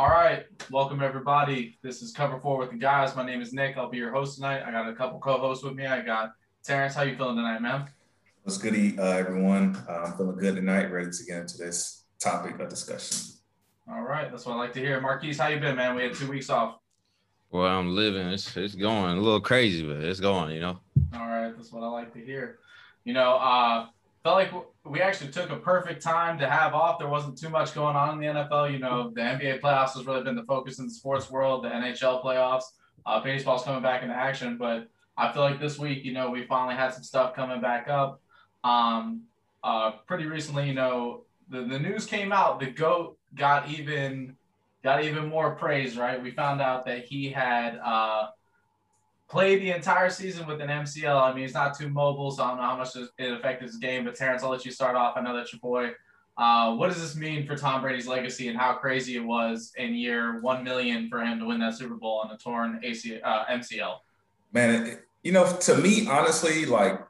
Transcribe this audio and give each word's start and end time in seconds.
All 0.00 0.08
right, 0.08 0.46
welcome 0.70 1.02
everybody. 1.02 1.76
This 1.82 2.00
is 2.00 2.10
Cover 2.10 2.40
Four 2.40 2.56
with 2.56 2.70
the 2.70 2.78
guys. 2.78 3.14
My 3.14 3.22
name 3.22 3.42
is 3.42 3.52
Nick. 3.52 3.76
I'll 3.76 3.90
be 3.90 3.98
your 3.98 4.10
host 4.10 4.36
tonight. 4.36 4.62
I 4.66 4.70
got 4.70 4.88
a 4.88 4.94
couple 4.94 5.18
co-hosts 5.18 5.62
with 5.62 5.74
me. 5.74 5.84
I 5.84 6.00
got 6.00 6.32
Terrence. 6.64 6.94
How 6.94 7.02
you 7.02 7.14
feeling 7.18 7.36
tonight, 7.36 7.60
man? 7.60 7.86
What's 8.42 8.56
good, 8.56 8.98
uh, 8.98 9.02
everyone? 9.02 9.76
Uh, 9.86 10.04
I'm 10.06 10.16
feeling 10.16 10.38
good 10.38 10.56
tonight. 10.56 10.90
Ready 10.90 11.10
to 11.10 11.24
get 11.24 11.40
into 11.40 11.58
this 11.58 12.04
topic 12.18 12.58
of 12.58 12.70
discussion. 12.70 13.34
All 13.92 14.00
right, 14.00 14.30
that's 14.30 14.46
what 14.46 14.54
I 14.54 14.56
like 14.56 14.72
to 14.72 14.80
hear. 14.80 14.98
Marquise, 15.02 15.38
how 15.38 15.48
you 15.48 15.60
been, 15.60 15.76
man? 15.76 15.94
We 15.94 16.04
had 16.04 16.14
two 16.14 16.30
weeks 16.30 16.48
off. 16.48 16.78
Well, 17.50 17.66
I'm 17.66 17.94
living. 17.94 18.26
It's 18.28 18.56
it's 18.56 18.74
going 18.74 19.18
a 19.18 19.20
little 19.20 19.42
crazy, 19.42 19.86
but 19.86 20.02
it's 20.02 20.18
going. 20.18 20.54
You 20.54 20.60
know. 20.60 20.80
All 21.12 21.28
right, 21.28 21.52
that's 21.54 21.72
what 21.72 21.82
I 21.82 21.88
like 21.88 22.14
to 22.14 22.24
hear. 22.24 22.60
You 23.04 23.12
know, 23.12 23.34
uh, 23.34 23.88
felt 24.22 24.36
like 24.36 24.52
we 24.84 25.00
actually 25.00 25.30
took 25.30 25.50
a 25.50 25.56
perfect 25.56 26.02
time 26.02 26.38
to 26.38 26.48
have 26.48 26.74
off. 26.74 26.98
There 26.98 27.08
wasn't 27.08 27.38
too 27.38 27.48
much 27.48 27.74
going 27.74 27.96
on 27.96 28.14
in 28.14 28.34
the 28.34 28.40
NFL. 28.40 28.72
You 28.72 28.78
know, 28.78 29.10
the 29.14 29.20
NBA 29.20 29.60
playoffs 29.60 29.94
has 29.94 30.06
really 30.06 30.22
been 30.22 30.36
the 30.36 30.44
focus 30.44 30.78
in 30.78 30.86
the 30.86 30.92
sports 30.92 31.30
world. 31.30 31.64
The 31.64 31.68
NHL 31.68 32.22
playoffs, 32.22 32.64
uh, 33.06 33.20
baseball's 33.22 33.62
coming 33.62 33.82
back 33.82 34.02
into 34.02 34.14
action. 34.14 34.58
But 34.58 34.88
I 35.16 35.32
feel 35.32 35.42
like 35.42 35.60
this 35.60 35.78
week, 35.78 36.04
you 36.04 36.12
know, 36.12 36.30
we 36.30 36.46
finally 36.46 36.74
had 36.74 36.92
some 36.92 37.02
stuff 37.02 37.34
coming 37.34 37.60
back 37.60 37.88
up. 37.88 38.20
Um, 38.62 39.22
uh, 39.62 39.92
pretty 40.06 40.26
recently, 40.26 40.66
you 40.66 40.74
know, 40.74 41.24
the, 41.48 41.62
the 41.62 41.78
news 41.78 42.06
came 42.06 42.32
out. 42.32 42.60
The 42.60 42.70
goat 42.70 43.18
got 43.34 43.68
even 43.70 44.36
got 44.82 45.04
even 45.04 45.28
more 45.28 45.54
praise. 45.54 45.96
Right, 45.96 46.22
we 46.22 46.30
found 46.30 46.60
out 46.60 46.84
that 46.86 47.04
he 47.04 47.30
had. 47.30 47.78
Uh, 47.78 48.28
played 49.30 49.62
the 49.62 49.70
entire 49.70 50.10
season 50.10 50.46
with 50.46 50.60
an 50.60 50.68
MCL. 50.68 51.22
I 51.22 51.32
mean, 51.32 51.44
he's 51.44 51.54
not 51.54 51.78
too 51.78 51.88
mobile, 51.88 52.32
so 52.32 52.42
I 52.42 52.48
don't 52.48 52.56
know 52.56 52.64
how 52.64 52.76
much 52.76 52.96
it 52.96 53.32
affected 53.32 53.66
his 53.66 53.76
game. 53.76 54.04
But 54.04 54.16
Terrence, 54.16 54.42
I'll 54.42 54.50
let 54.50 54.64
you 54.64 54.72
start 54.72 54.96
off. 54.96 55.16
I 55.16 55.20
know 55.20 55.34
that's 55.34 55.52
your 55.52 55.60
boy. 55.60 55.92
Uh, 56.36 56.74
what 56.74 56.88
does 56.88 57.00
this 57.00 57.16
mean 57.16 57.46
for 57.46 57.56
Tom 57.56 57.80
Brady's 57.80 58.08
legacy 58.08 58.48
and 58.48 58.58
how 58.58 58.74
crazy 58.74 59.16
it 59.16 59.24
was 59.24 59.72
in 59.76 59.94
year 59.94 60.40
one 60.40 60.64
million 60.64 61.08
for 61.08 61.20
him 61.20 61.38
to 61.38 61.46
win 61.46 61.60
that 61.60 61.76
Super 61.76 61.94
Bowl 61.94 62.22
on 62.24 62.30
a 62.30 62.38
torn 62.38 62.80
AC, 62.82 63.20
uh, 63.22 63.44
MCL? 63.44 63.96
Man, 64.52 64.86
it, 64.86 65.04
you 65.22 65.32
know, 65.32 65.56
to 65.60 65.76
me, 65.76 66.08
honestly, 66.08 66.66
like 66.66 67.00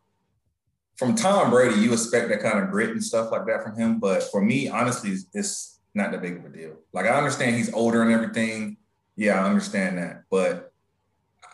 from 0.97 1.15
Tom 1.15 1.51
Brady, 1.51 1.81
you 1.81 1.93
expect 1.93 2.29
that 2.29 2.43
kind 2.43 2.59
of 2.59 2.71
grit 2.71 2.91
and 2.91 3.03
stuff 3.03 3.31
like 3.33 3.47
that 3.47 3.63
from 3.63 3.77
him. 3.77 3.99
But 3.99 4.25
for 4.25 4.43
me, 4.43 4.69
honestly, 4.69 5.17
it's 5.33 5.79
not 5.95 6.13
that 6.13 6.21
big 6.21 6.37
of 6.37 6.45
a 6.45 6.51
deal. 6.51 6.77
Like 6.93 7.07
I 7.07 7.17
understand 7.17 7.57
he's 7.57 7.73
older 7.73 8.03
and 8.03 8.13
everything. 8.13 8.77
Yeah, 9.17 9.43
I 9.43 9.49
understand 9.49 9.99
that, 9.99 10.25
but 10.31 10.70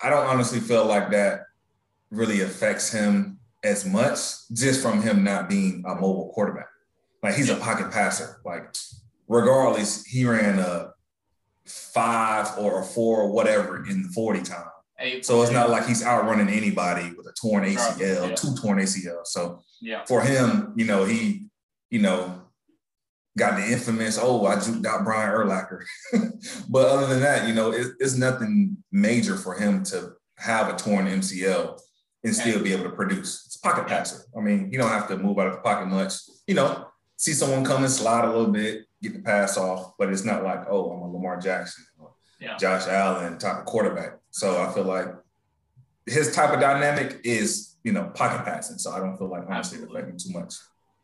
I 0.03 0.11
don't 0.11 0.27
honestly 0.27 0.61
feel 0.61 0.85
like 0.85 1.11
that 1.11 1.43
really 2.11 2.43
affects 2.43 2.93
him 2.93 3.39
as 3.65 3.85
much 3.85 4.19
just 4.53 4.83
from 4.83 5.03
him 5.03 5.25
not 5.25 5.49
being 5.49 5.83
a 5.87 5.95
mobile 5.95 6.31
quarterback. 6.35 6.69
Like 7.23 7.35
he's 7.35 7.51
a 7.51 7.57
pocket 7.57 7.91
passer. 7.91 8.41
Like 8.45 8.75
regardless, 9.29 10.05
he 10.05 10.25
ran 10.25 10.59
a 10.59 10.93
five 11.67 12.49
or 12.59 12.81
a 12.81 12.85
four 12.85 13.23
or 13.23 13.31
whatever 13.31 13.85
in 13.87 14.03
the 14.03 14.09
40 14.11 14.43
time. 14.43 14.67
Eight, 14.99 15.27
so 15.27 15.43
it's 15.43 15.53
not 15.53 15.69
like 15.69 15.87
he's 15.87 16.03
outrunning 16.03 16.49
anybody 16.49 17.13
with 17.17 17.27
a 17.27 17.33
torn 17.39 17.65
ACL, 17.65 18.31
yeah. 18.31 18.35
two 18.35 18.55
torn 18.57 18.79
ACL. 18.79 19.27
So 19.27 19.63
yeah. 19.83 20.05
for 20.07 20.23
him, 20.23 20.73
you 20.75 20.87
know, 20.87 21.05
he, 21.05 21.49
you 21.91 21.99
know, 22.01 22.46
got 23.37 23.57
the 23.57 23.67
infamous, 23.67 24.19
oh, 24.21 24.47
I 24.47 24.57
juked 24.57 24.87
out 24.87 25.05
Brian 25.05 25.31
Urlacher. 25.31 25.85
but 26.69 26.89
other 26.89 27.07
than 27.07 27.21
that, 27.21 27.47
you 27.47 27.55
know, 27.55 27.71
it, 27.71 27.89
it's 27.99 28.17
nothing 28.17 28.77
major 28.91 29.37
for 29.37 29.55
him 29.55 29.85
to 29.85 30.13
have 30.39 30.73
a 30.73 30.77
torn 30.77 31.07
MCL 31.07 31.79
and 32.25 32.35
still 32.35 32.63
be 32.63 32.73
able 32.73 32.85
to 32.85 32.97
produce. 32.97 33.45
It's 33.47 33.57
a 33.57 33.61
pocket 33.61 33.87
passer. 33.87 34.23
I 34.37 34.41
mean, 34.41 34.71
you 34.73 34.79
don't 34.79 34.91
have 34.91 35.09
to 35.09 35.17
move 35.17 35.39
out 35.39 35.49
of 35.49 35.55
the 35.55 35.61
pocket 35.61 35.87
much. 35.87 36.15
You 36.47 36.55
know, 36.55 36.87
see 37.17 37.33
someone 37.33 37.65
come 37.65 37.83
and 37.85 37.93
slide 37.93 38.25
a 38.25 38.33
little 38.33 38.53
bit, 38.53 38.87
get 39.03 39.13
the 39.15 39.21
pass 39.21 39.57
off, 39.57 39.93
but 39.99 40.11
it's 40.11 40.25
not 40.25 40.43
like, 40.43 40.65
oh, 40.69 40.91
I'm 40.91 41.03
a 41.03 41.13
Lamar 41.13 41.39
Jackson 41.39 41.85
or 41.99 42.13
yeah. 42.41 42.57
Josh 42.57 42.87
Allen 42.89 43.39
type 43.39 43.59
of 43.59 43.65
quarterback. 43.67 44.19
So 44.31 44.63
I 44.63 44.73
feel 44.73 44.85
like 44.85 45.09
his 46.07 46.35
type 46.35 46.53
of 46.53 46.61
dynamic 46.61 47.21
is, 47.25 47.77
you 47.85 47.93
know, 47.93 48.11
pocket 48.15 48.45
passing. 48.45 48.79
So 48.79 48.93
I 48.93 48.99
don't 48.99 49.17
feel 49.17 49.29
like 49.29 49.45
honestly 49.49 49.83
affecting 49.83 50.19
too 50.19 50.33
much. 50.39 50.55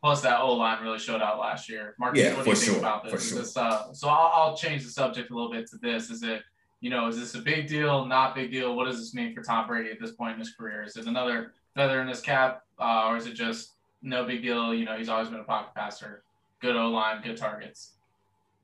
Plus, 0.03 0.19
that 0.19 0.41
O 0.41 0.51
line 0.51 0.83
really 0.83 0.99
showed 0.99 1.21
out 1.21 1.39
last 1.39 1.69
year. 1.69 1.95
Marcus, 1.97 2.21
yeah, 2.21 2.35
what 2.35 2.43
do 2.43 2.49
you 2.49 2.55
think 2.57 2.71
sure, 2.73 2.79
about 2.79 3.05
this? 3.05 3.29
Sure. 3.29 3.39
this 3.39 3.55
uh, 3.55 3.93
so 3.93 4.09
I'll, 4.09 4.31
I'll, 4.35 4.57
change 4.57 4.83
the 4.83 4.89
subject 4.89 5.31
a 5.31 5.33
little 5.33 5.49
bit 5.49 5.65
to 5.67 5.77
this. 5.77 6.09
Is 6.09 6.23
it, 6.23 6.41
you 6.81 6.89
know, 6.89 7.07
is 7.07 7.17
this 7.17 7.35
a 7.35 7.39
big 7.39 7.69
deal? 7.69 8.05
Not 8.05 8.35
big 8.35 8.51
deal? 8.51 8.75
What 8.75 8.83
does 8.83 8.99
this 8.99 9.13
mean 9.13 9.33
for 9.33 9.41
Tom 9.41 9.65
Brady 9.65 9.91
at 9.91 10.01
this 10.01 10.11
point 10.11 10.33
in 10.33 10.39
his 10.39 10.51
career? 10.51 10.83
Is 10.83 10.97
it 10.97 11.07
another 11.07 11.53
feather 11.73 12.01
in 12.01 12.09
his 12.09 12.19
cap, 12.19 12.63
uh, 12.79 13.07
or 13.07 13.15
is 13.15 13.27
it 13.27 13.33
just 13.33 13.75
no 14.01 14.25
big 14.25 14.41
deal? 14.41 14.73
You 14.73 14.83
know, 14.83 14.97
he's 14.97 15.07
always 15.07 15.29
been 15.29 15.39
a 15.39 15.45
pocket 15.45 15.73
passer, 15.73 16.23
good 16.59 16.75
O 16.75 16.89
line, 16.89 17.21
good 17.23 17.37
targets. 17.37 17.91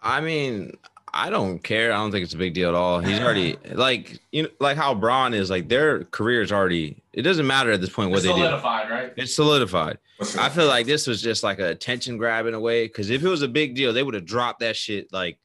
I 0.01 0.19
mean, 0.19 0.73
I 1.13 1.29
don't 1.29 1.59
care. 1.59 1.91
I 1.91 1.97
don't 1.97 2.11
think 2.11 2.23
it's 2.23 2.33
a 2.33 2.37
big 2.37 2.53
deal 2.53 2.69
at 2.69 2.75
all. 2.75 2.99
He's 2.99 3.19
already 3.19 3.57
like 3.71 4.19
you 4.31 4.43
know, 4.43 4.49
like 4.59 4.77
how 4.77 4.93
Braun 4.93 5.33
is 5.33 5.49
like 5.49 5.69
their 5.69 6.03
career 6.05 6.41
is 6.41 6.51
already. 6.51 7.01
It 7.13 7.23
doesn't 7.23 7.47
matter 7.47 7.71
at 7.71 7.81
this 7.81 7.89
point 7.89 8.11
what 8.11 8.17
it's 8.17 8.25
they 8.25 8.33
solidified, 8.33 8.87
do. 8.87 8.93
right? 8.93 9.13
It's 9.17 9.35
solidified. 9.35 9.97
Sure. 10.23 10.41
I 10.41 10.49
feel 10.49 10.67
like 10.67 10.85
this 10.85 11.07
was 11.07 11.21
just 11.21 11.43
like 11.43 11.59
a 11.59 11.69
attention 11.69 12.17
grab 12.17 12.45
in 12.45 12.53
a 12.53 12.59
way. 12.59 12.85
Because 12.85 13.09
if 13.09 13.23
it 13.23 13.29
was 13.29 13.41
a 13.41 13.47
big 13.47 13.75
deal, 13.75 13.93
they 13.93 14.03
would 14.03 14.13
have 14.13 14.25
dropped 14.25 14.59
that 14.59 14.75
shit. 14.75 15.11
Like 15.11 15.39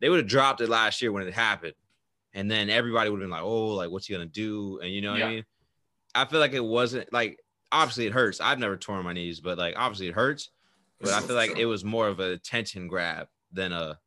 they 0.00 0.08
would 0.08 0.18
have 0.18 0.28
dropped 0.28 0.60
it 0.60 0.68
last 0.68 1.02
year 1.02 1.12
when 1.12 1.26
it 1.26 1.34
happened, 1.34 1.74
and 2.34 2.50
then 2.50 2.70
everybody 2.70 3.10
would 3.10 3.20
have 3.20 3.24
been 3.24 3.30
like, 3.30 3.42
"Oh, 3.42 3.74
like 3.74 3.90
what's 3.90 4.06
he 4.06 4.14
gonna 4.14 4.26
do?" 4.26 4.80
And 4.82 4.92
you 4.92 5.00
know 5.00 5.12
what 5.12 5.20
yeah. 5.20 5.26
I 5.26 5.30
mean? 5.30 5.44
I 6.14 6.24
feel 6.26 6.40
like 6.40 6.52
it 6.52 6.64
wasn't 6.64 7.12
like 7.12 7.38
obviously 7.70 8.06
it 8.06 8.12
hurts. 8.12 8.40
I've 8.40 8.58
never 8.58 8.76
torn 8.76 9.04
my 9.04 9.12
knees, 9.12 9.40
but 9.40 9.58
like 9.58 9.74
obviously 9.76 10.08
it 10.08 10.14
hurts. 10.14 10.50
But 11.00 11.10
I 11.10 11.20
feel 11.20 11.34
like 11.34 11.58
it 11.58 11.66
was 11.66 11.84
more 11.84 12.06
of 12.06 12.20
a 12.20 12.30
attention 12.32 12.86
grab 12.86 13.26
than 13.52 13.72
a 13.72 13.98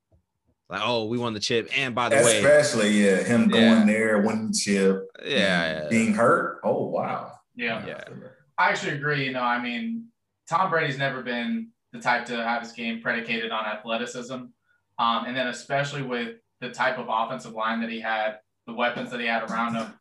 like, 0.70 0.82
oh, 0.84 1.06
we 1.06 1.18
won 1.18 1.34
the 1.34 1.40
chip. 1.40 1.70
And 1.78 1.94
by 1.94 2.10
the 2.10 2.18
Especially, 2.18 2.44
way, 2.44 2.56
especially, 2.56 2.90
yeah, 3.06 3.24
him 3.24 3.48
going 3.48 3.64
yeah. 3.64 3.86
there, 3.86 4.22
winning 4.22 4.48
the 4.48 4.58
chip, 4.58 5.04
yeah, 5.24 5.84
yeah, 5.84 5.88
being 5.90 6.14
hurt. 6.14 6.60
Oh, 6.64 6.88
wow. 6.88 7.34
Yeah. 7.56 7.86
yeah. 7.86 8.04
I 8.58 8.70
actually 8.70 8.94
agree. 8.94 9.26
You 9.26 9.34
know, 9.34 9.44
I 9.44 9.62
mean, 9.62 10.08
Tom 10.50 10.70
Brady's 10.70 10.98
never 10.98 11.22
been 11.22 11.70
the 11.94 12.00
type 12.00 12.26
to 12.26 12.36
have 12.36 12.64
his 12.64 12.72
game 12.72 13.02
predicated 13.02 13.52
on 13.52 13.66
athleticism. 13.66 14.34
Um, 14.34 15.26
and 15.26 15.36
then, 15.36 15.48
especially 15.48 16.02
with 16.02 16.38
the 16.62 16.70
type 16.70 16.98
of 16.98 17.08
offensive 17.10 17.54
line 17.54 17.82
that 17.82 17.90
he 17.90 18.00
had, 18.00 18.38
the 18.66 18.74
weapons 18.74 19.12
that 19.12 19.20
he 19.20 19.28
had 19.28 19.44
around 19.50 19.76
him. 19.76 19.94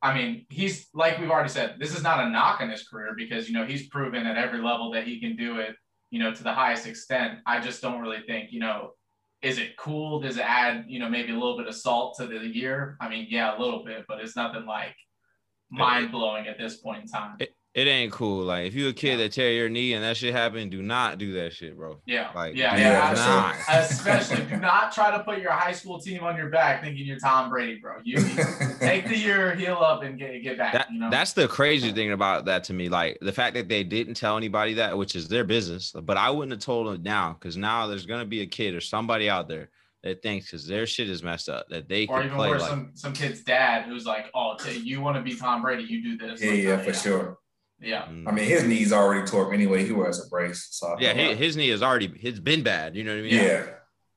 I 0.00 0.14
mean, 0.14 0.46
he's 0.48 0.88
like 0.94 1.18
we've 1.20 1.30
already 1.30 1.50
said, 1.50 1.76
this 1.78 1.94
is 1.94 2.02
not 2.02 2.18
a 2.18 2.28
knock 2.28 2.60
on 2.60 2.68
his 2.68 2.82
career 2.88 3.14
because, 3.16 3.48
you 3.48 3.54
know, 3.54 3.64
he's 3.64 3.88
proven 3.88 4.26
at 4.26 4.36
every 4.36 4.60
level 4.60 4.90
that 4.92 5.06
he 5.06 5.20
can 5.20 5.36
do 5.36 5.58
it, 5.58 5.76
you 6.10 6.18
know, 6.18 6.34
to 6.34 6.42
the 6.42 6.52
highest 6.52 6.88
extent. 6.88 7.38
I 7.46 7.60
just 7.60 7.80
don't 7.80 8.00
really 8.00 8.22
think, 8.26 8.50
you 8.50 8.58
know, 8.58 8.94
is 9.42 9.58
it 9.58 9.76
cool? 9.76 10.20
Does 10.20 10.36
it 10.36 10.44
add, 10.46 10.84
you 10.88 10.98
know, 11.00 11.08
maybe 11.08 11.32
a 11.32 11.34
little 11.34 11.56
bit 11.56 11.66
of 11.66 11.74
salt 11.74 12.16
to 12.18 12.26
the 12.26 12.38
year? 12.38 12.96
I 13.00 13.08
mean, 13.08 13.26
yeah, 13.28 13.56
a 13.56 13.60
little 13.60 13.84
bit, 13.84 14.04
but 14.06 14.20
it's 14.20 14.36
nothing 14.36 14.66
like 14.66 14.94
mind 15.70 16.12
blowing 16.12 16.46
at 16.46 16.58
this 16.58 16.76
point 16.76 17.02
in 17.02 17.08
time. 17.08 17.36
It, 17.40 17.54
it 17.74 17.86
ain't 17.86 18.12
cool. 18.12 18.44
Like 18.44 18.66
if 18.66 18.74
you 18.74 18.88
a 18.88 18.92
kid 18.92 19.12
yeah. 19.12 19.16
that 19.16 19.32
tear 19.32 19.50
your 19.52 19.68
knee 19.68 19.94
and 19.94 20.04
that 20.04 20.18
shit 20.18 20.34
happen, 20.34 20.68
do 20.68 20.82
not 20.82 21.16
do 21.16 21.32
that 21.34 21.54
shit, 21.54 21.76
bro. 21.76 22.00
Yeah. 22.04 22.30
Like 22.34 22.54
yeah, 22.54 22.76
yeah, 22.76 23.14
yeah 23.14 23.80
Especially 23.80 24.44
do 24.44 24.56
not 24.56 24.92
try 24.92 25.10
to 25.10 25.24
put 25.24 25.38
your 25.38 25.52
high 25.52 25.72
school 25.72 25.98
team 25.98 26.22
on 26.22 26.36
your 26.36 26.50
back 26.50 26.82
thinking 26.82 27.06
you're 27.06 27.18
Tom 27.18 27.48
Brady, 27.48 27.80
bro. 27.80 27.96
You 28.04 28.16
take 28.78 29.08
the 29.08 29.16
year, 29.16 29.54
heal 29.54 29.76
up, 29.76 30.02
and 30.02 30.18
get 30.18 30.42
get 30.42 30.58
back. 30.58 30.74
That, 30.74 30.92
you 30.92 31.00
know? 31.00 31.08
That's 31.10 31.32
the 31.32 31.48
crazy 31.48 31.92
thing 31.92 32.12
about 32.12 32.44
that 32.44 32.64
to 32.64 32.74
me. 32.74 32.90
Like 32.90 33.18
the 33.22 33.32
fact 33.32 33.54
that 33.54 33.68
they 33.68 33.84
didn't 33.84 34.14
tell 34.14 34.36
anybody 34.36 34.74
that, 34.74 34.96
which 34.96 35.16
is 35.16 35.28
their 35.28 35.44
business. 35.44 35.92
But 35.92 36.18
I 36.18 36.28
wouldn't 36.28 36.52
have 36.52 36.60
told 36.60 36.88
them 36.88 37.02
now 37.02 37.36
because 37.38 37.56
now 37.56 37.86
there's 37.86 38.04
gonna 38.04 38.26
be 38.26 38.42
a 38.42 38.46
kid 38.46 38.74
or 38.74 38.80
somebody 38.80 39.30
out 39.30 39.48
there 39.48 39.70
that 40.02 40.20
thinks 40.22 40.46
because 40.46 40.66
their 40.66 40.86
shit 40.86 41.08
is 41.08 41.22
messed 41.22 41.48
up 41.48 41.68
that 41.68 41.88
they 41.88 42.06
or 42.06 42.18
can 42.18 42.26
even 42.26 42.36
play 42.36 42.50
worse, 42.50 42.60
like 42.60 42.70
some 42.70 42.90
some 42.92 43.12
kid's 43.14 43.42
dad 43.42 43.84
who's 43.84 44.04
like, 44.04 44.26
oh, 44.34 44.56
you 44.68 45.00
want 45.00 45.16
to 45.16 45.22
be 45.22 45.34
Tom 45.34 45.62
Brady, 45.62 45.84
you 45.84 46.02
do 46.02 46.18
this. 46.18 46.42
Yeah, 46.42 46.50
like 46.50 46.62
yeah, 46.62 46.76
for 46.78 46.90
yeah. 46.90 46.96
sure. 46.96 47.38
Yeah. 47.82 48.04
Mm. 48.06 48.28
I 48.28 48.30
mean, 48.30 48.46
his 48.46 48.64
knee's 48.64 48.92
already 48.92 49.26
tore 49.26 49.46
up 49.46 49.52
anyway. 49.52 49.84
He 49.84 49.92
wears 49.92 50.24
a 50.24 50.28
brace. 50.28 50.68
So 50.70 50.96
yeah, 51.00 51.12
his, 51.12 51.38
his, 51.38 51.56
knee 51.56 51.70
is 51.70 51.82
already, 51.82 52.12
it's 52.22 52.38
been 52.38 52.62
bad. 52.62 52.96
You 52.96 53.04
know 53.04 53.12
what 53.12 53.18
I 53.18 53.22
mean? 53.22 53.34
Yeah. 53.34 53.66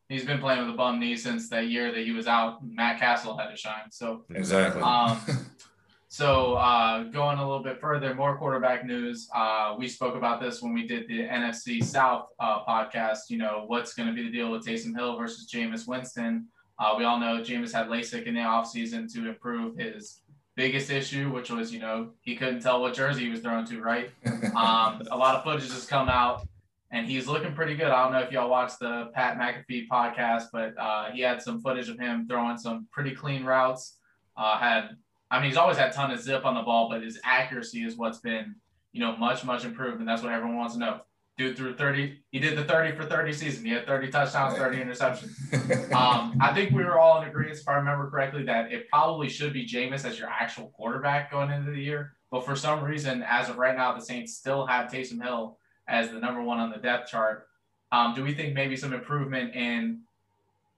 He's 0.07 0.23
been 0.23 0.39
playing 0.39 0.61
with 0.65 0.75
a 0.75 0.77
bum 0.77 0.99
knee 0.99 1.15
since 1.15 1.49
that 1.49 1.67
year 1.67 1.91
that 1.91 2.05
he 2.05 2.11
was 2.11 2.27
out. 2.27 2.59
Matt 2.63 2.99
Cassel 2.99 3.37
had 3.37 3.49
to 3.49 3.57
shine. 3.57 3.89
So, 3.89 4.23
exactly. 4.29 4.83
Um, 4.83 5.19
so, 6.09 6.53
uh, 6.53 7.03
going 7.05 7.39
a 7.39 7.41
little 7.41 7.63
bit 7.63 7.81
further, 7.81 8.13
more 8.13 8.37
quarterback 8.37 8.85
news. 8.85 9.27
Uh, 9.33 9.73
we 9.79 9.87
spoke 9.87 10.15
about 10.15 10.39
this 10.39 10.61
when 10.61 10.75
we 10.75 10.85
did 10.85 11.07
the 11.07 11.21
NFC 11.21 11.83
South 11.83 12.27
uh, 12.39 12.63
podcast. 12.65 13.29
You 13.29 13.39
know, 13.39 13.63
what's 13.65 13.95
going 13.95 14.07
to 14.07 14.13
be 14.13 14.21
the 14.21 14.31
deal 14.31 14.51
with 14.51 14.63
Taysom 14.63 14.95
Hill 14.95 15.17
versus 15.17 15.49
Jameis 15.51 15.87
Winston? 15.87 16.49
Uh, 16.77 16.93
we 16.97 17.05
all 17.05 17.19
know 17.19 17.41
Jameis 17.41 17.73
had 17.73 17.87
LASIK 17.87 18.25
in 18.25 18.35
the 18.35 18.41
offseason 18.41 19.11
to 19.13 19.29
improve 19.29 19.77
his 19.77 20.19
biggest 20.55 20.89
issue, 20.89 21.31
which 21.31 21.49
was, 21.49 21.73
you 21.73 21.79
know, 21.79 22.11
he 22.21 22.35
couldn't 22.35 22.61
tell 22.61 22.81
what 22.81 22.93
jersey 22.93 23.23
he 23.25 23.29
was 23.29 23.41
throwing 23.41 23.65
to, 23.65 23.81
right? 23.81 24.09
Um, 24.55 25.01
a 25.11 25.17
lot 25.17 25.35
of 25.35 25.43
footage 25.43 25.69
has 25.71 25.85
come 25.85 26.07
out 26.07 26.47
and 26.91 27.05
he's 27.07 27.27
looking 27.27 27.53
pretty 27.53 27.75
good. 27.75 27.87
I 27.87 28.03
don't 28.03 28.13
know 28.13 28.19
if 28.19 28.31
y'all 28.31 28.49
watched 28.49 28.79
the 28.79 29.11
Pat 29.13 29.37
McAfee 29.37 29.87
podcast, 29.89 30.45
but 30.53 30.73
uh, 30.79 31.11
he 31.11 31.21
had 31.21 31.41
some 31.41 31.61
footage 31.61 31.89
of 31.89 31.99
him 31.99 32.25
throwing 32.27 32.57
some 32.57 32.87
pretty 32.91 33.13
clean 33.13 33.43
routes. 33.43 33.97
Uh, 34.37 34.57
had, 34.57 34.91
I 35.29 35.39
mean, 35.39 35.49
he's 35.49 35.57
always 35.57 35.77
had 35.77 35.91
ton 35.91 36.11
of 36.11 36.21
zip 36.21 36.45
on 36.45 36.55
the 36.55 36.61
ball, 36.61 36.89
but 36.89 37.01
his 37.01 37.19
accuracy 37.23 37.83
is 37.83 37.97
what's 37.97 38.19
been, 38.19 38.55
you 38.93 39.01
know, 39.01 39.17
much, 39.17 39.43
much 39.43 39.65
improved. 39.65 39.99
And 39.99 40.07
that's 40.07 40.23
what 40.23 40.31
everyone 40.31 40.57
wants 40.57 40.75
to 40.75 40.79
know. 40.79 41.01
Dude 41.37 41.57
threw 41.57 41.75
30. 41.75 42.17
He 42.31 42.39
did 42.39 42.57
the 42.57 42.63
30 42.63 42.95
for 42.95 43.05
30 43.05 43.33
season. 43.33 43.65
He 43.65 43.71
had 43.71 43.85
30 43.85 44.09
touchdowns, 44.09 44.57
30 44.57 44.77
interceptions. 44.77 45.93
um, 45.93 46.37
I 46.39 46.53
think 46.53 46.71
we 46.71 46.83
were 46.83 46.97
all 46.97 47.21
in 47.21 47.27
agreement, 47.27 47.57
if 47.57 47.67
I 47.67 47.73
remember 47.73 48.09
correctly, 48.09 48.43
that 48.43 48.71
it 48.71 48.87
probably 48.89 49.27
should 49.27 49.51
be 49.51 49.67
Jameis 49.67 50.05
as 50.05 50.17
your 50.17 50.29
actual 50.29 50.69
quarterback 50.69 51.31
going 51.31 51.51
into 51.51 51.71
the 51.71 51.81
year. 51.81 52.13
But 52.31 52.45
for 52.45 52.55
some 52.55 52.83
reason, 52.83 53.21
as 53.27 53.49
of 53.49 53.57
right 53.57 53.75
now, 53.75 53.93
the 53.93 54.01
Saints 54.01 54.33
still 54.33 54.65
have 54.65 54.89
Taysom 54.89 55.21
Hill 55.21 55.57
as 55.89 56.09
the 56.09 56.19
number 56.19 56.41
one 56.41 56.59
on 56.59 56.71
the 56.71 56.77
depth 56.77 57.09
chart. 57.09 57.47
Um, 57.91 58.13
do 58.15 58.23
we 58.23 58.33
think 58.33 58.53
maybe 58.53 58.77
some 58.77 58.93
improvement 58.93 59.55
in 59.55 60.01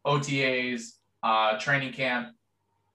OTAs, 0.06 0.94
uh, 1.22 1.60
training 1.60 1.94
camp, 1.94 2.30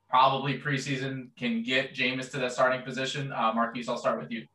probably 0.09 0.59
preseason 0.59 1.29
can 1.39 1.63
get 1.63 1.95
Jameis 1.95 2.31
to 2.33 2.39
that 2.39 2.53
starting 2.53 2.83
position? 2.83 3.33
Uh, 3.33 3.53
Marquise, 3.55 3.89
I'll 3.89 3.97
start 3.97 4.21
with 4.21 4.33
you. 4.33 4.47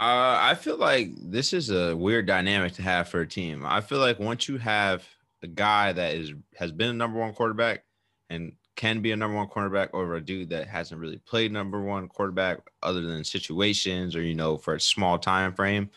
Uh, 0.00 0.38
I 0.40 0.54
feel 0.54 0.78
like 0.78 1.10
this 1.20 1.52
is 1.52 1.70
a 1.70 1.94
weird 1.94 2.26
dynamic 2.26 2.72
to 2.74 2.82
have 2.82 3.08
for 3.08 3.20
a 3.20 3.28
team. 3.28 3.66
I 3.66 3.82
feel 3.82 3.98
like 3.98 4.18
once 4.18 4.48
you 4.48 4.56
have 4.56 5.06
a 5.42 5.46
guy 5.46 5.92
that 5.92 6.14
is 6.14 6.32
has 6.56 6.72
been 6.72 6.88
a 6.88 6.94
number 6.94 7.18
one 7.18 7.34
quarterback 7.34 7.84
and 8.30 8.52
can 8.76 9.02
be 9.02 9.12
a 9.12 9.16
number 9.16 9.36
one 9.36 9.48
quarterback 9.48 9.92
over 9.92 10.14
a 10.14 10.20
dude 10.20 10.48
that 10.50 10.66
hasn't 10.68 11.00
really 11.00 11.18
played 11.18 11.52
number 11.52 11.82
one 11.82 12.08
quarterback 12.08 12.60
other 12.82 13.02
than 13.02 13.22
situations 13.24 14.16
or 14.16 14.22
you 14.22 14.34
know 14.34 14.56
for 14.56 14.74
a 14.74 14.80
small 14.80 15.18
time 15.18 15.52
frame 15.52 15.90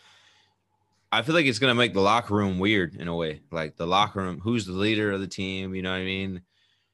I 1.13 1.21
feel 1.21 1.35
like 1.35 1.45
it's 1.45 1.59
gonna 1.59 1.75
make 1.75 1.93
the 1.93 2.01
locker 2.01 2.33
room 2.33 2.57
weird 2.57 2.95
in 2.95 3.07
a 3.07 3.15
way. 3.15 3.41
Like 3.51 3.75
the 3.77 3.85
locker 3.85 4.19
room, 4.19 4.39
who's 4.39 4.65
the 4.65 4.73
leader 4.73 5.11
of 5.11 5.21
the 5.21 5.27
team? 5.27 5.75
You 5.75 5.83
know 5.83 5.91
what 5.91 5.99
I 5.99 6.05
mean? 6.05 6.41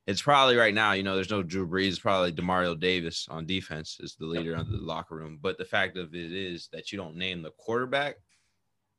It's 0.10 0.24
probably 0.24 0.56
right 0.56 0.74
now, 0.74 0.94
you 0.94 1.04
know, 1.04 1.14
there's 1.14 1.30
no 1.30 1.44
Drew 1.44 1.68
Brees. 1.68 2.02
Probably 2.02 2.32
Demario 2.32 2.78
Davis 2.78 3.28
on 3.30 3.46
defense 3.46 3.98
is 4.00 4.16
the 4.16 4.26
leader 4.26 4.56
of 4.56 4.68
the 4.68 4.78
locker 4.78 5.14
room. 5.14 5.38
But 5.40 5.60
the 5.60 5.66
fact 5.66 5.98
of 5.98 6.16
it 6.16 6.34
is 6.34 6.68
that 6.74 6.92
you 6.92 6.98
don't 6.98 7.16
name 7.16 7.44
the 7.44 7.52
quarterback, 7.52 8.16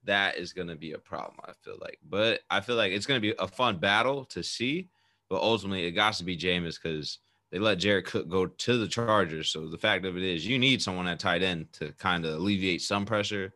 that 0.05 0.37
is 0.37 0.53
gonna 0.53 0.77
be 0.77 0.93
a 0.93 0.99
problem. 0.99 1.41
I 1.45 1.51
feel 1.65 1.79
like, 1.81 1.99
but 2.09 2.43
I 2.49 2.61
feel 2.61 2.77
like 2.77 2.93
it's 2.93 3.07
gonna 3.07 3.19
be 3.19 3.35
a 3.41 3.49
fun 3.49 3.79
battle 3.79 4.25
to 4.27 4.45
see. 4.45 4.89
But 5.29 5.43
ultimately, 5.43 5.85
it 5.85 5.93
got 5.93 6.15
to 6.15 6.25
be 6.25 6.37
Jameis 6.37 6.81
because 6.81 7.19
they 7.51 7.59
let 7.59 7.79
Jared 7.79 8.05
Cook 8.07 8.29
go 8.29 8.47
to 8.47 8.79
the 8.79 8.87
Chargers. 8.87 9.51
So 9.51 9.67
the 9.67 9.79
fact 9.79 10.05
of 10.05 10.17
it 10.17 10.23
is, 10.23 10.47
you 10.47 10.61
need 10.61 10.81
someone 10.81 11.09
at 11.09 11.19
tight 11.19 11.43
end 11.43 11.73
to 11.73 11.91
kind 11.99 12.25
of 12.25 12.35
alleviate 12.35 12.83
some 12.83 13.05
pressure 13.05 13.53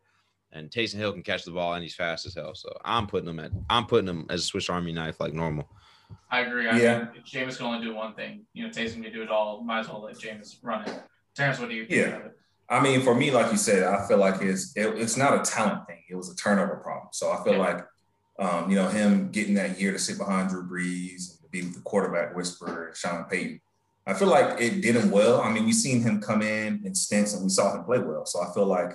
and 0.55 0.71
Taysom 0.71 0.97
Hill 0.97 1.12
can 1.12 1.23
catch 1.23 1.45
the 1.45 1.50
ball 1.50 1.75
and 1.75 1.83
he's 1.83 1.95
fast 1.95 2.27
as 2.27 2.35
hell. 2.35 2.55
So 2.55 2.77
I'm 2.85 3.07
putting 3.07 3.29
him 3.29 3.41
at 3.41 3.53
I'm 3.69 3.87
putting 3.87 4.09
him 4.09 4.27
as 4.31 4.41
a 4.41 4.45
Swiss 4.45 4.71
Army 4.71 4.93
knife 4.93 5.21
like 5.21 5.35
normal. 5.35 5.69
I 6.31 6.40
agree. 6.40 6.69
I 6.69 6.78
yeah. 6.78 6.99
mean, 6.99 7.08
Jameis 7.25 7.56
can 7.56 7.66
only 7.66 7.84
do 7.84 7.94
one 7.94 8.14
thing. 8.14 8.46
You 8.52 8.64
know, 8.64 8.70
Taysom 8.70 9.02
can 9.02 9.12
do 9.12 9.22
it 9.22 9.31
all. 9.31 9.62
Might 9.62 9.81
as 9.81 9.88
well 9.88 10.02
let 10.02 10.16
Jameis 10.16 10.56
run 10.62 10.87
it. 10.87 11.02
Terrence, 11.34 11.58
what 11.58 11.69
do 11.69 11.75
you 11.75 11.87
yeah. 11.88 12.19
I 12.69 12.81
mean, 12.81 13.02
for 13.02 13.14
me, 13.14 13.31
like 13.31 13.50
you 13.50 13.58
said, 13.58 13.82
I 13.82 14.06
feel 14.06 14.19
like 14.19 14.40
it's 14.40 14.76
it, 14.76 14.87
it's 14.99 15.16
not 15.16 15.34
a 15.34 15.50
talent 15.50 15.87
thing. 15.87 16.02
It 16.08 16.14
was 16.14 16.31
a 16.31 16.37
turnover 16.37 16.76
problem. 16.76 17.08
So 17.12 17.31
I 17.31 17.43
feel 17.44 17.55
yeah. 17.55 17.58
like, 17.58 17.87
um, 18.38 18.70
you 18.70 18.76
know, 18.76 18.88
him 18.88 19.31
getting 19.31 19.55
that 19.55 19.78
year 19.78 19.93
to 19.93 19.99
sit 19.99 20.16
behind 20.16 20.49
Drew 20.49 20.66
Brees 20.66 21.40
and 21.43 21.50
be 21.50 21.62
with 21.62 21.75
the 21.75 21.82
quarterback 21.82 22.34
whisperer, 22.34 22.93
Sean 22.94 23.25
Payton. 23.25 23.61
I 24.06 24.14
feel 24.14 24.28
like 24.28 24.61
it 24.61 24.81
did 24.81 24.96
him 24.96 25.11
well. 25.11 25.40
I 25.40 25.50
mean, 25.50 25.64
we've 25.64 25.75
seen 25.75 26.02
him 26.02 26.20
come 26.20 26.43
in 26.43 26.82
in 26.84 26.94
stints 26.94 27.34
and 27.34 27.43
we 27.43 27.49
saw 27.49 27.75
him 27.75 27.84
play 27.84 27.99
well. 27.99 28.26
So 28.26 28.40
I 28.43 28.52
feel 28.52 28.66
like 28.66 28.93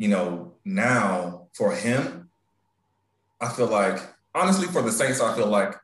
you 0.00 0.08
know, 0.08 0.54
now 0.64 1.48
for 1.52 1.76
him, 1.76 2.30
I 3.38 3.50
feel 3.50 3.66
like 3.66 4.00
honestly 4.34 4.66
for 4.66 4.80
the 4.80 4.90
Saints, 4.90 5.20
I 5.20 5.36
feel 5.36 5.46
like 5.46 5.74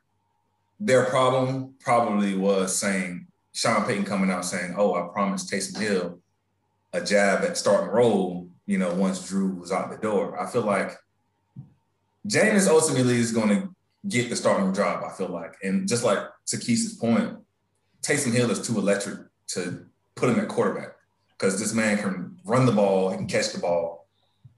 their 0.79 1.05
problem 1.05 1.75
probably 1.79 2.35
was 2.35 2.75
saying 2.77 3.27
Sean 3.53 3.85
Payton 3.85 4.05
coming 4.05 4.29
out 4.29 4.45
saying, 4.45 4.75
"Oh, 4.77 4.93
I 4.93 5.11
promised 5.11 5.51
Taysom 5.51 5.79
Hill 5.79 6.19
a 6.93 7.01
jab 7.01 7.43
at 7.43 7.57
starting 7.57 7.89
role." 7.89 8.49
You 8.65 8.77
know, 8.77 8.93
once 8.93 9.27
Drew 9.27 9.55
was 9.55 9.71
out 9.71 9.89
the 9.89 9.97
door, 9.97 10.39
I 10.39 10.49
feel 10.49 10.63
like 10.63 10.91
Jameis 12.27 12.67
ultimately 12.67 13.17
is 13.17 13.31
going 13.31 13.49
to 13.49 13.75
get 14.07 14.29
the 14.29 14.35
starting 14.35 14.73
job. 14.73 15.03
I 15.03 15.09
feel 15.09 15.29
like, 15.29 15.55
and 15.63 15.87
just 15.87 16.03
like 16.03 16.19
to 16.47 16.57
Keith's 16.57 16.93
point, 16.93 17.37
Taysom 18.01 18.33
Hill 18.33 18.51
is 18.51 18.65
too 18.65 18.77
electric 18.77 19.19
to 19.47 19.85
put 20.15 20.29
him 20.29 20.39
at 20.39 20.47
quarterback 20.47 20.95
because 21.31 21.59
this 21.59 21.73
man 21.73 21.97
can 21.97 22.37
run 22.45 22.65
the 22.65 22.71
ball, 22.71 23.09
he 23.09 23.17
can 23.17 23.27
catch 23.27 23.53
the 23.53 23.59
ball, 23.59 24.07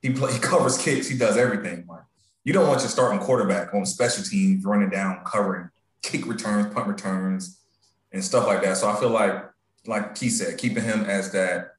he 0.02 0.12
play, 0.12 0.34
he 0.34 0.40
covers 0.40 0.78
kicks. 0.78 1.08
He 1.08 1.18
does 1.18 1.38
everything. 1.38 1.86
Like 1.88 2.04
you 2.44 2.54
don't 2.54 2.68
want 2.68 2.82
your 2.82 2.90
starting 2.90 3.20
quarterback 3.20 3.74
on 3.74 3.86
special 3.86 4.24
teams 4.24 4.66
running 4.66 4.90
down, 4.90 5.24
covering 5.26 5.70
kick 6.02 6.26
returns, 6.26 6.74
punt 6.74 6.88
returns, 6.88 7.62
and 8.12 8.24
stuff 8.24 8.48
like 8.48 8.62
that. 8.64 8.78
So 8.78 8.90
I 8.90 9.00
feel 9.00 9.10
like, 9.10 9.44
like 9.86 10.18
he 10.18 10.30
said, 10.30 10.58
keeping 10.58 10.84
him 10.84 11.06
as 11.06 11.32
that 11.32 11.72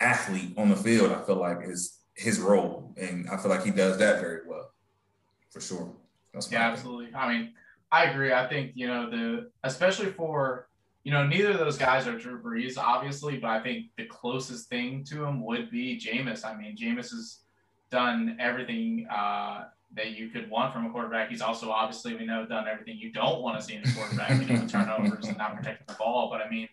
athlete 0.00 0.54
on 0.56 0.68
the 0.68 0.76
field, 0.76 1.12
I 1.12 1.22
feel 1.24 1.36
like 1.36 1.58
is 1.64 1.98
his 2.14 2.40
role, 2.40 2.94
and 2.96 3.28
I 3.30 3.36
feel 3.36 3.50
like 3.50 3.64
he 3.64 3.70
does 3.70 3.98
that 3.98 4.20
very 4.20 4.40
well, 4.46 4.70
for 5.50 5.60
sure. 5.60 5.92
yeah, 6.50 6.70
absolutely. 6.70 7.14
I 7.14 7.32
mean, 7.32 7.52
I 7.90 8.04
agree. 8.04 8.32
I 8.32 8.48
think 8.48 8.72
you 8.74 8.86
know 8.86 9.08
the 9.10 9.50
especially 9.62 10.10
for 10.10 10.68
you 11.08 11.14
know, 11.14 11.26
neither 11.26 11.52
of 11.52 11.58
those 11.58 11.78
guys 11.78 12.06
are 12.06 12.18
Drew 12.18 12.38
Brees, 12.38 12.76
obviously, 12.76 13.38
but 13.38 13.48
I 13.48 13.60
think 13.60 13.86
the 13.96 14.04
closest 14.04 14.68
thing 14.68 15.04
to 15.04 15.24
him 15.24 15.42
would 15.42 15.70
be 15.70 15.98
Jameis. 15.98 16.44
I 16.44 16.54
mean, 16.54 16.76
Jameis 16.76 17.10
has 17.12 17.38
done 17.90 18.36
everything 18.38 19.06
uh, 19.10 19.68
that 19.94 20.12
you 20.12 20.28
could 20.28 20.50
want 20.50 20.72
from 20.72 20.86
a 20.86 20.90
quarterback. 20.90 21.30
He's 21.30 21.40
also 21.40 21.70
obviously, 21.70 22.14
we 22.14 22.26
know, 22.26 22.46
done 22.46 22.66
everything 22.68 22.98
you 22.98 23.12
don't 23.12 23.42
want 23.42 23.58
to 23.58 23.64
see 23.64 23.74
in 23.74 23.82
a 23.84 23.92
quarterback, 23.92 24.30
you 24.40 24.54
know, 24.54 24.66
turnovers 24.66 25.26
and 25.26 25.38
not 25.38 25.56
protecting 25.56 25.86
the 25.86 25.94
ball. 25.94 26.28
But 26.30 26.42
I 26.42 26.50
mean, 26.50 26.68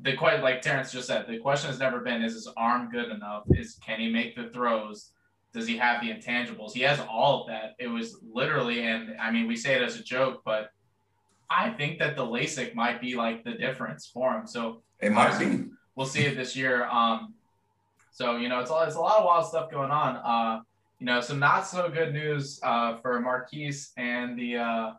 the 0.00 0.16
quite 0.16 0.42
like 0.42 0.62
Terrence 0.62 0.92
just 0.92 1.06
said, 1.06 1.26
the 1.26 1.38
question 1.38 1.70
has 1.70 1.78
never 1.78 2.00
been 2.00 2.22
is 2.22 2.34
his 2.34 2.48
arm 2.56 2.90
good 2.90 3.10
enough? 3.10 3.44
Is 3.50 3.78
can 3.84 4.00
he 4.00 4.10
make 4.10 4.36
the 4.36 4.48
throws? 4.50 5.12
Does 5.52 5.66
he 5.66 5.76
have 5.78 6.00
the 6.00 6.10
intangibles? 6.10 6.72
He 6.72 6.82
has 6.82 7.00
all 7.10 7.42
of 7.42 7.48
that. 7.48 7.74
It 7.78 7.88
was 7.88 8.18
literally, 8.32 8.82
and 8.82 9.16
I 9.20 9.30
mean, 9.30 9.48
we 9.48 9.56
say 9.56 9.74
it 9.74 9.82
as 9.82 9.96
a 9.96 10.02
joke, 10.02 10.42
but 10.44 10.70
I 11.50 11.70
think 11.70 11.98
that 11.98 12.16
the 12.16 12.24
LASIK 12.24 12.74
might 12.74 13.00
be 13.00 13.16
like 13.16 13.42
the 13.42 13.52
difference 13.52 14.06
for 14.06 14.32
him. 14.32 14.46
So 14.46 14.82
it 15.00 15.10
might 15.10 15.38
be. 15.38 15.66
We'll 15.96 16.06
see 16.06 16.24
it 16.24 16.36
this 16.36 16.54
year. 16.54 16.86
Um, 16.86 17.34
so 18.12 18.36
you 18.36 18.48
know, 18.48 18.60
it's 18.60 18.70
a, 18.70 18.84
it's 18.86 18.94
a 18.94 19.00
lot 19.00 19.18
of 19.18 19.24
wild 19.24 19.46
stuff 19.46 19.70
going 19.70 19.90
on. 19.90 20.16
Uh, 20.16 20.60
you 21.00 21.06
know, 21.06 21.20
some 21.20 21.38
not 21.38 21.66
so 21.66 21.88
good 21.88 22.12
news 22.12 22.60
uh, 22.62 22.98
for 22.98 23.18
Marquise 23.20 23.92
and 23.96 24.38
the 24.38 24.58
uh, 24.58 24.92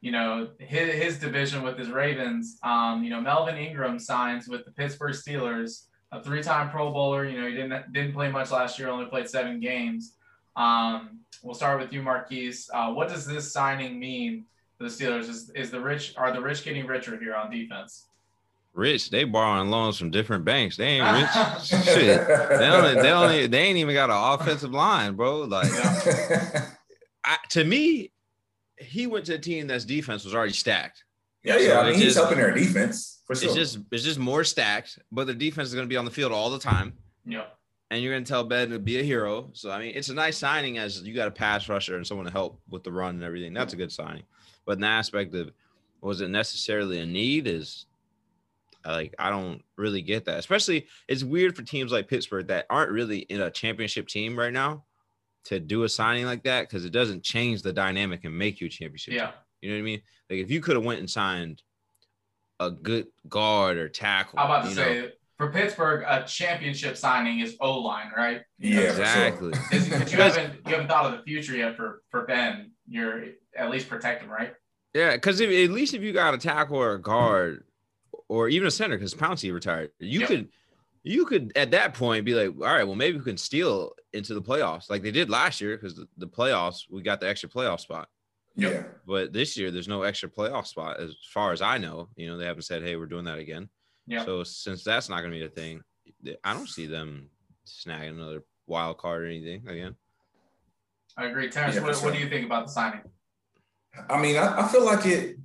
you 0.00 0.10
know 0.10 0.48
his, 0.58 0.94
his 0.94 1.18
division 1.18 1.62
with 1.62 1.78
his 1.78 1.90
Ravens. 1.90 2.58
Um, 2.62 3.04
you 3.04 3.10
know, 3.10 3.20
Melvin 3.20 3.56
Ingram 3.56 3.98
signs 3.98 4.48
with 4.48 4.64
the 4.64 4.70
Pittsburgh 4.70 5.14
Steelers, 5.14 5.84
a 6.12 6.22
three-time 6.22 6.70
Pro 6.70 6.90
Bowler. 6.90 7.26
You 7.26 7.40
know, 7.40 7.46
he 7.46 7.54
didn't 7.54 7.92
didn't 7.92 8.14
play 8.14 8.30
much 8.30 8.50
last 8.50 8.78
year, 8.78 8.88
only 8.88 9.04
played 9.04 9.28
seven 9.28 9.60
games. 9.60 10.14
Um, 10.56 11.20
we'll 11.42 11.54
start 11.54 11.78
with 11.78 11.92
you, 11.92 12.02
Marquise. 12.02 12.70
Uh, 12.72 12.90
what 12.92 13.08
does 13.08 13.26
this 13.26 13.52
signing 13.52 14.00
mean 14.00 14.46
for 14.78 14.84
the 14.84 14.90
Steelers? 14.90 15.28
Is 15.28 15.50
is 15.50 15.70
the 15.70 15.80
rich 15.80 16.14
are 16.16 16.32
the 16.32 16.40
rich 16.40 16.64
getting 16.64 16.86
richer 16.86 17.18
here 17.18 17.34
on 17.34 17.50
defense? 17.50 18.06
Rich, 18.78 19.10
they 19.10 19.24
borrowing 19.24 19.70
loans 19.70 19.98
from 19.98 20.12
different 20.12 20.44
banks. 20.44 20.76
They 20.76 21.00
ain't 21.00 21.04
rich. 21.04 21.64
Shit, 21.84 22.28
they 22.28 22.68
only, 22.68 22.94
they 23.02 23.10
only, 23.10 23.46
they 23.48 23.62
ain't 23.62 23.76
even 23.76 23.92
got 23.92 24.08
an 24.08 24.40
offensive 24.40 24.70
line, 24.70 25.16
bro. 25.16 25.40
Like, 25.40 25.66
I, 27.24 27.38
to 27.50 27.64
me, 27.64 28.12
he 28.76 29.08
went 29.08 29.26
to 29.26 29.34
a 29.34 29.38
team 29.38 29.66
that's 29.66 29.84
defense 29.84 30.24
was 30.24 30.32
already 30.32 30.52
stacked. 30.52 31.02
Yeah, 31.42 31.58
yeah. 31.58 31.68
So 31.68 31.80
I 31.80 31.84
mean, 31.86 31.94
he's 31.94 32.04
just, 32.04 32.18
helping 32.18 32.38
their 32.38 32.52
defense 32.52 33.20
for 33.26 33.34
sure. 33.34 33.48
It's 33.48 33.56
just, 33.56 33.78
it's 33.90 34.04
just 34.04 34.20
more 34.20 34.44
stacked, 34.44 35.00
but 35.10 35.26
the 35.26 35.34
defense 35.34 35.70
is 35.70 35.74
going 35.74 35.86
to 35.86 35.92
be 35.92 35.96
on 35.96 36.04
the 36.04 36.12
field 36.12 36.30
all 36.30 36.48
the 36.48 36.60
time. 36.60 36.92
Yeah. 37.26 37.46
And 37.90 38.00
you're 38.00 38.12
going 38.12 38.22
to 38.22 38.28
tell 38.28 38.44
Ben 38.44 38.70
to 38.70 38.78
be 38.78 39.00
a 39.00 39.02
hero. 39.02 39.50
So 39.54 39.72
I 39.72 39.80
mean, 39.80 39.92
it's 39.96 40.08
a 40.08 40.14
nice 40.14 40.38
signing 40.38 40.78
as 40.78 41.02
you 41.02 41.16
got 41.16 41.26
a 41.26 41.32
pass 41.32 41.68
rusher 41.68 41.96
and 41.96 42.06
someone 42.06 42.26
to 42.26 42.32
help 42.32 42.60
with 42.70 42.84
the 42.84 42.92
run 42.92 43.16
and 43.16 43.24
everything. 43.24 43.54
That's 43.54 43.72
a 43.72 43.76
good 43.76 43.90
signing. 43.90 44.22
But 44.64 44.74
in 44.74 44.82
the 44.82 44.86
aspect 44.86 45.34
of 45.34 45.50
was 46.00 46.20
it 46.20 46.28
necessarily 46.28 47.00
a 47.00 47.06
need 47.06 47.48
is 47.48 47.86
like 48.84 49.14
I 49.18 49.30
don't 49.30 49.62
really 49.76 50.02
get 50.02 50.24
that. 50.26 50.38
Especially 50.38 50.86
it's 51.08 51.24
weird 51.24 51.56
for 51.56 51.62
teams 51.62 51.92
like 51.92 52.08
Pittsburgh 52.08 52.48
that 52.48 52.66
aren't 52.70 52.92
really 52.92 53.18
in 53.18 53.40
a 53.40 53.50
championship 53.50 54.08
team 54.08 54.38
right 54.38 54.52
now 54.52 54.84
to 55.44 55.60
do 55.60 55.84
a 55.84 55.88
signing 55.88 56.26
like 56.26 56.44
that 56.44 56.68
because 56.68 56.84
it 56.84 56.92
doesn't 56.92 57.24
change 57.24 57.62
the 57.62 57.72
dynamic 57.72 58.24
and 58.24 58.36
make 58.36 58.60
you 58.60 58.66
a 58.66 58.70
championship. 58.70 59.14
Yeah. 59.14 59.26
Team. 59.26 59.34
You 59.62 59.70
know 59.70 59.76
what 59.76 59.80
I 59.80 59.84
mean? 59.84 60.02
Like 60.30 60.40
if 60.40 60.50
you 60.50 60.60
could 60.60 60.76
have 60.76 60.84
went 60.84 61.00
and 61.00 61.10
signed 61.10 61.62
a 62.60 62.70
good 62.70 63.06
guard 63.28 63.76
or 63.78 63.88
tackle. 63.88 64.38
I'm 64.38 64.46
about 64.46 64.64
to 64.64 64.74
say 64.74 65.00
know, 65.00 65.08
for 65.36 65.50
Pittsburgh, 65.52 66.04
a 66.06 66.24
championship 66.24 66.96
signing 66.96 67.40
is 67.40 67.56
O 67.60 67.78
line, 67.78 68.10
right? 68.16 68.42
Yeah, 68.58 68.80
exactly. 68.80 69.52
Sure. 69.70 69.78
you 69.80 69.88
haven't 70.22 70.54
you 70.66 70.72
haven't 70.72 70.88
thought 70.88 71.06
of 71.06 71.18
the 71.18 71.24
future 71.24 71.56
yet 71.56 71.76
for 71.76 72.02
for 72.10 72.26
Ben. 72.26 72.72
You're 72.88 73.24
at 73.56 73.70
least 73.70 73.88
protect 73.88 74.22
him, 74.22 74.30
right? 74.30 74.54
Yeah, 74.94 75.12
because 75.12 75.40
at 75.40 75.48
least 75.48 75.94
if 75.94 76.02
you 76.02 76.12
got 76.12 76.34
a 76.34 76.38
tackle 76.38 76.76
or 76.76 76.94
a 76.94 77.00
guard 77.00 77.64
or 78.28 78.48
even 78.48 78.68
a 78.68 78.70
center, 78.70 78.96
because 78.96 79.14
Pouncey 79.14 79.52
retired, 79.52 79.90
you 79.98 80.20
yep. 80.20 80.28
could 80.28 80.48
you 81.02 81.24
could 81.24 81.52
at 81.56 81.70
that 81.70 81.94
point 81.94 82.24
be 82.24 82.34
like, 82.34 82.54
all 82.60 82.74
right, 82.74 82.84
well 82.84 82.96
maybe 82.96 83.18
we 83.18 83.24
can 83.24 83.36
steal 83.36 83.92
into 84.12 84.34
the 84.34 84.42
playoffs 84.42 84.90
like 84.90 85.02
they 85.02 85.10
did 85.10 85.30
last 85.30 85.60
year 85.60 85.76
because 85.76 85.94
the, 85.94 86.08
the, 86.16 86.26
playoffs 86.26 86.82
we 86.90 87.02
got 87.02 87.20
the 87.20 87.28
extra 87.28 87.48
playoff 87.48 87.80
spot. 87.80 88.08
Yeah. 88.56 88.82
But 89.06 89.32
this 89.32 89.56
year 89.56 89.70
there's 89.70 89.88
no 89.88 90.02
extra 90.02 90.28
playoff 90.28 90.66
spot 90.66 91.00
as 91.00 91.14
far 91.32 91.52
as 91.52 91.62
I 91.62 91.78
know. 91.78 92.08
You 92.16 92.28
know 92.28 92.36
they 92.36 92.46
haven't 92.46 92.62
said, 92.62 92.82
hey, 92.82 92.96
we're 92.96 93.06
doing 93.06 93.24
that 93.24 93.38
again. 93.38 93.68
Yeah. 94.06 94.24
So 94.24 94.44
since 94.44 94.82
that's 94.84 95.08
not 95.08 95.20
going 95.20 95.32
to 95.32 95.38
be 95.38 95.44
a 95.44 95.48
thing, 95.48 95.82
I 96.42 96.52
don't 96.52 96.68
see 96.68 96.86
them 96.86 97.30
snagging 97.66 98.10
another 98.10 98.42
wild 98.66 98.98
card 98.98 99.22
or 99.22 99.26
anything 99.26 99.66
again. 99.68 99.94
I 101.16 101.26
agree. 101.26 101.48
Terrence, 101.48 101.74
yeah, 101.74 101.82
what, 101.82 101.96
sure. 101.96 102.04
what, 102.04 102.14
do 102.14 102.20
you 102.20 102.28
think 102.28 102.46
about 102.46 102.66
the 102.66 102.72
signing? 102.72 103.00
I 104.08 104.20
mean, 104.20 104.36
I, 104.36 104.60
I 104.60 104.68
feel 104.68 104.84
like 104.84 105.04
it. 105.06 105.36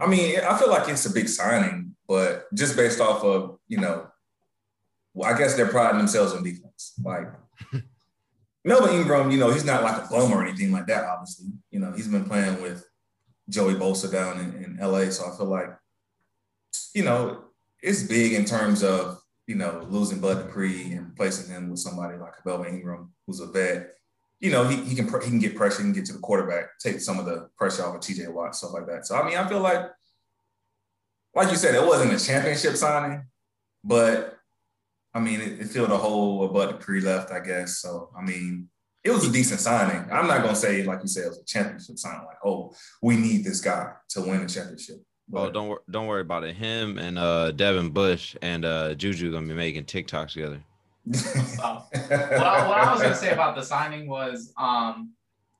I 0.00 0.06
mean, 0.06 0.40
I 0.40 0.56
feel 0.58 0.70
like 0.70 0.88
it's 0.88 1.06
a 1.06 1.12
big 1.12 1.28
signing, 1.28 1.94
but 2.06 2.52
just 2.54 2.76
based 2.76 3.00
off 3.00 3.24
of 3.24 3.58
you 3.68 3.78
know, 3.78 4.06
well, 5.14 5.32
I 5.32 5.36
guess 5.36 5.54
they're 5.54 5.68
priding 5.68 5.98
themselves 5.98 6.32
on 6.32 6.42
defense. 6.42 6.94
Like 7.02 7.28
Melvin 8.64 8.94
Ingram, 8.94 9.30
you 9.30 9.38
know, 9.38 9.50
he's 9.50 9.64
not 9.64 9.82
like 9.82 10.04
a 10.04 10.08
bum 10.08 10.32
or 10.32 10.44
anything 10.44 10.72
like 10.72 10.86
that. 10.86 11.04
Obviously, 11.04 11.48
you 11.70 11.80
know, 11.80 11.92
he's 11.92 12.08
been 12.08 12.24
playing 12.24 12.60
with 12.62 12.84
Joey 13.48 13.74
Bosa 13.74 14.10
down 14.10 14.38
in, 14.38 14.64
in 14.64 14.78
LA, 14.80 15.10
so 15.10 15.32
I 15.32 15.36
feel 15.36 15.46
like, 15.46 15.70
you 16.94 17.04
know, 17.04 17.44
it's 17.82 18.02
big 18.02 18.32
in 18.32 18.44
terms 18.44 18.82
of 18.82 19.20
you 19.46 19.54
know 19.54 19.86
losing 19.88 20.20
Bud 20.20 20.46
Dupree 20.46 20.92
and 20.92 21.06
replacing 21.06 21.52
him 21.52 21.70
with 21.70 21.80
somebody 21.80 22.18
like 22.18 22.34
Melvin 22.44 22.74
Ingram, 22.74 23.12
who's 23.26 23.40
a 23.40 23.46
vet 23.46 23.97
you 24.40 24.52
know, 24.52 24.64
he, 24.64 24.76
he 24.76 24.94
can 24.94 25.06
he 25.06 25.28
can 25.28 25.38
get 25.38 25.56
pressure, 25.56 25.78
he 25.78 25.84
can 25.84 25.92
get 25.92 26.06
to 26.06 26.12
the 26.12 26.20
quarterback, 26.20 26.78
take 26.78 27.00
some 27.00 27.18
of 27.18 27.26
the 27.26 27.48
pressure 27.56 27.84
off 27.84 27.96
of 27.96 28.00
TJ 28.00 28.32
Watt, 28.32 28.54
stuff 28.54 28.72
like 28.72 28.86
that. 28.86 29.06
So 29.06 29.16
I 29.16 29.26
mean, 29.26 29.36
I 29.36 29.48
feel 29.48 29.60
like, 29.60 29.90
like 31.34 31.50
you 31.50 31.56
said, 31.56 31.74
it 31.74 31.86
wasn't 31.86 32.12
a 32.12 32.24
championship 32.24 32.76
signing, 32.76 33.24
but 33.82 34.38
I 35.12 35.20
mean, 35.20 35.40
it, 35.40 35.60
it 35.60 35.68
filled 35.68 35.90
a 35.90 35.96
hole 35.96 36.48
where 36.48 36.66
the 36.66 36.72
Dupree 36.72 37.00
left, 37.00 37.32
I 37.32 37.40
guess. 37.40 37.78
So 37.78 38.10
I 38.16 38.22
mean, 38.22 38.68
it 39.02 39.10
was 39.10 39.26
a 39.26 39.32
decent 39.32 39.60
signing. 39.60 40.08
I'm 40.12 40.28
not 40.28 40.42
gonna 40.42 40.54
say 40.54 40.84
like 40.84 41.00
you 41.02 41.08
said 41.08 41.24
it 41.24 41.30
was 41.30 41.40
a 41.40 41.44
championship 41.44 41.98
signing, 41.98 42.24
like 42.24 42.38
oh, 42.44 42.72
we 43.02 43.16
need 43.16 43.44
this 43.44 43.60
guy 43.60 43.92
to 44.10 44.20
win 44.20 44.42
a 44.42 44.48
championship. 44.48 45.02
But, 45.28 45.48
oh, 45.48 45.50
don't 45.50 45.90
don't 45.90 46.06
worry 46.06 46.20
about 46.20 46.44
it. 46.44 46.54
Him 46.54 46.96
and 46.96 47.18
uh, 47.18 47.50
Devin 47.50 47.90
Bush 47.90 48.36
and 48.40 48.64
uh, 48.64 48.94
Juju 48.94 49.32
gonna 49.32 49.48
be 49.48 49.54
making 49.54 49.84
TikToks 49.84 50.34
together 50.34 50.62
what, 51.08 52.46
I, 52.46 52.68
what 52.68 52.78
I 52.78 52.92
was 52.92 53.02
gonna 53.02 53.14
say 53.14 53.30
about 53.32 53.56
the 53.56 53.62
signing 53.62 54.08
was, 54.08 54.52
um, 54.56 55.12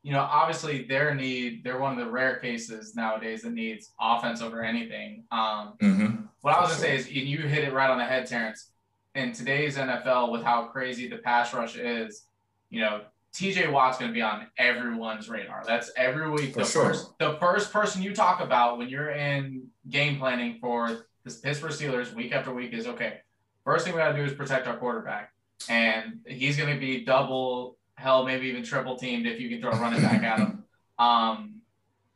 you 0.03 0.13
know, 0.13 0.21
obviously 0.21 0.85
their 0.85 1.15
need, 1.15 1.65
they're 1.65 1.79
one 1.79 1.99
of 1.99 2.05
the 2.05 2.11
rare 2.11 2.37
cases 2.37 2.95
nowadays 2.95 3.43
that 3.43 3.53
needs 3.53 3.93
offense 4.01 4.41
over 4.41 4.63
anything. 4.63 5.25
Um, 5.31 5.75
mm-hmm. 5.81 6.17
What 6.41 6.55
I 6.55 6.61
was 6.61 6.71
gonna 6.71 6.81
say 6.81 6.97
is, 6.97 7.11
you 7.11 7.39
hit 7.39 7.65
it 7.65 7.73
right 7.73 7.91
on 7.91 7.99
the 7.99 8.05
head, 8.05 8.27
Terrence. 8.27 8.71
In 9.15 9.33
today's 9.33 9.77
NFL, 9.77 10.31
with 10.31 10.45
how 10.45 10.67
crazy 10.67 11.09
the 11.09 11.17
pass 11.17 11.53
rush 11.53 11.77
is, 11.77 12.27
you 12.71 12.81
know, 12.81 13.03
TJ 13.35 13.71
Watt's 13.71 13.99
going 13.99 14.11
to 14.11 14.15
be 14.15 14.23
on 14.23 14.47
everyone's 14.59 15.29
radar. 15.29 15.63
That's 15.67 15.91
every 15.97 16.31
week. 16.31 16.55
For 16.55 16.61
the 16.61 16.65
sure. 16.65 16.85
first, 16.87 17.19
the 17.19 17.37
first 17.41 17.73
person 17.73 18.03
you 18.03 18.15
talk 18.15 18.41
about 18.41 18.79
when 18.79 18.89
you're 18.89 19.11
in 19.11 19.69
game 19.89 20.19
planning 20.19 20.59
for 20.61 21.07
the 21.25 21.31
Pittsburgh 21.43 21.73
Steelers 21.73 22.15
week 22.15 22.33
after 22.33 22.53
week 22.53 22.73
is 22.73 22.87
okay. 22.87 23.21
First 23.65 23.85
thing 23.85 23.95
we 23.95 24.01
got 24.01 24.13
to 24.13 24.17
do 24.17 24.25
is 24.25 24.33
protect 24.33 24.67
our 24.67 24.77
quarterback 24.77 25.33
and 25.69 26.21
he's 26.27 26.57
going 26.57 26.73
to 26.73 26.79
be 26.79 27.05
double, 27.05 27.77
hell, 27.95 28.25
maybe 28.25 28.47
even 28.49 28.63
triple 28.63 28.97
teamed 28.97 29.27
if 29.27 29.41
you 29.41 29.49
can 29.49 29.61
throw 29.61 29.73
a 29.73 29.81
running 29.81 30.03
back 30.03 30.23
at 30.23 30.39
him. 30.39 30.65
Um, 30.99 31.61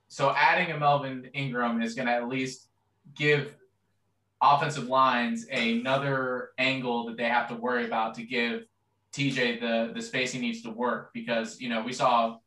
so 0.08 0.34
adding 0.36 0.72
a 0.72 0.78
Melvin 0.78 1.30
Ingram 1.32 1.80
is 1.80 1.94
going 1.94 2.06
to 2.06 2.12
at 2.12 2.28
least 2.28 2.68
give 3.14 3.54
offensive 4.42 4.88
lines 4.88 5.46
another 5.50 6.50
angle 6.58 7.06
that 7.06 7.16
they 7.16 7.24
have 7.24 7.48
to 7.48 7.54
worry 7.54 7.86
about 7.86 8.14
to 8.14 8.24
give 8.24 8.64
TJ 9.12 9.60
the 9.60 9.92
the 9.94 10.02
space 10.02 10.32
he 10.32 10.40
needs 10.40 10.62
to 10.62 10.70
work 10.70 11.12
because 11.12 11.60
you 11.60 11.68
know 11.68 11.82
we 11.82 11.92
saw 11.92 12.38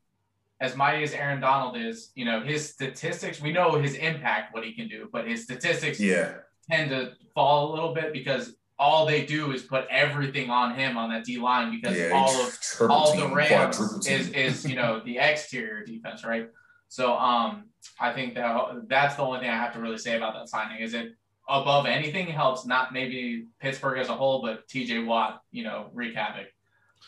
as 0.61 0.75
mighty 0.75 1.03
as 1.03 1.13
Aaron 1.13 1.39
Donald 1.39 1.77
is, 1.77 2.11
you 2.15 2.25
know 2.25 2.41
his 2.41 2.69
statistics. 2.69 3.41
We 3.41 3.51
know 3.51 3.79
his 3.79 3.95
impact, 3.95 4.53
what 4.53 4.63
he 4.63 4.73
can 4.73 4.87
do, 4.87 5.09
but 5.11 5.27
his 5.27 5.43
statistics 5.43 5.99
yeah. 5.99 6.35
tend 6.69 6.89
to 6.91 7.13
fall 7.33 7.71
a 7.71 7.73
little 7.73 7.93
bit 7.93 8.13
because 8.13 8.55
all 8.77 9.05
they 9.05 9.25
do 9.25 9.51
is 9.51 9.61
put 9.61 9.85
everything 9.89 10.49
on 10.49 10.75
him 10.75 10.97
on 10.97 11.09
that 11.09 11.23
D 11.23 11.37
line 11.37 11.71
because 11.71 11.97
yeah, 11.97 12.11
all 12.13 12.29
of 12.41 12.89
all 12.89 13.15
the 13.15 13.33
Rams 13.33 13.79
is 14.07 14.29
is 14.29 14.65
you 14.65 14.75
know 14.75 15.01
the 15.05 15.17
exterior 15.17 15.85
defense, 15.85 16.25
right? 16.25 16.49
So 16.87 17.15
um, 17.15 17.65
I 17.99 18.13
think 18.13 18.35
that 18.35 18.87
that's 18.87 19.15
the 19.15 19.21
only 19.23 19.39
thing 19.39 19.49
I 19.49 19.55
have 19.55 19.73
to 19.73 19.79
really 19.79 19.97
say 19.97 20.17
about 20.17 20.33
that 20.33 20.49
signing. 20.49 20.81
Is 20.81 20.93
it 20.93 21.13
above 21.47 21.85
anything 21.85 22.27
helps 22.27 22.65
not 22.65 22.91
maybe 22.91 23.45
Pittsburgh 23.59 23.99
as 23.99 24.09
a 24.09 24.15
whole, 24.15 24.41
but 24.41 24.67
T.J. 24.67 25.03
Watt, 25.03 25.41
you 25.51 25.63
know, 25.63 25.89
wreak 25.93 26.15
havoc. 26.15 26.47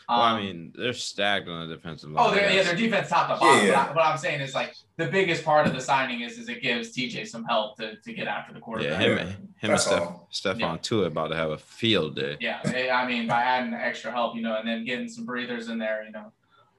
Um, 0.08 0.18
well, 0.18 0.26
I 0.26 0.30
um, 0.32 0.42
mean, 0.42 0.72
they're 0.76 0.92
stacked 0.92 1.48
on 1.48 1.68
the 1.68 1.74
defensive 1.74 2.10
line. 2.10 2.30
Oh, 2.30 2.34
yeah, 2.34 2.62
their 2.62 2.74
defense 2.74 3.08
top 3.08 3.28
to 3.28 3.40
bottom. 3.40 3.66
Yeah, 3.66 3.72
yeah. 3.72 3.94
What, 3.94 4.04
I, 4.04 4.12
am 4.12 4.18
saying 4.18 4.40
is 4.40 4.54
like 4.54 4.74
the 4.96 5.06
biggest 5.06 5.44
part 5.44 5.66
of 5.66 5.74
the 5.74 5.80
signing 5.80 6.22
is 6.22 6.38
is 6.38 6.48
it 6.48 6.62
gives 6.62 6.96
TJ 6.96 7.26
some 7.28 7.44
help 7.44 7.76
to, 7.78 7.96
to 7.96 8.12
get 8.12 8.26
after 8.26 8.54
the 8.54 8.60
quarterback. 8.60 9.00
Yeah, 9.00 9.06
him, 9.06 9.18
him 9.56 9.70
and 9.70 9.80
Steph, 9.80 10.08
Stephon 10.32 10.60
yeah. 10.60 10.76
Tuitt 10.78 11.06
about 11.08 11.28
to 11.28 11.36
have 11.36 11.50
a 11.50 11.58
field 11.58 12.16
day. 12.16 12.36
Yeah, 12.40 12.60
I 12.92 13.06
mean 13.06 13.26
by 13.26 13.42
adding 13.42 13.74
extra 13.74 14.10
help, 14.10 14.34
you 14.34 14.42
know, 14.42 14.56
and 14.58 14.66
then 14.66 14.84
getting 14.84 15.08
some 15.08 15.26
breathers 15.26 15.68
in 15.68 15.78
there, 15.78 16.04
you 16.04 16.12
know. 16.12 16.32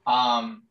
Um, 0.06 0.64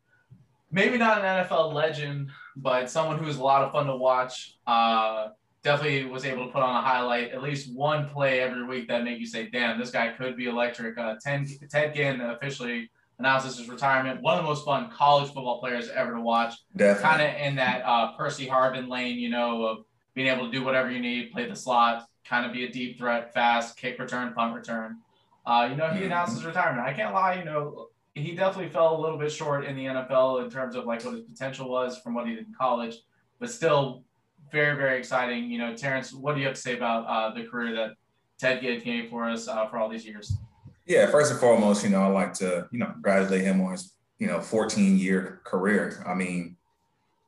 maybe 0.71 0.97
not 0.97 1.23
an 1.23 1.45
NFL 1.45 1.73
legend, 1.73 2.29
but 2.55 2.89
someone 2.89 3.19
who's 3.19 3.37
a 3.37 3.43
lot 3.43 3.63
of 3.63 3.71
fun 3.71 3.87
to 3.87 3.95
watch. 3.95 4.57
Uh, 4.67 5.29
definitely 5.63 6.05
was 6.05 6.25
able 6.25 6.45
to 6.45 6.51
put 6.51 6.61
on 6.61 6.75
a 6.75 6.81
highlight, 6.81 7.31
at 7.31 7.41
least 7.41 7.73
one 7.73 8.07
play 8.09 8.39
every 8.39 8.63
week 8.63 8.87
that 8.87 9.03
make 9.03 9.19
you 9.19 9.27
say, 9.27 9.49
damn, 9.49 9.79
this 9.79 9.91
guy 9.91 10.09
could 10.09 10.37
be 10.37 10.45
electric. 10.45 10.97
Uh, 10.97 11.15
Ted, 11.21 11.47
Ted 11.69 11.93
Ginn 11.93 12.21
officially 12.21 12.89
announces 13.19 13.57
his 13.57 13.69
retirement. 13.69 14.21
One 14.21 14.37
of 14.37 14.43
the 14.43 14.47
most 14.47 14.63
fun 14.63 14.89
college 14.89 15.27
football 15.27 15.59
players 15.59 15.89
ever 15.89 16.13
to 16.13 16.21
watch. 16.21 16.55
Kind 17.01 17.21
of 17.21 17.35
in 17.41 17.55
that 17.55 17.81
uh, 17.85 18.13
Percy 18.13 18.47
Harvin 18.47 18.87
lane, 18.87 19.17
you 19.17 19.29
know, 19.29 19.65
of 19.65 19.77
being 20.13 20.27
able 20.27 20.45
to 20.45 20.51
do 20.51 20.63
whatever 20.63 20.89
you 20.89 20.99
need, 20.99 21.31
play 21.31 21.47
the 21.47 21.55
slot, 21.55 22.05
kind 22.25 22.45
of 22.45 22.53
be 22.53 22.65
a 22.65 22.71
deep 22.71 22.97
threat, 22.97 23.33
fast, 23.33 23.77
kick 23.77 23.99
return, 23.99 24.33
punt 24.33 24.55
return. 24.55 24.97
Uh, 25.45 25.67
you 25.69 25.75
know, 25.75 25.89
he 25.89 26.05
announced 26.05 26.35
his 26.35 26.45
retirement. 26.45 26.87
I 26.87 26.93
can't 26.93 27.13
lie, 27.13 27.35
you 27.35 27.45
know, 27.45 27.87
he 28.15 28.35
definitely 28.35 28.69
fell 28.69 28.99
a 28.99 28.99
little 28.99 29.17
bit 29.17 29.31
short 29.31 29.65
in 29.65 29.75
the 29.75 29.85
NFL 29.85 30.43
in 30.43 30.49
terms 30.49 30.75
of 30.75 30.85
like 30.85 31.03
what 31.03 31.13
his 31.13 31.23
potential 31.23 31.69
was 31.69 31.99
from 31.99 32.13
what 32.13 32.27
he 32.27 32.35
did 32.35 32.47
in 32.47 32.53
college, 32.53 32.95
but 33.39 33.49
still 33.49 34.03
very, 34.51 34.75
very 34.75 34.97
exciting. 34.97 35.49
You 35.49 35.59
know, 35.59 35.75
Terrence, 35.75 36.13
what 36.13 36.35
do 36.35 36.41
you 36.41 36.47
have 36.47 36.55
to 36.55 36.61
say 36.61 36.75
about 36.75 37.05
uh, 37.05 37.33
the 37.33 37.47
career 37.47 37.75
that 37.75 37.91
Ted 38.39 38.61
Ginn 38.61 38.81
gave 38.81 39.09
for 39.09 39.29
us 39.29 39.47
uh, 39.47 39.67
for 39.67 39.77
all 39.77 39.89
these 39.89 40.05
years? 40.05 40.37
Yeah, 40.85 41.09
first 41.11 41.31
and 41.31 41.39
foremost, 41.39 41.83
you 41.83 41.89
know, 41.89 42.01
I 42.01 42.07
like 42.07 42.33
to, 42.35 42.67
you 42.71 42.79
know, 42.79 42.87
congratulate 42.87 43.43
him 43.43 43.61
on 43.61 43.73
his, 43.73 43.93
you 44.17 44.27
know, 44.27 44.39
14 44.39 44.97
year 44.97 45.41
career. 45.43 46.03
I 46.07 46.15
mean, 46.15 46.57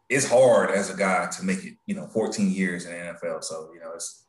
it's 0.10 0.28
hard 0.28 0.72
as 0.72 0.90
a 0.90 0.98
guy 0.98 1.28
to 1.28 1.46
make 1.46 1.64
it, 1.64 1.76
you 1.86 1.96
know, 1.96 2.08
14 2.08 2.52
years 2.52 2.86
in 2.86 2.92
the 2.92 2.98
NFL. 2.98 3.44
So, 3.44 3.70
you 3.74 3.80
know, 3.80 3.92
it's 3.94 4.26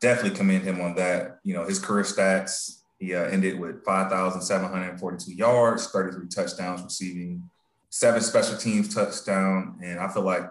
definitely 0.00 0.36
commend 0.36 0.64
him 0.64 0.80
on 0.80 0.94
that. 0.94 1.38
You 1.42 1.54
know, 1.54 1.64
his 1.64 1.78
career 1.78 2.04
stats, 2.04 2.82
he 2.98 3.14
uh, 3.14 3.24
ended 3.24 3.58
with 3.58 3.84
5,742 3.84 5.34
yards, 5.34 5.88
33 5.88 6.28
touchdowns 6.28 6.82
receiving, 6.82 7.42
seven 7.90 8.22
special 8.22 8.56
teams 8.56 8.94
touchdown. 8.94 9.78
And 9.82 9.98
I 9.98 10.08
feel 10.08 10.22
like 10.22 10.44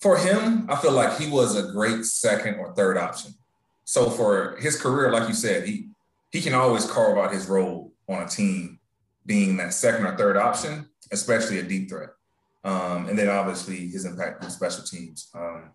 for 0.00 0.16
him, 0.16 0.66
I 0.70 0.76
feel 0.76 0.92
like 0.92 1.18
he 1.18 1.28
was 1.28 1.56
a 1.56 1.72
great 1.72 2.04
second 2.04 2.56
or 2.56 2.74
third 2.74 2.98
option. 2.98 3.32
So 3.84 4.10
for 4.10 4.56
his 4.60 4.80
career, 4.80 5.10
like 5.12 5.28
you 5.28 5.34
said, 5.34 5.66
he 5.66 5.88
he 6.32 6.42
can 6.42 6.54
always 6.54 6.90
carve 6.90 7.16
out 7.16 7.32
his 7.32 7.48
role 7.48 7.92
on 8.08 8.22
a 8.22 8.28
team 8.28 8.78
being 9.24 9.56
that 9.56 9.72
second 9.72 10.06
or 10.06 10.16
third 10.16 10.36
option, 10.36 10.86
especially 11.12 11.58
a 11.58 11.62
deep 11.62 11.88
threat. 11.88 12.10
Um, 12.64 13.08
and 13.08 13.18
then 13.18 13.28
obviously 13.28 13.88
his 13.88 14.04
impact 14.04 14.44
on 14.44 14.50
special 14.50 14.84
teams. 14.84 15.30
Um, 15.34 15.70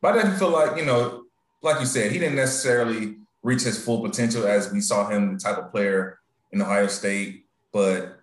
but 0.00 0.14
I 0.14 0.22
didn't 0.22 0.38
feel 0.38 0.50
like, 0.50 0.76
you 0.76 0.84
know, 0.84 1.24
like 1.62 1.80
you 1.80 1.86
said, 1.86 2.12
he 2.12 2.18
didn't 2.18 2.36
necessarily 2.36 3.16
reach 3.42 3.62
his 3.62 3.82
full 3.82 4.02
potential 4.02 4.46
as 4.46 4.70
we 4.70 4.80
saw 4.80 5.08
him 5.08 5.34
the 5.34 5.40
type 5.40 5.58
of 5.58 5.70
player 5.70 6.18
in 6.52 6.60
Ohio 6.60 6.86
State. 6.86 7.46
But, 7.72 8.20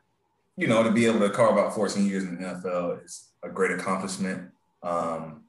you 0.56 0.68
know, 0.68 0.84
to 0.84 0.92
be 0.92 1.08
able 1.08 1.20
to 1.20 1.30
carve 1.32 1.58
out 1.58 1.74
14 1.74 2.06
years 2.06 2.24
in 2.24 2.36
the 2.36 2.48
NFL 2.48 3.04
is 3.04 3.30
a 3.44 3.50
great 3.50 3.72
accomplishment. 3.72 4.52
Um, 4.84 5.44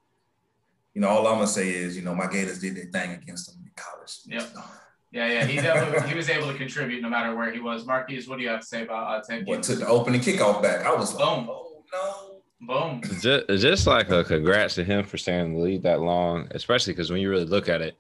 you 0.94 1.00
know, 1.00 1.08
all 1.08 1.26
I'm 1.26 1.36
gonna 1.36 1.46
say 1.46 1.70
is, 1.70 1.96
you 1.96 2.02
know, 2.02 2.14
my 2.14 2.26
Gators 2.26 2.60
did 2.60 2.76
their 2.76 2.84
thing 2.86 3.12
against 3.12 3.50
them 3.50 3.64
in 3.64 3.70
college. 3.76 4.18
Yep. 4.26 4.64
Yeah, 5.10 5.30
yeah, 5.30 5.44
he 5.44 5.56
definitely 5.56 6.08
he 6.08 6.14
was 6.14 6.30
able 6.30 6.50
to 6.50 6.54
contribute 6.54 7.02
no 7.02 7.10
matter 7.10 7.34
where 7.36 7.52
he 7.52 7.60
was. 7.60 7.84
Marquise, 7.84 8.28
what 8.28 8.38
do 8.38 8.44
you 8.44 8.48
have 8.48 8.60
to 8.60 8.66
say 8.66 8.82
about 8.82 9.08
uh, 9.08 9.22
Ted? 9.22 9.46
What 9.46 9.62
took 9.62 9.78
the 9.80 9.86
opening 9.86 10.22
kickoff 10.22 10.62
back? 10.62 10.86
I 10.86 10.94
was 10.94 11.14
like, 11.14 11.22
boom, 11.22 11.48
oh 11.50 11.84
no, 11.92 12.66
boom. 12.66 13.02
Just, 13.20 13.46
just 13.48 13.86
like 13.86 14.08
a 14.10 14.24
congrats 14.24 14.74
to 14.76 14.84
him 14.84 15.04
for 15.04 15.18
staying 15.18 15.46
in 15.46 15.54
the 15.54 15.60
lead 15.60 15.82
that 15.82 16.00
long, 16.00 16.48
especially 16.52 16.94
because 16.94 17.10
when 17.10 17.20
you 17.20 17.28
really 17.28 17.44
look 17.44 17.68
at 17.68 17.82
it, 17.82 17.98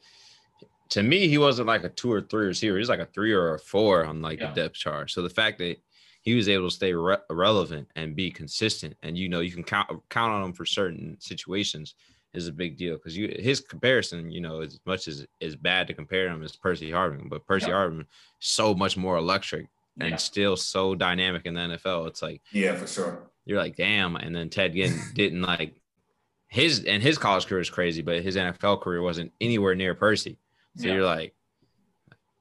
to 0.88 1.02
me, 1.02 1.28
he 1.28 1.36
wasn't 1.36 1.68
like 1.68 1.84
a 1.84 1.90
two 1.90 2.10
or 2.10 2.22
three 2.22 2.46
receiver. 2.46 2.78
He's 2.78 2.88
like 2.88 3.00
a 3.00 3.06
three 3.06 3.32
or 3.32 3.54
a 3.54 3.58
four 3.58 4.06
on 4.06 4.22
like 4.22 4.40
yeah. 4.40 4.48
the 4.48 4.62
depth 4.62 4.76
chart. 4.76 5.10
So 5.10 5.20
the 5.20 5.30
fact 5.30 5.58
that 5.58 5.76
he 6.22 6.34
was 6.34 6.48
able 6.48 6.68
to 6.68 6.74
stay 6.74 6.94
re- 6.94 7.18
relevant 7.28 7.88
and 7.96 8.16
be 8.16 8.30
consistent, 8.30 8.96
and 9.02 9.18
you 9.18 9.28
know 9.28 9.40
you 9.40 9.52
can 9.52 9.64
count 9.64 9.88
count 10.08 10.32
on 10.32 10.42
him 10.42 10.52
for 10.52 10.64
certain 10.64 11.16
situations 11.20 11.94
is 12.34 12.48
a 12.48 12.52
big 12.52 12.76
deal 12.76 12.94
because 12.96 13.16
you 13.16 13.34
his 13.38 13.60
comparison, 13.60 14.30
you 14.30 14.40
know, 14.40 14.60
as 14.60 14.80
much 14.86 15.08
as 15.08 15.26
is 15.40 15.56
bad 15.56 15.86
to 15.86 15.94
compare 15.94 16.28
him 16.28 16.42
as 16.42 16.56
Percy 16.56 16.90
Harvin, 16.90 17.28
but 17.28 17.46
Percy 17.46 17.66
yeah. 17.68 17.74
Harvin 17.74 18.06
so 18.38 18.74
much 18.74 18.96
more 18.96 19.16
electric 19.16 19.66
and 20.00 20.10
yeah. 20.10 20.16
still 20.16 20.56
so 20.56 20.94
dynamic 20.94 21.44
in 21.44 21.54
the 21.54 21.60
NFL. 21.60 22.08
It's 22.08 22.22
like 22.22 22.40
yeah, 22.52 22.74
for 22.74 22.86
sure. 22.86 23.30
You're 23.44 23.58
like 23.58 23.76
damn, 23.76 24.16
and 24.16 24.34
then 24.34 24.48
Ted 24.48 24.72
Ginn 24.74 24.98
didn't 25.14 25.42
like 25.42 25.74
his 26.48 26.84
and 26.84 27.02
his 27.02 27.18
college 27.18 27.46
career 27.46 27.60
is 27.60 27.70
crazy, 27.70 28.02
but 28.02 28.22
his 28.22 28.36
NFL 28.36 28.80
career 28.80 29.02
wasn't 29.02 29.32
anywhere 29.40 29.74
near 29.74 29.94
Percy. 29.94 30.38
So 30.76 30.86
yeah. 30.86 30.94
you're 30.94 31.04
like, 31.04 31.34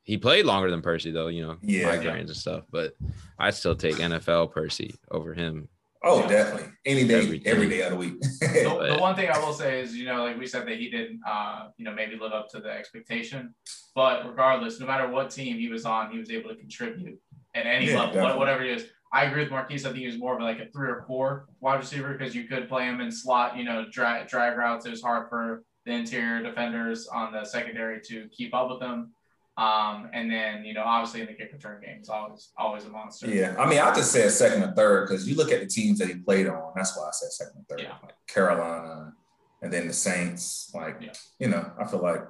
he 0.04 0.18
played 0.18 0.46
longer 0.46 0.72
than 0.72 0.82
Percy 0.82 1.12
though, 1.12 1.28
you 1.28 1.46
know, 1.46 1.58
yeah, 1.62 1.96
migraines 1.96 2.28
and 2.28 2.36
stuff. 2.36 2.64
But 2.72 2.94
I 3.38 3.52
still 3.52 3.76
take 3.76 3.96
NFL 3.96 4.52
Percy 4.52 4.96
over 5.10 5.34
him. 5.34 5.68
Oh, 6.04 6.28
definitely. 6.28 6.72
Any 6.84 7.08
day, 7.08 7.22
every 7.22 7.40
day, 7.40 7.52
every 7.52 7.70
day 7.70 7.82
of 7.82 7.92
the 7.92 7.96
week. 7.96 8.20
the, 8.20 8.88
the, 8.94 8.98
one 9.00 9.16
thing 9.16 9.30
I 9.30 9.38
will 9.38 9.54
say 9.54 9.82
is, 9.82 9.96
you 9.96 10.06
know, 10.06 10.24
like 10.24 10.40
we 10.40 10.48
said 10.48 10.68
that 10.68 10.78
he 10.78 10.90
didn't, 10.90 11.22
uh, 11.28 11.68
you 11.78 11.86
know, 11.86 11.94
maybe 11.94 12.18
live 12.18 12.32
up 12.32 12.50
to 12.50 12.60
the 12.60 12.70
expectation. 12.70 13.54
But 13.94 14.28
regardless, 14.28 14.80
no 14.80 14.88
matter 14.88 15.08
what 15.08 15.30
team 15.30 15.58
he 15.58 15.68
was 15.68 15.86
on, 15.86 16.12
he 16.12 16.18
was 16.18 16.32
able 16.32 16.50
to 16.50 16.56
contribute 16.56 17.20
at 17.54 17.68
any 17.68 17.88
yeah, 17.88 18.00
level, 18.00 18.16
definitely. 18.16 18.40
whatever 18.40 18.64
it 18.64 18.72
is. 18.78 18.86
I 19.14 19.26
agree 19.26 19.44
with 19.44 19.52
Marquise. 19.52 19.86
I 19.86 19.90
think 19.90 20.00
he 20.00 20.08
was 20.08 20.18
more 20.18 20.36
of 20.36 20.42
like 20.42 20.60
a 20.60 20.72
three 20.72 20.90
or 20.90 21.04
four 21.06 21.46
wide 21.60 21.76
receiver 21.76 22.14
because 22.14 22.34
you 22.34 22.46
could 22.46 22.70
play 22.70 22.86
him 22.86 23.02
in 23.02 23.12
slot, 23.12 23.58
you 23.58 23.66
know, 23.66 23.86
drag, 23.92 24.28
drag 24.28 24.58
routes. 24.58 24.86
It 24.86 24.92
was 24.92 25.02
hard 25.02 25.30
for 25.30 25.64
the 25.86 25.92
interior 25.92 26.42
defenders 26.42 27.08
on 27.08 27.34
the 27.34 27.44
secondary 27.44 28.00
to 28.08 28.28
keep 28.30 28.56
up 28.56 28.70
with 28.70 28.80
them. 28.80 29.12
Um, 29.58 30.10
and 30.14 30.32
then, 30.32 30.64
you 30.64 30.74
know, 30.74 30.84
obviously 30.84 31.22
in 31.22 31.28
the 31.28 31.34
kick 31.34 31.52
return 31.52 31.82
game, 31.82 32.00
is 32.02 32.10
always 32.10 32.52
always 32.58 32.86
a 32.86 32.90
monster. 32.90 33.28
Yeah. 33.28 33.56
I 33.60 33.68
mean, 33.68 33.80
I 33.80 33.94
just 33.94 34.12
said 34.12 34.32
second 34.32 34.64
and 34.64 34.76
third 34.76 35.08
because 35.08 35.28
you 35.28 35.36
look 35.36 35.52
at 35.52 35.60
the 35.60 35.68
teams 35.68 36.00
that 36.00 36.08
he 36.08 36.16
played 36.16 36.48
on. 36.48 36.72
That's 36.76 36.98
why 36.98 37.08
I 37.08 37.12
said 37.12 37.32
second 37.32 37.58
and 37.58 37.68
third. 37.68 37.82
Yeah. 37.82 37.96
Like 38.02 38.16
Carolina 38.28 39.14
and 39.62 39.72
then 39.72 39.88
the 39.88 39.94
Saints. 39.94 40.72
Like, 40.74 40.98
yeah. 41.02 41.14
you 41.40 41.48
know, 41.48 41.72
I 41.80 41.86
feel 41.86 42.02
like 42.02 42.22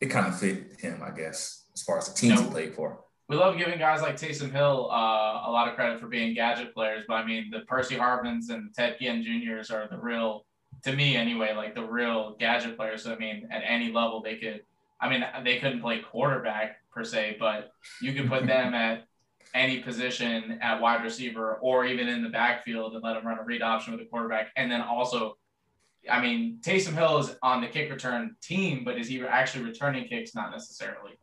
it 0.00 0.06
kind 0.06 0.26
of 0.26 0.38
fit 0.38 0.80
him, 0.80 1.00
I 1.02 1.10
guess, 1.10 1.66
as 1.74 1.82
far 1.82 1.98
as 1.98 2.08
the 2.08 2.14
teams 2.14 2.34
you 2.34 2.36
know, 2.40 2.48
he 2.48 2.50
played 2.50 2.74
for 2.74 3.04
we 3.28 3.36
love 3.36 3.58
giving 3.58 3.78
guys 3.78 4.00
like 4.00 4.16
Taysom 4.16 4.50
Hill 4.50 4.88
uh, 4.90 5.42
a 5.46 5.50
lot 5.50 5.68
of 5.68 5.74
credit 5.74 6.00
for 6.00 6.06
being 6.06 6.34
gadget 6.34 6.72
players, 6.72 7.04
but 7.06 7.14
I 7.14 7.26
mean 7.26 7.50
the 7.50 7.60
Percy 7.60 7.94
Harvins 7.94 8.48
and 8.48 8.74
Ted 8.74 8.96
Ginn 8.98 9.22
Juniors 9.22 9.70
are 9.70 9.86
the 9.90 9.98
real, 9.98 10.46
to 10.84 10.92
me 10.94 11.14
anyway, 11.14 11.52
like 11.54 11.74
the 11.74 11.84
real 11.84 12.36
gadget 12.38 12.76
players. 12.76 13.02
So 13.04 13.12
I 13.12 13.18
mean, 13.18 13.46
at 13.50 13.62
any 13.66 13.92
level 13.92 14.22
they 14.22 14.36
could. 14.36 14.62
I 15.00 15.08
mean, 15.08 15.24
they 15.44 15.58
couldn't 15.58 15.80
play 15.80 16.00
quarterback 16.00 16.76
per 16.92 17.04
se, 17.04 17.36
but 17.38 17.70
you 18.00 18.12
can 18.12 18.28
put 18.28 18.46
them 18.46 18.74
at 18.74 19.04
any 19.54 19.80
position 19.80 20.58
at 20.60 20.80
wide 20.80 21.02
receiver 21.02 21.54
or 21.54 21.86
even 21.86 22.08
in 22.08 22.22
the 22.22 22.28
backfield 22.28 22.94
and 22.94 23.02
let 23.02 23.14
them 23.14 23.26
run 23.26 23.38
a 23.38 23.44
read 23.44 23.62
option 23.62 23.92
with 23.92 24.02
a 24.02 24.06
quarterback, 24.06 24.48
and 24.56 24.70
then 24.70 24.80
also. 24.80 25.36
I 26.08 26.22
mean, 26.22 26.58
Taysom 26.62 26.94
Hill 26.94 27.18
is 27.18 27.36
on 27.42 27.60
the 27.60 27.66
kick 27.66 27.90
return 27.90 28.36
team, 28.40 28.82
but 28.82 28.96
is 28.96 29.08
he 29.08 29.20
actually 29.26 29.64
returning 29.64 30.06
kicks? 30.06 30.34
Not 30.34 30.52
necessarily. 30.52 31.18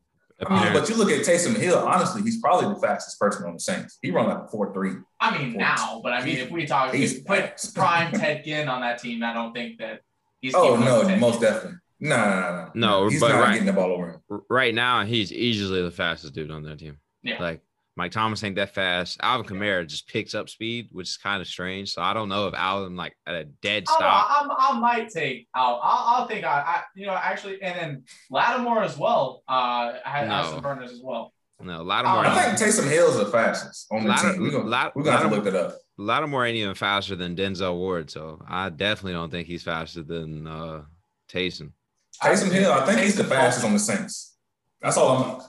I 0.45 0.53
mean, 0.53 0.67
um, 0.67 0.73
but 0.73 0.89
you 0.89 0.95
look 0.95 1.09
at 1.09 1.21
Taysom 1.21 1.55
Hill, 1.55 1.77
honestly, 1.77 2.21
he's 2.21 2.41
probably 2.41 2.73
the 2.73 2.79
fastest 2.79 3.19
person 3.19 3.45
on 3.45 3.53
the 3.53 3.59
Saints. 3.59 3.97
He 4.01 4.11
run 4.11 4.27
like 4.27 4.43
a 4.43 4.47
4 4.47 4.73
3. 4.73 4.91
I 5.21 5.37
mean, 5.37 5.53
now, 5.53 6.01
but 6.03 6.11
I 6.11 6.23
mean, 6.25 6.37
if 6.37 6.51
we 6.51 6.65
talk, 6.65 6.93
he's 6.93 7.21
put 7.21 7.53
prime 7.73 8.11
Ted 8.19 8.43
Ginn 8.43 8.67
on 8.67 8.81
that 8.81 8.99
team, 8.99 9.23
I 9.23 9.33
don't 9.33 9.53
think 9.53 9.79
that 9.79 10.01
he's. 10.41 10.53
Oh, 10.53 10.75
no, 10.75 11.17
most 11.17 11.39
definitely. 11.39 11.77
No, 11.99 12.17
no, 12.17 12.41
no, 12.41 12.71
no. 12.73 13.07
He's 13.09 13.19
but 13.19 13.29
not 13.29 13.39
right, 13.41 13.51
getting 13.53 13.67
the 13.67 13.73
ball 13.73 13.91
over 13.91 14.21
him. 14.29 14.41
Right 14.49 14.73
now, 14.73 15.05
he's 15.05 15.31
easily 15.31 15.81
the 15.81 15.91
fastest 15.91 16.33
dude 16.33 16.51
on 16.51 16.63
that 16.63 16.79
team. 16.79 16.97
Yeah. 17.23 17.41
Like, 17.41 17.61
Mike 17.97 18.11
Thomas 18.11 18.43
ain't 18.43 18.57
that 18.57 18.73
fast. 18.73 19.17
Alvin 19.23 19.47
Kamara 19.47 19.87
just 19.87 20.09
picks 20.09 20.35
up 20.35 20.49
speed, 20.49 20.89
which 20.91 21.07
is 21.07 21.17
kind 21.17 21.41
of 21.41 21.47
strange. 21.47 21.93
So 21.93 22.01
I 22.01 22.13
don't 22.13 22.27
know 22.27 22.47
if 22.47 22.53
Alvin 22.53 22.97
like 22.97 23.15
at 23.25 23.35
a 23.35 23.45
dead 23.45 23.87
stop. 23.87 24.01
I, 24.01 24.45
I, 24.45 24.69
I 24.71 24.79
might 24.79 25.09
take 25.09 25.47
I'll, 25.53 25.79
I'll, 25.81 26.03
I'll 26.07 26.27
think 26.27 26.43
I, 26.43 26.59
I, 26.59 26.83
you 26.93 27.05
know 27.05 27.13
actually 27.13 27.61
and 27.61 27.79
then 27.79 28.03
Lattimore 28.29 28.83
as 28.83 28.97
well. 28.97 29.43
Uh, 29.47 29.93
I 30.05 30.09
had 30.09 30.27
no. 30.27 30.35
Austin 30.35 30.61
Burners 30.61 30.91
as 30.91 31.01
well. 31.01 31.31
No, 31.61 31.83
Lattimore. 31.83 32.25
I 32.25 32.53
think 32.53 32.69
Taysom 32.69 32.89
Hill's 32.89 33.17
the 33.17 33.27
fastest 33.27 33.87
on 33.89 34.03
the 34.03 34.09
Latt- 34.09 34.33
team. 34.33 34.41
We're 34.41 34.51
gonna, 34.51 34.65
Latt- 34.65 34.93
we're 34.93 35.03
gonna 35.03 35.17
have 35.17 35.29
to 35.29 35.35
look 35.35 35.45
it 35.45 35.55
up. 35.55 35.77
Lattimore 35.97 36.45
ain't 36.45 36.57
even 36.57 36.75
faster 36.75 37.15
than 37.15 37.37
Denzel 37.37 37.77
Ward, 37.77 38.11
so 38.11 38.43
I 38.45 38.67
definitely 38.69 39.13
don't 39.13 39.31
think 39.31 39.47
he's 39.47 39.63
faster 39.63 40.03
than 40.03 40.45
uh, 40.45 40.83
Taysom. 41.31 41.71
Taysom 42.21 42.51
Hill, 42.51 42.71
I 42.71 42.85
think 42.85 42.99
he's 43.01 43.15
the 43.15 43.23
fastest 43.23 43.65
on 43.65 43.73
the 43.73 43.79
Saints. 43.79 44.35
That's 44.81 44.97
all 44.97 45.17
I'm. 45.17 45.41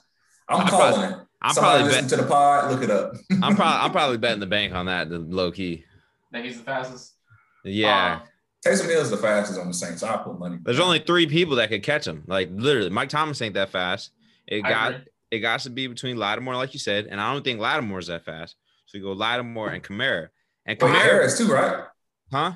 I'm, 0.48 0.60
I'm 0.60 0.68
calling 0.68 0.94
probably, 0.94 1.16
it. 1.16 1.26
I'm 1.42 1.54
Somebody 1.54 1.78
probably 1.78 1.84
listen 1.88 2.04
bet- 2.04 2.10
to 2.10 2.16
the 2.24 2.28
pod. 2.28 2.70
Look 2.70 2.82
it 2.82 2.90
up. 2.90 3.12
I'm 3.42 3.56
probably 3.56 3.84
I'm 3.84 3.92
probably 3.92 4.18
betting 4.18 4.40
the 4.40 4.46
bank 4.46 4.72
on 4.74 4.86
that. 4.86 5.10
The 5.10 5.18
low 5.18 5.50
key. 5.50 5.84
That 6.32 6.44
he's 6.44 6.58
the 6.58 6.64
fastest. 6.64 7.14
Yeah. 7.64 8.20
Um, 8.20 8.28
Taysom 8.64 8.88
Hill 8.88 9.00
is 9.00 9.10
the 9.10 9.16
fastest 9.16 9.60
on 9.60 9.68
the 9.68 9.74
Saints. 9.74 10.02
I 10.02 10.16
put 10.16 10.38
money. 10.38 10.58
There's 10.62 10.80
only 10.80 10.98
three 11.00 11.26
people 11.26 11.56
that 11.56 11.68
could 11.68 11.82
catch 11.82 12.06
him. 12.06 12.24
Like 12.26 12.48
literally, 12.52 12.90
Mike 12.90 13.08
Thomas 13.08 13.40
ain't 13.42 13.54
that 13.54 13.70
fast. 13.70 14.10
It 14.46 14.64
I 14.64 14.68
got 14.68 14.92
agree. 14.92 15.04
it 15.32 15.38
got 15.40 15.60
to 15.60 15.70
be 15.70 15.86
between 15.86 16.16
Lattimore, 16.16 16.56
like 16.56 16.72
you 16.72 16.80
said, 16.80 17.06
and 17.06 17.20
I 17.20 17.32
don't 17.32 17.44
think 17.44 17.60
Lattimore's 17.60 18.06
that 18.06 18.24
fast. 18.24 18.56
So 18.86 18.98
you 18.98 19.04
go 19.04 19.12
Lattimore 19.12 19.70
and 19.70 19.82
Kamara. 19.82 20.28
And 20.64 20.78
Kamara 20.78 21.02
Harris 21.02 21.38
too, 21.38 21.48
right? 21.48 21.84
Huh? 22.30 22.52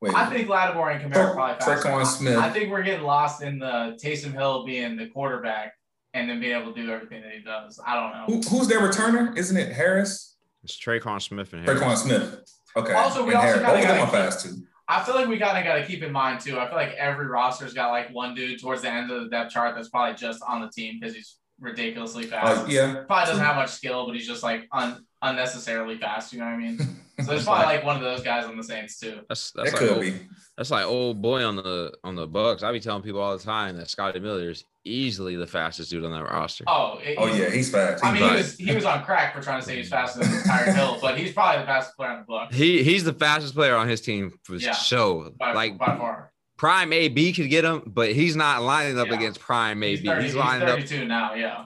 Wait, 0.00 0.14
I 0.14 0.28
think 0.28 0.48
Lattimore 0.48 0.90
and 0.90 1.00
Kamara 1.00 1.28
are 1.28 1.34
probably 1.34 1.64
faster. 1.64 1.88
Tre'Quan 1.88 2.06
Smith. 2.06 2.36
I 2.36 2.50
think 2.50 2.70
we're 2.70 2.82
getting 2.82 3.04
lost 3.04 3.42
in 3.42 3.58
the 3.58 3.98
Taysom 4.02 4.32
Hill 4.32 4.64
being 4.66 4.96
the 4.96 5.06
quarterback 5.06 5.72
and 6.12 6.28
then 6.28 6.40
being 6.40 6.56
able 6.56 6.72
to 6.72 6.82
do 6.82 6.90
everything 6.90 7.22
that 7.22 7.32
he 7.32 7.40
does. 7.40 7.80
I 7.84 7.94
don't 7.94 8.12
know. 8.12 8.40
Who, 8.42 8.56
who's 8.56 8.68
their 8.68 8.80
returner? 8.80 9.36
Isn't 9.36 9.56
it 9.56 9.72
Harris? 9.72 10.36
It's 10.62 10.78
Tre'Quan 10.78 11.22
Smith 11.22 11.52
and 11.52 11.64
Harris. 11.64 11.80
Tre'Quan 11.80 11.96
Smith. 11.96 12.44
Okay. 12.76 12.92
Also, 12.92 13.24
we 13.24 13.34
and 13.34 13.38
also 13.38 13.60
got 13.60 13.74
to 13.76 14.06
fast 14.10 14.44
too. 14.44 14.62
I 14.86 15.02
feel 15.02 15.14
like 15.14 15.28
we 15.28 15.38
kind 15.38 15.56
of 15.56 15.64
got 15.64 15.76
to 15.76 15.86
keep 15.86 16.02
in 16.02 16.12
mind 16.12 16.40
too. 16.40 16.58
I 16.58 16.66
feel 16.66 16.76
like 16.76 16.92
every 16.92 17.26
roster's 17.26 17.72
got 17.72 17.90
like 17.90 18.12
one 18.12 18.34
dude 18.34 18.60
towards 18.60 18.82
the 18.82 18.90
end 18.90 19.10
of 19.10 19.24
the 19.24 19.30
depth 19.30 19.52
chart 19.52 19.74
that's 19.74 19.88
probably 19.88 20.14
just 20.16 20.42
on 20.46 20.60
the 20.60 20.68
team 20.68 20.98
because 21.00 21.14
he's 21.14 21.38
ridiculously 21.60 22.24
fast. 22.24 22.64
Uh, 22.64 22.66
yeah. 22.68 23.04
Probably 23.06 23.26
doesn't 23.26 23.44
have 23.44 23.56
much 23.56 23.70
skill, 23.70 24.06
but 24.06 24.14
he's 24.14 24.26
just 24.26 24.42
like 24.42 24.68
un- 24.72 25.06
unnecessarily 25.24 25.96
fast. 25.96 26.32
You 26.32 26.40
know 26.40 26.46
what 26.46 26.54
I 26.54 26.58
mean? 26.58 26.78
so 27.20 27.26
there's 27.26 27.44
probably 27.44 27.66
like 27.66 27.84
one 27.84 27.96
of 27.96 28.02
those 28.02 28.22
guys 28.22 28.44
on 28.44 28.56
the 28.56 28.62
Saints 28.62 28.98
too. 28.98 29.20
That's 29.28 29.50
that's 29.52 29.72
like 29.72 29.82
old, 29.82 30.12
that's 30.56 30.70
like 30.70 30.84
old 30.84 31.22
boy 31.22 31.44
on 31.44 31.56
the 31.56 31.92
on 32.04 32.14
the 32.14 32.26
Bucks. 32.26 32.62
I 32.62 32.72
be 32.72 32.80
telling 32.80 33.02
people 33.02 33.20
all 33.20 33.36
the 33.36 33.42
time 33.42 33.76
that 33.76 33.88
Scotty 33.88 34.20
Miller 34.20 34.50
is 34.50 34.64
easily 34.84 35.36
the 35.36 35.46
fastest 35.46 35.90
dude 35.90 36.04
on 36.04 36.12
that 36.12 36.24
roster. 36.24 36.64
Oh, 36.66 37.00
oh 37.18 37.26
yeah, 37.26 37.50
he's 37.50 37.70
fast. 37.70 38.04
He's 38.04 38.10
I 38.10 38.14
mean, 38.14 38.28
he 38.28 38.36
was 38.36 38.56
he 38.56 38.74
was 38.74 38.84
on 38.84 39.02
crack 39.04 39.34
for 39.34 39.42
trying 39.42 39.60
to 39.60 39.66
say 39.66 39.76
he's 39.76 39.88
faster 39.88 40.20
than 40.20 40.30
Tyreek 40.30 40.74
Hill, 40.74 40.98
but 41.02 41.18
he's 41.18 41.32
probably 41.32 41.60
the 41.60 41.66
fastest 41.66 41.96
player 41.96 42.10
on 42.10 42.18
the 42.20 42.26
Bucks. 42.26 42.54
He 42.54 42.82
he's 42.82 43.04
the 43.04 43.14
fastest 43.14 43.54
player 43.54 43.76
on 43.76 43.88
his 43.88 44.00
team 44.00 44.32
for 44.42 44.56
yeah, 44.56 44.72
show. 44.72 45.32
By, 45.38 45.52
like 45.52 45.78
by 45.78 45.96
far. 45.96 46.30
Prime 46.56 46.92
AB 46.92 47.32
could 47.32 47.50
get 47.50 47.64
him, 47.64 47.82
but 47.84 48.12
he's 48.12 48.36
not 48.36 48.62
lining 48.62 48.98
up 48.98 49.08
yeah. 49.08 49.14
against 49.14 49.40
Prime 49.40 49.82
AB. 49.82 49.96
He's, 49.96 50.08
30, 50.08 50.22
he's 50.22 50.34
lining 50.36 50.68
he's 50.68 50.88
32 50.90 51.02
up. 51.02 51.08
now, 51.08 51.34
yeah. 51.34 51.64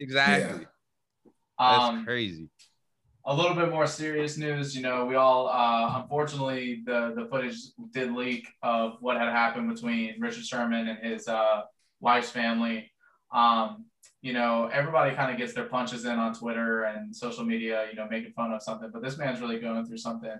Exactly. 0.00 0.60
Yeah. 0.62 1.30
That's 1.58 1.84
um, 1.90 2.04
crazy 2.06 2.48
a 3.28 3.34
little 3.34 3.54
bit 3.54 3.70
more 3.70 3.86
serious 3.86 4.38
news. 4.38 4.74
You 4.74 4.80
know, 4.80 5.04
we 5.04 5.14
all 5.14 5.48
uh, 5.48 6.00
unfortunately 6.00 6.82
the 6.84 7.12
the 7.14 7.26
footage 7.26 7.56
did 7.92 8.12
leak 8.12 8.48
of 8.62 8.96
what 9.00 9.18
had 9.18 9.28
happened 9.28 9.72
between 9.72 10.18
Richard 10.18 10.46
Sherman 10.46 10.88
and 10.88 10.98
his 10.98 11.28
uh, 11.28 11.62
wife's 12.00 12.30
family. 12.30 12.90
Um, 13.30 13.84
you 14.22 14.32
know, 14.32 14.70
everybody 14.72 15.14
kind 15.14 15.30
of 15.30 15.36
gets 15.36 15.52
their 15.52 15.66
punches 15.66 16.06
in 16.06 16.18
on 16.18 16.32
Twitter 16.32 16.84
and 16.84 17.14
social 17.14 17.44
media. 17.44 17.86
You 17.90 17.96
know, 17.96 18.08
making 18.10 18.32
fun 18.32 18.50
of 18.50 18.62
something, 18.62 18.90
but 18.90 19.02
this 19.02 19.18
man's 19.18 19.42
really 19.42 19.60
going 19.60 19.84
through 19.84 19.98
something. 19.98 20.38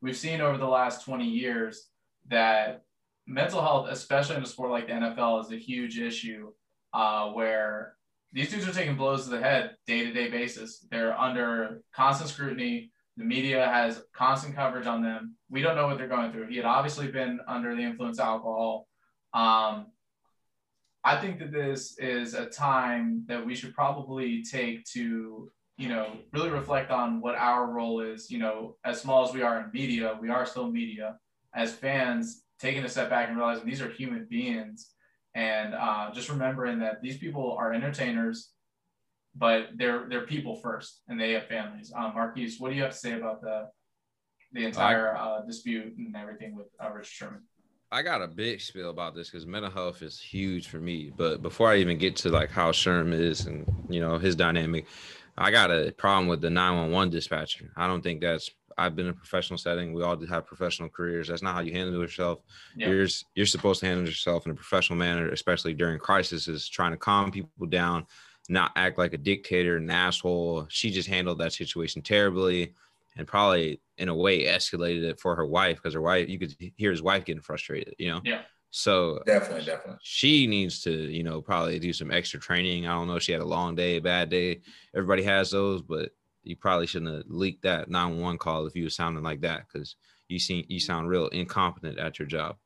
We've 0.00 0.16
seen 0.16 0.40
over 0.40 0.56
the 0.56 0.66
last 0.66 1.04
20 1.04 1.26
years 1.26 1.88
that 2.28 2.84
mental 3.26 3.60
health, 3.60 3.88
especially 3.90 4.36
in 4.36 4.42
a 4.42 4.46
sport 4.46 4.70
like 4.70 4.86
the 4.86 4.94
NFL, 4.94 5.44
is 5.44 5.52
a 5.52 5.56
huge 5.56 5.98
issue. 5.98 6.52
Uh, 6.92 7.28
where 7.28 7.94
these 8.32 8.50
dudes 8.50 8.68
are 8.68 8.72
taking 8.72 8.96
blows 8.96 9.24
to 9.24 9.30
the 9.30 9.40
head 9.40 9.76
day 9.86 10.04
to 10.04 10.12
day 10.12 10.28
basis. 10.30 10.86
They're 10.90 11.18
under 11.18 11.82
constant 11.94 12.30
scrutiny. 12.30 12.90
The 13.16 13.24
media 13.24 13.66
has 13.66 14.02
constant 14.14 14.54
coverage 14.54 14.86
on 14.86 15.02
them. 15.02 15.34
We 15.50 15.62
don't 15.62 15.76
know 15.76 15.86
what 15.86 15.98
they're 15.98 16.08
going 16.08 16.32
through. 16.32 16.48
He 16.48 16.56
had 16.56 16.64
obviously 16.64 17.08
been 17.08 17.40
under 17.48 17.74
the 17.74 17.82
influence 17.82 18.18
of 18.18 18.26
alcohol. 18.26 18.86
Um, 19.34 19.86
I 21.02 21.16
think 21.16 21.38
that 21.40 21.52
this 21.52 21.98
is 21.98 22.34
a 22.34 22.46
time 22.46 23.24
that 23.26 23.44
we 23.44 23.54
should 23.54 23.74
probably 23.74 24.42
take 24.44 24.84
to, 24.92 25.50
you 25.76 25.88
know, 25.88 26.12
really 26.32 26.50
reflect 26.50 26.90
on 26.90 27.20
what 27.20 27.34
our 27.34 27.66
role 27.66 28.00
is. 28.00 28.30
You 28.30 28.38
know, 28.38 28.76
as 28.84 29.00
small 29.00 29.26
as 29.26 29.34
we 29.34 29.42
are 29.42 29.60
in 29.60 29.70
media, 29.72 30.16
we 30.20 30.28
are 30.28 30.46
still 30.46 30.70
media. 30.70 31.16
As 31.54 31.72
fans, 31.72 32.44
taking 32.60 32.84
a 32.84 32.88
step 32.88 33.10
back 33.10 33.28
and 33.28 33.36
realizing 33.36 33.66
these 33.66 33.80
are 33.80 33.90
human 33.90 34.26
beings 34.30 34.92
and 35.34 35.74
uh, 35.74 36.10
just 36.12 36.28
remembering 36.28 36.80
that 36.80 37.02
these 37.02 37.18
people 37.18 37.56
are 37.58 37.72
entertainers, 37.72 38.50
but 39.34 39.68
they're 39.76 40.08
they're 40.08 40.26
people 40.26 40.56
first, 40.56 41.02
and 41.08 41.20
they 41.20 41.32
have 41.32 41.46
families. 41.46 41.92
Um, 41.94 42.14
Marquise, 42.14 42.58
what 42.58 42.70
do 42.70 42.76
you 42.76 42.82
have 42.82 42.92
to 42.92 42.98
say 42.98 43.12
about 43.12 43.40
the 43.40 43.68
the 44.52 44.64
entire 44.64 45.16
uh, 45.16 45.42
dispute 45.42 45.94
and 45.96 46.16
everything 46.16 46.56
with 46.56 46.66
uh, 46.82 46.90
Richard 46.90 47.06
Sherman? 47.06 47.42
I 47.92 48.02
got 48.02 48.22
a 48.22 48.28
big 48.28 48.60
spiel 48.60 48.90
about 48.90 49.16
this 49.16 49.30
because 49.30 49.46
mental 49.46 49.70
health 49.70 50.02
is 50.02 50.20
huge 50.20 50.68
for 50.68 50.78
me. 50.78 51.12
But 51.16 51.42
before 51.42 51.68
I 51.68 51.76
even 51.76 51.98
get 51.98 52.14
to 52.16 52.28
like 52.28 52.50
how 52.50 52.70
Sherman 52.70 53.20
is 53.20 53.46
and 53.46 53.66
you 53.88 54.00
know 54.00 54.18
his 54.18 54.36
dynamic, 54.36 54.86
I 55.36 55.50
got 55.50 55.70
a 55.70 55.92
problem 55.96 56.28
with 56.28 56.40
the 56.40 56.50
911 56.50 57.10
dispatcher. 57.10 57.72
I 57.76 57.86
don't 57.86 58.02
think 58.02 58.20
that's 58.20 58.50
I've 58.78 58.96
been 58.96 59.06
in 59.06 59.12
a 59.12 59.16
professional 59.16 59.58
setting. 59.58 59.92
We 59.92 60.02
all 60.02 60.16
do 60.16 60.26
have 60.26 60.46
professional 60.46 60.88
careers. 60.88 61.28
That's 61.28 61.42
not 61.42 61.54
how 61.54 61.60
you 61.60 61.72
handle 61.72 62.00
yourself. 62.00 62.40
Yeah. 62.76 62.88
You're 62.88 63.06
you're 63.34 63.46
supposed 63.46 63.80
to 63.80 63.86
handle 63.86 64.06
yourself 64.06 64.46
in 64.46 64.52
a 64.52 64.54
professional 64.54 64.98
manner, 64.98 65.30
especially 65.30 65.74
during 65.74 65.98
crises, 65.98 66.48
is 66.48 66.68
trying 66.68 66.92
to 66.92 66.96
calm 66.96 67.30
people 67.30 67.66
down, 67.66 68.06
not 68.48 68.72
act 68.76 68.98
like 68.98 69.12
a 69.12 69.18
dictator, 69.18 69.76
an 69.76 69.90
asshole. 69.90 70.66
She 70.68 70.90
just 70.90 71.08
handled 71.08 71.38
that 71.38 71.52
situation 71.52 72.02
terribly 72.02 72.74
and 73.16 73.26
probably 73.26 73.80
in 73.98 74.08
a 74.08 74.14
way 74.14 74.44
escalated 74.44 75.02
it 75.02 75.20
for 75.20 75.34
her 75.36 75.46
wife 75.46 75.76
because 75.76 75.94
her 75.94 76.00
wife 76.00 76.28
you 76.28 76.38
could 76.38 76.54
hear 76.76 76.90
his 76.90 77.02
wife 77.02 77.24
getting 77.24 77.42
frustrated, 77.42 77.94
you 77.98 78.08
know? 78.10 78.20
Yeah. 78.24 78.42
So 78.70 79.20
definitely, 79.26 79.64
definitely, 79.64 79.98
she 80.00 80.46
needs 80.46 80.80
to, 80.82 80.92
you 80.92 81.24
know, 81.24 81.42
probably 81.42 81.80
do 81.80 81.92
some 81.92 82.12
extra 82.12 82.38
training. 82.38 82.86
I 82.86 82.94
don't 82.94 83.08
know. 83.08 83.18
She 83.18 83.32
had 83.32 83.40
a 83.40 83.44
long 83.44 83.74
day, 83.74 83.96
a 83.96 84.00
bad 84.00 84.30
day. 84.30 84.60
Everybody 84.94 85.24
has 85.24 85.50
those, 85.50 85.82
but 85.82 86.10
you 86.42 86.56
probably 86.56 86.86
shouldn't 86.86 87.14
have 87.14 87.24
leaked 87.28 87.62
that 87.62 87.90
911 87.90 88.38
call 88.38 88.66
if 88.66 88.74
you 88.74 88.84
were 88.84 88.90
sounding 88.90 89.22
like 89.22 89.40
that 89.42 89.66
because 89.66 89.96
you 90.28 90.38
seem 90.38 90.64
you 90.68 90.80
sound 90.80 91.08
real 91.08 91.28
incompetent 91.28 91.98
at 91.98 92.18
your 92.18 92.28
job. 92.28 92.56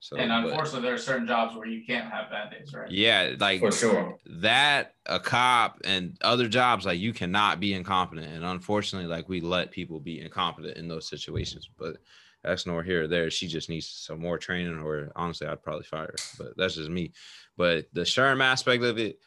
So, 0.00 0.16
and 0.16 0.32
unfortunately, 0.32 0.80
but, 0.80 0.82
there 0.86 0.94
are 0.94 0.98
certain 0.98 1.28
jobs 1.28 1.54
where 1.54 1.68
you 1.68 1.84
can't 1.86 2.10
have 2.10 2.28
bad 2.28 2.50
days, 2.50 2.74
right? 2.74 2.90
Yeah, 2.90 3.34
like 3.38 3.60
for 3.60 3.70
sure. 3.70 4.18
That 4.26 4.94
a 5.06 5.20
cop 5.20 5.80
and 5.84 6.16
other 6.22 6.48
jobs, 6.48 6.84
like 6.84 6.98
you 6.98 7.12
cannot 7.12 7.60
be 7.60 7.72
incompetent, 7.72 8.26
and 8.26 8.44
unfortunately, 8.44 9.08
like 9.08 9.28
we 9.28 9.40
let 9.40 9.70
people 9.70 10.00
be 10.00 10.20
incompetent 10.20 10.76
in 10.76 10.88
those 10.88 11.06
situations. 11.06 11.70
But 11.78 11.98
that's 12.42 12.66
nor 12.66 12.82
here 12.82 13.04
or 13.04 13.06
there. 13.06 13.30
She 13.30 13.46
just 13.46 13.68
needs 13.68 13.86
some 13.86 14.18
more 14.18 14.38
training, 14.38 14.76
or 14.80 15.12
honestly, 15.14 15.46
I'd 15.46 15.62
probably 15.62 15.84
fire 15.84 16.06
her. 16.06 16.16
But 16.36 16.56
that's 16.56 16.74
just 16.74 16.90
me. 16.90 17.12
But 17.56 17.86
the 17.92 18.00
Sherm 18.00 18.42
aspect 18.42 18.82
of 18.82 18.98
it, 18.98 19.20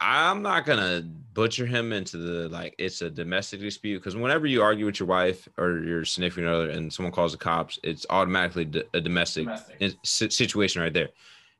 I'm 0.00 0.42
not 0.42 0.64
gonna 0.64 1.02
butcher 1.32 1.66
him 1.66 1.92
into 1.92 2.16
the 2.16 2.48
like 2.48 2.74
it's 2.78 3.02
a 3.02 3.10
domestic 3.10 3.60
dispute 3.60 3.98
because 3.98 4.16
whenever 4.16 4.46
you 4.46 4.62
argue 4.62 4.86
with 4.86 4.98
your 4.98 5.08
wife 5.08 5.48
or 5.58 5.78
your 5.78 6.04
significant 6.04 6.48
other 6.48 6.70
and 6.70 6.92
someone 6.92 7.12
calls 7.12 7.32
the 7.32 7.38
cops, 7.38 7.78
it's 7.82 8.06
automatically 8.10 8.68
a 8.94 9.00
domestic, 9.00 9.44
domestic. 9.44 9.98
situation 10.02 10.82
right 10.82 10.92
there. 10.92 11.10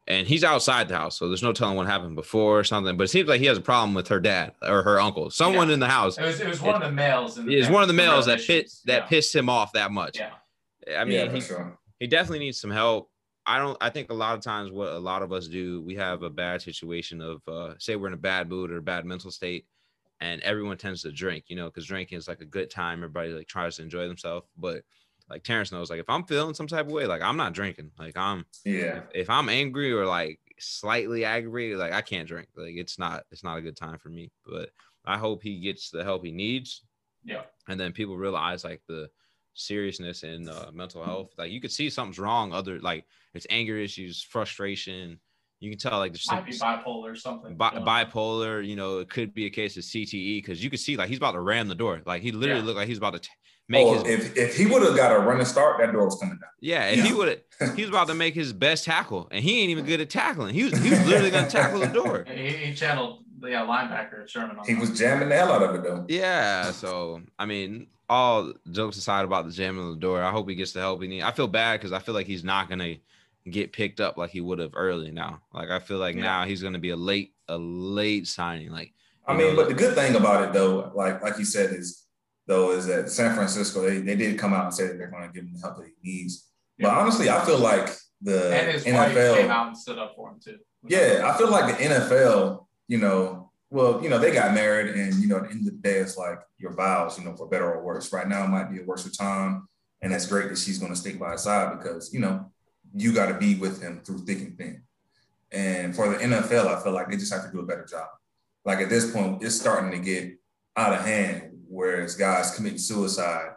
And 0.09 0.27
he's 0.27 0.43
outside 0.43 0.89
the 0.89 0.97
house, 0.97 1.19
so 1.19 1.29
there's 1.29 1.43
no 1.43 1.53
telling 1.53 1.77
what 1.77 1.87
happened 1.87 2.17
before 2.17 2.59
or 2.59 2.65
something. 2.65 2.97
But 2.97 3.05
it 3.05 3.09
seems 3.09 3.29
like 3.29 3.41
he 3.41 3.47
has 3.47 3.59
a 3.59 3.63
problem 3.63 3.95
with 3.95 4.09
her 4.09 4.19
dad 4.19 4.53
or 4.63 4.83
her 4.83 4.99
uncle, 4.99 5.31
someone 5.31 5.69
yeah. 5.69 5.75
in 5.75 5.81
the 5.81 5.89
house. 5.89 6.19
It 6.19 6.25
was, 6.25 6.41
it 6.41 6.49
was 6.49 6.61
one 6.61 6.71
it, 6.71 6.77
of 6.77 6.83
the 6.83 6.91
males. 6.91 7.39
it 7.39 7.45
was 7.45 7.71
one 7.71 7.83
of 7.83 7.89
the 7.89 7.95
males 7.95 8.27
that 8.27 8.41
pit, 8.41 8.73
that 8.87 9.03
yeah. 9.03 9.07
pissed 9.07 9.35
him 9.35 9.49
off 9.49 9.73
that 9.75 9.93
much. 9.93 10.19
Yeah. 10.19 10.31
I 10.99 11.05
mean, 11.05 11.27
yeah, 11.27 11.31
he, 11.31 11.41
sure. 11.41 11.79
he 12.01 12.07
definitely 12.07 12.41
needs 12.41 12.61
some 12.61 12.71
help. 12.71 13.11
I 13.47 13.59
don't. 13.59 13.77
I 13.81 13.91
think 13.91 14.11
a 14.11 14.15
lot 14.15 14.37
of 14.37 14.43
times 14.43 14.71
what 14.71 14.93
a 14.93 14.99
lot 14.99 15.23
of 15.23 15.33
us 15.33 15.49
do, 15.49 15.83
we 15.83 15.95
have 15.97 16.23
a 16.23 16.31
bad 16.31 16.63
situation 16.63 17.21
of 17.21 17.43
uh, 17.49 17.75
say 17.79 17.97
we're 17.97 18.09
in 18.09 18.15
a 18.15 18.19
bad 18.19 18.49
mood 18.49 18.71
or 18.71 18.79
a 18.79 18.83
bad 18.83 19.05
mental 19.05 19.31
state, 19.31 19.67
and 20.21 20.41
everyone 20.43 20.77
tends 20.77 21.03
to 21.03 21.13
drink, 21.13 21.45
you 21.49 21.57
know, 21.57 21.67
because 21.67 21.87
drinking 21.87 22.19
is 22.19 22.29
like 22.29 22.41
a 22.41 22.47
good 22.47 22.71
time. 22.71 22.99
Everybody 22.99 23.33
like 23.33 23.49
tries 23.49 23.77
to 23.77 23.83
enjoy 23.83 24.07
themselves, 24.07 24.47
but 24.57 24.83
like 25.31 25.45
Terrence 25.45 25.71
knows, 25.71 25.91
like 25.91 26.01
if 26.01 26.11
I'm 26.11 26.25
feeling 26.25 26.55
some 26.55 26.67
type 26.67 26.87
of 26.87 26.93
way, 26.93 27.07
like 27.07 27.23
I'm 27.23 27.37
not 27.37 27.55
drinking. 27.55 27.93
Like 27.99 28.17
I'm 28.17 28.45
yeah. 28.65 28.99
If, 28.99 29.05
if 29.15 29.31
I'm 29.31 29.49
angry 29.49 29.93
or 29.93 30.05
like 30.05 30.41
slightly 30.59 31.25
aggravated, 31.25 31.79
like 31.79 31.93
I 31.93 32.03
can't 32.03 32.29
drink. 32.29 32.49
Like 32.57 32.75
it's 32.77 32.99
not 32.99 33.25
it's 33.31 33.45
not 33.45 33.57
a 33.57 33.63
good 33.63 33.77
time 33.77 33.99
for 33.99 34.09
me. 34.09 34.31
But 34.45 34.71
I 35.05 35.17
hope 35.17 35.43
he 35.43 35.61
gets 35.61 35.91
the 35.91 36.05
help 36.05 36.25
he 36.25 36.33
needs. 36.33 36.83
Yeah. 37.25 37.43
And 37.69 37.79
then 37.79 37.93
people 37.93 38.17
realize 38.17 38.65
like 38.65 38.83
the 38.89 39.09
seriousness 39.55 40.25
in 40.25 40.49
uh, 40.49 40.71
mental 40.73 41.05
health. 41.05 41.31
Like 41.39 41.53
you 41.53 41.61
could 41.61 41.73
see 41.73 41.91
something's 41.91 42.19
wrong. 42.19 42.53
Other 42.53 42.81
like 42.81 43.05
it's 43.35 43.47
anger 43.51 43.77
issues, 43.77 44.23
frustration. 44.23 45.19
You 45.61 45.71
can 45.71 45.79
tell 45.79 45.99
like 45.99 46.13
there's 46.13 46.27
might 46.31 46.47
be 46.47 46.53
bipolar 46.53 47.13
or 47.13 47.15
something. 47.15 47.55
Bi- 47.55 47.71
bipolar, 47.71 48.67
you 48.67 48.77
know, 48.77 48.99
it 48.99 49.11
could 49.11 49.35
be 49.35 49.45
a 49.45 49.51
case 49.51 49.77
of 49.77 49.83
CTE 49.83 50.39
because 50.39 50.65
you 50.65 50.71
can 50.71 50.79
see 50.79 50.97
like 50.97 51.09
he's 51.09 51.19
about 51.19 51.33
to 51.33 51.41
ram 51.41 51.69
the 51.69 51.75
door. 51.75 52.01
Like 52.07 52.23
he 52.23 52.33
literally 52.33 52.61
yeah. 52.61 52.67
looked 52.67 52.79
like 52.79 52.89
he's 52.89 52.99
about 52.99 53.13
to 53.13 53.19
t- 53.19 53.29
make 53.69 53.87
oh, 53.87 54.03
his. 54.03 54.05
If, 54.05 54.37
if 54.37 54.57
he 54.57 54.65
would 54.65 54.83
have 54.83 54.97
got 54.97 55.15
a 55.15 55.19
running 55.19 55.45
start, 55.45 55.79
that 55.79 55.93
door 55.93 56.07
was 56.07 56.17
coming 56.17 56.37
down. 56.37 56.51
Yeah, 56.61 56.89
if 56.89 56.99
yeah. 56.99 57.05
he 57.05 57.13
would 57.13 57.29
have, 57.59 57.77
he 57.77 57.83
was 57.83 57.91
about 57.91 58.09
to 58.09 58.15
make 58.15 58.35
his 58.35 58.55
best 58.55 58.85
tackle, 58.85 59.29
and 59.31 59.45
he 59.45 59.61
ain't 59.61 59.71
even 59.71 59.85
good 59.85 60.01
at 60.01 60.09
tackling. 60.09 60.55
He 60.55 60.65
was 60.65 60.79
he 60.79 60.91
was 60.91 61.07
literally 61.07 61.31
gonna 61.31 61.49
tackle 61.49 61.81
the 61.81 61.87
door. 61.87 62.27
He, 62.41 62.49
he 62.49 62.75
channeled 62.75 63.25
yeah 63.43 63.65
linebacker 63.65 64.29
Sherman. 64.29 64.57
he 64.67 64.75
that. 64.75 64.81
was 64.81 64.99
jamming 64.99 65.29
the 65.29 65.35
hell 65.35 65.53
out 65.53 65.63
of 65.63 65.75
it 65.75 65.83
though. 65.83 66.05
Yeah, 66.09 66.73
so 66.73 67.23
I 67.39 67.47
mean, 67.47 67.87
all 68.09 68.53
jokes 68.71 68.97
aside 68.97 69.25
about 69.25 69.47
the 69.47 69.53
jamming 69.53 69.85
of 69.85 69.95
the 69.95 70.01
door, 70.01 70.23
I 70.23 70.31
hope 70.31 70.49
he 70.49 70.55
gets 70.55 70.73
the 70.73 70.81
help 70.81 71.03
he 71.03 71.09
needs. 71.09 71.25
I 71.25 71.33
feel 71.33 71.49
bad 71.49 71.81
because 71.81 71.93
I 71.93 71.99
feel 71.99 72.15
like 72.15 72.27
he's 72.27 72.45
not 72.45 72.69
gonna 72.69 72.97
get 73.49 73.73
picked 73.73 74.01
up 74.01 74.17
like 74.17 74.31
he 74.31 74.41
would 74.41 74.59
have 74.59 74.73
early 74.75 75.11
now. 75.11 75.41
Like 75.53 75.71
I 75.71 75.79
feel 75.79 75.99
like 75.99 76.17
yeah. 76.17 76.23
now 76.23 76.45
he's 76.45 76.63
gonna 76.63 76.79
be 76.79 76.91
a 76.91 76.97
late, 76.97 77.33
a 77.49 77.57
late 77.57 78.27
signing. 78.27 78.71
Like 78.71 78.93
I 79.27 79.37
mean, 79.37 79.55
know, 79.55 79.57
but 79.57 79.69
the 79.69 79.75
good 79.75 79.95
thing 79.95 80.17
about 80.17 80.45
it 80.45 80.53
though, 80.53 80.93
like 80.95 81.23
like 81.23 81.39
you 81.39 81.45
said, 81.45 81.73
is 81.73 82.05
though 82.47 82.73
is 82.73 82.87
that 82.87 83.11
San 83.11 83.35
Francisco 83.35 83.83
they, 83.83 84.01
they 84.01 84.17
did 84.17 84.39
come 84.39 84.53
out 84.53 84.65
and 84.65 84.75
say 84.75 84.89
that 84.89 84.99
they're 84.99 85.11
gonna 85.11 85.31
give 85.33 85.45
him 85.45 85.55
the 85.55 85.61
help 85.61 85.77
that 85.77 85.87
he 85.87 86.11
needs. 86.11 86.49
Yeah. 86.79 86.89
But 86.89 86.99
honestly, 86.99 87.31
I 87.31 87.45
feel 87.45 87.59
like 87.59 87.89
the 88.21 88.55
and 88.55 88.73
his 88.73 88.85
NFL 88.85 89.37
came 89.37 89.51
out 89.51 89.69
and 89.69 89.77
stood 89.77 89.99
up 89.99 90.15
for 90.17 90.31
him 90.31 90.41
too. 90.43 90.59
Yeah, 90.87 91.31
I 91.33 91.37
feel 91.37 91.51
like 91.51 91.77
the 91.77 91.85
NFL, 91.85 92.67
you 92.89 92.99
know, 92.99 93.51
well, 93.71 94.03
you 94.03 94.09
know, 94.09 94.19
they 94.19 94.33
got 94.33 94.55
married, 94.55 94.95
and 94.95 95.15
you 95.15 95.29
know, 95.29 95.37
at 95.37 95.45
the 95.45 95.51
end 95.51 95.61
of 95.61 95.75
the 95.75 95.79
day, 95.81 95.99
it's 95.99 96.17
like 96.17 96.41
your 96.59 96.73
vows, 96.73 97.19
you 97.19 97.25
know, 97.25 97.37
for 97.37 97.47
better 97.47 97.73
or 97.73 97.83
worse. 97.83 98.13
Right 98.13 98.27
now, 98.27 98.45
it 98.45 98.49
might 98.49 98.71
be 98.71 98.81
a 98.81 98.85
worse 98.85 99.09
time, 99.17 99.69
and 100.03 100.13
that's 100.13 100.27
great 100.27 100.49
that 100.49 100.59
she's 100.59 100.79
going 100.79 100.93
to 100.93 100.99
stick 100.99 101.19
by 101.19 101.33
his 101.33 101.43
side 101.43 101.79
because 101.79 102.13
you 102.13 102.21
know, 102.21 102.51
you 102.95 103.13
got 103.13 103.27
to 103.27 103.35
be 103.35 103.57
with 103.57 103.83
him 103.83 104.01
through 104.05 104.25
thick 104.25 104.39
and 104.39 104.57
thin. 104.59 104.83
And 105.53 105.95
for 105.95 106.09
the 106.09 106.17
NFL, 106.17 106.67
I 106.67 106.83
feel 106.83 106.93
like 106.93 107.11
they 107.11 107.17
just 107.17 107.33
have 107.33 107.45
to 107.45 107.53
do 107.53 107.61
a 107.61 107.67
better 107.67 107.85
job. 107.85 108.09
Like 108.65 108.81
at 108.81 108.89
this 108.89 109.11
point, 109.13 109.43
it's 109.43 109.59
starting 109.59 109.91
to 109.91 109.99
get 109.99 110.39
out 110.77 110.93
of 110.93 111.05
hand. 111.05 111.59
Whereas 111.69 112.17
guys 112.17 112.55
committing 112.55 112.79
suicide, 112.79 113.51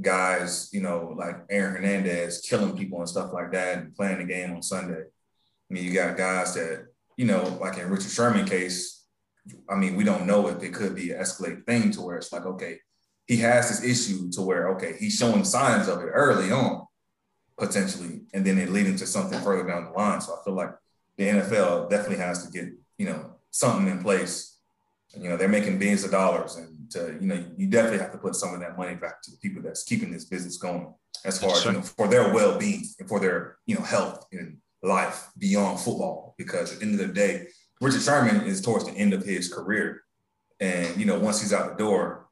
guys, 0.00 0.70
you 0.72 0.80
know, 0.80 1.14
like 1.16 1.36
Aaron 1.50 1.74
Hernandez 1.74 2.40
killing 2.48 2.76
people 2.76 2.98
and 2.98 3.08
stuff 3.08 3.32
like 3.32 3.52
that, 3.52 3.78
and 3.78 3.94
playing 3.94 4.18
the 4.18 4.24
game 4.24 4.52
on 4.52 4.62
Sunday. 4.62 5.02
I 5.02 5.74
mean, 5.74 5.84
you 5.84 5.92
got 5.92 6.16
guys 6.16 6.54
that, 6.54 6.86
you 7.16 7.26
know, 7.26 7.42
like 7.60 7.78
in 7.78 7.90
Richard 7.90 8.10
Sherman 8.10 8.46
case, 8.46 9.04
I 9.68 9.74
mean, 9.74 9.96
we 9.96 10.04
don't 10.04 10.26
know 10.26 10.48
if 10.48 10.62
it 10.62 10.74
could 10.74 10.94
be 10.94 11.12
an 11.12 11.20
escalating 11.20 11.64
thing 11.66 11.90
to 11.92 12.02
where 12.02 12.16
it's 12.16 12.32
like, 12.32 12.46
okay, 12.46 12.78
he 13.26 13.36
has 13.38 13.68
this 13.68 13.84
issue 13.84 14.30
to 14.32 14.42
where, 14.42 14.70
okay, 14.70 14.96
he's 14.98 15.16
showing 15.16 15.44
signs 15.44 15.88
of 15.88 16.00
it 16.00 16.06
early 16.06 16.50
on, 16.50 16.86
potentially, 17.60 18.22
and 18.34 18.44
then 18.44 18.58
it 18.58 18.70
leading 18.70 18.96
to 18.96 19.06
something 19.06 19.38
further 19.40 19.68
down 19.68 19.84
the 19.84 19.90
line. 19.90 20.20
So 20.20 20.32
I 20.32 20.42
feel 20.44 20.54
like 20.54 20.74
the 21.16 21.24
NFL 21.24 21.90
definitely 21.90 22.16
has 22.16 22.44
to 22.44 22.50
get, 22.50 22.72
you 22.98 23.06
know, 23.06 23.36
something 23.50 23.86
in 23.86 24.02
place. 24.02 24.56
And, 25.14 25.22
you 25.22 25.28
know, 25.28 25.36
they're 25.36 25.48
making 25.48 25.78
billions 25.78 26.02
of 26.02 26.10
dollars 26.10 26.56
and 26.56 26.90
to, 26.92 27.18
you 27.20 27.26
know, 27.26 27.44
you 27.56 27.66
definitely 27.66 27.98
have 27.98 28.12
to 28.12 28.18
put 28.18 28.34
some 28.34 28.54
of 28.54 28.60
that 28.60 28.78
money 28.78 28.94
back 28.94 29.20
to 29.22 29.30
the 29.30 29.36
people 29.36 29.62
that's 29.62 29.84
keeping 29.84 30.10
this 30.10 30.24
business 30.24 30.56
going 30.56 30.92
as 31.24 31.38
far 31.38 31.52
as, 31.52 31.64
you 31.64 31.72
know, 31.72 31.82
for 31.82 32.08
their 32.08 32.32
well-being 32.32 32.84
and 32.98 33.08
for 33.08 33.20
their, 33.20 33.58
you 33.66 33.74
know, 33.74 33.82
health 33.82 34.24
and 34.32 34.56
life 34.82 35.28
beyond 35.36 35.78
football. 35.78 36.34
Because 36.38 36.72
at 36.72 36.78
the 36.78 36.86
end 36.86 36.98
of 36.98 37.06
the 37.06 37.12
day, 37.12 37.48
Richard 37.80 38.02
Sherman 38.02 38.46
is 38.46 38.62
towards 38.62 38.86
the 38.86 38.92
end 38.92 39.12
of 39.12 39.24
his 39.24 39.52
career. 39.52 40.02
And, 40.60 40.96
you 40.96 41.04
know, 41.04 41.18
once 41.18 41.40
he's 41.40 41.52
out 41.52 41.76
the 41.76 41.84
door, 41.84 42.28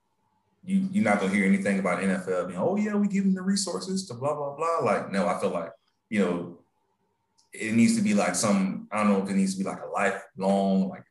you, 0.68 0.87
you're 0.92 1.04
not 1.04 1.18
going 1.18 1.33
to 1.33 1.37
hear 1.37 1.46
anything 1.46 1.78
about 1.78 2.02
NFL 2.02 2.48
being, 2.48 2.61
oh, 2.61 2.76
yeah, 2.76 2.94
we 2.94 3.09
give 3.09 3.24
him 3.24 3.35
the 3.35 3.40
resources 3.40 4.07
to 4.07 4.14
blah, 4.14 4.35
blah, 4.35 4.54
blah. 4.54 4.81
Like, 4.83 5.11
no, 5.11 5.26
I 5.26 5.40
feel 5.40 5.50
like, 5.50 5.70
you 6.11 6.20
know, 6.20 6.59
it 7.54 7.72
needs 7.72 7.96
to 7.96 8.02
be 8.02 8.12
like 8.12 8.35
some, 8.35 8.87
I 8.92 8.98
don't 8.98 9.12
know 9.12 9.22
if 9.24 9.31
it 9.31 9.35
needs 9.35 9.54
to 9.54 9.59
be 9.59 9.64
like 9.64 9.81
a 9.81 9.88
lifelong, 9.88 10.90
like 10.90 11.04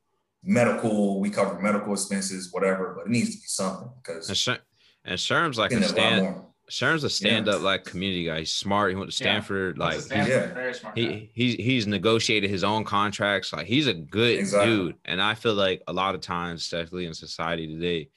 medical, 0.43 1.19
we 1.19 1.31
cover 1.31 1.59
medical 1.59 1.91
expenses, 1.93 2.53
whatever, 2.53 2.93
but 2.95 3.07
it 3.07 3.09
needs 3.09 3.31
to 3.31 3.37
be 3.37 3.47
something 3.47 3.89
because. 3.97 4.29
And, 4.29 4.37
Sher- 4.37 4.59
and 5.03 5.19
Sherm's 5.19 5.57
like 5.57 5.71
a 5.71 5.81
stand, 5.81 6.35
Sherm's 6.69 7.03
a 7.03 7.09
stand-up 7.09 7.59
yeah. 7.59 7.65
like 7.65 7.83
community 7.83 8.25
guy. 8.25 8.39
He's 8.39 8.53
smart. 8.53 8.91
He 8.91 8.95
went 8.95 9.09
to 9.09 9.15
Stanford. 9.15 9.77
Yeah. 9.77 9.83
Like 9.83 9.99
Stanford, 10.01 10.33
yeah. 10.33 10.53
very 10.53 10.73
smart. 10.73 10.97
He 10.97 11.31
he's 11.33 11.55
he's 11.55 11.87
negotiated 11.87 12.49
his 12.49 12.63
own 12.63 12.83
contracts. 12.83 13.53
Like 13.53 13.67
he's 13.67 13.87
a 13.87 13.93
good 13.93 14.37
exactly. 14.37 14.75
dude. 14.75 14.95
And 15.05 15.21
I 15.21 15.33
feel 15.33 15.53
like 15.53 15.81
a 15.87 15.93
lot 15.93 16.13
of 16.13 16.21
times, 16.21 16.61
especially 16.61 17.05
in 17.05 17.13
society 17.13 17.67
today, 17.67 18.09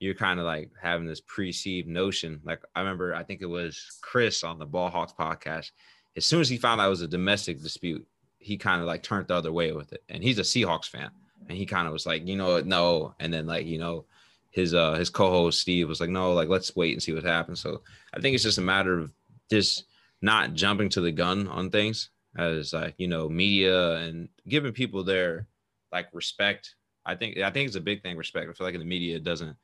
you're 0.00 0.14
kind 0.14 0.40
of 0.40 0.46
like 0.46 0.70
having 0.80 1.06
this 1.06 1.20
perceived 1.20 1.86
notion. 1.86 2.40
Like 2.42 2.62
I 2.74 2.80
remember, 2.80 3.14
I 3.14 3.22
think 3.22 3.42
it 3.42 3.46
was 3.46 3.98
Chris 4.00 4.42
on 4.42 4.58
the 4.58 4.66
Ball 4.66 4.90
Hawks 4.90 5.12
podcast. 5.12 5.70
As 6.16 6.24
soon 6.24 6.40
as 6.40 6.48
he 6.48 6.56
found 6.56 6.80
out 6.80 6.86
it 6.86 6.90
was 6.90 7.02
a 7.02 7.08
domestic 7.08 7.62
dispute, 7.62 8.06
he 8.38 8.56
kind 8.56 8.80
of 8.80 8.86
like 8.86 9.02
turned 9.02 9.28
the 9.28 9.34
other 9.34 9.52
way 9.52 9.72
with 9.72 9.92
it. 9.92 10.02
And 10.08 10.22
he's 10.22 10.38
a 10.38 10.42
Seahawks 10.42 10.88
fan. 10.88 11.10
And 11.48 11.56
he 11.56 11.66
kind 11.66 11.86
of 11.86 11.92
was 11.92 12.06
like, 12.06 12.26
you 12.26 12.36
know, 12.36 12.60
no. 12.60 13.14
And 13.20 13.32
then 13.32 13.46
like, 13.46 13.66
you 13.66 13.78
know, 13.78 14.06
his 14.50 14.74
uh 14.74 14.94
his 14.94 15.10
co-host 15.10 15.60
Steve 15.60 15.88
was 15.88 16.00
like, 16.00 16.10
no, 16.10 16.32
like 16.32 16.48
let's 16.48 16.74
wait 16.74 16.94
and 16.94 17.02
see 17.02 17.12
what 17.12 17.22
happens. 17.22 17.60
So 17.60 17.82
I 18.14 18.20
think 18.20 18.34
it's 18.34 18.42
just 18.42 18.58
a 18.58 18.62
matter 18.62 18.98
of 18.98 19.12
just 19.50 19.84
not 20.22 20.54
jumping 20.54 20.88
to 20.90 21.00
the 21.00 21.12
gun 21.12 21.46
on 21.48 21.70
things 21.70 22.10
as 22.36 22.72
like 22.72 22.94
you 22.98 23.08
know 23.08 23.28
media 23.28 23.96
and 23.96 24.28
giving 24.48 24.72
people 24.72 25.04
their 25.04 25.46
like 25.92 26.08
respect. 26.12 26.74
I 27.04 27.14
think 27.16 27.38
I 27.38 27.50
think 27.50 27.66
it's 27.66 27.76
a 27.76 27.80
big 27.80 28.02
thing. 28.02 28.16
Respect. 28.16 28.48
I 28.48 28.52
feel 28.52 28.66
like 28.66 28.74
in 28.74 28.80
the 28.80 28.86
media 28.86 29.16
it 29.16 29.24
doesn't. 29.24 29.56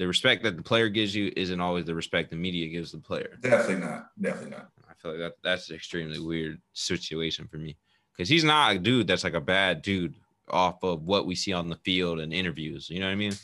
The 0.00 0.06
respect 0.06 0.42
that 0.44 0.56
the 0.56 0.62
player 0.62 0.88
gives 0.88 1.14
you 1.14 1.30
isn't 1.36 1.60
always 1.60 1.84
the 1.84 1.94
respect 1.94 2.30
the 2.30 2.36
media 2.36 2.68
gives 2.68 2.90
the 2.90 2.96
player. 2.96 3.36
Definitely 3.42 3.84
not. 3.86 4.06
Definitely 4.18 4.52
not. 4.52 4.70
I 4.88 4.94
feel 4.94 5.10
like 5.10 5.20
that 5.20 5.34
that's 5.44 5.68
an 5.68 5.76
extremely 5.76 6.18
weird 6.18 6.58
situation 6.72 7.46
for 7.46 7.58
me 7.58 7.76
because 8.16 8.26
he's 8.30 8.42
not 8.42 8.74
a 8.74 8.78
dude 8.78 9.06
that's 9.06 9.24
like 9.24 9.34
a 9.34 9.42
bad 9.42 9.82
dude 9.82 10.14
off 10.48 10.82
of 10.84 11.02
what 11.02 11.26
we 11.26 11.34
see 11.34 11.52
on 11.52 11.68
the 11.68 11.76
field 11.76 12.18
and 12.18 12.32
interviews. 12.32 12.88
You 12.88 13.00
know 13.00 13.08
what 13.08 13.12
I 13.12 13.16
mean? 13.16 13.34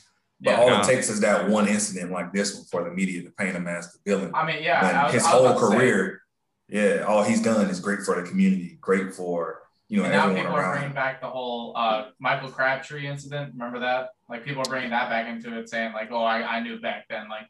But 0.41 0.53
yeah, 0.53 0.57
all 0.57 0.81
it 0.81 0.85
takes 0.85 1.11
is 1.11 1.21
that 1.21 1.47
one 1.47 1.69
incident 1.69 2.11
like 2.11 2.33
this 2.33 2.55
one 2.55 2.65
for 2.65 2.85
the 2.85 2.91
media 2.91 3.23
to 3.25 3.31
paint 3.33 3.55
him 3.55 3.67
as 3.67 3.93
the 3.93 3.99
villain. 4.07 4.35
I 4.35 4.47
mean, 4.47 4.63
yeah, 4.63 5.05
was, 5.05 5.13
his 5.13 5.27
whole 5.27 5.59
career, 5.59 6.23
yeah, 6.71 7.05
all 7.07 7.23
he's 7.23 7.43
done 7.43 7.69
is 7.69 7.81
great 7.81 8.01
for 8.01 8.19
the 8.19 8.27
community, 8.27 8.79
great 8.81 9.13
for 9.13 9.61
you 9.89 9.99
know 9.99 10.05
and 10.05 10.13
now 10.15 10.35
people 10.35 10.57
around. 10.57 10.65
are 10.65 10.73
bringing 10.73 10.95
back 10.95 11.21
the 11.21 11.29
whole 11.29 11.75
uh, 11.77 12.07
Michael 12.19 12.49
Crabtree 12.49 13.07
incident. 13.07 13.53
Remember 13.53 13.81
that? 13.81 14.09
Like 14.29 14.45
people 14.45 14.63
are 14.63 14.69
bringing 14.69 14.91
that 14.91 15.09
back 15.09 15.29
into 15.29 15.57
it, 15.59 15.69
saying 15.69 15.93
like, 15.93 16.11
"Oh, 16.11 16.23
I, 16.23 16.57
I 16.57 16.61
knew 16.61 16.81
back 16.81 17.07
then." 17.09 17.29
Like, 17.29 17.47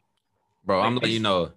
bro, 0.63 0.79
like, 0.79 0.85
I'm 0.85 0.95
letting 0.95 1.11
you 1.11 1.19
know, 1.19 1.51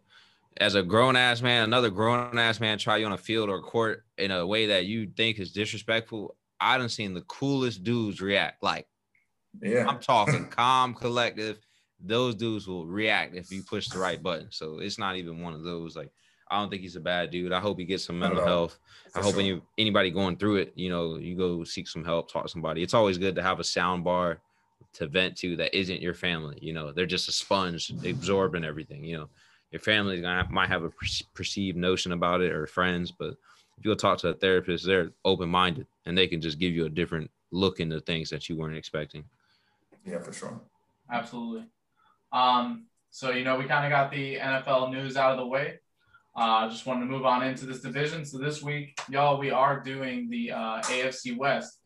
as 0.56 0.74
a 0.74 0.82
grown 0.82 1.14
ass 1.14 1.42
man, 1.42 1.64
another 1.64 1.90
grown 1.90 2.38
ass 2.38 2.58
man 2.58 2.78
try 2.78 2.96
you 2.96 3.06
on 3.06 3.12
a 3.12 3.18
field 3.18 3.50
or 3.50 3.60
court 3.60 4.04
in 4.16 4.30
a 4.30 4.46
way 4.46 4.66
that 4.66 4.86
you 4.86 5.10
think 5.16 5.38
is 5.38 5.52
disrespectful, 5.52 6.36
I 6.58 6.78
done 6.78 6.88
seen 6.88 7.12
the 7.12 7.20
coolest 7.22 7.84
dudes 7.84 8.20
react. 8.20 8.62
Like, 8.62 8.86
yeah, 9.60 9.86
I'm 9.86 9.98
talking 10.00 10.46
calm, 10.50 10.94
collective. 10.94 11.58
Those 12.02 12.34
dudes 12.34 12.66
will 12.66 12.86
react 12.86 13.34
if 13.34 13.52
you 13.52 13.62
push 13.62 13.88
the 13.88 13.98
right 13.98 14.22
button. 14.22 14.48
So 14.50 14.78
it's 14.78 14.98
not 14.98 15.16
even 15.16 15.42
one 15.42 15.52
of 15.52 15.64
those. 15.64 15.96
Like, 15.96 16.10
I 16.50 16.58
don't 16.58 16.70
think 16.70 16.80
he's 16.80 16.96
a 16.96 17.00
bad 17.00 17.30
dude. 17.30 17.52
I 17.52 17.60
hope 17.60 17.78
he 17.78 17.84
gets 17.84 18.04
some 18.04 18.18
mental 18.18 18.42
health. 18.42 18.78
For 19.12 19.20
I 19.20 19.22
hope 19.22 19.34
sure. 19.34 19.42
any, 19.42 19.60
anybody 19.76 20.10
going 20.10 20.36
through 20.36 20.56
it, 20.56 20.72
you 20.74 20.88
know, 20.88 21.18
you 21.18 21.36
go 21.36 21.62
seek 21.62 21.86
some 21.86 22.04
help, 22.04 22.32
talk 22.32 22.44
to 22.44 22.48
somebody. 22.48 22.82
It's 22.82 22.94
always 22.94 23.18
good 23.18 23.34
to 23.34 23.42
have 23.42 23.60
a 23.60 23.64
sound 23.64 24.02
bar 24.02 24.40
to 24.94 25.06
vent 25.06 25.36
to 25.38 25.56
that 25.56 25.76
isn't 25.76 26.02
your 26.02 26.14
family. 26.14 26.58
You 26.60 26.72
know, 26.72 26.92
they're 26.92 27.06
just 27.06 27.28
a 27.28 27.32
sponge 27.32 27.92
absorbing 28.04 28.64
everything. 28.64 29.04
You 29.04 29.18
know, 29.18 29.28
your 29.70 29.80
family 29.80 30.20
might 30.50 30.68
have 30.68 30.84
a 30.84 30.90
perceived 31.34 31.76
notion 31.76 32.12
about 32.12 32.40
it 32.40 32.52
or 32.52 32.66
friends, 32.66 33.10
but 33.10 33.36
if 33.78 33.84
you 33.84 33.90
go 33.90 33.94
talk 33.94 34.18
to 34.18 34.28
a 34.28 34.34
therapist, 34.34 34.86
they're 34.86 35.12
open 35.24 35.48
minded 35.48 35.86
and 36.06 36.16
they 36.16 36.26
can 36.26 36.40
just 36.40 36.58
give 36.58 36.72
you 36.72 36.86
a 36.86 36.90
different 36.90 37.30
look 37.52 37.80
into 37.80 38.00
things 38.00 38.30
that 38.30 38.48
you 38.48 38.56
weren't 38.56 38.76
expecting. 38.76 39.24
Yeah, 40.04 40.18
for 40.18 40.32
sure. 40.32 40.60
Absolutely. 41.10 41.66
Um, 42.32 42.86
so 43.10 43.30
you 43.30 43.44
know, 43.44 43.56
we 43.56 43.64
kind 43.64 43.84
of 43.84 43.90
got 43.90 44.10
the 44.10 44.36
NFL 44.36 44.90
news 44.92 45.16
out 45.16 45.32
of 45.32 45.38
the 45.38 45.46
way. 45.46 45.80
I 46.36 46.66
uh, 46.66 46.70
just 46.70 46.86
wanted 46.86 47.00
to 47.00 47.06
move 47.06 47.26
on 47.26 47.42
into 47.42 47.66
this 47.66 47.80
division. 47.80 48.24
So 48.24 48.38
this 48.38 48.62
week, 48.62 48.98
y'all, 49.08 49.38
we 49.38 49.50
are 49.50 49.80
doing 49.80 50.30
the 50.30 50.52
uh, 50.52 50.80
AFC 50.82 51.36
West 51.36 51.79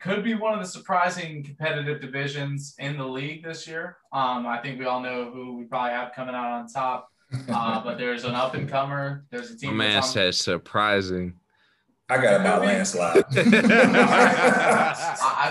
could 0.00 0.24
be 0.24 0.34
one 0.34 0.54
of 0.54 0.60
the 0.60 0.66
surprising 0.66 1.44
competitive 1.44 2.00
divisions 2.00 2.74
in 2.78 2.96
the 2.96 3.06
league 3.06 3.44
this 3.44 3.68
year. 3.68 3.98
Um, 4.12 4.46
I 4.46 4.58
think 4.62 4.78
we 4.78 4.86
all 4.86 5.00
know 5.00 5.30
who 5.30 5.56
we 5.56 5.64
probably 5.64 5.92
have 5.92 6.12
coming 6.14 6.34
out 6.34 6.60
on 6.60 6.66
top. 6.68 7.08
Uh, 7.48 7.82
but 7.84 7.96
there's 7.96 8.24
an 8.24 8.34
up 8.34 8.54
and 8.54 8.68
comer. 8.68 9.24
There's 9.30 9.50
a 9.50 9.56
team. 9.56 9.76
My 9.76 9.86
man 9.86 10.02
says 10.02 10.36
surprising. 10.36 11.34
I 12.08 12.20
got 12.20 12.40
about 12.40 12.62
landslide. 12.62 13.18
I 13.30 13.34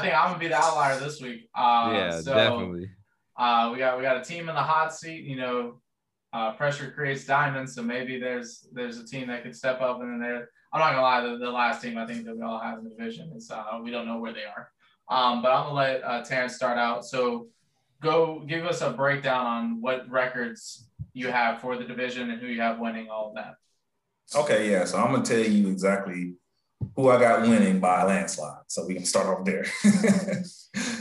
think 0.01 0.13
I'm 0.13 0.27
gonna 0.27 0.39
be 0.39 0.49
the 0.49 0.57
outlier 0.57 0.99
this 0.99 1.21
week. 1.21 1.47
Uh, 1.55 1.91
yeah, 1.93 2.19
so, 2.19 2.33
definitely. 2.33 2.89
Uh, 3.37 3.69
we 3.71 3.79
got 3.79 3.95
we 3.97 4.03
got 4.03 4.17
a 4.17 4.23
team 4.25 4.49
in 4.49 4.55
the 4.55 4.61
hot 4.61 4.93
seat. 4.93 5.23
You 5.23 5.37
know, 5.37 5.79
uh, 6.33 6.53
pressure 6.53 6.91
creates 6.91 7.25
diamonds. 7.25 7.75
So 7.75 7.81
maybe 7.81 8.19
there's 8.19 8.67
there's 8.71 8.97
a 8.97 9.05
team 9.05 9.27
that 9.27 9.43
could 9.43 9.55
step 9.55 9.81
up 9.81 10.01
and 10.01 10.11
then 10.11 10.19
there 10.19 10.49
I'm 10.71 10.79
not 10.79 10.91
gonna 10.91 11.01
lie, 11.01 11.21
the, 11.21 11.37
the 11.37 11.51
last 11.51 11.81
team 11.81 11.97
I 11.97 12.05
think 12.05 12.25
that 12.25 12.35
we 12.35 12.43
all 12.43 12.59
have 12.59 12.79
in 12.79 12.83
the 12.83 12.91
division 12.91 13.31
is 13.35 13.49
uh, 13.49 13.79
we 13.81 13.89
don't 13.89 14.05
know 14.05 14.19
where 14.19 14.33
they 14.33 14.43
are. 14.43 14.69
Um, 15.09 15.41
but 15.41 15.51
I'm 15.51 15.63
gonna 15.63 15.73
let 15.73 16.03
uh, 16.03 16.23
Terrence 16.23 16.55
start 16.55 16.77
out. 16.77 17.05
So 17.05 17.47
go 18.01 18.43
give 18.47 18.65
us 18.65 18.81
a 18.81 18.91
breakdown 18.91 19.45
on 19.45 19.81
what 19.81 20.09
records 20.09 20.87
you 21.13 21.29
have 21.31 21.59
for 21.59 21.75
the 21.75 21.85
division 21.85 22.29
and 22.29 22.39
who 22.39 22.47
you 22.47 22.61
have 22.61 22.79
winning 22.79 23.09
all 23.09 23.29
of 23.29 23.35
that. 23.35 23.55
Okay, 24.35 24.69
yeah. 24.71 24.85
So 24.85 24.99
I'm 24.99 25.11
gonna 25.11 25.25
tell 25.25 25.39
you 25.39 25.69
exactly 25.69 26.35
who 26.95 27.09
I 27.09 27.19
got 27.19 27.41
winning 27.41 27.79
by 27.79 28.01
a 28.01 28.05
landslide. 28.05 28.61
So 28.67 28.85
we 28.85 28.93
can 28.93 29.05
start 29.05 29.25
off 29.25 29.45
there. 29.45 29.65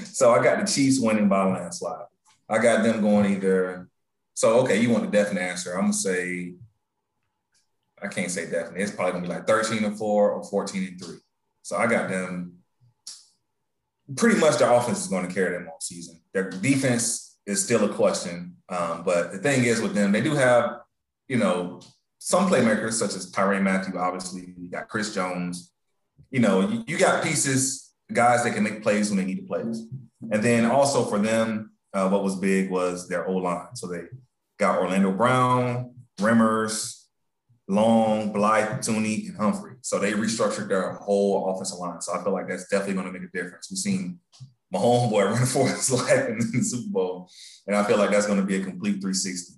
so 0.04 0.32
I 0.32 0.42
got 0.42 0.64
the 0.64 0.72
Chiefs 0.72 0.98
winning 0.98 1.28
by 1.28 1.46
a 1.46 1.48
landslide. 1.50 2.06
I 2.48 2.58
got 2.58 2.82
them 2.82 3.02
going 3.02 3.34
either. 3.34 3.90
So 4.38 4.60
okay, 4.60 4.80
you 4.80 4.90
want 4.90 5.02
the 5.04 5.10
definite 5.10 5.40
answer? 5.40 5.74
I'm 5.74 5.80
gonna 5.80 5.92
say 5.94 6.54
I 8.00 8.06
can't 8.06 8.30
say 8.30 8.48
definitely. 8.48 8.82
It's 8.82 8.92
probably 8.92 9.14
gonna 9.14 9.26
be 9.26 9.34
like 9.34 9.48
13 9.48 9.82
and 9.82 9.98
four 9.98 10.30
or 10.30 10.44
14 10.44 10.86
and 10.86 11.02
three. 11.02 11.16
So 11.62 11.76
I 11.76 11.88
got 11.88 12.08
them. 12.08 12.52
Pretty 14.14 14.38
much 14.38 14.58
their 14.58 14.72
offense 14.72 15.00
is 15.00 15.08
going 15.08 15.26
to 15.26 15.34
carry 15.34 15.58
them 15.58 15.66
all 15.68 15.80
season. 15.80 16.20
Their 16.32 16.50
defense 16.50 17.36
is 17.46 17.64
still 17.64 17.84
a 17.90 17.92
question. 17.92 18.54
Um, 18.68 19.02
but 19.04 19.32
the 19.32 19.38
thing 19.38 19.64
is 19.64 19.80
with 19.80 19.94
them, 19.94 20.12
they 20.12 20.20
do 20.20 20.34
have, 20.36 20.82
you 21.26 21.36
know, 21.36 21.80
some 22.18 22.48
playmakers 22.48 22.92
such 22.92 23.16
as 23.16 23.32
Tyrann 23.32 23.64
Mathieu, 23.64 23.98
obviously. 23.98 24.54
You 24.56 24.70
got 24.70 24.88
Chris 24.88 25.12
Jones. 25.12 25.72
You 26.30 26.38
know, 26.38 26.60
you, 26.60 26.84
you 26.86 26.96
got 26.96 27.24
pieces, 27.24 27.92
guys 28.12 28.44
that 28.44 28.54
can 28.54 28.62
make 28.62 28.84
plays 28.84 29.10
when 29.10 29.18
they 29.18 29.24
need 29.24 29.40
to 29.40 29.46
plays. 29.46 29.82
And 30.30 30.44
then 30.44 30.64
also 30.64 31.04
for 31.04 31.18
them, 31.18 31.72
uh, 31.92 32.08
what 32.08 32.22
was 32.22 32.36
big 32.36 32.70
was 32.70 33.08
their 33.08 33.26
O 33.26 33.32
line. 33.32 33.74
So 33.74 33.88
they 33.88 34.02
got 34.58 34.78
Orlando 34.78 35.12
Brown, 35.12 35.94
Remmers, 36.18 37.04
Long, 37.68 38.32
Blythe, 38.32 38.80
Thuney, 38.80 39.28
and 39.28 39.36
Humphrey. 39.36 39.76
So 39.82 39.98
they 39.98 40.12
restructured 40.12 40.68
their 40.68 40.94
whole 40.94 41.50
offensive 41.50 41.78
line. 41.78 42.00
So 42.00 42.14
I 42.14 42.22
feel 42.22 42.32
like 42.32 42.48
that's 42.48 42.68
definitely 42.68 42.94
going 42.94 43.06
to 43.06 43.12
make 43.12 43.28
a 43.28 43.32
difference. 43.32 43.68
We've 43.70 43.78
seen 43.78 44.18
my 44.72 44.78
homeboy 44.78 45.30
run 45.32 45.46
for 45.46 45.68
his 45.68 45.90
life 45.90 46.28
in 46.28 46.38
the 46.38 46.62
Super 46.62 46.90
Bowl, 46.90 47.30
and 47.66 47.76
I 47.76 47.84
feel 47.84 47.98
like 47.98 48.10
that's 48.10 48.26
going 48.26 48.40
to 48.40 48.46
be 48.46 48.56
a 48.56 48.64
complete 48.64 49.00
360. 49.00 49.54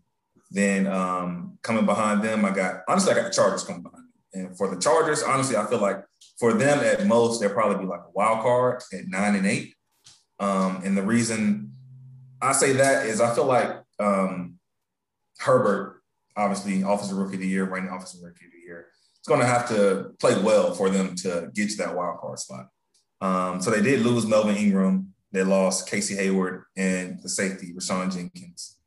Then 0.50 0.86
um, 0.88 1.58
coming 1.62 1.86
behind 1.86 2.22
them, 2.22 2.44
I 2.44 2.50
got 2.50 2.80
honestly 2.88 3.12
I 3.12 3.14
got 3.14 3.24
the 3.24 3.30
Chargers 3.30 3.62
coming 3.62 3.82
behind. 3.82 4.06
And 4.32 4.56
for 4.56 4.68
the 4.68 4.80
Chargers, 4.80 5.22
honestly, 5.22 5.56
I 5.56 5.66
feel 5.66 5.80
like 5.80 6.04
for 6.38 6.52
them 6.52 6.80
at 6.80 7.06
most 7.06 7.40
they'll 7.40 7.50
probably 7.50 7.78
be 7.78 7.88
like 7.88 8.00
a 8.00 8.10
wild 8.12 8.40
card 8.40 8.82
at 8.92 9.06
nine 9.06 9.36
and 9.36 9.46
eight. 9.46 9.74
Um, 10.40 10.82
and 10.84 10.96
the 10.96 11.02
reason 11.02 11.72
I 12.40 12.52
say 12.52 12.72
that 12.72 13.06
is 13.06 13.20
I 13.20 13.34
feel 13.34 13.44
like 13.44 13.70
um, 14.00 14.58
Herbert 15.40 16.00
obviously 16.36 16.82
offensive 16.82 17.16
rookie 17.16 17.34
of 17.34 17.40
the 17.40 17.48
year, 17.48 17.64
reigning 17.64 17.90
offensive 17.90 18.22
rookie 18.22 18.46
of 18.46 18.52
the 18.52 18.66
year. 18.66 18.86
It's 19.18 19.28
going 19.28 19.40
to 19.40 19.46
have 19.46 19.68
to 19.68 20.12
play 20.18 20.40
well 20.42 20.74
for 20.74 20.88
them 20.88 21.14
to 21.16 21.50
get 21.54 21.70
to 21.70 21.76
that 21.78 21.94
wild 21.94 22.18
card 22.20 22.38
spot. 22.38 22.68
Um, 23.20 23.60
so 23.60 23.70
they 23.70 23.82
did 23.82 24.00
lose 24.00 24.26
Melvin 24.26 24.56
Ingram. 24.56 25.12
They 25.32 25.42
lost 25.42 25.88
Casey 25.88 26.16
Hayward 26.16 26.64
and 26.76 27.20
the 27.22 27.28
safety, 27.28 27.72
Rayshawn 27.72 28.12
Jenkins. 28.12 28.78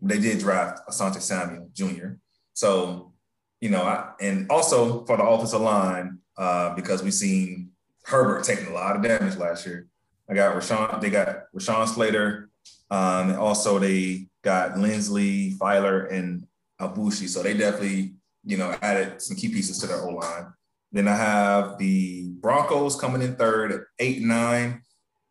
They 0.00 0.18
did 0.18 0.38
draft 0.38 0.80
Asante 0.88 1.20
Samuel 1.20 1.70
Jr. 1.72 2.14
So, 2.54 3.12
you 3.60 3.70
know, 3.70 3.82
I, 3.82 4.12
and 4.20 4.50
also 4.50 5.04
for 5.04 5.16
the 5.16 5.24
offensive 5.24 5.60
line, 5.60 6.18
uh, 6.36 6.74
because 6.74 7.02
we've 7.02 7.14
seen 7.14 7.70
Herbert 8.04 8.44
taking 8.44 8.66
a 8.66 8.72
lot 8.72 8.96
of 8.96 9.02
damage 9.02 9.36
last 9.36 9.66
year. 9.66 9.86
I 10.28 10.34
got 10.34 10.56
Rashawn, 10.56 11.00
they 11.00 11.10
got 11.10 11.44
Rashawn 11.54 11.86
Slater. 11.86 12.50
Um, 12.90 13.30
and 13.30 13.38
also 13.38 13.78
they 13.78 14.28
got 14.42 14.74
Linsley, 14.74 15.56
Feiler, 15.56 16.12
and 16.12 16.46
Aboushi. 16.80 17.28
So 17.28 17.42
they 17.42 17.54
definitely, 17.54 18.14
you 18.44 18.56
know, 18.56 18.76
added 18.82 19.20
some 19.22 19.36
key 19.36 19.48
pieces 19.48 19.78
to 19.78 19.86
their 19.86 20.02
O 20.02 20.10
line. 20.10 20.52
Then 20.92 21.08
I 21.08 21.16
have 21.16 21.78
the 21.78 22.28
Broncos 22.40 22.94
coming 23.00 23.22
in 23.22 23.36
third 23.36 23.72
at 23.72 23.80
eight 23.98 24.22
nine. 24.22 24.82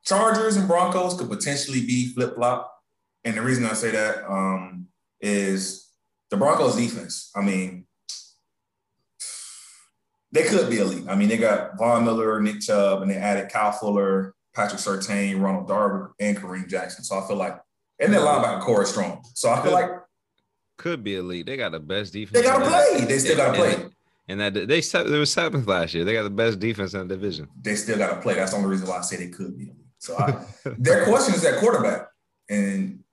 Chargers 0.05 0.57
and 0.57 0.67
Broncos 0.67 1.17
could 1.17 1.29
potentially 1.29 1.81
be 1.81 2.13
flip 2.13 2.35
flop. 2.35 2.69
And 3.23 3.37
the 3.37 3.41
reason 3.41 3.65
I 3.65 3.73
say 3.73 3.91
that 3.91 4.29
um, 4.29 4.87
is 5.21 5.89
the 6.29 6.35
Broncos 6.35 6.75
defense. 6.75 7.31
I 7.35 7.41
mean, 7.41 7.85
they 10.33 10.43
could 10.43 10.69
be 10.69 10.79
elite. 10.79 11.05
I 11.07 11.15
mean, 11.15 11.29
they 11.29 11.37
got 11.37 11.77
Von 11.77 12.03
Miller, 12.03 12.41
Nick 12.41 12.59
Chubb, 12.59 13.01
and 13.01 13.09
they 13.09 13.15
added 13.15 13.49
Kyle 13.49 13.71
Fuller, 13.71 14.33
Patrick 14.55 14.81
Surtain, 14.81 15.41
Ronald 15.41 15.67
Darby, 15.67 16.13
and 16.19 16.37
Kareem 16.37 16.67
Jackson. 16.67 17.03
So 17.03 17.19
I 17.19 17.27
feel 17.27 17.37
like, 17.37 17.59
and 17.99 18.13
their 18.13 18.21
linebacker 18.21 18.61
corps 18.61 18.83
is 18.83 18.89
strong. 18.89 19.23
So 19.33 19.49
I 19.49 19.61
feel 19.61 19.71
like 19.71 19.89
could 20.77 21.03
be 21.03 21.15
elite. 21.15 21.45
They 21.45 21.57
got 21.57 21.71
the 21.71 21.79
best 21.79 22.13
defense. 22.13 22.33
They 22.33 22.43
gotta 22.43 22.65
play. 22.65 23.05
They 23.05 23.19
still 23.19 23.37
gotta 23.37 23.57
play. 23.57 23.89
And 24.27 24.39
that 24.39 24.53
they 24.53 24.79
they 24.81 25.17
were 25.17 25.25
seventh 25.25 25.67
last 25.67 25.93
year. 25.93 26.03
They 26.03 26.13
got 26.13 26.23
the 26.23 26.29
best 26.29 26.59
defense 26.59 26.93
in 26.93 27.07
the 27.07 27.15
division. 27.15 27.47
They 27.61 27.75
still 27.75 27.97
gotta 27.97 28.21
play. 28.21 28.35
That's 28.35 28.51
the 28.51 28.57
only 28.57 28.69
reason 28.69 28.87
why 28.87 28.97
I 28.97 29.01
say 29.01 29.17
they 29.17 29.29
could 29.29 29.57
be. 29.57 29.71
So 29.99 30.17
I, 30.17 30.45
their 30.77 31.05
question 31.05 31.35
is 31.35 31.45
at 31.45 31.59
quarterback, 31.59 32.07
and 32.49 33.03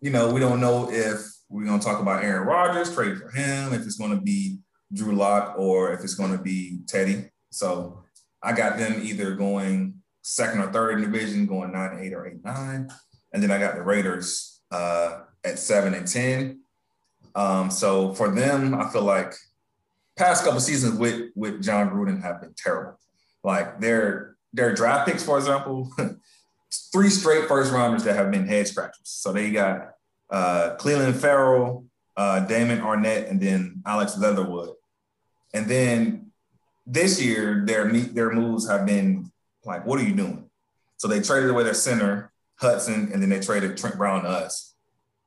you 0.00 0.10
know 0.10 0.32
we 0.32 0.40
don't 0.40 0.60
know 0.60 0.90
if 0.90 1.20
we're 1.48 1.64
gonna 1.64 1.82
talk 1.82 2.00
about 2.00 2.22
Aaron 2.22 2.46
Rodgers, 2.46 2.94
trade 2.94 3.18
for 3.18 3.30
him, 3.30 3.72
if 3.72 3.82
it's 3.82 3.96
gonna 3.96 4.20
be 4.20 4.58
Drew 4.92 5.14
Lock 5.14 5.54
or 5.58 5.92
if 5.92 6.02
it's 6.02 6.14
gonna 6.14 6.38
be 6.38 6.80
Teddy. 6.86 7.30
So 7.50 8.02
I 8.42 8.52
got 8.52 8.78
them 8.78 9.00
either 9.02 9.34
going 9.34 9.99
second 10.22 10.60
or 10.60 10.72
third 10.72 10.98
in 10.98 11.10
division, 11.10 11.46
going 11.46 11.72
nine, 11.72 11.98
eight, 12.00 12.12
or 12.12 12.26
eight, 12.26 12.44
nine, 12.44 12.88
and 13.32 13.42
then 13.42 13.50
I 13.50 13.58
got 13.58 13.74
the 13.74 13.82
Raiders 13.82 14.60
uh, 14.70 15.20
at 15.44 15.58
seven 15.58 15.94
and 15.94 16.06
ten. 16.06 16.60
Um, 17.34 17.70
so 17.70 18.12
for 18.14 18.28
them, 18.28 18.74
I 18.74 18.88
feel 18.90 19.02
like 19.02 19.34
past 20.16 20.44
couple 20.44 20.60
seasons 20.60 20.98
with 20.98 21.30
with 21.34 21.62
Jon 21.62 21.90
Gruden 21.90 22.22
have 22.22 22.40
been 22.40 22.54
terrible. 22.56 22.98
Like 23.42 23.80
their 23.80 24.36
their 24.52 24.74
draft 24.74 25.08
picks, 25.08 25.22
for 25.22 25.38
example, 25.38 25.90
three 26.92 27.10
straight 27.10 27.48
first 27.48 27.72
rounders 27.72 28.04
that 28.04 28.16
have 28.16 28.30
been 28.30 28.46
head 28.46 28.68
scratchers. 28.68 29.00
So 29.04 29.32
they 29.32 29.50
got 29.50 29.92
uh, 30.28 30.76
Clelin 30.78 31.14
Ferrell, 31.14 31.86
uh, 32.16 32.40
Damon 32.40 32.80
Arnette, 32.80 33.30
and 33.30 33.40
then 33.40 33.82
Alex 33.86 34.18
Leatherwood. 34.18 34.70
And 35.54 35.66
then 35.66 36.32
this 36.86 37.20
year, 37.22 37.64
their 37.66 37.90
their 37.90 38.30
moves 38.30 38.68
have 38.68 38.86
been 38.86 39.30
like, 39.64 39.86
what 39.86 40.00
are 40.00 40.04
you 40.04 40.14
doing? 40.14 40.48
So 40.96 41.08
they 41.08 41.20
traded 41.20 41.50
away 41.50 41.64
their 41.64 41.74
center 41.74 42.30
Hudson, 42.60 43.10
and 43.12 43.22
then 43.22 43.30
they 43.30 43.40
traded 43.40 43.76
Trent 43.76 43.96
Brown 43.96 44.22
to 44.24 44.28
us. 44.28 44.74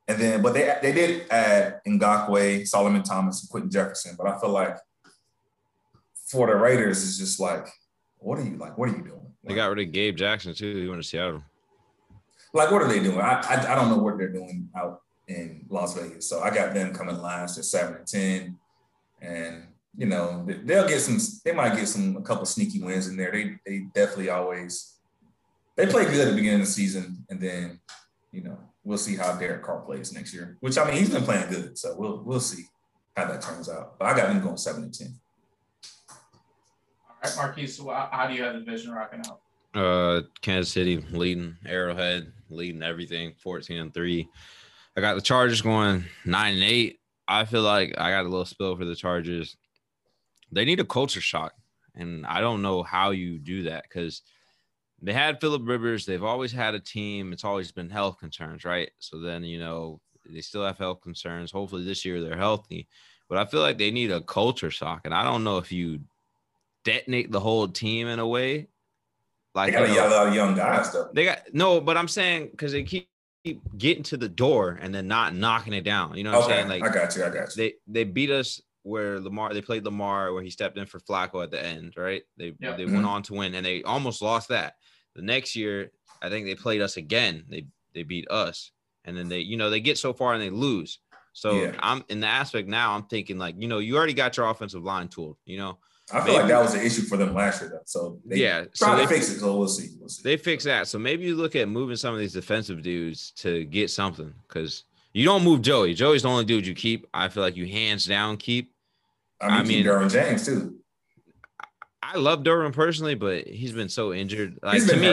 And 0.07 0.19
then, 0.19 0.41
but 0.41 0.53
they 0.53 0.77
they 0.81 0.91
did 0.91 1.29
add 1.31 1.81
Ngakoue, 1.87 2.67
Solomon 2.67 3.03
Thomas, 3.03 3.41
and 3.41 3.49
Quinton 3.49 3.71
Jefferson. 3.71 4.15
But 4.17 4.27
I 4.27 4.39
feel 4.39 4.49
like 4.49 4.77
for 6.27 6.47
the 6.47 6.55
Raiders, 6.55 7.03
it's 7.03 7.17
just 7.17 7.39
like, 7.39 7.67
what 8.17 8.37
are 8.37 8.43
you 8.43 8.57
like? 8.57 8.77
What 8.77 8.89
are 8.89 8.97
you 8.97 9.03
doing? 9.03 9.33
Like, 9.43 9.49
they 9.49 9.55
got 9.55 9.69
rid 9.69 9.87
of 9.87 9.93
Gabe 9.93 10.15
Jackson 10.15 10.53
too. 10.53 10.75
He 10.75 10.87
went 10.87 11.01
to 11.01 11.07
Seattle. 11.07 11.43
Like, 12.53 12.69
what 12.69 12.81
are 12.83 12.87
they 12.87 13.01
doing? 13.01 13.19
I, 13.19 13.41
I, 13.41 13.71
I 13.71 13.75
don't 13.75 13.89
know 13.89 13.97
what 13.97 14.17
they're 14.17 14.31
doing 14.31 14.69
out 14.77 15.01
in 15.27 15.65
Las 15.69 15.97
Vegas. 15.97 16.29
So 16.29 16.41
I 16.41 16.53
got 16.53 16.73
them 16.73 16.93
coming 16.93 17.19
last 17.19 17.57
at 17.57 17.65
seven 17.65 17.95
and 17.95 18.07
ten, 18.07 18.59
and 19.21 19.67
you 19.95 20.07
know 20.07 20.45
they'll 20.63 20.87
get 20.87 21.01
some. 21.01 21.19
They 21.45 21.51
might 21.51 21.75
get 21.75 21.87
some 21.87 22.17
a 22.17 22.21
couple 22.21 22.45
sneaky 22.45 22.81
wins 22.81 23.07
in 23.07 23.15
there. 23.15 23.31
They 23.31 23.57
they 23.65 23.85
definitely 23.93 24.29
always 24.29 24.97
they 25.75 25.87
play 25.87 26.05
good 26.05 26.21
at 26.21 26.29
the 26.29 26.35
beginning 26.35 26.61
of 26.61 26.67
the 26.67 26.71
season, 26.71 27.25
and 27.29 27.39
then 27.39 27.79
you 28.31 28.43
know 28.43 28.57
we'll 28.83 28.97
see 28.97 29.15
how 29.15 29.35
Derek 29.35 29.63
Carr 29.63 29.81
plays 29.81 30.13
next 30.13 30.33
year. 30.33 30.57
Which 30.61 30.77
I 30.77 30.85
mean 30.85 30.97
he's 30.97 31.11
been 31.11 31.23
playing 31.23 31.49
good, 31.49 31.77
so 31.77 31.95
we'll 31.97 32.23
we'll 32.23 32.39
see 32.39 32.65
how 33.15 33.25
that 33.25 33.41
turns 33.41 33.69
out. 33.69 33.99
But 33.99 34.05
I 34.05 34.17
got 34.17 34.27
them 34.29 34.41
going 34.41 34.57
seven 34.57 34.83
and 34.83 34.93
ten. 34.93 35.13
All 36.09 37.17
right, 37.23 37.33
Marquise, 37.37 37.77
so 37.77 37.89
how 37.89 38.27
do 38.27 38.33
you 38.33 38.43
have 38.43 38.53
the 38.53 38.59
division 38.59 38.91
rocking 38.91 39.21
out? 39.27 39.39
Uh, 39.73 40.21
Kansas 40.41 40.73
City 40.73 40.97
leading, 41.11 41.55
Arrowhead 41.65 42.31
leading 42.49 42.83
everything, 42.83 43.33
fourteen 43.37 43.79
and 43.79 43.93
three. 43.93 44.27
I 44.97 45.01
got 45.01 45.15
the 45.15 45.21
Chargers 45.21 45.61
going 45.61 46.03
nine 46.25 46.55
and 46.55 46.63
eight. 46.63 46.99
I 47.27 47.45
feel 47.45 47.61
like 47.61 47.95
I 47.97 48.11
got 48.11 48.25
a 48.25 48.29
little 48.29 48.45
spill 48.45 48.75
for 48.75 48.85
the 48.85 48.95
Chargers. 48.95 49.55
They 50.53 50.65
need 50.65 50.79
a 50.79 50.85
culture 50.85 51.21
shock, 51.21 51.53
and 51.95 52.25
I 52.25 52.41
don't 52.41 52.61
know 52.61 52.83
how 52.83 53.11
you 53.11 53.39
do 53.39 53.63
that 53.63 53.83
because 53.83 54.21
they 55.01 55.13
had 55.13 55.41
Philip 55.41 55.63
Rivers. 55.65 56.05
They've 56.05 56.23
always 56.23 56.51
had 56.51 56.75
a 56.75 56.79
team. 56.79 57.33
It's 57.33 57.43
always 57.43 57.71
been 57.71 57.89
health 57.89 58.19
concerns, 58.19 58.63
right? 58.63 58.89
So 58.99 59.19
then 59.19 59.43
you 59.43 59.59
know 59.59 59.99
they 60.25 60.41
still 60.41 60.65
have 60.65 60.77
health 60.77 61.01
concerns. 61.01 61.51
Hopefully 61.51 61.83
this 61.83 62.05
year 62.05 62.21
they're 62.21 62.37
healthy, 62.37 62.87
but 63.29 63.37
I 63.37 63.45
feel 63.45 63.61
like 63.61 63.77
they 63.77 63.91
need 63.91 64.11
a 64.11 64.21
culture 64.21 64.71
shock, 64.71 65.01
and 65.05 65.13
I 65.13 65.23
don't 65.23 65.43
know 65.43 65.57
if 65.57 65.71
you 65.71 65.99
detonate 66.83 67.31
the 67.31 67.39
whole 67.39 67.67
team 67.67 68.07
in 68.07 68.19
a 68.19 68.27
way. 68.27 68.67
Like 69.55 69.73
they 69.73 69.79
got 69.79 69.89
you 69.89 69.95
know, 69.95 70.07
a 70.07 70.09
lot 70.09 70.27
of 70.27 70.35
young 70.35 70.55
guys 70.55 70.91
though. 70.91 71.09
They 71.13 71.25
got 71.25 71.53
no, 71.53 71.79
but 71.79 71.97
I'm 71.97 72.07
saying 72.07 72.49
because 72.51 72.71
they 72.71 72.83
keep 72.83 73.07
getting 73.77 74.03
to 74.03 74.17
the 74.17 74.29
door 74.29 74.79
and 74.81 74.93
then 74.93 75.07
not 75.07 75.35
knocking 75.35 75.73
it 75.73 75.83
down. 75.83 76.17
You 76.17 76.23
know 76.23 76.31
what 76.31 76.45
okay. 76.45 76.61
I'm 76.61 76.69
saying? 76.69 76.81
Like 76.81 76.91
I 76.91 76.93
got 76.93 77.15
you. 77.15 77.23
I 77.23 77.29
got 77.29 77.55
you. 77.55 77.63
They 77.63 77.73
they 77.87 78.03
beat 78.03 78.31
us 78.31 78.61
where 78.83 79.19
Lamar 79.19 79.53
they 79.53 79.61
played 79.61 79.85
Lamar 79.85 80.33
where 80.33 80.43
he 80.43 80.49
stepped 80.49 80.77
in 80.77 80.85
for 80.85 80.99
Flacco 80.99 81.43
at 81.43 81.51
the 81.51 81.63
end, 81.63 81.93
right? 81.97 82.23
They 82.37 82.53
yep. 82.59 82.77
they 82.77 82.85
went 82.85 83.05
on 83.05 83.23
to 83.23 83.33
win 83.33 83.55
and 83.55 83.65
they 83.65 83.83
almost 83.83 84.21
lost 84.21 84.49
that. 84.49 84.75
The 85.15 85.21
next 85.21 85.55
year, 85.55 85.91
I 86.21 86.29
think 86.29 86.45
they 86.45 86.55
played 86.55 86.81
us 86.81 86.97
again. 86.97 87.45
They 87.49 87.65
they 87.93 88.03
beat 88.03 88.29
us. 88.29 88.71
And 89.05 89.17
then 89.17 89.27
they, 89.27 89.39
you 89.39 89.57
know, 89.57 89.69
they 89.69 89.81
get 89.81 89.97
so 89.97 90.13
far 90.13 90.33
and 90.33 90.41
they 90.41 90.49
lose. 90.49 90.99
So 91.33 91.61
yeah. 91.61 91.75
I'm 91.79 92.03
in 92.09 92.19
the 92.19 92.27
aspect 92.27 92.67
now, 92.67 92.93
I'm 92.93 93.03
thinking 93.03 93.37
like, 93.37 93.55
you 93.57 93.67
know, 93.67 93.79
you 93.79 93.97
already 93.97 94.13
got 94.13 94.37
your 94.37 94.47
offensive 94.49 94.83
line 94.83 95.07
tooled, 95.07 95.37
you 95.45 95.57
know. 95.57 95.77
I 96.11 96.17
feel 96.17 96.25
maybe, 96.25 96.37
like 96.37 96.47
that 96.49 96.61
was 96.61 96.73
an 96.75 96.81
issue 96.81 97.01
for 97.03 97.17
them 97.17 97.33
last 97.33 97.61
year, 97.61 97.71
though. 97.71 97.81
So 97.85 98.19
they 98.25 98.37
yeah, 98.37 98.65
try 98.75 98.97
so 98.97 99.01
to 99.01 99.07
fix 99.07 99.29
it. 99.29 99.39
So 99.39 99.57
we'll 99.57 99.67
see. 99.67 99.89
We'll 99.99 100.09
see. 100.09 100.21
They 100.21 100.37
fix 100.37 100.63
that. 100.65 100.87
So 100.87 100.99
maybe 100.99 101.23
you 101.23 101.35
look 101.35 101.55
at 101.55 101.69
moving 101.69 101.95
some 101.95 102.13
of 102.13 102.19
these 102.19 102.33
defensive 102.33 102.81
dudes 102.81 103.31
to 103.37 103.63
get 103.65 103.89
something 103.89 104.33
because 104.47 104.83
you 105.13 105.25
don't 105.25 105.43
move 105.43 105.61
Joey. 105.61 105.93
Joey's 105.93 106.23
the 106.23 106.29
only 106.29 106.45
dude 106.45 106.67
you 106.67 106.75
keep. 106.75 107.07
I 107.13 107.29
feel 107.29 107.41
like 107.41 107.55
you 107.55 107.67
hands 107.67 108.05
down 108.05 108.37
keep. 108.37 108.72
I 109.43 109.49
mean, 109.49 109.57
I 109.57 109.63
mean 109.63 109.85
Derwin 109.85 110.11
James 110.11 110.45
too. 110.45 110.77
I 112.01 112.17
love 112.17 112.43
Derwin 112.43 112.73
personally, 112.73 113.15
but 113.15 113.47
he's 113.47 113.71
been 113.71 113.89
so 113.89 114.13
injured. 114.13 114.59
Like 114.61 114.85
to 114.85 114.95
me, 114.95 115.07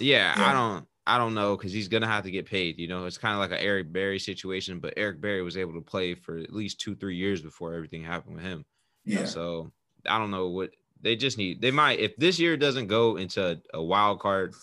yeah, 0.00 0.34
yeah, 0.36 0.48
I 0.48 0.52
don't. 0.52 0.86
I 1.06 1.18
don't 1.18 1.34
know 1.34 1.56
because 1.56 1.72
he's 1.72 1.88
gonna 1.88 2.06
have 2.06 2.24
to 2.24 2.30
get 2.30 2.46
paid. 2.46 2.78
You 2.78 2.88
know, 2.88 3.04
it's 3.04 3.18
kind 3.18 3.34
of 3.34 3.40
like 3.40 3.50
an 3.50 3.64
Eric 3.64 3.92
Berry 3.92 4.18
situation, 4.18 4.78
but 4.78 4.94
Eric 4.96 5.20
Berry 5.20 5.42
was 5.42 5.56
able 5.56 5.74
to 5.74 5.80
play 5.80 6.14
for 6.14 6.38
at 6.38 6.52
least 6.52 6.80
two, 6.80 6.94
three 6.94 7.16
years 7.16 7.42
before 7.42 7.74
everything 7.74 8.02
happened 8.02 8.36
with 8.36 8.44
him. 8.44 8.64
Yeah. 9.04 9.26
So 9.26 9.72
I 10.06 10.18
don't 10.18 10.30
know 10.30 10.48
what 10.48 10.70
they 11.00 11.16
just 11.16 11.36
need. 11.36 11.60
They 11.60 11.70
might 11.70 11.98
if 11.98 12.16
this 12.16 12.38
year 12.38 12.56
doesn't 12.56 12.86
go 12.86 13.16
into 13.16 13.60
a 13.74 13.82
wild 13.82 14.20
card 14.20 14.54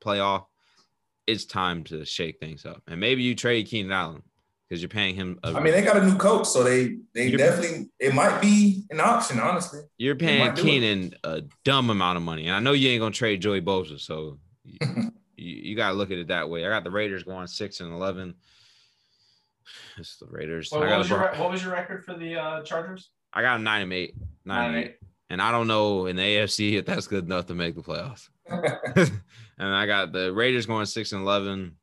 playoff, 0.00 0.44
it's 1.26 1.44
time 1.44 1.84
to 1.84 2.04
shake 2.04 2.38
things 2.38 2.64
up. 2.64 2.82
And 2.86 3.00
maybe 3.00 3.22
you 3.22 3.34
trade 3.34 3.66
Keenan 3.66 3.92
Allen 3.92 4.22
because 4.68 4.82
you're 4.82 4.88
paying 4.88 5.14
him. 5.14 5.38
A, 5.44 5.48
I 5.48 5.60
mean, 5.60 5.72
they 5.72 5.82
got 5.82 5.96
a 5.96 6.04
new 6.04 6.16
coach, 6.16 6.46
so 6.46 6.62
they 6.62 6.98
they 7.14 7.30
definitely 7.30 7.88
it 7.98 8.14
might 8.14 8.40
be 8.40 8.84
an 8.90 9.00
option. 9.00 9.40
Honestly, 9.40 9.80
you're 9.96 10.16
paying 10.16 10.52
Keenan 10.54 11.14
a 11.24 11.42
dumb 11.64 11.90
amount 11.90 12.16
of 12.16 12.22
money, 12.22 12.46
and 12.46 12.54
I 12.54 12.60
know 12.60 12.72
you 12.72 12.90
ain't 12.90 13.00
gonna 13.00 13.12
trade 13.12 13.40
Joey 13.40 13.62
Bosa, 13.62 13.98
so 13.98 14.38
you, 14.64 15.10
you 15.36 15.76
got 15.76 15.90
to 15.90 15.94
look 15.94 16.10
at 16.10 16.18
it 16.18 16.28
that 16.28 16.50
way. 16.50 16.66
I 16.66 16.68
got 16.68 16.84
the 16.84 16.90
Raiders 16.90 17.22
going 17.22 17.46
six 17.46 17.80
and 17.80 17.92
eleven. 17.92 18.34
It's 19.96 20.16
the 20.16 20.26
Raiders. 20.26 20.70
Well, 20.70 20.80
what, 20.80 20.98
was 20.98 21.10
your, 21.10 21.18
what, 21.18 21.50
was 21.50 21.62
your, 21.62 21.72
record 21.72 22.04
for 22.04 22.14
the 22.14 22.36
uh, 22.36 22.62
Chargers? 22.62 23.10
I 23.32 23.42
got 23.42 23.60
a 23.60 23.62
nine 23.62 23.82
and 23.82 23.92
eight. 23.92 24.14
Nine, 24.44 24.56
nine 24.56 24.66
and 24.66 24.76
eight. 24.76 24.86
eight. 24.86 24.96
And 25.30 25.42
I 25.42 25.52
don't 25.52 25.66
know 25.66 26.06
in 26.06 26.16
the 26.16 26.22
AFC 26.22 26.78
if 26.78 26.86
that's 26.86 27.06
good 27.06 27.24
enough 27.24 27.46
to 27.46 27.54
make 27.54 27.74
the 27.74 27.82
playoffs. 27.82 28.28
and 29.58 29.74
I 29.74 29.86
got 29.86 30.12
the 30.12 30.32
Raiders 30.32 30.66
going 30.66 30.86
six 30.86 31.12
and 31.12 31.22
eleven. 31.22 31.76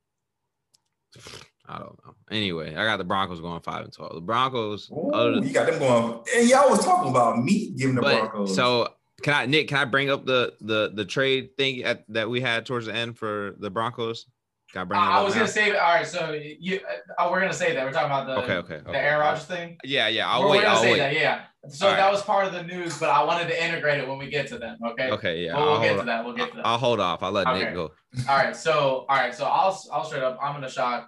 I 1.68 1.80
don't 1.80 2.00
know. 2.06 2.16
Anyway, 2.32 2.76
I 2.76 2.86
got 2.86 2.98
the 2.98 3.04
Broncos 3.04 3.42
going 3.42 3.62
five 3.62 3.84
and 3.84 3.94
twelve. 3.94 4.14
The 4.14 4.22
Broncos. 4.22 4.90
Ooh, 4.92 5.12
than, 5.12 5.44
you 5.44 5.54
got 5.54 5.68
them 5.68 5.80
going. 5.80 6.24
And 6.36 6.48
y'all 6.48 6.70
was 6.70 6.84
talking 6.84 7.10
about 7.10 7.44
me 7.44 7.72
giving 7.72 7.96
the 7.96 8.02
but, 8.02 8.32
Broncos. 8.32 8.56
So 8.56 8.90
can 9.24 9.34
I, 9.34 9.46
Nick? 9.46 9.70
Can 9.70 9.78
I 9.78 9.86
bring 9.86 10.10
up 10.10 10.26
the 10.26 10.54
the 10.62 10.92
the 10.94 11.06
trade 11.06 11.58
thing 11.58 11.84
at, 11.84 12.04
that 12.10 12.30
we 12.30 12.42
had 12.42 12.66
towards 12.66 12.86
the 12.86 12.94
end 12.94 13.18
for 13.18 13.56
the 13.60 13.70
Broncos? 13.70 14.26
Can 14.72 14.82
I 14.82 14.84
bring? 14.84 15.00
Uh, 15.00 15.04
I 15.04 15.24
was 15.24 15.34
now? 15.34 15.42
gonna 15.42 15.52
say. 15.52 15.76
All 15.76 15.96
right, 15.96 16.06
so 16.06 16.34
you, 16.34 16.80
uh, 17.18 17.30
we're 17.32 17.40
gonna 17.40 17.54
say 17.54 17.74
that 17.74 17.86
we're 17.86 17.92
talking 17.92 18.12
about 18.12 18.28
the 18.28 18.44
okay, 18.44 18.54
okay, 18.58 18.84
the 18.84 18.90
okay. 18.90 19.00
Aaron 19.00 19.22
Rodgers 19.22 19.46
thing. 19.46 19.78
Yeah, 19.84 20.10
yeah. 20.10 20.30
I'll 20.30 20.44
we're, 20.44 20.50
wait. 20.52 20.58
We're 20.58 20.64
gonna 20.64 20.76
I'll 20.76 20.82
say 20.82 20.92
wait. 20.92 20.98
that. 21.00 21.14
Yeah. 21.14 21.42
So 21.70 21.90
that 21.90 22.12
was 22.12 22.22
part 22.22 22.46
of 22.46 22.54
the 22.54 22.62
news, 22.62 23.00
but 23.00 23.10
I 23.10 23.24
wanted 23.24 23.48
to 23.48 23.64
integrate 23.64 24.00
it 24.00 24.08
when 24.08 24.20
we 24.20 24.30
get 24.30 24.48
to 24.50 24.60
them. 24.60 24.78
Okay. 24.86 25.10
Okay. 25.10 25.46
Yeah. 25.46 25.58
We'll, 25.58 25.72
we'll 25.72 25.82
get 25.82 25.98
to 25.98 26.06
that. 26.06 26.26
We'll 26.26 26.36
get 26.36 26.52
to 26.52 26.58
that. 26.58 26.68
I'll 26.68 26.78
hold 26.78 27.00
off. 27.00 27.24
I'll 27.24 27.32
let 27.32 27.48
okay. 27.48 27.64
Nick 27.64 27.74
go. 27.74 27.92
all 28.30 28.38
right. 28.38 28.56
So 28.56 29.06
all 29.10 29.18
right. 29.18 29.34
So 29.34 29.46
I'll 29.46 29.82
I'll 29.92 30.04
straight 30.04 30.24
up. 30.24 30.38
I'm 30.42 30.54
gonna 30.54 30.70
shock 30.70 31.08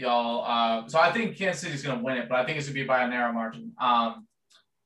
y'all. 0.00 0.44
Uh, 0.46 0.88
so 0.88 0.98
I 0.98 1.12
think 1.12 1.36
Kansas 1.36 1.60
City's 1.60 1.82
gonna 1.82 2.02
win 2.02 2.16
it, 2.16 2.28
but 2.28 2.38
I 2.38 2.44
think 2.44 2.58
it's 2.58 2.66
gonna 2.66 2.74
be 2.74 2.84
by 2.84 3.04
a 3.04 3.08
narrow 3.08 3.32
margin. 3.32 3.72
Um, 3.78 4.26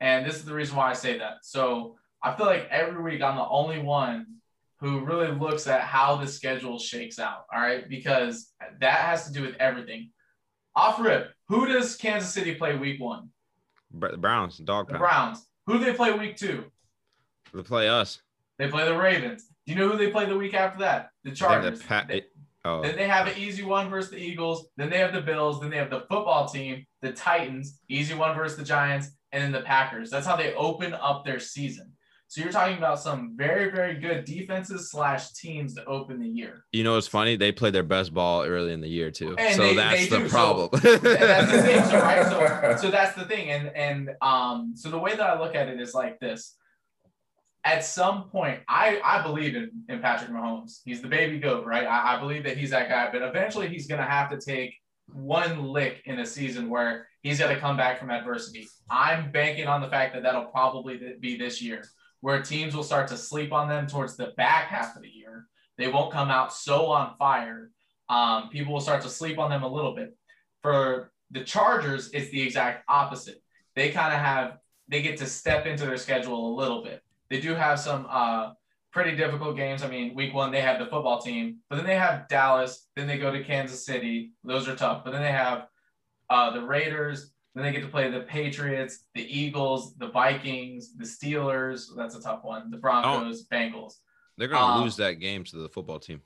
and 0.00 0.26
this 0.26 0.36
is 0.36 0.44
the 0.44 0.54
reason 0.54 0.76
why 0.76 0.90
I 0.90 0.92
say 0.92 1.18
that. 1.18 1.38
So 1.42 1.96
I 2.22 2.34
feel 2.34 2.46
like 2.46 2.68
every 2.70 3.02
week 3.02 3.22
I'm 3.22 3.36
the 3.36 3.48
only 3.48 3.78
one 3.78 4.26
who 4.80 5.04
really 5.04 5.28
looks 5.28 5.66
at 5.66 5.82
how 5.82 6.16
the 6.16 6.26
schedule 6.26 6.78
shakes 6.78 7.18
out. 7.18 7.46
All 7.54 7.60
right, 7.60 7.88
because 7.88 8.52
that 8.80 8.98
has 9.00 9.26
to 9.26 9.32
do 9.32 9.42
with 9.42 9.54
everything. 9.58 10.10
Off 10.76 11.00
rip, 11.00 11.32
who 11.48 11.66
does 11.66 11.96
Kansas 11.96 12.32
City 12.32 12.54
play 12.54 12.76
week 12.76 13.00
one? 13.00 13.30
The 13.92 14.16
Browns, 14.18 14.58
dog. 14.58 14.90
The 14.90 14.98
Browns. 14.98 15.46
Who 15.66 15.78
do 15.78 15.84
they 15.84 15.94
play 15.94 16.12
week 16.12 16.36
two? 16.36 16.64
They 17.54 17.62
play 17.62 17.88
us. 17.88 18.20
They 18.58 18.68
play 18.68 18.84
the 18.84 18.96
Ravens. 18.96 19.46
Do 19.66 19.72
you 19.72 19.78
know 19.78 19.88
who 19.88 19.96
they 19.96 20.10
play 20.10 20.26
the 20.26 20.36
week 20.36 20.54
after 20.54 20.80
that? 20.80 21.10
The 21.22 21.30
Chargers. 21.30 21.80
The 21.80 21.86
pa- 21.86 22.04
they, 22.08 22.24
oh. 22.64 22.82
Then 22.82 22.96
they 22.96 23.08
have 23.08 23.26
an 23.26 23.36
easy 23.36 23.62
one 23.62 23.90
versus 23.90 24.10
the 24.10 24.18
Eagles. 24.18 24.68
Then 24.76 24.90
they 24.90 24.98
have 24.98 25.12
the 25.12 25.20
Bills. 25.20 25.60
Then 25.60 25.70
they 25.70 25.76
have 25.76 25.90
the 25.90 26.00
football 26.00 26.48
team, 26.48 26.84
the 27.02 27.12
Titans, 27.12 27.80
easy 27.88 28.14
one 28.14 28.34
versus 28.36 28.56
the 28.56 28.64
Giants, 28.64 29.10
and 29.32 29.42
then 29.42 29.52
the 29.52 29.66
Packers. 29.66 30.10
That's 30.10 30.26
how 30.26 30.36
they 30.36 30.54
open 30.54 30.94
up 30.94 31.24
their 31.24 31.40
season. 31.40 31.92
So 32.34 32.40
you're 32.40 32.50
talking 32.50 32.78
about 32.78 32.98
some 32.98 33.34
very, 33.36 33.70
very 33.70 33.94
good 33.94 34.24
defenses 34.24 34.90
slash 34.90 35.32
teams 35.34 35.74
to 35.74 35.84
open 35.84 36.18
the 36.18 36.26
year. 36.26 36.64
You 36.72 36.82
know, 36.82 36.96
it's 36.96 37.06
funny. 37.06 37.36
They 37.36 37.52
play 37.52 37.70
their 37.70 37.84
best 37.84 38.12
ball 38.12 38.42
early 38.42 38.72
in 38.72 38.80
the 38.80 38.88
year 38.88 39.12
too. 39.12 39.36
And 39.38 39.54
so 39.54 39.62
they, 39.62 39.76
that's 39.76 40.08
they 40.08 40.18
the 40.18 40.28
problem. 40.28 40.70
So, 40.80 40.96
that's 40.98 41.52
the 41.52 41.62
thing. 41.62 41.84
So, 41.84 42.00
right? 42.00 42.26
so, 42.26 42.76
so 42.82 42.90
that's 42.90 43.14
the 43.14 43.24
thing. 43.26 43.50
And 43.50 43.68
and 43.76 44.10
um, 44.20 44.72
so 44.74 44.90
the 44.90 44.98
way 44.98 45.14
that 45.14 45.22
I 45.22 45.38
look 45.38 45.54
at 45.54 45.68
it 45.68 45.80
is 45.80 45.94
like 45.94 46.18
this. 46.18 46.56
At 47.64 47.84
some 47.84 48.28
point, 48.28 48.60
I, 48.68 49.00
I 49.02 49.22
believe 49.22 49.56
in, 49.56 49.70
in 49.88 50.00
Patrick 50.00 50.30
Mahomes. 50.30 50.80
He's 50.84 51.00
the 51.00 51.08
baby 51.08 51.38
goat, 51.38 51.64
right? 51.64 51.86
I, 51.86 52.16
I 52.16 52.20
believe 52.20 52.44
that 52.44 52.58
he's 52.58 52.70
that 52.70 52.90
guy, 52.90 53.10
but 53.10 53.22
eventually 53.22 53.68
he's 53.68 53.86
gonna 53.86 54.06
have 54.06 54.30
to 54.30 54.38
take 54.38 54.74
one 55.06 55.64
lick 55.64 56.02
in 56.06 56.18
a 56.18 56.26
season 56.26 56.68
where 56.68 57.08
he's 57.22 57.38
to 57.38 57.56
come 57.58 57.76
back 57.76 57.98
from 57.98 58.10
adversity. 58.10 58.66
I'm 58.90 59.30
banking 59.30 59.66
on 59.66 59.80
the 59.80 59.88
fact 59.88 60.14
that 60.14 60.22
that'll 60.22 60.46
probably 60.46 61.00
be 61.20 61.36
this 61.36 61.60
year 61.62 61.84
where 62.20 62.40
teams 62.40 62.74
will 62.74 62.82
start 62.82 63.08
to 63.08 63.18
sleep 63.18 63.52
on 63.52 63.68
them 63.68 63.86
towards 63.86 64.16
the 64.16 64.32
back 64.38 64.68
half 64.68 64.96
of 64.96 65.02
the 65.02 65.10
year. 65.10 65.46
They 65.76 65.88
won't 65.88 66.10
come 66.10 66.30
out 66.30 66.54
so 66.54 66.86
on 66.86 67.16
fire. 67.18 67.70
Um, 68.08 68.48
people 68.48 68.72
will 68.72 68.80
start 68.80 69.02
to 69.02 69.10
sleep 69.10 69.38
on 69.38 69.50
them 69.50 69.62
a 69.62 69.68
little 69.68 69.94
bit. 69.94 70.16
For 70.62 71.12
the 71.30 71.44
Chargers, 71.44 72.10
it's 72.14 72.30
the 72.30 72.40
exact 72.40 72.84
opposite. 72.88 73.42
They 73.74 73.90
kind 73.90 74.14
of 74.14 74.20
have, 74.20 74.56
they 74.88 75.02
get 75.02 75.18
to 75.18 75.26
step 75.26 75.66
into 75.66 75.84
their 75.84 75.98
schedule 75.98 76.54
a 76.54 76.56
little 76.56 76.82
bit. 76.82 77.02
They 77.30 77.40
do 77.40 77.54
have 77.54 77.80
some 77.80 78.06
uh, 78.08 78.52
pretty 78.92 79.16
difficult 79.16 79.56
games. 79.56 79.82
I 79.82 79.88
mean, 79.88 80.14
week 80.14 80.32
one, 80.34 80.52
they 80.52 80.60
have 80.60 80.78
the 80.78 80.86
football 80.86 81.20
team, 81.20 81.58
but 81.68 81.76
then 81.76 81.86
they 81.86 81.96
have 81.96 82.28
Dallas, 82.28 82.86
then 82.96 83.06
they 83.06 83.18
go 83.18 83.32
to 83.32 83.42
Kansas 83.42 83.84
City. 83.84 84.32
Those 84.44 84.68
are 84.68 84.76
tough. 84.76 85.04
But 85.04 85.12
then 85.12 85.22
they 85.22 85.32
have 85.32 85.66
uh, 86.30 86.50
the 86.52 86.62
Raiders, 86.62 87.32
then 87.54 87.64
they 87.64 87.72
get 87.72 87.82
to 87.82 87.88
play 87.88 88.10
the 88.10 88.20
Patriots, 88.20 89.04
the 89.14 89.22
Eagles, 89.22 89.94
the 89.96 90.08
Vikings, 90.08 90.96
the 90.96 91.04
Steelers. 91.04 91.86
That's 91.96 92.16
a 92.16 92.20
tough 92.20 92.44
one. 92.44 92.70
The 92.70 92.76
Broncos, 92.76 93.46
oh, 93.50 93.54
Bengals. 93.54 93.94
They're 94.36 94.48
going 94.48 94.60
to 94.60 94.66
um, 94.66 94.82
lose 94.82 94.96
that 94.96 95.14
game 95.14 95.44
to 95.44 95.56
the 95.56 95.68
football 95.68 96.00
team. 96.00 96.20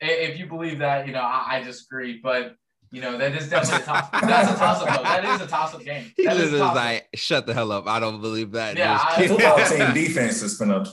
If 0.00 0.38
you 0.38 0.46
believe 0.46 0.80
that, 0.80 1.06
you 1.06 1.12
know, 1.12 1.20
I, 1.20 1.56
I 1.56 1.62
disagree, 1.62 2.20
but 2.22 2.56
you 2.92 3.00
know 3.00 3.16
that 3.16 3.34
is 3.34 3.48
definitely 3.48 3.82
a 3.82 3.86
toss. 3.86 4.10
that's 4.10 4.52
a 4.52 4.56
toss 4.56 4.82
up. 4.82 4.96
Though. 4.96 5.02
That 5.02 5.24
is 5.24 5.40
a 5.40 5.46
toss 5.46 5.74
up 5.74 5.82
game. 5.82 6.12
He 6.14 6.28
literally 6.28 6.52
was 6.52 6.60
like, 6.60 7.08
"Shut 7.14 7.46
the 7.46 7.54
hell 7.54 7.72
up! 7.72 7.88
I 7.88 7.98
don't 7.98 8.20
believe 8.20 8.52
that." 8.52 8.76
Yeah, 8.76 9.00
I, 9.02 9.26
football 9.26 9.56
team 9.64 9.94
defense 9.94 10.42
is 10.42 10.58
gonna 10.58 10.84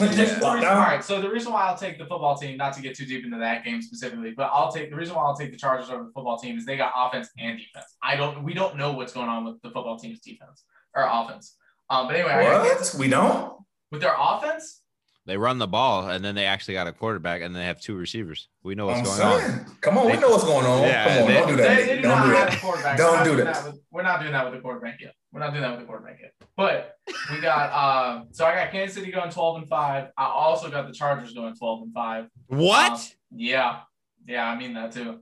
Yeah. 0.00 0.38
All 0.42 0.56
right. 0.56 1.04
So 1.04 1.20
the 1.20 1.28
reason 1.28 1.52
why 1.52 1.64
I'll 1.64 1.76
take 1.76 1.98
the 1.98 2.06
football 2.06 2.36
team, 2.36 2.56
not 2.56 2.72
to 2.74 2.80
get 2.80 2.96
too 2.96 3.04
deep 3.04 3.24
into 3.24 3.38
that 3.38 3.64
game 3.64 3.82
specifically, 3.82 4.32
but 4.36 4.50
I'll 4.52 4.70
take 4.70 4.90
the 4.90 4.96
reason 4.96 5.16
why 5.16 5.22
I'll 5.24 5.36
take 5.36 5.50
the 5.50 5.58
Chargers 5.58 5.90
over 5.90 6.04
the 6.04 6.12
football 6.12 6.38
team 6.38 6.56
is 6.56 6.64
they 6.64 6.76
got 6.76 6.92
offense 6.96 7.28
and 7.38 7.58
defense. 7.58 7.96
I 8.02 8.16
don't. 8.16 8.44
We 8.44 8.54
don't 8.54 8.76
know 8.76 8.92
what's 8.92 9.12
going 9.12 9.28
on 9.28 9.44
with 9.44 9.60
the 9.62 9.70
football 9.70 9.98
team's 9.98 10.20
defense 10.20 10.64
or 10.94 11.06
offense. 11.10 11.56
Um, 11.90 12.06
but 12.06 12.16
anyway, 12.16 12.44
what? 12.44 12.94
we 12.98 13.08
don't 13.08 13.56
with 13.90 14.00
their 14.00 14.14
offense. 14.16 14.81
They 15.24 15.36
run 15.36 15.58
the 15.58 15.68
ball 15.68 16.08
and 16.08 16.24
then 16.24 16.34
they 16.34 16.46
actually 16.46 16.74
got 16.74 16.88
a 16.88 16.92
quarterback 16.92 17.42
and 17.42 17.54
they 17.54 17.64
have 17.64 17.80
two 17.80 17.94
receivers. 17.94 18.48
We 18.64 18.74
know 18.74 18.86
what's 18.86 18.98
I'm 18.98 19.04
going 19.04 19.40
saying. 19.40 19.58
on. 19.60 19.76
Come 19.80 19.98
on, 19.98 20.08
they, 20.08 20.14
we 20.14 20.20
know 20.20 20.30
what's 20.30 20.42
going 20.42 20.66
on. 20.66 20.82
Yeah, 20.82 21.04
Come 21.04 21.22
on, 21.22 21.28
they, 21.28 21.34
don't 21.34 21.48
do 21.48 21.56
that. 21.56 21.76
They, 21.76 21.86
they 21.86 21.96
do 21.96 22.02
don't 22.02 22.26
do 22.26 22.32
that. 22.32 22.96
Don't 22.96 23.24
do 23.24 23.36
that. 23.36 23.64
With, 23.64 23.80
we're 23.92 24.02
not 24.02 24.20
doing 24.20 24.32
that 24.32 24.44
with 24.44 24.54
the 24.54 24.60
quarterback 24.60 25.00
yet. 25.00 25.14
We're 25.32 25.38
not 25.38 25.50
doing 25.50 25.62
that 25.62 25.70
with 25.70 25.80
the 25.80 25.86
quarterback 25.86 26.18
yet. 26.20 26.32
But 26.56 26.96
we 27.30 27.40
got 27.40 27.70
uh 27.70 28.24
so 28.32 28.44
I 28.44 28.54
got 28.56 28.72
Kansas 28.72 28.96
City 28.96 29.12
going 29.12 29.30
12 29.30 29.58
and 29.58 29.68
5. 29.68 30.08
I 30.16 30.24
also 30.24 30.68
got 30.70 30.88
the 30.88 30.92
Chargers 30.92 31.32
going 31.32 31.54
12 31.54 31.82
and 31.82 31.94
5. 31.94 32.26
What? 32.48 32.92
Um, 32.92 32.98
yeah. 33.30 33.80
Yeah, 34.26 34.48
I 34.48 34.58
mean 34.58 34.74
that 34.74 34.90
too. 34.90 35.20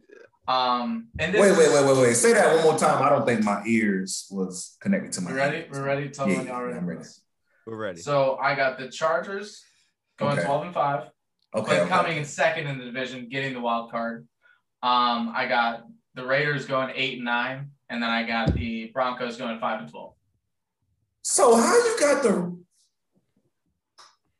Um 0.48 1.08
and 1.18 1.34
wait, 1.34 1.56
wait, 1.58 1.58
wait, 1.58 1.84
wait, 1.84 1.98
wait. 1.98 2.14
Say 2.14 2.32
that 2.32 2.54
one 2.56 2.64
more 2.64 2.78
time. 2.78 3.02
I 3.02 3.10
don't 3.10 3.26
think 3.26 3.44
my 3.44 3.62
ears 3.66 4.26
was 4.30 4.78
connected 4.80 5.12
to 5.12 5.20
my. 5.20 5.30
We 5.30 5.36
ready? 5.36 5.66
We're 5.70 5.84
ready. 5.84 6.08
Tell 6.08 6.26
yeah, 6.26 6.42
me 6.42 6.48
y'all 6.48 6.62
ready. 6.62 6.78
I'm 6.78 6.86
ready. 6.86 7.04
We're 7.66 7.76
ready. 7.76 8.00
So 8.00 8.38
I 8.42 8.54
got 8.54 8.78
the 8.78 8.88
Chargers 8.88 9.62
going 10.20 10.38
okay. 10.38 10.46
12 10.46 10.66
and 10.66 10.74
5. 10.74 11.02
Okay. 11.56 11.78
But 11.78 11.88
coming 11.88 12.16
in 12.16 12.24
second 12.24 12.68
in 12.68 12.78
the 12.78 12.84
division, 12.84 13.28
getting 13.28 13.54
the 13.54 13.60
wild 13.60 13.90
card. 13.90 14.28
Um, 14.82 15.32
I 15.34 15.46
got 15.48 15.84
the 16.14 16.24
Raiders 16.24 16.64
going 16.66 16.92
eight 16.94 17.16
and 17.16 17.24
nine, 17.24 17.70
and 17.88 18.02
then 18.02 18.08
I 18.08 18.22
got 18.22 18.54
the 18.54 18.86
Broncos 18.94 19.36
going 19.36 19.58
five 19.58 19.80
and 19.80 19.90
twelve. 19.90 20.14
So 21.22 21.56
how 21.56 21.74
you 21.74 21.96
got 21.98 22.22
the 22.22 22.56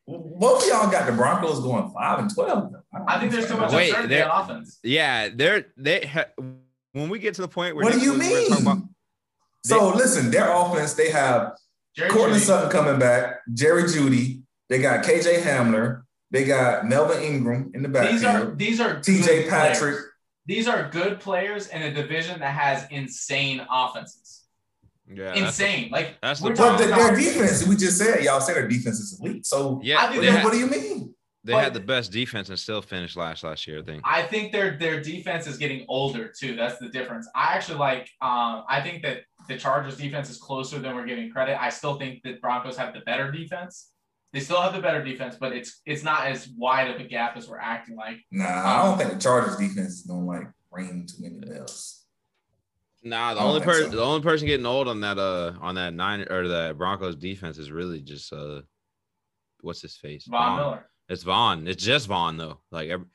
both 0.07 0.63
of 0.63 0.69
y'all 0.69 0.91
got 0.91 1.07
the 1.07 1.13
Broncos 1.13 1.61
going 1.61 1.91
five 1.91 2.21
and 2.21 2.33
twelve? 2.33 2.75
I, 2.95 3.17
I 3.17 3.21
think 3.21 3.33
there's 3.33 3.49
too 3.49 3.57
much 3.57 3.73
Wait, 3.73 3.91
uncertainty 3.91 4.23
on 4.23 4.45
offense. 4.45 4.79
Yeah, 4.83 5.29
they're 5.35 5.67
they 5.77 6.07
ha- 6.07 6.31
when 6.93 7.09
we 7.09 7.19
get 7.19 7.35
to 7.35 7.43
the 7.43 7.49
point 7.49 7.75
where 7.75 7.85
what 7.85 7.93
do 7.93 8.01
you 8.01 8.15
mean? 8.15 8.53
About, 8.53 8.79
so 9.65 9.91
listen, 9.91 10.31
their 10.31 10.51
offense 10.51 10.95
they 10.95 11.11
have 11.11 11.57
Jerry 11.97 12.11
Courtland 12.11 12.43
Sutton 12.43 12.71
coming 12.71 12.99
back, 12.99 13.41
Jerry 13.53 13.83
Jeudy, 13.83 14.40
they 14.71 14.81
got 14.81 15.05
KJ 15.05 15.43
Hamler. 15.43 16.05
They 16.31 16.45
got 16.45 16.87
Melvin 16.87 17.23
Ingram 17.23 17.73
in 17.75 17.83
the 17.83 17.89
back. 17.89 18.11
These 18.11 18.25
are 18.25 18.55
these 18.55 18.81
are 18.81 18.95
TJ 18.97 19.49
Patrick. 19.49 19.79
Players. 19.79 20.05
These 20.47 20.69
are 20.69 20.89
good 20.89 21.21
players 21.21 21.67
in 21.69 21.83
a 21.83 21.93
division 21.93 22.41
that 22.41 22.55
has 22.55 22.87
insane 22.91 23.61
offenses. 23.71 24.45
Yeah, 25.13 25.35
insane. 25.35 25.91
That's 25.91 25.93
like 25.93 26.21
that's 26.23 26.41
the 26.41 26.51
but 26.51 26.79
their 26.79 27.17
defense. 27.17 27.67
We 27.67 27.77
just 27.77 27.99
said 27.99 28.23
y'all 28.23 28.41
said 28.41 28.55
their 28.55 28.69
defense 28.69 29.01
is 29.01 29.21
elite. 29.21 29.45
So 29.45 29.81
yeah, 29.83 30.09
what, 30.09 30.25
had, 30.25 30.45
what 30.45 30.53
do 30.53 30.59
you 30.59 30.69
mean? 30.69 31.15
They 31.43 31.55
but, 31.55 31.65
had 31.65 31.75
the 31.75 31.81
best 31.81 32.13
defense 32.13 32.49
and 32.49 32.59
still 32.59 32.81
finished 32.81 33.17
last 33.17 33.43
last 33.43 33.67
year. 33.67 33.81
I 33.81 33.83
think. 33.83 34.03
I 34.05 34.23
think 34.23 34.53
their 34.53 34.79
their 34.79 35.01
defense 35.01 35.49
is 35.49 35.59
getting 35.59 35.85
older 35.89 36.29
too. 36.29 36.55
That's 36.55 36.79
the 36.79 36.89
difference. 36.91 37.29
I 37.35 37.55
actually 37.55 37.79
like. 37.79 38.09
Um, 38.23 38.63
I 38.69 38.81
think 38.85 39.03
that 39.03 39.23
the 39.49 39.57
Chargers 39.57 39.97
defense 39.97 40.31
is 40.31 40.39
closer 40.39 40.79
than 40.79 40.95
we're 40.95 41.07
giving 41.07 41.31
credit. 41.33 41.61
I 41.61 41.71
still 41.71 41.99
think 41.99 42.23
that 42.23 42.41
Broncos 42.41 42.77
have 42.77 42.95
the 42.95 43.01
better 43.01 43.33
defense. 43.33 43.91
They 44.33 44.41
still 44.41 44.61
have 44.61 44.75
the 44.75 44.81
better 44.81 45.03
defense, 45.03 45.37
but 45.39 45.53
it's 45.53 45.81
it's 45.85 46.05
not 46.05 46.27
as 46.27 46.49
wide 46.57 46.89
of 46.91 47.01
a 47.01 47.05
gap 47.05 47.37
as 47.37 47.49
we're 47.49 47.59
acting 47.59 47.97
like. 47.97 48.19
Nah, 48.31 48.45
I 48.47 48.83
don't 48.85 48.97
think 48.97 49.13
the 49.13 49.19
Chargers 49.19 49.57
defense 49.57 49.95
is 49.95 50.03
gonna 50.03 50.25
like 50.25 50.47
ring 50.71 51.09
too 51.11 51.23
many 51.23 51.41
bells. 51.41 52.05
Nah, 53.03 53.35
the 53.35 53.41
only 53.41 53.61
person 53.61 53.91
so. 53.91 53.97
the 53.97 54.03
only 54.05 54.23
person 54.23 54.47
getting 54.47 54.67
old 54.67 54.87
on 54.87 55.01
that 55.01 55.19
uh 55.19 55.55
on 55.61 55.75
that 55.75 55.95
nine 55.95 56.27
or 56.31 56.47
the 56.47 56.75
Broncos 56.77 57.17
defense 57.17 57.59
is 57.59 57.73
really 57.73 58.01
just 58.01 58.33
uh 58.33 58.61
what's 59.63 59.83
his 59.83 59.97
face? 59.97 60.27
Von, 60.27 60.41
Von. 60.41 60.57
Miller. 60.57 60.91
It's 61.09 61.23
Von. 61.25 61.67
It's 61.67 61.83
just 61.83 62.07
Von 62.07 62.37
though. 62.37 62.61
Like 62.71 62.91
every, 62.91 63.07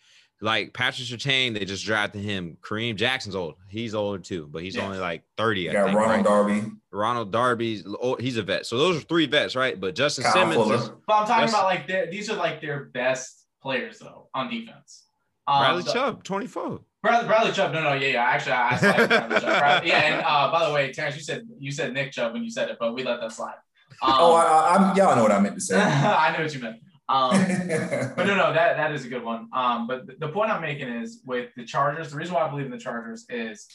like 0.42 0.74
Patrick 0.74 1.08
Surtain, 1.08 1.54
they 1.54 1.66
just 1.66 1.86
drafted 1.86 2.22
him. 2.22 2.58
Kareem 2.62 2.96
Jackson's 2.96 3.36
old. 3.36 3.56
He's 3.70 3.96
older 3.96 4.20
too, 4.20 4.48
but 4.52 4.64
he's 4.64 4.78
only 4.78 4.98
like 4.98 5.24
30. 5.38 5.62
You 5.62 5.72
got 5.72 5.86
think, 5.86 5.98
Ronald 5.98 6.18
right? 6.18 6.26
Darby. 6.26 6.72
Ronald 6.92 7.32
Darby's 7.32 7.84
oh, 7.86 8.16
he's 8.16 8.38
a 8.38 8.44
vet. 8.44 8.66
So 8.66 8.78
those 8.78 8.98
are 8.98 9.02
three 9.02 9.26
vets, 9.28 9.56
right? 9.56 9.80
But 9.80 9.96
Justin 9.96 10.26
Kyle 10.26 10.34
Simmons. 10.34 10.82
Is, 10.82 10.92
but 11.08 11.14
I'm 11.14 11.28
talking 11.28 11.50
about 11.50 11.66
like 11.66 12.12
these 12.12 12.30
are 12.30 12.36
like 12.36 12.62
their 12.62 12.86
best 12.86 13.46
players 13.62 14.00
though 14.00 14.30
on 14.34 14.50
defense. 14.50 15.06
Um, 15.48 15.60
Bradley 15.60 15.84
so, 15.84 15.94
Chubb, 15.94 16.24
24. 16.24 16.82
Bradley, 17.02 17.28
Bradley 17.28 17.52
Chubb. 17.52 17.72
No, 17.72 17.84
no, 17.84 17.94
yeah, 17.94 18.08
yeah. 18.08 18.24
Actually, 18.24 18.54
I, 18.54 18.70
I 18.70 19.08
Bradley 19.08 19.40
Chubb. 19.40 19.84
yeah, 19.86 20.00
and 20.00 20.26
uh, 20.26 20.52
by 20.52 20.68
the 20.68 20.74
way, 20.74 20.92
Terrence, 20.92 21.16
you 21.16 21.22
said 21.22 21.48
you 21.60 21.72
said 21.72 21.94
Nick 21.94 22.12
Chubb 22.12 22.34
when 22.34 22.44
you 22.44 22.50
said 22.50 22.70
it, 22.70 22.78
but 22.80 22.94
we 22.94 23.04
let 23.04 23.22
that 23.22 23.32
slide. 23.32 23.56
Um, 24.02 24.14
oh, 24.18 24.34
I, 24.34 24.76
I, 24.76 24.96
y'all 24.96 25.16
know 25.16 25.24
what 25.24 25.32
I 25.32 25.40
meant 25.40 25.56
to 25.56 25.62
say. 25.62 25.80
I 25.82 26.36
know 26.36 26.44
what 26.44 26.54
you 26.54 26.62
meant. 26.62 26.78
Um, 27.08 27.32
but 28.16 28.26
no, 28.26 28.36
no, 28.36 28.53
that 28.53 28.78
that 28.78 28.91
is 28.91 29.06
a 29.06 29.10
good 29.10 29.24
one. 29.24 29.47
Um, 29.53 29.88
but 29.88 30.08
the, 30.08 30.16
the 30.20 30.30
point 30.30 30.51
I'm 30.51 30.62
making 30.62 30.88
is 30.88 31.22
with 31.26 31.49
the 31.56 31.66
Chargers. 31.66 32.12
The 32.12 32.18
reason 32.18 32.34
why 32.34 32.45
I 32.45 32.49
believe 32.49 32.66
in 32.66 32.72
the 32.72 32.78
Chargers 32.78 33.26
is 33.30 33.68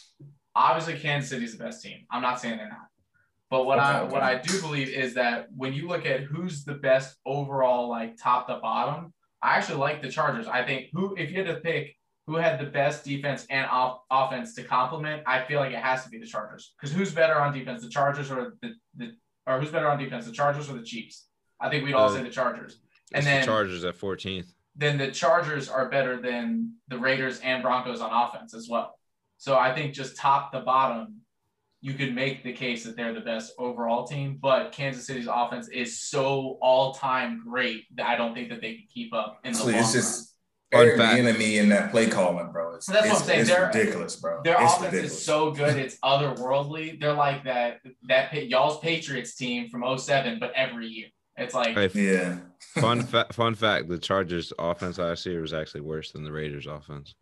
obviously 0.54 0.98
Kansas 0.98 1.30
City 1.30 1.44
is 1.44 1.56
the 1.56 1.64
best 1.64 1.82
team. 1.82 2.06
I'm 2.10 2.22
not 2.22 2.40
saying 2.40 2.56
they're 2.58 2.68
not. 2.68 2.88
But 3.50 3.66
what 3.66 3.78
okay, 3.78 3.86
I 3.86 4.00
okay. 4.02 4.12
what 4.12 4.22
I 4.22 4.36
do 4.36 4.60
believe 4.60 4.88
is 4.88 5.14
that 5.14 5.48
when 5.56 5.72
you 5.72 5.88
look 5.88 6.06
at 6.06 6.22
who's 6.22 6.64
the 6.64 6.74
best 6.74 7.16
overall, 7.26 7.88
like 7.88 8.16
top 8.16 8.46
to 8.48 8.56
bottom, 8.56 9.12
I 9.42 9.56
actually 9.56 9.78
like 9.78 10.02
the 10.02 10.10
Chargers. 10.10 10.46
I 10.46 10.64
think 10.64 10.88
who 10.92 11.14
if 11.16 11.30
you 11.30 11.38
had 11.38 11.46
to 11.46 11.60
pick 11.60 11.96
who 12.26 12.36
had 12.36 12.60
the 12.60 12.66
best 12.66 13.04
defense 13.04 13.46
and 13.50 13.66
off- 13.66 14.02
offense 14.08 14.54
to 14.54 14.62
complement, 14.62 15.22
I 15.26 15.44
feel 15.44 15.58
like 15.58 15.72
it 15.72 15.82
has 15.82 16.04
to 16.04 16.10
be 16.10 16.18
the 16.18 16.26
Chargers. 16.26 16.74
Because 16.78 16.94
who's 16.94 17.12
better 17.12 17.34
on 17.40 17.52
defense, 17.52 17.82
the 17.82 17.88
Chargers 17.88 18.30
or 18.30 18.56
the, 18.62 18.74
the 18.96 19.12
or 19.46 19.58
who's 19.58 19.70
better 19.70 19.88
on 19.88 19.98
defense, 19.98 20.26
the 20.26 20.32
Chargers 20.32 20.70
or 20.70 20.74
the 20.74 20.84
Chiefs? 20.84 21.26
I 21.60 21.68
think 21.68 21.84
we'd 21.84 21.94
all 21.94 22.08
uh, 22.08 22.14
say 22.14 22.22
the 22.22 22.30
Chargers 22.30 22.80
and 23.12 23.26
then 23.26 23.40
the 23.40 23.46
Chargers 23.46 23.84
at 23.84 23.98
14th. 23.98 24.52
Then 24.76 24.98
the 24.98 25.10
Chargers 25.10 25.68
are 25.68 25.88
better 25.88 26.20
than 26.20 26.74
the 26.88 26.98
Raiders 26.98 27.40
and 27.40 27.62
Broncos 27.62 28.00
on 28.00 28.12
offense 28.12 28.54
as 28.54 28.68
well. 28.68 28.94
So 29.38 29.56
I 29.56 29.74
think 29.74 29.94
just 29.94 30.16
top 30.16 30.52
to 30.52 30.60
bottom, 30.60 31.20
you 31.80 31.94
could 31.94 32.14
make 32.14 32.44
the 32.44 32.52
case 32.52 32.84
that 32.84 32.96
they're 32.96 33.14
the 33.14 33.20
best 33.20 33.52
overall 33.58 34.06
team. 34.06 34.38
But 34.40 34.72
Kansas 34.72 35.06
City's 35.06 35.28
offense 35.30 35.68
is 35.68 36.00
so 36.00 36.58
all 36.60 36.94
time 36.94 37.42
great 37.44 37.84
that 37.96 38.06
I 38.06 38.16
don't 38.16 38.34
think 38.34 38.50
that 38.50 38.60
they 38.60 38.74
can 38.74 38.84
keep 38.92 39.14
up 39.14 39.40
in 39.44 39.52
the 39.52 39.58
Actually, 39.58 39.72
long 39.72 39.82
it's 39.82 39.92
just 39.92 40.34
run. 40.72 40.82
Eric 40.82 41.00
Bieniemy 41.00 41.56
in 41.56 41.68
that 41.70 41.90
play 41.90 42.06
calling, 42.08 42.52
bro. 42.52 42.74
It's, 42.74 42.86
that's 42.86 43.06
it's, 43.06 43.12
what 43.12 43.20
I'm 43.22 43.26
saying. 43.26 43.40
It's 43.40 43.50
they're, 43.50 43.66
ridiculous, 43.66 44.16
bro. 44.16 44.40
Their 44.44 44.62
it's 44.62 44.74
offense 44.74 44.92
ridiculous. 44.92 45.12
is 45.12 45.24
so 45.24 45.50
good, 45.50 45.76
it's 45.76 45.96
otherworldly. 46.04 47.00
They're 47.00 47.12
like 47.12 47.44
that 47.44 47.80
that 48.08 48.48
y'all's 48.48 48.78
Patriots 48.80 49.34
team 49.34 49.68
from 49.68 49.98
07, 49.98 50.38
but 50.38 50.52
every 50.54 50.86
year. 50.86 51.08
It's 51.40 51.54
like 51.54 51.94
yeah. 51.94 52.38
fun 52.60 53.02
fa- 53.06 53.26
fun 53.32 53.54
fact: 53.54 53.88
the 53.88 53.98
Chargers' 53.98 54.52
offense 54.58 54.98
last 54.98 55.24
year 55.24 55.40
was 55.40 55.54
actually 55.54 55.80
worse 55.80 56.12
than 56.12 56.22
the 56.22 56.32
Raiders' 56.32 56.66
offense. 56.66 57.14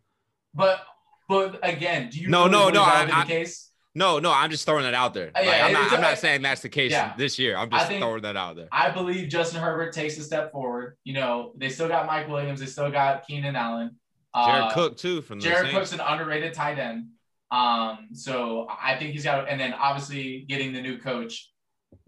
But 0.53 0.81
but 1.27 1.59
again, 1.63 2.09
do 2.09 2.19
you 2.19 2.27
no 2.27 2.47
no 2.47 2.69
no 2.69 2.83
I, 2.83 3.09
I, 3.11 3.25
case? 3.25 3.71
No, 3.95 4.19
no, 4.19 4.31
I'm 4.31 4.51
just 4.51 4.65
throwing 4.65 4.83
that 4.83 4.93
out 4.93 5.13
there. 5.13 5.31
Uh, 5.35 5.41
yeah, 5.41 5.65
I'm, 5.65 5.73
not, 5.73 5.91
I'm 5.93 6.01
not 6.01 6.17
saying 6.19 6.43
that's 6.43 6.61
the 6.61 6.69
case 6.69 6.91
yeah. 6.91 7.13
this 7.17 7.39
year. 7.39 7.57
I'm 7.57 7.69
just 7.71 7.87
throwing 7.87 8.21
that 8.21 8.37
out 8.37 8.55
there. 8.55 8.67
I 8.71 8.91
believe 8.91 9.29
Justin 9.29 9.61
Herbert 9.61 9.93
takes 9.93 10.17
a 10.19 10.23
step 10.23 10.51
forward. 10.51 10.95
You 11.03 11.13
know, 11.13 11.53
they 11.57 11.69
still 11.69 11.87
got 11.87 12.05
Mike 12.05 12.27
Williams. 12.27 12.59
They 12.59 12.67
still 12.67 12.91
got 12.91 13.25
Keenan 13.25 13.55
Allen. 13.55 13.95
Jared 14.35 14.63
uh, 14.63 14.71
Cook 14.73 14.97
too 14.97 15.21
from 15.21 15.39
the 15.39 15.45
Jared 15.45 15.71
Cook's 15.71 15.91
an 15.91 16.01
underrated 16.01 16.53
tight 16.53 16.77
end. 16.77 17.07
Um, 17.51 18.09
so 18.13 18.67
I 18.69 18.95
think 18.95 19.11
he's 19.11 19.23
got, 19.23 19.49
and 19.49 19.59
then 19.59 19.73
obviously 19.73 20.45
getting 20.47 20.71
the 20.71 20.81
new 20.81 20.99
coach 20.99 21.49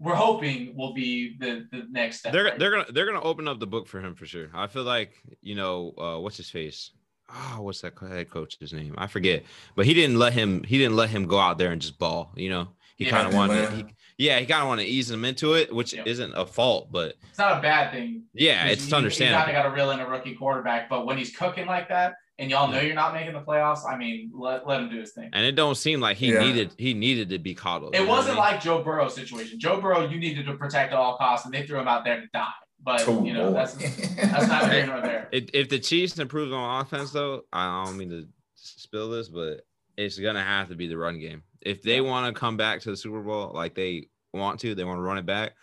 we're 0.02 0.14
hoping 0.14 0.74
will 0.76 0.92
be 0.92 1.36
the 1.38 1.66
the 1.70 1.86
next 1.90 2.20
step. 2.20 2.32
They're 2.32 2.44
right? 2.44 2.58
they're 2.58 2.70
gonna 2.70 2.92
they're 2.92 3.06
gonna 3.06 3.22
open 3.22 3.46
up 3.46 3.60
the 3.60 3.66
book 3.66 3.86
for 3.86 4.00
him 4.00 4.14
for 4.14 4.26
sure. 4.26 4.48
I 4.52 4.66
feel 4.66 4.82
like 4.82 5.14
you 5.40 5.54
know 5.54 5.94
uh, 5.96 6.18
what's 6.18 6.36
his 6.36 6.50
face. 6.50 6.90
Oh, 7.34 7.62
what's 7.62 7.80
that 7.80 7.98
head 7.98 8.28
coach's 8.28 8.72
name? 8.72 8.94
I 8.98 9.06
forget. 9.06 9.44
But 9.74 9.86
he 9.86 9.94
didn't 9.94 10.18
let 10.18 10.32
him. 10.32 10.64
He 10.64 10.76
didn't 10.76 10.96
let 10.96 11.08
him 11.08 11.26
go 11.26 11.38
out 11.38 11.56
there 11.56 11.70
and 11.70 11.80
just 11.80 11.98
ball. 11.98 12.32
You 12.36 12.50
know, 12.50 12.68
he 12.96 13.04
yeah, 13.04 13.10
kind 13.10 13.28
of 13.28 13.34
wanted. 13.34 13.70
He, 13.70 13.84
yeah, 14.18 14.38
he 14.38 14.46
kind 14.46 14.62
of 14.62 14.68
want 14.68 14.80
to 14.80 14.86
ease 14.86 15.10
him 15.10 15.24
into 15.24 15.54
it, 15.54 15.74
which 15.74 15.92
yeah. 15.92 16.02
isn't 16.06 16.32
a 16.34 16.46
fault, 16.46 16.88
but 16.90 17.14
it's 17.28 17.38
not 17.38 17.58
a 17.58 17.62
bad 17.62 17.92
thing. 17.92 18.24
Yeah, 18.34 18.66
it's 18.66 18.88
you, 18.90 18.96
understandable. 18.96 19.38
You 19.40 19.44
kind 19.44 19.56
of 19.56 19.62
got 19.62 19.68
to 19.68 19.74
reel 19.74 19.90
in 19.90 20.00
a 20.00 20.08
rookie 20.08 20.34
quarterback, 20.34 20.88
but 20.88 21.06
when 21.06 21.18
he's 21.18 21.34
cooking 21.34 21.66
like 21.66 21.88
that, 21.88 22.14
and 22.38 22.50
y'all 22.50 22.68
know 22.68 22.80
you're 22.80 22.94
not 22.94 23.14
making 23.14 23.34
the 23.34 23.40
playoffs, 23.40 23.80
I 23.88 23.96
mean, 23.96 24.30
let, 24.34 24.66
let 24.66 24.80
him 24.80 24.90
do 24.90 24.98
his 24.98 25.12
thing. 25.12 25.30
And 25.32 25.44
it 25.44 25.52
don't 25.52 25.76
seem 25.76 26.00
like 26.00 26.16
he 26.16 26.32
yeah. 26.32 26.40
needed 26.40 26.72
he 26.76 26.94
needed 26.94 27.28
to 27.30 27.38
be 27.38 27.54
coddled. 27.54 27.94
It 27.94 28.06
wasn't 28.06 28.38
I 28.38 28.50
mean? 28.50 28.52
like 28.52 28.62
Joe 28.62 28.82
Burrow 28.82 29.08
situation. 29.08 29.60
Joe 29.60 29.80
Burrow, 29.80 30.08
you 30.08 30.18
needed 30.18 30.46
to 30.46 30.54
protect 30.54 30.92
at 30.92 30.98
all 30.98 31.16
costs, 31.16 31.46
and 31.46 31.54
they 31.54 31.66
threw 31.66 31.78
him 31.78 31.88
out 31.88 32.04
there 32.04 32.20
to 32.20 32.26
die. 32.32 32.48
But 32.82 33.04
oh, 33.06 33.24
you 33.24 33.32
know 33.32 33.48
boy. 33.48 33.54
that's 33.54 33.74
that's 33.74 34.48
not 34.48 34.72
here 34.72 34.86
nor 34.86 35.00
there. 35.00 35.28
If, 35.32 35.50
if 35.54 35.68
the 35.68 35.78
Chiefs 35.78 36.18
improve 36.18 36.52
on 36.52 36.80
offense, 36.80 37.12
though, 37.12 37.44
I 37.52 37.84
don't 37.84 37.96
mean 37.96 38.10
to 38.10 38.26
spill 38.54 39.08
this, 39.10 39.28
but 39.28 39.60
it's 39.96 40.18
gonna 40.18 40.42
have 40.42 40.68
to 40.68 40.74
be 40.74 40.88
the 40.88 40.96
run 40.96 41.20
game. 41.20 41.42
If 41.64 41.82
they 41.82 42.00
want 42.00 42.32
to 42.32 42.38
come 42.38 42.56
back 42.56 42.80
to 42.82 42.90
the 42.90 42.96
Super 42.96 43.20
Bowl 43.20 43.52
like 43.54 43.74
they 43.74 44.08
want 44.32 44.60
to, 44.60 44.74
they 44.74 44.84
want 44.84 44.98
to 44.98 45.02
run 45.02 45.18
it 45.18 45.26
back, 45.26 45.54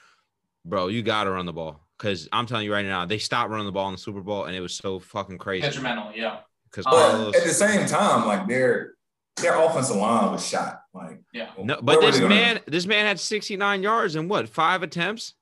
bro. 0.65 0.87
You 0.87 1.01
got 1.01 1.25
to 1.25 1.31
run 1.31 1.45
the 1.45 1.53
ball 1.53 1.81
because 1.97 2.29
I'm 2.31 2.45
telling 2.45 2.65
you 2.65 2.73
right 2.73 2.85
now, 2.85 3.05
they 3.05 3.17
stopped 3.17 3.49
running 3.49 3.65
the 3.65 3.71
ball 3.71 3.87
in 3.89 3.93
the 3.93 3.99
Super 3.99 4.21
Bowl, 4.21 4.45
and 4.45 4.55
it 4.55 4.61
was 4.61 4.73
so 4.73 4.99
fucking 4.99 5.37
crazy. 5.37 5.61
Detrimental, 5.61 6.11
yeah. 6.15 6.39
Because 6.71 6.85
um, 6.85 7.33
at 7.35 7.43
the 7.43 7.53
same 7.53 7.85
time, 7.87 8.27
like 8.27 8.47
their 8.47 8.93
their 9.37 9.59
offensive 9.59 9.95
line 9.95 10.31
was 10.31 10.47
shot. 10.47 10.81
Like 10.93 11.21
yeah, 11.33 11.49
no, 11.57 11.79
but 11.81 12.01
this 12.01 12.19
man, 12.19 12.59
this 12.67 12.85
man 12.85 13.05
had 13.05 13.19
69 13.19 13.83
yards 13.83 14.15
and 14.15 14.29
what 14.29 14.49
five 14.49 14.83
attempts. 14.83 15.33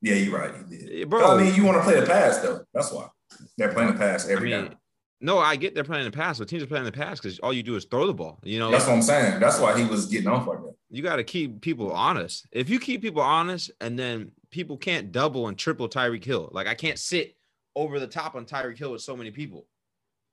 Yeah, 0.00 0.14
you're 0.14 0.38
right. 0.38 0.54
He 0.70 0.76
did. 0.76 1.10
Bro, 1.10 1.36
I 1.36 1.42
mean, 1.42 1.54
you 1.54 1.64
want 1.64 1.78
to 1.78 1.82
play 1.82 1.98
the 2.00 2.06
pass 2.06 2.38
though. 2.38 2.64
That's 2.72 2.92
why 2.92 3.08
they're 3.56 3.72
playing 3.72 3.92
the 3.92 3.98
pass 3.98 4.28
every 4.28 4.54
I 4.54 4.60
mean, 4.60 4.70
time. 4.70 4.78
No, 5.20 5.38
I 5.38 5.56
get 5.56 5.74
they're 5.74 5.84
playing 5.84 6.04
the 6.04 6.10
pass, 6.10 6.38
but 6.38 6.48
teams 6.48 6.62
are 6.62 6.66
playing 6.66 6.84
the 6.84 6.92
pass 6.92 7.18
because 7.18 7.38
all 7.40 7.52
you 7.52 7.62
do 7.62 7.74
is 7.74 7.84
throw 7.84 8.06
the 8.06 8.14
ball. 8.14 8.38
You 8.44 8.58
know, 8.60 8.70
that's 8.70 8.86
what 8.86 8.94
I'm 8.94 9.02
saying. 9.02 9.40
That's 9.40 9.58
why 9.58 9.78
he 9.78 9.84
was 9.84 10.06
getting 10.06 10.28
off 10.28 10.46
like 10.46 10.62
that. 10.62 10.74
You 10.90 11.02
got 11.02 11.16
to 11.16 11.24
keep 11.24 11.60
people 11.60 11.92
honest. 11.92 12.46
If 12.52 12.70
you 12.70 12.78
keep 12.78 13.02
people 13.02 13.22
honest, 13.22 13.70
and 13.80 13.98
then 13.98 14.30
people 14.50 14.76
can't 14.76 15.10
double 15.10 15.48
and 15.48 15.58
triple 15.58 15.88
Tyreek 15.88 16.24
Hill. 16.24 16.50
Like 16.52 16.66
I 16.66 16.74
can't 16.74 16.98
sit 16.98 17.36
over 17.74 17.98
the 17.98 18.06
top 18.06 18.34
on 18.34 18.44
Tyreek 18.44 18.78
Hill 18.78 18.92
with 18.92 19.02
so 19.02 19.16
many 19.16 19.30
people. 19.30 19.66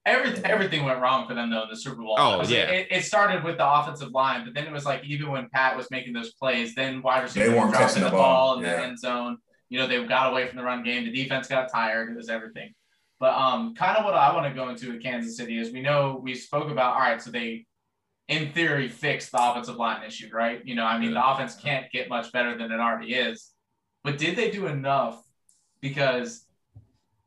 Everything, 0.05 0.45
everything 0.45 0.85
went 0.85 1.01
wrong 1.01 1.27
for 1.27 1.33
them 1.33 1.49
though 1.49 1.63
in 1.63 1.69
the 1.69 1.75
Super 1.75 2.03
Bowl. 2.03 2.15
Oh 2.19 2.43
yeah, 2.43 2.69
it, 2.69 2.87
it, 2.91 3.03
started 3.03 3.43
with 3.43 3.57
the 3.57 3.67
offensive 3.67 4.11
line, 4.11 4.45
but 4.45 4.53
then 4.53 4.67
it 4.67 4.71
was 4.71 4.85
like 4.85 5.03
even 5.03 5.31
when 5.31 5.49
Pat 5.49 5.75
was 5.75 5.89
making 5.89 6.13
those 6.13 6.31
plays, 6.33 6.75
then 6.75 7.01
wide 7.01 7.23
receivers 7.23 7.49
were 7.49 7.71
dropping 7.71 8.03
the, 8.03 8.09
the 8.09 8.11
ball, 8.11 8.55
ball 8.55 8.57
in 8.59 8.65
yeah. 8.65 8.75
the 8.75 8.83
end 8.83 8.99
zone. 8.99 9.37
You 9.69 9.79
know, 9.79 9.87
they 9.87 10.03
got 10.05 10.31
away 10.31 10.47
from 10.47 10.57
the 10.57 10.63
run 10.63 10.83
game. 10.83 11.05
The 11.05 11.11
defense 11.11 11.47
got 11.47 11.71
tired. 11.71 12.11
It 12.11 12.15
was 12.15 12.29
everything. 12.29 12.75
But 13.19 13.33
um, 13.33 13.75
kind 13.75 13.97
of 13.97 14.05
what 14.05 14.13
I 14.13 14.33
want 14.33 14.47
to 14.47 14.53
go 14.53 14.69
into 14.69 14.91
with 14.91 15.01
Kansas 15.01 15.37
City 15.37 15.57
is 15.57 15.71
we 15.71 15.81
know 15.81 16.19
we 16.21 16.35
spoke 16.35 16.69
about. 16.69 16.95
All 16.95 16.99
right, 16.99 17.21
so 17.21 17.31
they, 17.31 17.65
in 18.27 18.51
theory, 18.51 18.89
fixed 18.89 19.31
the 19.31 19.41
offensive 19.41 19.77
line 19.77 20.03
issue, 20.03 20.29
right? 20.33 20.65
You 20.65 20.75
know, 20.75 20.85
I 20.85 20.99
mean, 20.99 21.13
the 21.13 21.25
offense 21.25 21.55
can't 21.55 21.89
get 21.91 22.09
much 22.09 22.31
better 22.31 22.57
than 22.57 22.71
it 22.71 22.79
already 22.79 23.13
is. 23.13 23.51
But 24.03 24.17
did 24.17 24.35
they 24.35 24.51
do 24.51 24.67
enough? 24.67 25.23
Because, 25.81 26.45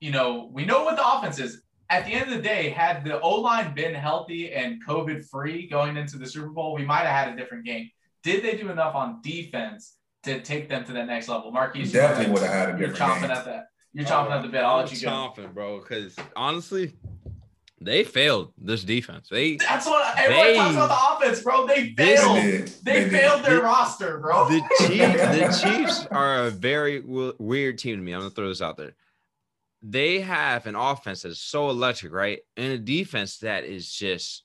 you 0.01 0.11
know, 0.11 0.51
we 0.53 0.65
know 0.65 0.85
what 0.85 0.97
the 0.97 1.09
offense 1.09 1.39
is 1.39 1.63
at 1.91 2.05
the 2.05 2.13
end 2.13 2.31
of 2.31 2.37
the 2.37 2.43
day, 2.43 2.69
had 2.69 3.05
the 3.05 3.21
O 3.21 3.41
line 3.41 3.75
been 3.75 3.95
healthy 3.95 4.53
and 4.53 4.85
COVID 4.85 5.29
free 5.29 5.67
going 5.69 5.97
into 5.97 6.19
the 6.19 6.27
Super 6.27 6.49
Bowl, 6.49 6.75
we 6.75 6.85
might 6.85 7.05
have 7.05 7.27
had 7.27 7.35
a 7.35 7.37
different 7.37 7.65
game. 7.65 7.91
Did 8.23 8.45
they 8.45 8.57
do 8.57 8.71
enough 8.71 8.95
on 8.95 9.21
defense 9.23 9.97
to 10.25 10.41
take 10.43 10.69
them 10.69 10.85
to 10.85 10.93
that 10.93 11.07
next 11.07 11.29
level? 11.29 11.51
Marquise, 11.51 11.93
definitely 11.93 12.33
would 12.33 12.43
have 12.43 12.53
had 12.53 12.69
a 12.69 12.73
different 12.73 12.99
You're 12.99 13.09
chomping 13.09 13.23
game. 13.23 13.31
at 13.31 13.45
that. 13.47 13.65
You're 13.99 14.07
chomping 14.07 14.31
oh, 14.31 14.35
at 14.35 14.43
the 14.43 14.49
bit. 14.49 14.63
I'll 14.63 14.77
let 14.77 14.93
you 14.93 15.01
go. 15.01 15.09
Chomping, 15.09 15.53
bro. 15.53 15.81
Because 15.81 16.15
honestly, 16.37 16.93
they 17.81 18.05
failed 18.05 18.53
this 18.57 18.85
defense. 18.85 19.29
They 19.29 19.57
that's 19.57 19.87
what 19.87 20.17
everyone 20.17 20.47
they, 20.47 20.55
talks 20.55 20.75
about 20.75 21.21
the 21.21 21.27
offense, 21.27 21.43
bro. 21.43 21.67
They 21.67 21.95
failed. 21.95 22.37
They, 22.37 23.05
they, 23.05 23.11
failed 23.11 23.45
their 23.45 23.57
the, 23.57 23.63
roster, 23.63 24.19
bro. 24.19 24.49
The 24.49 24.61
Chiefs, 24.79 25.61
the 25.63 25.69
Chiefs 25.69 26.07
are 26.13 26.47
a 26.47 26.51
very 26.51 27.01
w- 27.01 27.35
weird 27.41 27.79
team 27.79 27.97
to 27.97 28.03
me. 28.03 28.13
I'm 28.13 28.21
gonna 28.21 28.31
throw 28.31 28.49
this 28.49 28.63
out 28.63 28.77
there 28.77 28.95
they 29.83 30.21
have 30.21 30.67
an 30.67 30.75
offense 30.75 31.23
that's 31.23 31.41
so 31.41 31.71
electric, 31.71 32.13
right? 32.13 32.41
And 32.57 32.73
a 32.73 32.79
defense 32.79 33.39
that 33.39 33.65
is 33.65 33.91
just 33.91 34.45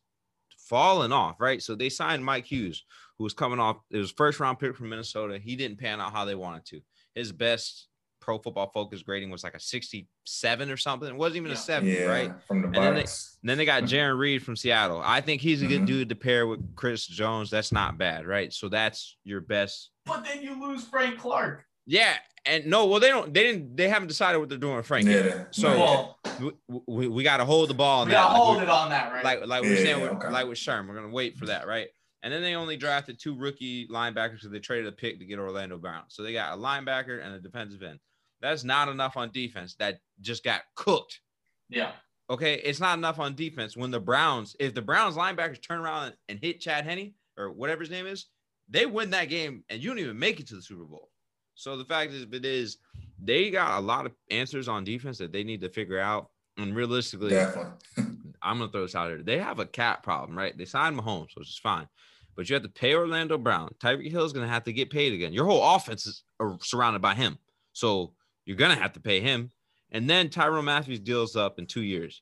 falling 0.57 1.11
off, 1.11 1.39
right? 1.39 1.61
So 1.61 1.75
they 1.75 1.89
signed 1.89 2.23
Mike 2.23 2.45
Hughes, 2.45 2.83
who 3.17 3.23
was 3.23 3.33
coming 3.33 3.59
off, 3.59 3.77
it 3.89 3.97
was 3.97 4.11
first 4.11 4.39
round 4.39 4.59
pick 4.59 4.75
from 4.75 4.89
Minnesota. 4.89 5.39
He 5.39 5.55
didn't 5.55 5.79
pan 5.79 5.99
out 5.99 6.13
how 6.13 6.25
they 6.25 6.35
wanted 6.35 6.65
to. 6.65 6.81
His 7.15 7.31
best 7.31 7.87
pro 8.23 8.39
football 8.39 8.71
focus 8.73 9.03
grading 9.03 9.29
was 9.29 9.43
like 9.43 9.53
a 9.53 9.59
67 9.59 10.71
or 10.71 10.77
something. 10.77 11.09
It 11.09 11.15
wasn't 11.15 11.37
even 11.37 11.49
yeah. 11.49 11.57
a 11.57 11.59
seven, 11.59 11.89
yeah, 11.89 12.03
right? 12.03 12.31
From 12.47 12.61
the 12.61 12.67
and 12.67 12.75
then 12.75 12.95
they, 12.95 13.05
then 13.43 13.57
they, 13.57 13.65
got 13.65 13.83
Jarran 13.83 14.17
Reed 14.17 14.41
from 14.41 14.55
Seattle. 14.55 15.01
I 15.03 15.19
think 15.19 15.41
he's 15.41 15.61
a 15.61 15.67
good 15.67 15.79
mm-hmm. 15.79 15.85
dude 15.85 16.09
to 16.09 16.15
pair 16.15 16.47
with 16.47 16.75
Chris 16.75 17.05
Jones. 17.05 17.49
That's 17.49 17.73
not 17.73 17.97
bad, 17.97 18.25
right? 18.25 18.53
So 18.53 18.69
that's 18.69 19.17
your 19.25 19.41
best. 19.41 19.89
But 20.05 20.23
then 20.23 20.41
you 20.41 20.59
lose 20.59 20.85
Frank 20.85 21.19
Clark. 21.19 21.65
Yeah, 21.85 22.13
and 22.45 22.65
no, 22.65 22.85
well, 22.85 23.01
they 23.01 23.09
don't. 23.09 23.33
They 23.33 23.43
didn't. 23.43 23.75
They 23.75 23.89
haven't 23.89 24.07
decided 24.07 24.39
what 24.39 24.47
they're 24.47 24.57
doing 24.57 24.77
with 24.77 24.85
Frank. 24.85 25.05
Yeah. 25.05 25.45
So 25.51 25.69
well, 25.69 26.19
we, 26.39 26.79
we, 26.87 27.07
we 27.09 27.23
got 27.23 27.37
to 27.37 27.45
hold 27.45 27.69
the 27.69 27.73
ball 27.73 28.01
on 28.01 28.07
we 28.07 28.13
that. 28.13 28.23
Gotta 28.23 28.33
like 28.33 28.41
hold 28.41 28.61
it 28.61 28.69
on 28.69 28.89
that, 28.89 29.11
right? 29.11 29.23
Like 29.23 29.45
like 29.45 29.63
yeah, 29.63 29.69
we're 29.69 29.75
saying, 29.77 30.01
okay. 30.01 30.29
like 30.29 30.47
with 30.47 30.57
Sherm, 30.57 30.87
we're 30.87 30.95
gonna 30.95 31.09
wait 31.09 31.37
for 31.37 31.47
that, 31.47 31.67
right? 31.67 31.89
And 32.23 32.31
then 32.31 32.41
they 32.41 32.55
only 32.55 32.77
drafted 32.77 33.19
two 33.19 33.35
rookie 33.35 33.85
linebackers 33.89 34.35
because 34.35 34.49
they 34.49 34.59
traded 34.59 34.87
a 34.87 34.93
pick 34.93 35.19
to 35.19 35.25
get 35.25 35.39
Orlando 35.39 35.77
Brown. 35.77 36.03
So 36.07 36.23
they 36.23 36.31
got 36.31 36.57
a 36.57 36.57
linebacker 36.57 37.23
and 37.23 37.35
a 37.35 37.39
defensive 37.39 37.83
end. 37.83 37.99
That's 38.43 38.65
not 38.65 38.89
enough 38.89 39.15
on 39.15 39.31
defense. 39.31 39.75
That 39.75 40.01
just 40.19 40.43
got 40.43 40.63
cooked. 40.75 41.21
Yeah. 41.69 41.91
Okay, 42.29 42.55
it's 42.55 42.81
not 42.81 42.97
enough 42.97 43.17
on 43.17 43.35
defense 43.35 43.77
when 43.77 43.89
the 43.89 44.01
Browns, 44.01 44.55
if 44.59 44.73
the 44.73 44.81
Browns 44.81 45.15
linebackers 45.15 45.65
turn 45.65 45.79
around 45.79 46.13
and 46.27 46.39
hit 46.39 46.59
Chad 46.59 46.83
Henne 46.85 47.13
or 47.37 47.51
whatever 47.51 47.81
his 47.81 47.89
name 47.89 48.05
is, 48.05 48.25
they 48.69 48.85
win 48.85 49.09
that 49.11 49.29
game 49.29 49.63
and 49.69 49.81
you 49.81 49.89
don't 49.89 49.99
even 49.99 50.19
make 50.19 50.41
it 50.41 50.47
to 50.47 50.55
the 50.55 50.61
Super 50.61 50.83
Bowl. 50.83 51.09
So 51.55 51.77
the 51.77 51.85
fact 51.85 52.11
is, 52.11 52.25
it 52.29 52.45
is 52.45 52.77
they 53.17 53.49
got 53.49 53.79
a 53.79 53.81
lot 53.81 54.05
of 54.05 54.11
answers 54.29 54.67
on 54.67 54.83
defense 54.83 55.17
that 55.19 55.31
they 55.31 55.43
need 55.43 55.61
to 55.61 55.69
figure 55.69 55.99
out. 55.99 56.29
And 56.57 56.75
realistically, 56.75 57.37
I'm 58.41 58.59
gonna 58.59 58.69
throw 58.69 58.81
this 58.81 58.93
out 58.93 59.07
there. 59.07 59.23
They 59.23 59.39
have 59.39 59.59
a 59.59 59.65
cap 59.65 60.03
problem, 60.03 60.37
right? 60.37 60.55
They 60.57 60.65
signed 60.65 60.99
Mahomes, 60.99 61.35
which 61.35 61.49
is 61.49 61.57
fine, 61.57 61.87
but 62.35 62.49
you 62.49 62.55
have 62.55 62.63
to 62.63 62.69
pay 62.69 62.93
Orlando 62.93 63.37
Brown. 63.37 63.69
Tyreek 63.79 64.11
Hill 64.11 64.25
is 64.25 64.33
gonna 64.33 64.47
have 64.47 64.65
to 64.65 64.73
get 64.73 64.89
paid 64.89 65.13
again. 65.13 65.33
Your 65.33 65.45
whole 65.45 65.75
offense 65.75 66.05
is 66.05 66.23
uh, 66.39 66.57
surrounded 66.61 67.01
by 67.01 67.15
him, 67.15 67.39
so 67.71 68.13
you're 68.45 68.57
gonna 68.57 68.75
have 68.75 68.93
to 68.93 68.99
pay 68.99 69.19
him. 69.19 69.51
And 69.91 70.09
then 70.09 70.29
Tyrann 70.29 70.63
Mathieu's 70.63 70.99
deals 70.99 71.35
up 71.35 71.59
in 71.59 71.67
two 71.67 71.83
years, 71.83 72.21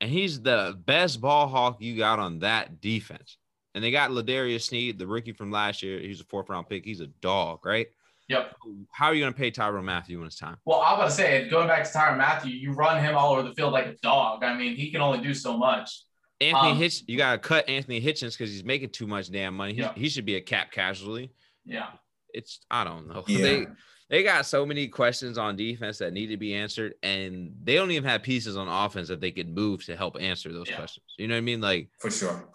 and 0.00 0.10
he's 0.10 0.40
the 0.40 0.78
best 0.86 1.20
ball 1.20 1.48
hawk 1.48 1.76
you 1.80 1.96
got 1.96 2.18
on 2.18 2.40
that 2.40 2.80
defense. 2.80 3.36
And 3.74 3.82
they 3.82 3.90
got 3.90 4.12
L'Jarius 4.12 4.62
Sneed, 4.62 4.98
the 4.98 5.06
rookie 5.06 5.32
from 5.32 5.50
last 5.50 5.82
year. 5.82 5.98
He's 5.98 6.20
a 6.20 6.24
fourth 6.24 6.48
round 6.48 6.68
pick. 6.68 6.84
He's 6.84 7.00
a 7.00 7.08
dog, 7.08 7.66
right? 7.66 7.88
Yep. 8.28 8.54
How 8.90 9.06
are 9.06 9.14
you 9.14 9.22
going 9.22 9.32
to 9.32 9.38
pay 9.38 9.50
Tyrann 9.50 9.84
Mathieu 9.84 10.18
when 10.18 10.26
it's 10.26 10.38
time? 10.38 10.56
Well, 10.64 10.80
I 10.80 10.92
was 10.92 10.98
going 10.98 11.08
to 11.08 11.44
say, 11.44 11.50
going 11.50 11.68
back 11.68 11.84
to 11.84 11.90
Tyrann 11.90 12.16
Mathieu, 12.16 12.52
you 12.52 12.72
run 12.72 13.02
him 13.02 13.16
all 13.16 13.32
over 13.32 13.42
the 13.42 13.54
field 13.54 13.72
like 13.72 13.86
a 13.86 13.96
dog. 13.96 14.44
I 14.44 14.56
mean, 14.56 14.76
he 14.76 14.90
can 14.90 15.00
only 15.00 15.20
do 15.20 15.34
so 15.34 15.58
much. 15.58 16.04
Anthony 16.40 16.70
um, 16.70 16.76
Hitch, 16.78 17.02
you 17.06 17.18
got 17.18 17.32
to 17.32 17.38
cut 17.38 17.68
Anthony 17.68 18.00
Hitchens 18.00 18.38
because 18.38 18.50
he's 18.50 18.64
making 18.64 18.90
too 18.90 19.06
much 19.06 19.30
damn 19.30 19.54
money. 19.54 19.74
He, 19.74 19.80
yeah. 19.80 19.92
he 19.94 20.08
should 20.08 20.24
be 20.24 20.36
a 20.36 20.40
cap 20.40 20.70
casualty. 20.70 21.32
Yeah. 21.64 21.88
It's, 22.34 22.60
I 22.70 22.84
don't 22.84 23.08
know. 23.08 23.24
Yeah. 23.28 23.42
They, 23.42 23.66
they 24.10 24.22
got 24.22 24.44
so 24.44 24.66
many 24.66 24.88
questions 24.88 25.38
on 25.38 25.56
defense 25.56 25.98
that 25.98 26.12
need 26.12 26.26
to 26.26 26.36
be 26.36 26.54
answered, 26.54 26.94
and 27.02 27.52
they 27.64 27.74
don't 27.74 27.90
even 27.90 28.08
have 28.08 28.22
pieces 28.22 28.56
on 28.56 28.68
offense 28.68 29.08
that 29.08 29.20
they 29.20 29.30
could 29.30 29.48
move 29.48 29.84
to 29.86 29.96
help 29.96 30.20
answer 30.20 30.52
those 30.52 30.68
yeah. 30.68 30.76
questions. 30.76 31.06
You 31.16 31.26
know 31.26 31.34
what 31.34 31.38
I 31.38 31.40
mean? 31.40 31.62
Like, 31.62 31.88
for 31.98 32.10
sure. 32.10 32.48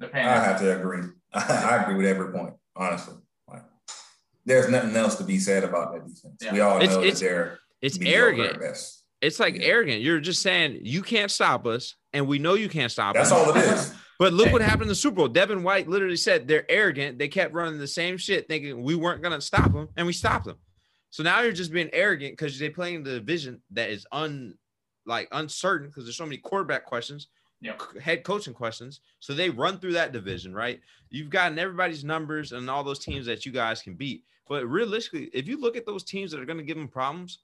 I 0.00 0.18
have 0.18 0.60
to 0.60 0.78
agree. 0.78 1.02
I 1.34 1.82
agree 1.82 1.96
with 1.96 2.06
every 2.06 2.32
point, 2.32 2.54
honestly 2.74 3.14
there's 4.48 4.68
nothing 4.68 4.96
else 4.96 5.16
to 5.16 5.24
be 5.24 5.38
said 5.38 5.62
about 5.62 5.92
that 5.92 6.06
defense. 6.06 6.36
Yeah. 6.40 6.52
We 6.52 6.60
all 6.60 6.80
it's, 6.80 6.94
know 6.94 7.02
it's, 7.02 7.20
that 7.20 7.26
they're 7.26 7.58
it's 7.82 7.98
arrogant. 8.00 8.58
It's 9.20 9.38
like 9.38 9.56
yeah. 9.56 9.66
arrogant. 9.66 10.00
You're 10.00 10.20
just 10.20 10.42
saying 10.42 10.80
you 10.82 11.02
can't 11.02 11.30
stop 11.30 11.66
us, 11.66 11.94
and 12.12 12.26
we 12.26 12.38
know 12.38 12.54
you 12.54 12.68
can't 12.68 12.90
stop 12.90 13.14
That's 13.14 13.30
us. 13.30 13.46
That's 13.46 13.56
all 13.56 13.56
it 13.56 13.78
is. 13.78 13.94
But 14.18 14.32
look 14.32 14.52
what 14.52 14.62
happened 14.62 14.82
in 14.82 14.88
the 14.88 14.94
Super 14.96 15.16
Bowl. 15.16 15.28
Devin 15.28 15.62
White 15.62 15.88
literally 15.88 16.16
said 16.16 16.48
they're 16.48 16.68
arrogant. 16.68 17.18
They 17.18 17.28
kept 17.28 17.54
running 17.54 17.78
the 17.78 17.86
same 17.86 18.16
shit, 18.16 18.48
thinking 18.48 18.82
we 18.82 18.96
weren't 18.96 19.22
gonna 19.22 19.40
stop 19.40 19.72
them, 19.72 19.88
and 19.96 20.06
we 20.06 20.12
stopped 20.12 20.46
them. 20.46 20.56
So 21.10 21.22
now 21.22 21.40
you're 21.40 21.52
just 21.52 21.72
being 21.72 21.90
arrogant 21.92 22.32
because 22.32 22.58
they're 22.58 22.70
playing 22.70 23.04
the 23.04 23.14
division 23.14 23.62
that 23.70 23.90
is 23.90 24.06
un 24.12 24.54
like 25.06 25.28
uncertain 25.32 25.88
because 25.88 26.04
there's 26.04 26.16
so 26.16 26.24
many 26.24 26.36
quarterback 26.36 26.84
questions 26.84 27.28
yep. 27.60 27.80
head 28.00 28.24
coaching 28.24 28.54
questions. 28.54 29.00
So 29.20 29.34
they 29.34 29.50
run 29.50 29.78
through 29.78 29.92
that 29.94 30.12
division, 30.12 30.54
right? 30.54 30.80
You've 31.10 31.30
gotten 31.30 31.58
everybody's 31.58 32.04
numbers 32.04 32.52
and 32.52 32.68
all 32.68 32.84
those 32.84 32.98
teams 32.98 33.26
that 33.26 33.46
you 33.46 33.52
guys 33.52 33.82
can 33.82 33.94
beat. 33.94 34.24
But 34.48 34.66
realistically, 34.66 35.30
if 35.32 35.46
you 35.46 35.60
look 35.60 35.76
at 35.76 35.86
those 35.86 36.04
teams 36.04 36.30
that 36.30 36.40
are 36.40 36.46
going 36.46 36.58
to 36.58 36.64
give 36.64 36.76
them 36.76 36.88
problems, 36.88 37.40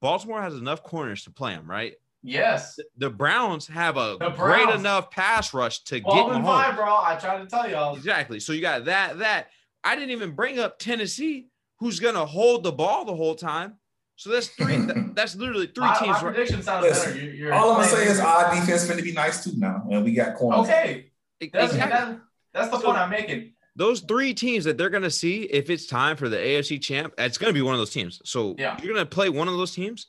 Baltimore 0.00 0.42
has 0.42 0.54
enough 0.54 0.82
corners 0.82 1.24
to 1.24 1.30
play 1.30 1.54
them, 1.54 1.70
right? 1.70 1.94
Yes. 2.22 2.78
The 2.96 3.10
Browns 3.10 3.66
have 3.68 3.96
a 3.96 4.16
great 4.36 4.68
enough 4.68 5.10
pass 5.10 5.54
rush 5.54 5.84
to 5.84 6.00
get 6.00 6.28
them 6.28 6.44
five, 6.44 6.76
bro. 6.76 6.84
I 6.84 7.16
tried 7.20 7.38
to 7.38 7.46
tell 7.46 7.68
y'all. 7.68 7.96
Exactly. 7.96 8.40
So 8.40 8.52
you 8.52 8.60
got 8.60 8.86
that. 8.86 9.18
That 9.18 9.48
I 9.84 9.94
didn't 9.94 10.10
even 10.10 10.32
bring 10.32 10.58
up 10.58 10.78
Tennessee, 10.78 11.48
who's 11.78 12.00
going 12.00 12.14
to 12.14 12.24
hold 12.24 12.64
the 12.64 12.72
ball 12.72 13.04
the 13.04 13.14
whole 13.14 13.34
time. 13.34 13.74
So 14.16 14.30
that's 14.30 14.48
three. 14.48 14.76
that's 15.14 15.36
literally 15.36 15.68
three 15.68 15.86
my, 15.86 15.98
teams. 15.98 16.10
My 16.14 16.20
prediction 16.20 16.62
sounds 16.62 16.82
Listen, 16.82 17.12
better. 17.12 17.24
You're, 17.24 17.34
you're 17.34 17.54
all 17.54 17.70
I'm 17.70 17.82
gonna 17.82 17.88
say 17.88 18.06
is 18.08 18.18
our 18.18 18.52
defense 18.52 18.84
going 18.84 18.98
to 18.98 19.04
be 19.04 19.12
nice 19.12 19.44
too 19.44 19.52
now, 19.56 19.86
and 19.88 20.04
we 20.04 20.12
got 20.12 20.34
corners. 20.34 20.68
Okay, 20.68 21.12
that's, 21.40 21.72
exactly. 21.72 21.76
that, 21.78 22.20
that's 22.52 22.68
the 22.70 22.80
so, 22.80 22.86
point 22.86 22.98
I'm 22.98 23.10
making. 23.10 23.52
Those 23.76 24.00
three 24.00 24.34
teams 24.34 24.64
that 24.64 24.76
they're 24.76 24.90
gonna 24.90 25.08
see 25.08 25.42
if 25.44 25.70
it's 25.70 25.86
time 25.86 26.16
for 26.16 26.28
the 26.28 26.36
AFC 26.36 26.82
champ, 26.82 27.14
it's 27.16 27.38
gonna 27.38 27.52
be 27.52 27.62
one 27.62 27.74
of 27.74 27.78
those 27.78 27.92
teams. 27.92 28.20
So 28.24 28.56
yeah. 28.58 28.76
you're 28.82 28.92
gonna 28.92 29.06
play 29.06 29.28
one 29.28 29.46
of 29.46 29.56
those 29.56 29.72
teams. 29.72 30.08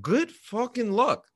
Good 0.00 0.30
fucking 0.30 0.90
luck, 0.90 1.26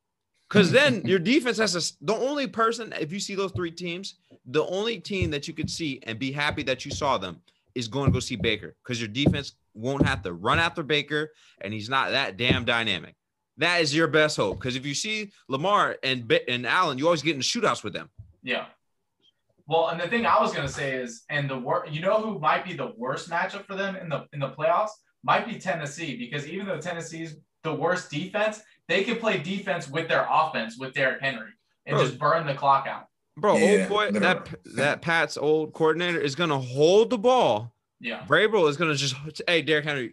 because 0.55 0.71
then 0.71 1.03
your 1.05 1.19
defense 1.19 1.59
has 1.59 1.73
to. 1.73 1.97
The 2.03 2.15
only 2.15 2.47
person, 2.47 2.95
if 3.01 3.13
you 3.13 3.19
see 3.19 3.35
those 3.35 3.51
three 3.53 3.73
teams, 3.73 4.15
the 4.47 4.65
only 4.67 5.01
team 5.01 5.33
that 5.33 5.49
you 5.49 5.55
could 5.55 5.69
see 5.69 5.99
and 6.05 6.17
be 6.17 6.31
happy 6.31 6.63
that 6.63 6.85
you 6.85 6.93
saw 6.93 7.19
them 7.19 7.41
is 7.75 7.89
going 7.89 8.07
to 8.07 8.13
go 8.13 8.21
see 8.21 8.37
Baker 8.37 8.77
because 8.85 9.01
your 9.01 9.09
defense 9.09 9.57
won't 9.75 10.07
have 10.07 10.23
to 10.23 10.33
run 10.33 10.61
after 10.61 10.85
Baker 10.85 11.33
and 11.61 11.75
he's 11.75 11.89
not 11.89 12.11
that 12.11 12.37
damn 12.37 12.65
dynamic. 12.65 13.17
That 13.57 13.81
is 13.81 13.95
your 13.95 14.07
best 14.07 14.37
hope 14.37 14.61
because 14.61 14.77
if 14.77 14.87
you 14.87 14.95
see 14.95 15.33
Lamar 15.49 15.97
and 16.05 16.33
and 16.49 16.67
Allen, 16.67 16.99
you 16.99 17.07
always 17.07 17.23
get 17.23 17.35
in 17.35 17.43
shootouts 17.43 17.83
with 17.83 17.93
them. 17.93 18.09
Yeah. 18.45 18.67
Well, 19.67 19.89
and 19.89 20.01
the 20.01 20.07
thing 20.07 20.25
I 20.25 20.41
was 20.41 20.53
gonna 20.53 20.69
say 20.69 20.93
is, 20.95 21.25
and 21.31 21.51
the 21.51 21.59
worst, 21.59 21.93
you 21.93 22.01
know, 22.01 22.21
who 22.21 22.39
might 22.39 22.65
be 22.65 22.75
the 22.75 22.93
worst 22.97 23.29
matchup 23.29 23.65
for 23.65 23.75
them 23.75 23.97
in 23.97 24.09
the 24.09 24.27
in 24.33 24.39
the 24.39 24.51
playoffs 24.51 24.91
might 25.25 25.49
be 25.49 25.59
Tennessee 25.59 26.17
because 26.17 26.47
even 26.47 26.67
though 26.67 26.81
Tennessee's 26.81 27.37
the 27.65 27.75
worst 27.75 28.11
defense, 28.11 28.61
they 28.89 29.05
can 29.05 29.17
play 29.17 29.39
defense 29.39 29.89
with 29.89 30.09
their 30.09 30.27
offense 30.31 30.77
with 30.79 30.95
Derrick 30.95 31.21
Henry 31.21 31.51
and 31.87 31.97
Bro, 31.97 32.07
just 32.07 32.19
burn 32.19 32.47
the 32.47 32.55
clock 32.55 32.87
out. 32.87 33.07
Bro, 33.37 33.57
yeah, 33.57 33.81
old 33.81 33.89
boy, 33.89 34.11
that 34.19 34.49
that 34.77 35.03
Pat's 35.03 35.37
old 35.37 35.73
coordinator 35.73 36.21
is 36.21 36.35
gonna 36.35 36.59
hold 36.59 37.11
the 37.11 37.19
ball 37.19 37.75
Yeah. 38.01 38.25
Vrabel 38.27 38.69
is 38.69 38.77
gonna 38.77 38.95
just 38.95 39.17
hey 39.49 39.63
Derrick 39.63 39.85
Henry 39.85 40.13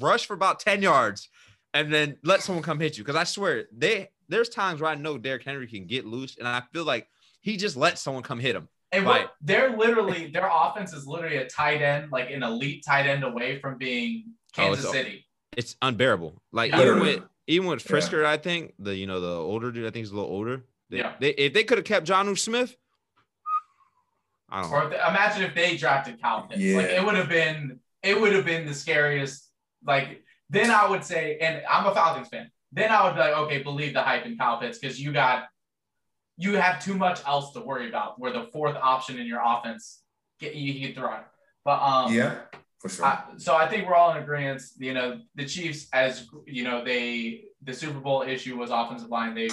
rush 0.00 0.26
for 0.26 0.34
about 0.34 0.60
10 0.60 0.82
yards 0.82 1.28
and 1.74 1.92
then 1.92 2.16
let 2.24 2.42
someone 2.42 2.62
come 2.62 2.80
hit 2.80 2.96
you. 2.98 3.04
Because 3.04 3.16
I 3.16 3.24
swear 3.24 3.66
they 3.76 4.08
there's 4.28 4.48
times 4.48 4.80
where 4.80 4.90
I 4.90 4.94
know 4.94 5.18
Derrick 5.18 5.44
Henry 5.44 5.66
can 5.66 5.86
get 5.86 6.06
loose, 6.06 6.36
and 6.38 6.48
I 6.48 6.62
feel 6.72 6.84
like 6.84 7.08
he 7.40 7.56
just 7.56 7.76
lets 7.76 8.00
someone 8.00 8.22
come 8.22 8.40
hit 8.40 8.56
him. 8.56 8.68
And 8.92 9.04
what, 9.04 9.32
they're 9.40 9.76
literally 9.76 10.28
their 10.28 10.48
offense 10.50 10.92
is 10.92 11.06
literally 11.06 11.36
a 11.36 11.46
tight 11.46 11.82
end, 11.82 12.10
like 12.10 12.30
an 12.30 12.42
elite 12.42 12.84
tight 12.86 13.06
end 13.06 13.24
away 13.24 13.60
from 13.60 13.78
being 13.78 14.32
Kansas 14.52 14.86
oh, 14.86 14.92
City. 14.92 15.26
It's 15.56 15.76
unbearable. 15.82 16.40
Like 16.52 16.72
yeah. 16.72 16.82
even 16.82 17.00
with 17.00 17.22
even 17.46 17.68
with 17.68 17.84
Firkser, 17.84 18.22
yeah. 18.22 18.30
I 18.30 18.36
think 18.36 18.74
the 18.78 18.94
you 18.94 19.06
know 19.06 19.20
the 19.20 19.36
older 19.36 19.70
dude, 19.70 19.84
I 19.84 19.90
think 19.90 20.04
he's 20.04 20.10
a 20.10 20.16
little 20.16 20.30
older. 20.30 20.64
They, 20.90 20.98
yeah. 20.98 21.14
They, 21.20 21.30
if 21.30 21.52
they 21.52 21.64
could 21.64 21.78
have 21.78 21.84
kept 21.84 22.06
Jonnu 22.06 22.38
Smith, 22.38 22.76
I 24.48 24.62
don't. 24.62 24.72
Or 24.72 24.84
if 24.84 24.90
they, 24.90 24.96
imagine 24.96 25.42
if 25.42 25.54
they 25.54 25.76
drafted 25.76 26.20
Kyle 26.20 26.42
Pitts. 26.42 26.60
Yeah. 26.60 26.76
Like 26.76 26.86
it 26.86 27.04
would 27.04 27.16
have 27.16 27.28
been 27.28 27.80
it 28.02 28.20
would 28.20 28.32
have 28.32 28.44
been 28.44 28.66
the 28.66 28.74
scariest. 28.74 29.50
Like 29.84 30.22
then 30.50 30.70
I 30.70 30.88
would 30.88 31.04
say, 31.04 31.38
and 31.40 31.62
I'm 31.68 31.86
a 31.86 31.94
Falcons 31.94 32.28
fan. 32.28 32.50
Then 32.72 32.90
I 32.90 33.04
would 33.04 33.14
be 33.14 33.20
like, 33.20 33.36
okay, 33.36 33.62
believe 33.62 33.94
the 33.94 34.02
hype 34.02 34.26
in 34.26 34.36
Kyle 34.36 34.58
Pitts 34.58 34.78
because 34.78 35.00
you 35.00 35.12
got 35.12 35.44
you 36.36 36.56
have 36.56 36.84
too 36.84 36.94
much 36.94 37.20
else 37.26 37.52
to 37.52 37.60
worry 37.60 37.88
about. 37.88 38.20
Where 38.20 38.32
the 38.32 38.44
fourth 38.52 38.76
option 38.76 39.18
in 39.18 39.26
your 39.26 39.40
offense 39.44 40.02
get 40.38 40.54
you 40.54 40.86
get 40.86 40.96
thrown. 40.96 41.20
But 41.64 41.82
um, 41.82 42.14
yeah, 42.14 42.36
for 42.88 42.94
sure. 42.94 43.04
I, 43.04 43.22
so 43.36 43.54
I 43.54 43.68
think 43.68 43.86
we're 43.86 43.94
all 43.94 44.12
in 44.12 44.22
agreement. 44.22 44.62
You 44.78 44.94
know, 44.94 45.20
the 45.34 45.46
Chiefs, 45.46 45.88
as 45.92 46.28
you 46.46 46.64
know, 46.64 46.84
they 46.84 47.44
the 47.62 47.72
Super 47.72 48.00
Bowl 48.00 48.22
issue 48.22 48.56
was 48.56 48.70
offensive 48.70 49.08
line. 49.08 49.34
They 49.34 49.48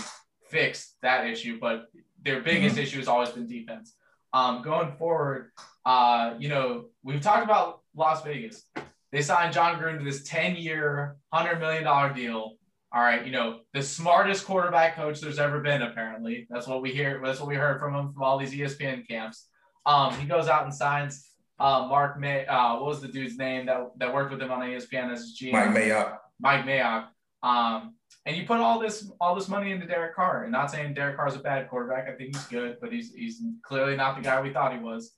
fixed 0.50 0.96
that 1.02 1.26
issue, 1.28 1.60
but 1.60 1.86
their 2.22 2.42
biggest 2.42 2.76
mm-hmm. 2.76 2.84
issue 2.84 2.98
has 2.98 3.08
always 3.08 3.30
been 3.30 3.48
defense. 3.48 3.96
Um, 4.34 4.62
going 4.62 4.94
forward, 4.98 5.52
uh, 5.86 6.36
you 6.40 6.50
know, 6.50 6.86
we've 7.04 7.22
talked 7.22 7.44
about 7.44 7.82
Las 7.96 8.24
Vegas. 8.24 8.64
They 9.12 9.22
signed 9.22 9.54
Jon 9.54 9.80
Gruden 9.80 10.00
to 10.00 10.04
this 10.04 10.24
10 10.24 10.56
year, 10.56 11.18
$100 11.34 11.60
million 11.60 12.16
deal. 12.16 12.54
All 12.96 13.02
right, 13.02 13.26
you 13.26 13.32
know, 13.32 13.60
the 13.74 13.82
smartest 13.82 14.46
quarterback 14.46 14.96
coach 14.96 15.20
there's 15.20 15.40
ever 15.40 15.60
been, 15.60 15.82
apparently. 15.82 16.48
That's 16.50 16.68
what 16.68 16.82
we 16.82 16.92
hear. 16.92 17.20
That's 17.24 17.40
what 17.40 17.50
we 17.50 17.56
heard 17.56 17.80
from 17.80 17.96
him 17.96 18.14
from 18.14 18.24
all 18.24 18.38
these 18.38 18.54
ESPN 18.54 19.08
camps. 19.08 19.48
Um, 19.86 20.14
he 20.14 20.28
goes 20.28 20.48
out 20.48 20.64
and 20.64 20.74
signs 20.74 21.28
uh, 21.64 21.88
Mark 21.88 22.20
May. 22.20 22.46
Uh, 22.46 22.76
what 22.76 22.86
was 22.86 23.02
the 23.02 23.08
dude's 23.08 23.38
name 23.38 23.66
that, 23.68 23.92
that 23.98 24.14
worked 24.14 24.32
with 24.32 24.42
him 24.42 24.52
on 24.52 24.60
ESPN 24.60 25.12
as 25.12 25.22
his 25.22 25.40
GM? 25.42 25.54
Mike 25.54 25.70
Mayock. 25.70 26.18
Mike 26.40 26.66
Mayock. 26.66 27.08
Um, 27.42 27.96
and 28.26 28.36
you 28.36 28.46
put 28.46 28.60
all 28.60 28.80
this 28.80 29.10
all 29.20 29.36
this 29.36 29.48
money 29.48 29.72
into 29.72 29.86
Derek 29.86 30.16
Carr. 30.16 30.44
And 30.44 30.52
not 30.52 30.72
saying 30.72 30.94
Derek 30.94 31.18
Carr's 31.18 31.36
a 31.36 31.40
bad 31.40 31.70
quarterback. 31.70 32.08
I 32.08 32.16
think 32.16 32.36
he's 32.36 32.46
good, 32.46 32.78
but 32.82 32.92
he's 32.92 33.14
he's 33.14 33.42
clearly 33.64 33.96
not 33.96 34.16
the 34.16 34.22
guy 34.22 34.42
we 34.42 34.52
thought 34.52 34.74
he 34.74 34.80
was. 34.80 35.14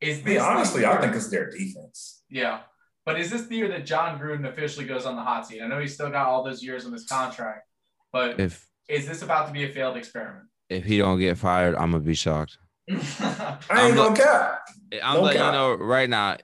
Is 0.00 0.22
this 0.22 0.42
honestly? 0.42 0.84
I 0.84 1.00
think 1.00 1.14
it's 1.14 1.28
their 1.28 1.50
defense. 1.50 2.22
Yeah, 2.28 2.60
but 3.04 3.18
is 3.18 3.30
this 3.30 3.46
the 3.46 3.56
year 3.56 3.68
that 3.68 3.86
Jon 3.86 4.18
Gruden 4.18 4.46
officially 4.46 4.86
goes 4.86 5.06
on 5.06 5.16
the 5.16 5.22
hot 5.22 5.46
seat? 5.46 5.62
I 5.62 5.66
know 5.66 5.80
he's 5.80 5.94
still 5.94 6.10
got 6.10 6.26
all 6.26 6.44
those 6.44 6.62
years 6.62 6.86
on 6.86 6.92
his 6.92 7.06
contract, 7.06 7.66
but 8.12 8.38
if 8.38 8.64
is 8.88 9.08
this 9.08 9.22
about 9.22 9.46
to 9.48 9.52
be 9.52 9.64
a 9.64 9.68
failed 9.68 9.96
experiment? 9.96 10.46
If 10.68 10.84
he 10.84 10.98
don't 10.98 11.18
get 11.18 11.38
fired, 11.38 11.74
I'm 11.74 11.92
gonna 11.92 12.04
be 12.04 12.14
shocked. 12.14 12.58
I 12.88 13.86
ain't 13.86 13.96
gonna 13.96 14.16
cap. 14.16 14.68
I'm 15.02 15.16
no 15.16 15.22
letting 15.22 15.40
cap. 15.40 15.52
you 15.52 15.58
know 15.58 15.74
right 15.74 16.08
now. 16.08 16.36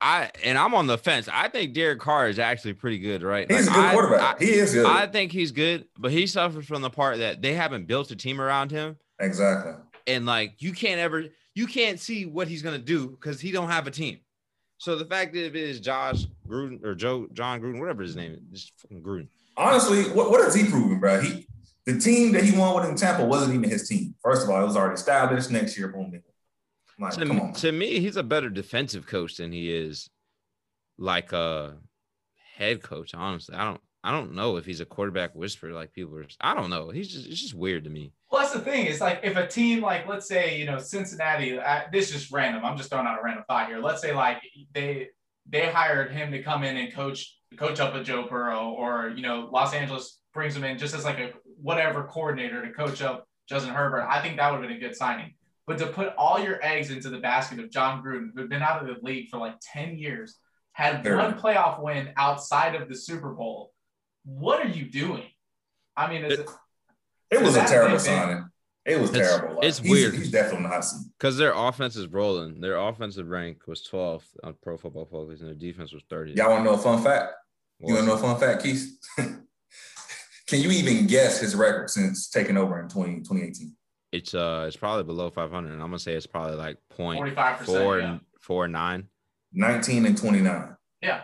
I 0.00 0.30
and 0.44 0.56
I'm 0.58 0.74
on 0.74 0.86
the 0.86 0.98
fence. 0.98 1.28
I 1.32 1.48
think 1.48 1.74
Derek 1.74 1.98
Carr 1.98 2.28
is 2.28 2.38
actually 2.38 2.74
pretty 2.74 2.98
good, 2.98 3.22
right? 3.22 3.50
He's 3.50 3.66
like, 3.66 3.76
a 3.76 3.80
good 3.80 3.92
quarterback. 3.92 4.40
I, 4.40 4.44
he 4.44 4.52
is 4.52 4.74
good. 4.74 4.86
I 4.86 5.06
think 5.06 5.32
he's 5.32 5.50
good, 5.50 5.86
but 5.98 6.12
he 6.12 6.26
suffers 6.26 6.66
from 6.66 6.82
the 6.82 6.90
part 6.90 7.18
that 7.18 7.42
they 7.42 7.54
haven't 7.54 7.86
built 7.86 8.10
a 8.10 8.16
team 8.16 8.40
around 8.40 8.70
him. 8.70 8.96
Exactly. 9.18 9.72
And 10.06 10.26
like 10.26 10.54
you 10.58 10.72
can't 10.72 11.00
ever 11.00 11.26
you 11.54 11.66
can't 11.66 11.98
see 11.98 12.26
what 12.26 12.48
he's 12.48 12.62
gonna 12.62 12.78
do 12.78 13.08
because 13.08 13.40
he 13.40 13.50
don't 13.50 13.70
have 13.70 13.86
a 13.86 13.90
team. 13.90 14.18
So 14.78 14.94
the 14.94 15.04
fact 15.04 15.34
that 15.34 15.44
it 15.44 15.56
is 15.56 15.80
Josh 15.80 16.24
Gruden 16.46 16.84
or 16.84 16.94
Joe 16.94 17.26
Jon 17.32 17.60
Gruden, 17.60 17.80
whatever 17.80 18.02
his 18.02 18.14
name 18.14 18.32
is, 18.32 18.40
just 18.50 18.72
fucking 18.80 19.02
Gruden. 19.02 19.28
Honestly, 19.56 20.04
what, 20.10 20.30
what 20.30 20.42
has 20.44 20.54
he 20.54 20.68
proven, 20.68 21.00
bro? 21.00 21.20
He 21.20 21.48
the 21.88 21.98
team 21.98 22.32
that 22.32 22.44
he 22.44 22.56
won 22.56 22.74
with 22.74 22.86
in 22.86 22.96
Tampa 22.96 23.24
wasn't 23.24 23.54
even 23.54 23.70
his 23.70 23.88
team. 23.88 24.14
First 24.22 24.44
of 24.44 24.50
all, 24.50 24.62
it 24.62 24.66
was 24.66 24.76
already 24.76 24.94
established. 24.94 25.50
Next 25.50 25.78
year, 25.78 25.88
boom, 25.88 26.10
boom. 26.10 26.22
Like, 27.00 27.14
to, 27.14 27.24
come 27.24 27.40
on. 27.40 27.52
to 27.54 27.72
me, 27.72 27.98
he's 28.00 28.18
a 28.18 28.22
better 28.22 28.50
defensive 28.50 29.06
coach 29.06 29.36
than 29.36 29.52
he 29.52 29.74
is 29.74 30.10
like 30.98 31.32
a 31.32 31.78
head 32.56 32.82
coach. 32.82 33.14
Honestly, 33.14 33.54
I 33.54 33.64
don't. 33.64 33.80
I 34.04 34.12
don't 34.12 34.34
know 34.34 34.58
if 34.58 34.64
he's 34.64 34.80
a 34.80 34.86
quarterback 34.86 35.34
whisperer 35.34 35.72
like 35.72 35.92
people 35.92 36.16
are. 36.18 36.26
I 36.40 36.54
don't 36.54 36.70
know. 36.70 36.90
He's 36.90 37.08
just 37.08 37.26
it's 37.26 37.40
just 37.40 37.54
weird 37.54 37.84
to 37.84 37.90
me. 37.90 38.12
Well, 38.30 38.42
that's 38.42 38.52
the 38.52 38.60
thing. 38.60 38.86
It's 38.86 39.00
like 39.00 39.20
if 39.22 39.36
a 39.36 39.46
team 39.46 39.80
like 39.80 40.06
let's 40.06 40.28
say 40.28 40.58
you 40.58 40.66
know 40.66 40.78
Cincinnati. 40.78 41.58
Uh, 41.58 41.80
this 41.90 42.08
is 42.08 42.20
just 42.20 42.32
random. 42.32 42.66
I'm 42.66 42.76
just 42.76 42.90
throwing 42.90 43.06
out 43.06 43.18
a 43.18 43.24
random 43.24 43.44
thought 43.48 43.66
here. 43.68 43.80
Let's 43.80 44.02
say 44.02 44.14
like 44.14 44.42
they 44.74 45.08
they 45.48 45.66
hired 45.70 46.12
him 46.12 46.32
to 46.32 46.42
come 46.42 46.64
in 46.64 46.76
and 46.76 46.92
coach 46.92 47.34
coach 47.56 47.80
up 47.80 47.94
a 47.94 48.04
Joe 48.04 48.26
Burrow, 48.28 48.70
or 48.70 49.08
you 49.16 49.22
know 49.22 49.48
Los 49.50 49.72
Angeles 49.72 50.20
brings 50.38 50.56
him 50.56 50.64
in 50.64 50.78
just 50.78 50.94
as 50.94 51.04
like 51.04 51.18
a 51.18 51.32
whatever 51.60 52.04
coordinator 52.04 52.64
to 52.64 52.72
coach 52.72 53.02
up 53.02 53.26
Justin 53.48 53.74
Herbert. 53.74 54.06
I 54.08 54.20
think 54.22 54.36
that 54.36 54.50
would 54.50 54.60
have 54.60 54.68
been 54.68 54.76
a 54.76 54.80
good 54.80 54.96
signing. 54.96 55.34
But 55.66 55.78
to 55.78 55.86
put 55.86 56.14
all 56.16 56.38
your 56.38 56.64
eggs 56.64 56.90
into 56.90 57.10
the 57.10 57.18
basket 57.18 57.58
of 57.58 57.70
Jon 57.70 58.02
Gruden, 58.02 58.30
who'd 58.34 58.48
been 58.48 58.62
out 58.62 58.80
of 58.80 58.86
the 58.86 59.04
league 59.04 59.28
for 59.28 59.38
like 59.38 59.56
ten 59.60 59.98
years, 59.98 60.36
had 60.72 61.04
one 61.04 61.34
playoff 61.34 61.82
win 61.82 62.10
outside 62.16 62.74
of 62.74 62.88
the 62.88 62.94
Super 62.94 63.34
Bowl 63.34 63.72
what 64.28 64.64
are 64.64 64.68
you 64.68 64.90
doing? 64.90 65.24
I 65.96 66.10
mean, 66.10 66.24
it, 66.24 66.48
it 67.30 67.42
was 67.42 67.56
a 67.56 67.64
terrible 67.64 67.98
signing. 67.98 68.44
It 68.84 69.00
was 69.00 69.10
it's, 69.10 69.18
terrible. 69.18 69.56
Like, 69.56 69.64
it's 69.64 69.78
he's, 69.78 69.90
weird. 69.90 70.14
He's 70.14 70.30
definitely 70.30 70.68
not 70.68 70.84
seat. 70.84 71.06
Because 71.18 71.36
their 71.36 71.52
offense 71.54 71.96
is 71.96 72.06
rolling. 72.06 72.60
Their 72.60 72.76
offensive 72.76 73.28
rank 73.28 73.66
was 73.66 73.86
12th 73.90 74.24
on 74.42 74.54
Pro 74.62 74.76
Football 74.76 75.06
Focus, 75.06 75.40
and 75.40 75.48
their 75.48 75.56
defense 75.56 75.92
was 75.92 76.02
30. 76.08 76.32
Y'all 76.32 76.50
want 76.50 76.64
to 76.64 76.70
know 76.70 76.76
a 76.76 76.78
fun 76.78 77.02
fact? 77.02 77.34
What? 77.78 77.88
You 77.88 77.94
want 77.94 78.06
to 78.06 78.12
know 78.12 78.18
a 78.18 78.18
fun 78.18 78.40
fact, 78.40 78.62
Keith? 78.62 78.98
Can 80.48 80.60
you 80.60 80.70
even 80.70 81.06
guess 81.06 81.40
his 81.40 81.54
record 81.54 81.90
since 81.90 82.28
taking 82.28 82.56
over 82.56 82.80
in 82.80 82.88
20, 82.88 83.18
2018? 83.18 83.74
It's 84.10 84.32
uh, 84.32 84.64
it's 84.66 84.76
probably 84.76 85.04
below 85.04 85.28
500, 85.28 85.70
and 85.70 85.82
I'm 85.82 85.88
gonna 85.88 85.98
say 85.98 86.14
it's 86.14 86.26
probably 86.26 86.56
like 86.56 86.78
point 86.88 87.18
45 87.18 87.60
four 87.60 87.98
yeah. 87.98 88.10
and 88.12 88.20
four 88.40 88.66
nine. 88.66 89.08
19 89.52 90.06
and 90.06 90.16
29. 90.16 90.76
Yeah, 91.02 91.20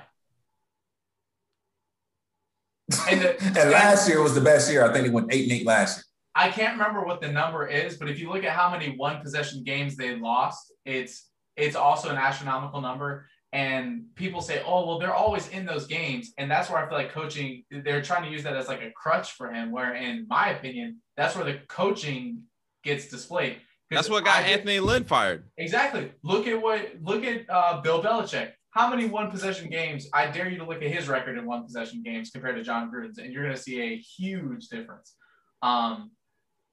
and, 3.11 3.21
the, 3.21 3.43
and 3.61 3.71
last 3.71 4.09
year 4.09 4.23
was 4.23 4.35
the 4.35 4.41
best 4.41 4.71
year. 4.71 4.85
I 4.85 4.93
think 4.93 5.07
they 5.07 5.11
went 5.11 5.33
eight 5.33 5.45
and 5.45 5.53
eight 5.53 5.67
last 5.67 5.99
year. 5.99 6.05
I 6.35 6.51
can't 6.51 6.79
remember 6.79 7.05
what 7.05 7.21
the 7.21 7.31
number 7.33 7.67
is, 7.67 7.97
but 7.97 8.11
if 8.11 8.19
you 8.19 8.29
look 8.29 8.45
at 8.45 8.51
how 8.51 8.71
many 8.71 8.97
one 8.97 9.23
possession 9.23 9.63
games 9.65 9.97
they 9.97 10.17
lost, 10.17 10.73
it's 10.85 11.31
it's 11.57 11.77
also 11.77 12.11
an 12.11 12.17
astronomical 12.17 12.81
number. 12.81 13.27
And 13.55 14.07
people 14.17 14.43
say, 14.43 14.63
oh, 14.67 14.87
well, 14.87 14.99
they're 14.99 15.15
always 15.15 15.49
in 15.49 15.65
those 15.65 15.87
games. 15.87 16.33
And 16.37 16.51
that's 16.51 16.69
where 16.69 16.85
I 16.85 16.89
feel 16.89 16.99
like 16.99 17.13
coaching, 17.13 17.65
they're 17.71 18.03
trying 18.03 18.25
to 18.25 18.31
use 18.31 18.43
that 18.43 18.57
as 18.57 18.69
like 18.69 18.83
a 18.83 18.91
crutch 18.91 19.33
for 19.33 19.51
him, 19.51 19.71
where 19.71 19.95
in 19.95 20.27
my 20.29 20.51
opinion, 20.51 21.01
that's 21.17 21.35
where 21.37 21.45
the 21.45 21.61
coaching 21.69 22.43
gets 22.83 23.09
displayed. 23.09 23.57
That's 23.91 24.11
what 24.11 24.25
got 24.25 24.43
I 24.43 24.49
Anthony 24.49 24.81
Lynn 24.81 25.05
fired. 25.05 25.45
Exactly. 25.57 26.13
Look 26.23 26.47
at 26.49 26.61
what 26.61 26.97
look 27.01 27.25
at 27.25 27.49
uh, 27.49 27.81
Bill 27.81 28.03
Belichick 28.03 28.51
how 28.75 28.91
many 28.91 29.07
one 29.07 29.31
possession 29.31 29.71
games? 29.71 30.09
I 30.13 30.27
dare 30.27 30.51
you 30.51 30.59
to 30.59 30.65
look 30.65 30.83
at 30.83 30.91
his 30.91 31.09
record 31.09 31.39
in 31.39 31.47
one 31.47 31.63
possession 31.65 32.03
games 32.03 32.31
compared 32.31 32.57
to 32.57 32.63
Jon 32.65 32.91
Gruden's, 32.91 33.19
and 33.19 33.33
you're 33.33 33.45
going 33.45 33.55
to 33.55 33.63
see 33.63 33.81
a 33.81 33.97
huge 33.97 34.67
difference. 34.67 35.15
Um, 35.63 36.11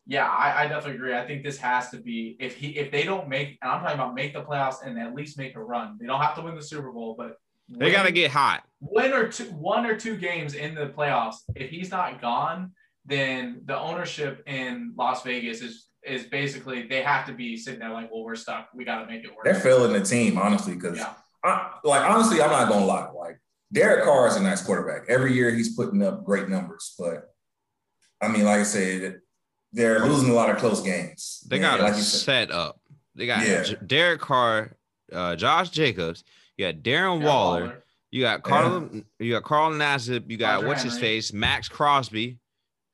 yeah, 0.06 0.28
I, 0.28 0.64
I, 0.64 0.68
definitely 0.68 0.95
agree. 0.95 1.16
I 1.16 1.26
think 1.26 1.43
this 1.43 1.58
has 1.58 1.89
to 1.91 1.97
be 1.97 2.36
if 2.39 2.56
he 2.56 2.70
if 2.78 2.91
they 2.91 3.04
don't 3.04 3.30
make, 3.30 3.58
and 3.62 3.72
I'm 3.72 3.82
talking 3.82 3.95
about 3.95 4.16
make 4.16 4.34
the 4.34 4.41
playoffs 4.41 4.86
and 4.86 4.99
at 4.99 5.14
least 5.14 5.38
make 5.38 5.56
a 5.56 5.64
run. 5.64 5.97
They 5.99 6.08
don't 6.08 6.22
have 6.22 6.36
to 6.36 6.41
win 6.41 6.56
the 6.56 6.62
Super 6.62 6.91
Bowl, 6.91 7.16
but 7.18 7.38
they 7.70 7.91
got 7.91 8.04
to 8.04 8.12
get 8.12 8.32
hot. 8.32 8.64
One 8.80 9.14
or 9.14 9.28
two, 9.30 9.45
one 9.45 9.86
or 9.86 9.95
two 9.95 10.18
games 10.18 10.56
in 10.56 10.76
the 10.76 10.88
playoffs. 10.88 11.36
If 11.56 11.70
he's 11.70 11.91
not 11.91 12.20
gone, 12.20 12.72
then 13.06 13.62
the 13.66 13.78
ownership 13.78 14.43
in 14.47 14.93
Las 14.97 15.24
Vegas 15.24 15.62
is 15.62 15.88
is 16.04 16.24
basically 16.24 16.88
they 16.88 17.04
have 17.04 17.28
to 17.28 17.34
be 17.34 17.56
sitting 17.56 17.80
there 17.80 17.91
like, 17.91 18.12
well, 18.12 18.24
we're 18.24 18.36
stuck. 18.36 18.70
We 18.74 18.84
got 18.84 19.02
to 19.02 19.06
make 19.06 19.24
it 19.24 19.30
work. 19.30 19.43
They're 19.43 19.54
filling 19.56 19.93
the 19.93 20.04
team 20.04 20.38
honestly 20.38 20.76
because. 20.76 20.97
Yeah 20.97 21.14
I, 21.43 21.72
like 21.84 22.04
honestly, 22.04 22.41
I'm 22.41 22.52
not 22.52 22.70
gonna 22.70 22.86
lie. 22.86 23.10
Like 23.10 23.39
Derek 23.72 24.04
Carr 24.04 24.28
is 24.28 24.36
a 24.36 24.41
nice 24.41 24.64
quarterback. 24.64 25.10
Every 25.10 25.34
year 25.34 25.52
he's 25.52 25.76
putting 25.76 26.04
up 26.04 26.24
great 26.24 26.49
numbers, 26.49 26.93
but 26.97 27.34
I 28.22 28.28
mean, 28.28 28.45
like 28.45 28.60
I 28.60 28.64
said, 28.64 29.20
they're 29.74 30.05
losing 30.05 30.30
a 30.30 30.34
lot 30.34 30.49
of 30.49 30.57
close 30.57 30.82
games. 30.82 31.43
They 31.47 31.59
got 31.59 31.80
like 31.80 31.95
set 31.95 32.51
up. 32.51 32.80
They 33.15 33.26
got 33.26 33.45
yeah. 33.47 33.63
Derek 33.86 34.22
Carr, 34.22 34.76
uh, 35.11 35.36
Josh 35.36 35.69
Jacobs. 35.69 36.24
You 36.57 36.72
got 36.72 36.82
Darren 36.84 37.24
Waller. 37.24 37.61
Waller. 37.61 37.84
You 38.11 38.22
got 38.22 38.43
Carl. 38.43 38.89
Yeah. 38.91 39.01
You 39.19 39.34
got 39.34 39.43
Carl 39.43 39.72
Nassib. 39.72 40.30
You 40.30 40.38
got 40.38 40.55
Hunter 40.55 40.67
what's 40.67 40.82
Henry. 40.82 40.91
his 40.91 40.99
face, 40.99 41.34
Maxx 41.34 41.69
Crosby. 41.69 42.39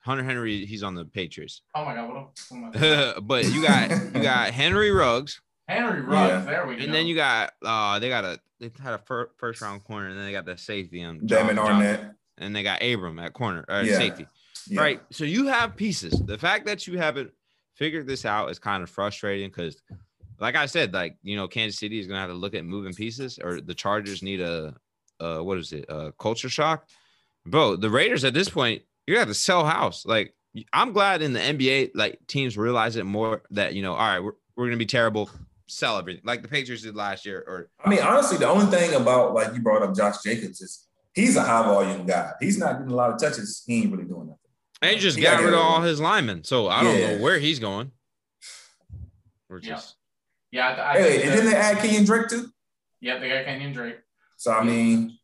Hunter 0.01 0.23
Henry, 0.23 0.65
he's 0.65 0.83
on 0.83 0.95
the 0.95 1.03
Patriots. 1.03 1.61
Oh 1.75 1.83
my 1.83 1.93
god! 1.93 2.29
What 2.49 3.27
but 3.27 3.45
you 3.45 3.61
got 3.61 3.89
you 3.89 4.21
got 4.21 4.51
Henry 4.53 4.91
Ruggs. 4.91 5.41
Henry 5.67 6.01
Ruggs. 6.01 6.45
Yeah. 6.45 6.51
There 6.51 6.67
we 6.67 6.77
go. 6.77 6.83
And 6.83 6.93
then 6.93 7.07
you 7.07 7.15
got 7.15 7.51
uh 7.63 7.99
they 7.99 8.07
got 8.07 8.23
a 8.23 8.39
they 8.59 8.71
had 8.81 8.93
a 8.93 8.99
fir- 8.99 9.31
first 9.37 9.61
round 9.61 9.83
corner, 9.83 10.07
and 10.07 10.17
then 10.17 10.25
they 10.25 10.31
got 10.31 10.45
the 10.45 10.57
safety 10.57 11.03
on 11.03 11.25
Damon 11.25 11.57
Arnette. 11.57 12.13
and 12.37 12.55
they 12.55 12.63
got 12.63 12.81
Abram 12.81 13.19
at 13.19 13.33
corner 13.33 13.65
or 13.67 13.81
yeah. 13.81 13.97
safety. 13.97 14.27
Yeah. 14.69 14.81
Right. 14.81 15.01
So 15.11 15.23
you 15.23 15.47
have 15.47 15.75
pieces. 15.75 16.21
The 16.25 16.37
fact 16.37 16.65
that 16.65 16.87
you 16.87 16.97
haven't 16.97 17.31
figured 17.75 18.07
this 18.07 18.25
out 18.25 18.49
is 18.49 18.59
kind 18.59 18.83
of 18.83 18.89
frustrating 18.89 19.49
because 19.49 19.81
like 20.39 20.55
I 20.55 20.65
said, 20.65 20.93
like 20.93 21.17
you 21.23 21.35
know, 21.35 21.47
Kansas 21.47 21.79
City 21.79 21.99
is 21.99 22.07
gonna 22.07 22.19
have 22.19 22.29
to 22.29 22.35
look 22.35 22.53
at 22.53 22.65
moving 22.65 22.93
pieces, 22.93 23.39
or 23.41 23.61
the 23.61 23.73
Chargers 23.73 24.21
need 24.21 24.41
a, 24.41 24.75
uh, 25.19 25.39
what 25.39 25.57
is 25.57 25.73
it, 25.73 25.85
a 25.89 26.11
culture 26.19 26.49
shock, 26.49 26.87
bro. 27.45 27.75
The 27.75 27.89
Raiders 27.89 28.23
at 28.23 28.33
this 28.33 28.49
point, 28.49 28.83
you 29.05 29.15
got 29.15 29.27
to 29.27 29.33
sell 29.33 29.65
house. 29.65 30.05
Like 30.05 30.33
I'm 30.73 30.93
glad 30.93 31.21
in 31.21 31.33
the 31.33 31.39
NBA, 31.39 31.91
like 31.95 32.19
teams 32.27 32.57
realize 32.57 32.95
it 32.95 33.05
more 33.05 33.43
that 33.51 33.73
you 33.73 33.81
know, 33.81 33.93
all 33.93 33.99
right, 33.99 34.19
we're 34.19 34.33
we're 34.55 34.67
gonna 34.67 34.77
be 34.77 34.85
terrible, 34.85 35.29
sell 35.67 35.97
everything, 35.97 36.21
like 36.23 36.41
the 36.41 36.47
Patriots 36.47 36.83
did 36.83 36.95
last 36.95 37.25
year. 37.25 37.43
Or 37.47 37.69
I 37.83 37.89
mean, 37.89 37.99
honestly, 38.01 38.37
the 38.37 38.47
only 38.47 38.67
thing 38.67 38.93
about 38.93 39.33
like 39.33 39.53
you 39.53 39.61
brought 39.61 39.81
up 39.81 39.95
Josh 39.95 40.21
Jacobs 40.23 40.61
is 40.61 40.87
he's 41.13 41.35
a 41.35 41.41
high 41.41 41.63
volume 41.63 42.05
guy. 42.05 42.33
He's 42.39 42.59
not 42.59 42.73
getting 42.73 42.91
a 42.91 42.95
lot 42.95 43.11
of 43.11 43.19
touches. 43.19 43.63
He 43.65 43.81
ain't 43.81 43.91
really 43.91 44.05
doing 44.05 44.27
nothing. 44.27 44.46
And 44.81 44.91
he 44.91 44.99
just 44.99 45.17
he 45.17 45.23
got 45.23 45.43
rid 45.43 45.53
of 45.53 45.59
all 45.59 45.81
his 45.81 45.99
linemen, 45.99 46.43
so 46.43 46.67
I 46.67 46.83
don't 46.83 46.99
know 46.99 47.17
where 47.23 47.39
he's 47.39 47.59
going. 47.59 47.91
We're 49.49 49.59
just 49.59 49.95
yeah. 50.51 50.75
yeah 50.75 50.83
I, 50.83 50.91
I 50.91 51.01
hey, 51.01 51.23
and 51.23 51.31
then 51.31 51.45
they 51.45 51.55
add 51.55 51.77
Kenyon 51.77 52.05
Drake 52.05 52.27
too. 52.27 52.49
Yeah, 52.99 53.17
they 53.19 53.29
got 53.29 53.45
Kenyon 53.45 53.73
Drake. 53.73 53.97
So 54.37 54.51
I 54.51 54.63
mean, 54.63 55.17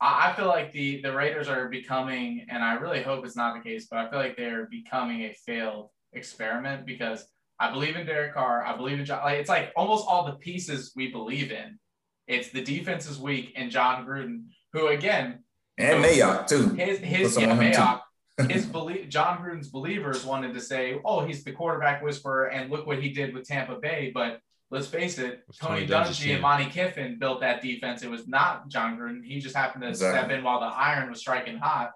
I 0.00 0.32
feel 0.36 0.46
like 0.46 0.72
the 0.72 1.00
the 1.00 1.12
Raiders 1.12 1.48
are 1.48 1.68
becoming, 1.68 2.46
and 2.48 2.62
I 2.62 2.74
really 2.74 3.02
hope 3.02 3.24
it's 3.24 3.36
not 3.36 3.54
the 3.54 3.68
case, 3.68 3.88
but 3.90 3.98
I 3.98 4.10
feel 4.10 4.18
like 4.18 4.36
they're 4.36 4.66
becoming 4.66 5.22
a 5.22 5.32
failed 5.32 5.90
experiment 6.12 6.86
because 6.86 7.26
I 7.58 7.70
believe 7.72 7.96
in 7.96 8.06
Derek 8.06 8.34
Carr. 8.34 8.64
I 8.64 8.76
believe 8.76 8.98
in 8.98 9.04
Jon. 9.04 9.22
Like 9.24 9.38
it's 9.38 9.48
like 9.48 9.72
almost 9.76 10.06
all 10.08 10.26
the 10.26 10.34
pieces 10.34 10.92
we 10.94 11.10
believe 11.10 11.50
in. 11.50 11.78
It's 12.26 12.50
the 12.50 12.62
defense 12.62 13.08
is 13.08 13.18
weak, 13.18 13.52
and 13.56 13.70
Jon 13.70 14.06
Gruden, 14.06 14.44
who 14.72 14.88
again, 14.88 15.40
and 15.78 16.04
Mayock 16.04 16.46
too. 16.46 16.70
His 16.70 16.98
his 16.98 17.38
yeah, 17.38 17.56
Mayock. 17.56 18.00
His 18.48 18.66
belief, 18.66 19.08
Jon 19.08 19.38
Gruden's 19.38 19.68
believers 19.68 20.24
wanted 20.24 20.54
to 20.54 20.60
say, 20.60 21.00
"Oh, 21.04 21.24
he's 21.24 21.44
the 21.44 21.52
quarterback 21.52 22.02
whisperer," 22.02 22.46
and 22.46 22.70
look 22.70 22.84
what 22.86 23.00
he 23.00 23.10
did 23.10 23.32
with 23.32 23.46
Tampa 23.46 23.76
Bay. 23.76 24.10
But 24.12 24.40
let's 24.70 24.88
face 24.88 25.18
it, 25.18 25.44
Tony, 25.60 25.86
Tony 25.86 26.04
Dungy 26.06 26.32
and 26.32 26.42
Monte 26.42 26.70
Kiffin 26.70 27.18
built 27.18 27.40
that 27.40 27.62
defense. 27.62 28.02
It 28.02 28.10
was 28.10 28.26
not 28.26 28.68
John 28.68 28.98
Gruden. 28.98 29.24
He 29.24 29.38
just 29.38 29.54
happened 29.54 29.82
to 29.82 29.90
exactly. 29.90 30.18
step 30.18 30.36
in 30.36 30.42
while 30.42 30.58
the 30.58 30.66
iron 30.66 31.10
was 31.10 31.20
striking 31.20 31.58
hot. 31.58 31.92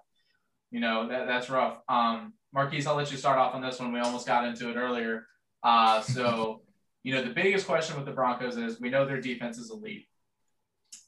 You 0.71 0.79
know 0.79 1.09
that 1.09 1.27
that's 1.27 1.49
rough. 1.49 1.79
Um, 1.89 2.33
Marquise, 2.53 2.87
I'll 2.87 2.95
let 2.95 3.11
you 3.11 3.17
start 3.17 3.37
off 3.37 3.53
on 3.53 3.61
this 3.61 3.79
one. 3.79 3.91
We 3.91 3.99
almost 3.99 4.25
got 4.25 4.45
into 4.45 4.69
it 4.69 4.75
earlier. 4.75 5.25
Uh, 5.61 6.01
so, 6.01 6.61
you 7.03 7.13
know, 7.13 7.21
the 7.21 7.33
biggest 7.33 7.67
question 7.67 7.95
with 7.95 8.05
the 8.05 8.11
Broncos 8.11 8.57
is 8.57 8.79
we 8.79 8.89
know 8.89 9.05
their 9.05 9.21
defense 9.21 9.57
is 9.57 9.71
elite. 9.71 10.07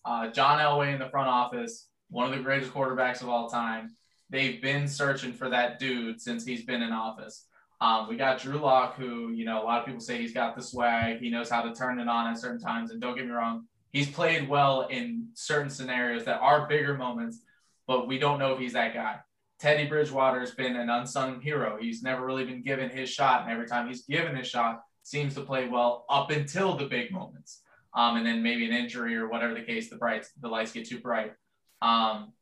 Uh, 0.04 0.28
John 0.28 0.60
Elway 0.60 0.94
in 0.94 1.00
the 1.00 1.10
front 1.10 1.30
office, 1.30 1.88
one 2.10 2.26
of 2.26 2.38
the 2.38 2.44
greatest 2.44 2.74
quarterbacks 2.74 3.22
of 3.22 3.30
all 3.30 3.50
time. 3.50 3.96
They've 4.32 4.62
been 4.62 4.88
searching 4.88 5.34
for 5.34 5.50
that 5.50 5.78
dude 5.78 6.22
since 6.22 6.46
he's 6.46 6.64
been 6.64 6.82
in 6.82 6.92
office. 6.92 7.46
Um, 7.82 8.08
we 8.08 8.16
got 8.16 8.40
Drew 8.40 8.58
Lock, 8.58 8.96
who, 8.96 9.32
you 9.32 9.44
know, 9.44 9.62
a 9.62 9.66
lot 9.66 9.80
of 9.80 9.86
people 9.86 10.00
say 10.00 10.20
he's 10.20 10.34
got 10.34 10.56
the 10.56 10.62
swag. 10.62 11.20
He 11.20 11.30
knows 11.30 11.50
how 11.50 11.64
to 11.64 11.74
turn 11.74 12.00
it 12.00 12.08
on 12.08 12.28
at 12.28 12.38
certain 12.38 12.60
times. 12.60 12.92
And 12.92 13.02
don't 13.02 13.16
get 13.16 13.26
me 13.26 13.32
wrong, 13.32 13.66
he's 13.92 14.10
played 14.10 14.48
well 14.48 14.88
in 14.88 15.28
certain 15.34 15.70
scenarios 15.70 16.24
that 16.26 16.40
are 16.40 16.68
bigger 16.68 16.96
moments, 16.96 17.40
but 17.88 18.08
we 18.08 18.18
don't 18.18 18.40
know 18.40 18.54
if 18.54 18.60
he's 18.60 18.74
that 18.74 18.94
guy. 18.94 19.18
Teddy 19.60 19.86
Bridgewater 19.86 20.40
has 20.40 20.52
been 20.52 20.76
an 20.76 20.90
unsung 20.90 21.42
hero. 21.42 21.78
He's 21.80 22.02
never 22.02 22.26
really 22.26 22.46
been 22.46 22.64
given 22.64 22.90
his 22.90 23.10
shot, 23.10 23.44
and 23.44 23.52
every 23.52 23.68
time 23.68 23.88
he's 23.88 24.06
given 24.06 24.36
his 24.36 24.48
shot, 24.48 24.82
seems 25.04 25.36
to 25.36 25.42
play 25.42 25.68
well 25.68 26.06
up 26.10 26.32
until 26.32 26.76
the 26.76 26.86
big 26.86 27.12
moments. 27.12 27.62
Um, 27.94 28.18
and 28.18 28.26
then 28.26 28.42
maybe 28.42 28.66
an 28.66 28.72
injury 28.72 29.16
or 29.16 29.28
whatever 29.28 29.54
the 29.54 29.62
case, 29.62 29.90
the 29.90 29.98
bright 29.98 30.26
the 30.40 30.48
lights 30.48 30.72
get 30.72 30.88
too 30.88 31.00
bright. 31.00 31.34
Um, 31.82 32.34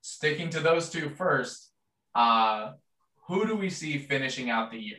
sticking 0.00 0.50
to 0.50 0.60
those 0.60 0.90
two 0.90 1.10
first, 1.10 1.70
uh, 2.14 2.72
who 3.26 3.46
do 3.46 3.56
we 3.56 3.70
see 3.70 3.98
finishing 3.98 4.50
out 4.50 4.70
the 4.70 4.78
year? 4.78 4.98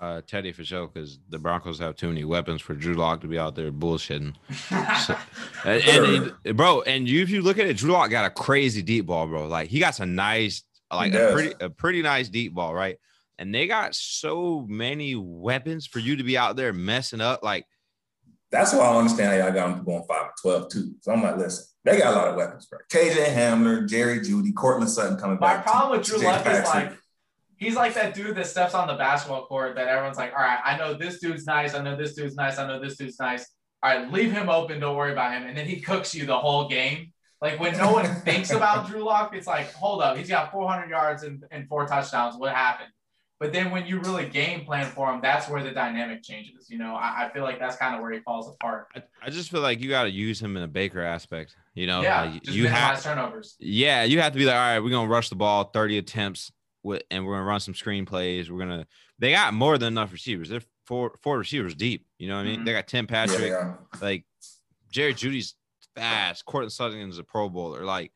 uh, 0.00 0.22
Teddy 0.26 0.52
for 0.52 0.64
sure 0.64 0.88
because 0.88 1.18
the 1.28 1.38
Broncos 1.38 1.78
have 1.78 1.94
too 1.94 2.08
many 2.08 2.24
weapons 2.24 2.62
for 2.62 2.74
Drew 2.74 2.94
Lock 2.94 3.20
to 3.20 3.28
be 3.28 3.38
out 3.38 3.54
there 3.54 3.70
bullshitting. 3.70 4.34
so, 5.06 5.16
and, 5.64 5.82
and 5.82 6.34
he, 6.44 6.52
bro, 6.52 6.80
and 6.82 7.06
you, 7.06 7.22
if 7.22 7.28
you 7.28 7.42
look 7.42 7.58
at 7.58 7.66
it, 7.66 7.76
Drew 7.76 7.92
Lock 7.92 8.10
got 8.10 8.24
a 8.24 8.30
crazy 8.30 8.82
deep 8.82 9.06
ball, 9.06 9.26
bro. 9.26 9.46
Like 9.46 9.68
he 9.68 9.78
got 9.78 9.94
some 9.94 10.14
nice, 10.14 10.64
like 10.90 11.12
a 11.12 11.32
pretty, 11.32 11.54
a 11.60 11.68
pretty 11.68 12.02
nice 12.02 12.28
deep 12.28 12.54
ball, 12.54 12.74
right? 12.74 12.96
And 13.38 13.54
they 13.54 13.66
got 13.66 13.94
so 13.94 14.66
many 14.68 15.14
weapons 15.14 15.86
for 15.86 15.98
you 15.98 16.16
to 16.16 16.24
be 16.24 16.36
out 16.36 16.56
there 16.56 16.72
messing 16.72 17.20
up. 17.20 17.42
Like 17.42 17.66
that's 18.50 18.72
why 18.72 18.80
I 18.80 18.96
understand 18.96 19.32
how 19.32 19.46
y'all 19.46 19.54
got 19.54 19.76
them 19.76 19.84
going 19.84 20.04
five 20.08 20.22
and 20.22 20.30
twelve 20.40 20.68
too. 20.70 20.94
So 21.02 21.12
I'm 21.12 21.22
like, 21.22 21.36
listen, 21.36 21.66
they 21.84 21.98
got 21.98 22.12
a 22.12 22.16
lot 22.16 22.28
of 22.28 22.36
weapons, 22.36 22.66
bro. 22.66 22.78
KJ 22.90 23.26
Hamler, 23.34 23.88
Jerry 23.88 24.20
Jeudy, 24.20 24.54
Courtland 24.54 24.90
Sutton 24.90 25.16
coming 25.16 25.38
My 25.40 25.54
back. 25.54 25.66
My 25.66 25.72
problem 25.72 25.98
with 25.98 26.06
Drew 26.06 26.18
Lock 26.18 26.46
is 26.46 26.64
like 26.64 26.92
he's 27.56 27.76
like 27.76 27.94
that 27.94 28.14
dude 28.14 28.36
that 28.36 28.46
steps 28.46 28.74
on 28.74 28.88
the 28.88 28.94
basketball 28.94 29.46
court 29.46 29.76
that 29.76 29.86
everyone's 29.86 30.16
like, 30.16 30.32
all 30.32 30.42
right, 30.42 30.60
I 30.64 30.76
know 30.76 30.94
this 30.94 31.20
dude's 31.20 31.46
nice. 31.46 31.74
I 31.74 31.82
know 31.82 31.96
this 31.96 32.14
dude's 32.14 32.34
nice. 32.34 32.58
I 32.58 32.66
know 32.66 32.80
this 32.80 32.96
dude's 32.96 33.18
nice. 33.18 33.46
All 33.82 33.94
right, 33.94 34.12
leave 34.12 34.32
him 34.32 34.48
open. 34.48 34.80
Don't 34.80 34.96
worry 34.96 35.12
about 35.12 35.32
him. 35.32 35.44
And 35.44 35.56
then 35.56 35.66
he 35.66 35.80
cooks 35.80 36.14
you 36.14 36.26
the 36.26 36.38
whole 36.38 36.68
game. 36.68 37.12
Like 37.40 37.58
when 37.58 37.76
no 37.78 37.92
one 37.92 38.04
thinks 38.24 38.50
about 38.50 38.88
Drew 38.88 39.02
Lock, 39.04 39.34
it's 39.34 39.46
like, 39.46 39.72
hold 39.72 40.02
up, 40.02 40.16
he's 40.16 40.28
got 40.28 40.52
400 40.52 40.90
yards 40.90 41.22
and, 41.22 41.44
and 41.50 41.68
four 41.68 41.86
touchdowns. 41.86 42.36
What 42.36 42.54
happened? 42.54 42.90
But 43.40 43.54
then 43.54 43.70
when 43.70 43.86
you 43.86 44.00
really 44.00 44.28
game 44.28 44.66
plan 44.66 44.84
for 44.84 45.10
him, 45.10 45.20
that's 45.22 45.48
where 45.48 45.62
the 45.62 45.70
dynamic 45.70 46.22
changes. 46.22 46.68
You 46.68 46.76
know, 46.76 46.94
I, 46.94 47.24
I 47.24 47.30
feel 47.32 47.42
like 47.42 47.58
that's 47.58 47.76
kind 47.76 47.94
of 47.94 48.02
where 48.02 48.12
he 48.12 48.20
falls 48.20 48.46
apart. 48.48 48.88
I, 48.94 49.02
I 49.22 49.30
just 49.30 49.50
feel 49.50 49.62
like 49.62 49.80
you 49.80 49.88
got 49.88 50.02
to 50.04 50.10
use 50.10 50.40
him 50.40 50.58
in 50.58 50.62
a 50.62 50.68
Baker 50.68 51.00
aspect. 51.00 51.56
You 51.74 51.86
know, 51.86 52.02
yeah, 52.02 52.24
like 52.24 52.50
you 52.50 52.68
have 52.68 53.02
turnovers. 53.02 53.56
Yeah, 53.58 54.04
you 54.04 54.20
have 54.20 54.34
to 54.34 54.38
be 54.38 54.44
like, 54.44 54.54
all 54.54 54.60
right, 54.60 54.78
we're 54.78 54.90
gonna 54.90 55.08
rush 55.08 55.30
the 55.30 55.36
ball 55.36 55.64
30 55.64 55.96
attempts 55.96 56.52
with, 56.82 57.02
and 57.10 57.24
we're 57.24 57.32
gonna 57.32 57.46
run 57.46 57.60
some 57.60 57.74
screen 57.74 58.04
plays. 58.04 58.50
We're 58.50 58.58
gonna. 58.58 58.86
They 59.18 59.32
got 59.32 59.54
more 59.54 59.78
than 59.78 59.94
enough 59.94 60.12
receivers. 60.12 60.50
They're 60.50 60.60
four 60.84 61.14
four 61.22 61.38
receivers 61.38 61.74
deep. 61.74 62.04
You 62.18 62.28
know 62.28 62.36
what 62.36 62.42
I 62.42 62.44
mean? 62.44 62.56
Mm-hmm. 62.56 62.64
They 62.66 62.72
got 62.72 62.88
Tim 62.88 63.06
Patrick, 63.06 63.40
yeah, 63.48 63.74
yeah. 63.94 64.00
like 64.02 64.26
Jerry 64.90 65.14
Jeudy's 65.14 65.54
fast. 65.94 66.44
Courtland 66.44 66.72
Sutton 66.72 67.08
is 67.08 67.18
a 67.18 67.24
Pro 67.24 67.48
Bowler. 67.48 67.86
Like, 67.86 68.12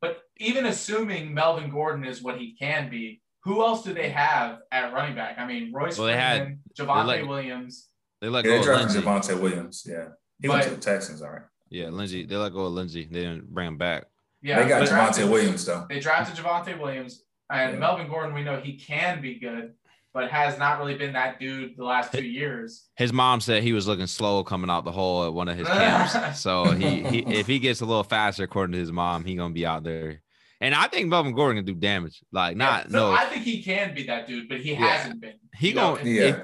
but 0.00 0.22
even 0.38 0.66
assuming 0.66 1.32
Melvin 1.32 1.70
Gordon 1.70 2.04
is 2.04 2.20
what 2.20 2.38
he 2.38 2.56
can 2.58 2.90
be, 2.90 3.20
who 3.44 3.62
else 3.62 3.82
do 3.82 3.92
they 3.92 4.08
have 4.08 4.60
at 4.72 4.92
running 4.92 5.14
back? 5.14 5.38
I 5.38 5.46
mean, 5.46 5.72
Royce 5.72 5.98
well, 5.98 6.06
they 6.06 6.14
Freeman, 6.14 6.60
had 6.76 6.86
Javonte 6.86 7.06
let, 7.06 7.28
Williams. 7.28 7.88
They 8.20 8.28
let 8.28 8.44
yeah, 8.44 8.62
go. 8.62 8.86
They 8.86 9.00
Javonte 9.00 9.40
Williams. 9.40 9.86
Yeah, 9.86 10.08
he 10.40 10.48
but, 10.48 10.54
went 10.54 10.64
to 10.64 10.70
the 10.70 10.80
Texans. 10.80 11.22
All 11.22 11.30
right. 11.30 11.42
Yeah, 11.68 11.88
Lindsay. 11.88 12.24
They 12.24 12.36
let 12.36 12.52
go 12.52 12.66
of 12.66 12.72
Lindsay. 12.72 13.08
They 13.10 13.20
didn't 13.20 13.52
bring 13.52 13.68
him 13.68 13.78
back. 13.78 14.06
Yeah, 14.42 14.62
they 14.62 14.68
got 14.68 14.86
Javonte 14.86 15.30
Williams 15.30 15.64
though. 15.64 15.86
They 15.88 16.00
drafted 16.00 16.42
Javonte 16.42 16.78
Williams. 16.80 17.22
And 17.50 17.74
yeah. 17.74 17.78
Melvin 17.78 18.08
Gordon, 18.08 18.34
we 18.34 18.42
know 18.42 18.58
he 18.58 18.74
can 18.74 19.20
be 19.20 19.38
good, 19.38 19.74
but 20.14 20.30
has 20.30 20.58
not 20.58 20.78
really 20.78 20.94
been 20.94 21.12
that 21.12 21.38
dude 21.38 21.76
the 21.76 21.84
last 21.84 22.12
two 22.12 22.24
years. 22.24 22.86
His 22.96 23.12
mom 23.12 23.40
said 23.40 23.62
he 23.62 23.74
was 23.74 23.86
looking 23.86 24.06
slow 24.06 24.42
coming 24.42 24.70
out 24.70 24.84
the 24.84 24.92
hole 24.92 25.24
at 25.24 25.32
one 25.34 25.48
of 25.48 25.56
his 25.56 25.68
camps. 25.68 26.40
so 26.40 26.64
he, 26.64 27.02
he 27.02 27.18
if 27.26 27.46
he 27.46 27.58
gets 27.58 27.82
a 27.82 27.86
little 27.86 28.04
faster, 28.04 28.44
according 28.44 28.72
to 28.72 28.78
his 28.78 28.92
mom, 28.92 29.24
he 29.24 29.34
gonna 29.34 29.52
be 29.52 29.66
out 29.66 29.84
there. 29.84 30.22
And 30.64 30.74
I 30.74 30.88
think 30.88 31.08
Melvin 31.08 31.34
Gordon 31.34 31.62
can 31.62 31.66
do 31.66 31.78
damage. 31.78 32.22
Like 32.32 32.56
not 32.56 32.86
yeah, 32.86 32.90
so 32.90 33.10
no. 33.10 33.12
I 33.12 33.26
think 33.26 33.44
he 33.44 33.62
can 33.62 33.94
be 33.94 34.04
that 34.04 34.26
dude, 34.26 34.48
but 34.48 34.60
he 34.60 34.72
yeah. 34.72 34.96
hasn't 34.96 35.20
been. 35.20 35.34
He 35.54 35.72
gonna 35.72 36.02
yeah. 36.02 36.22
if, 36.22 36.36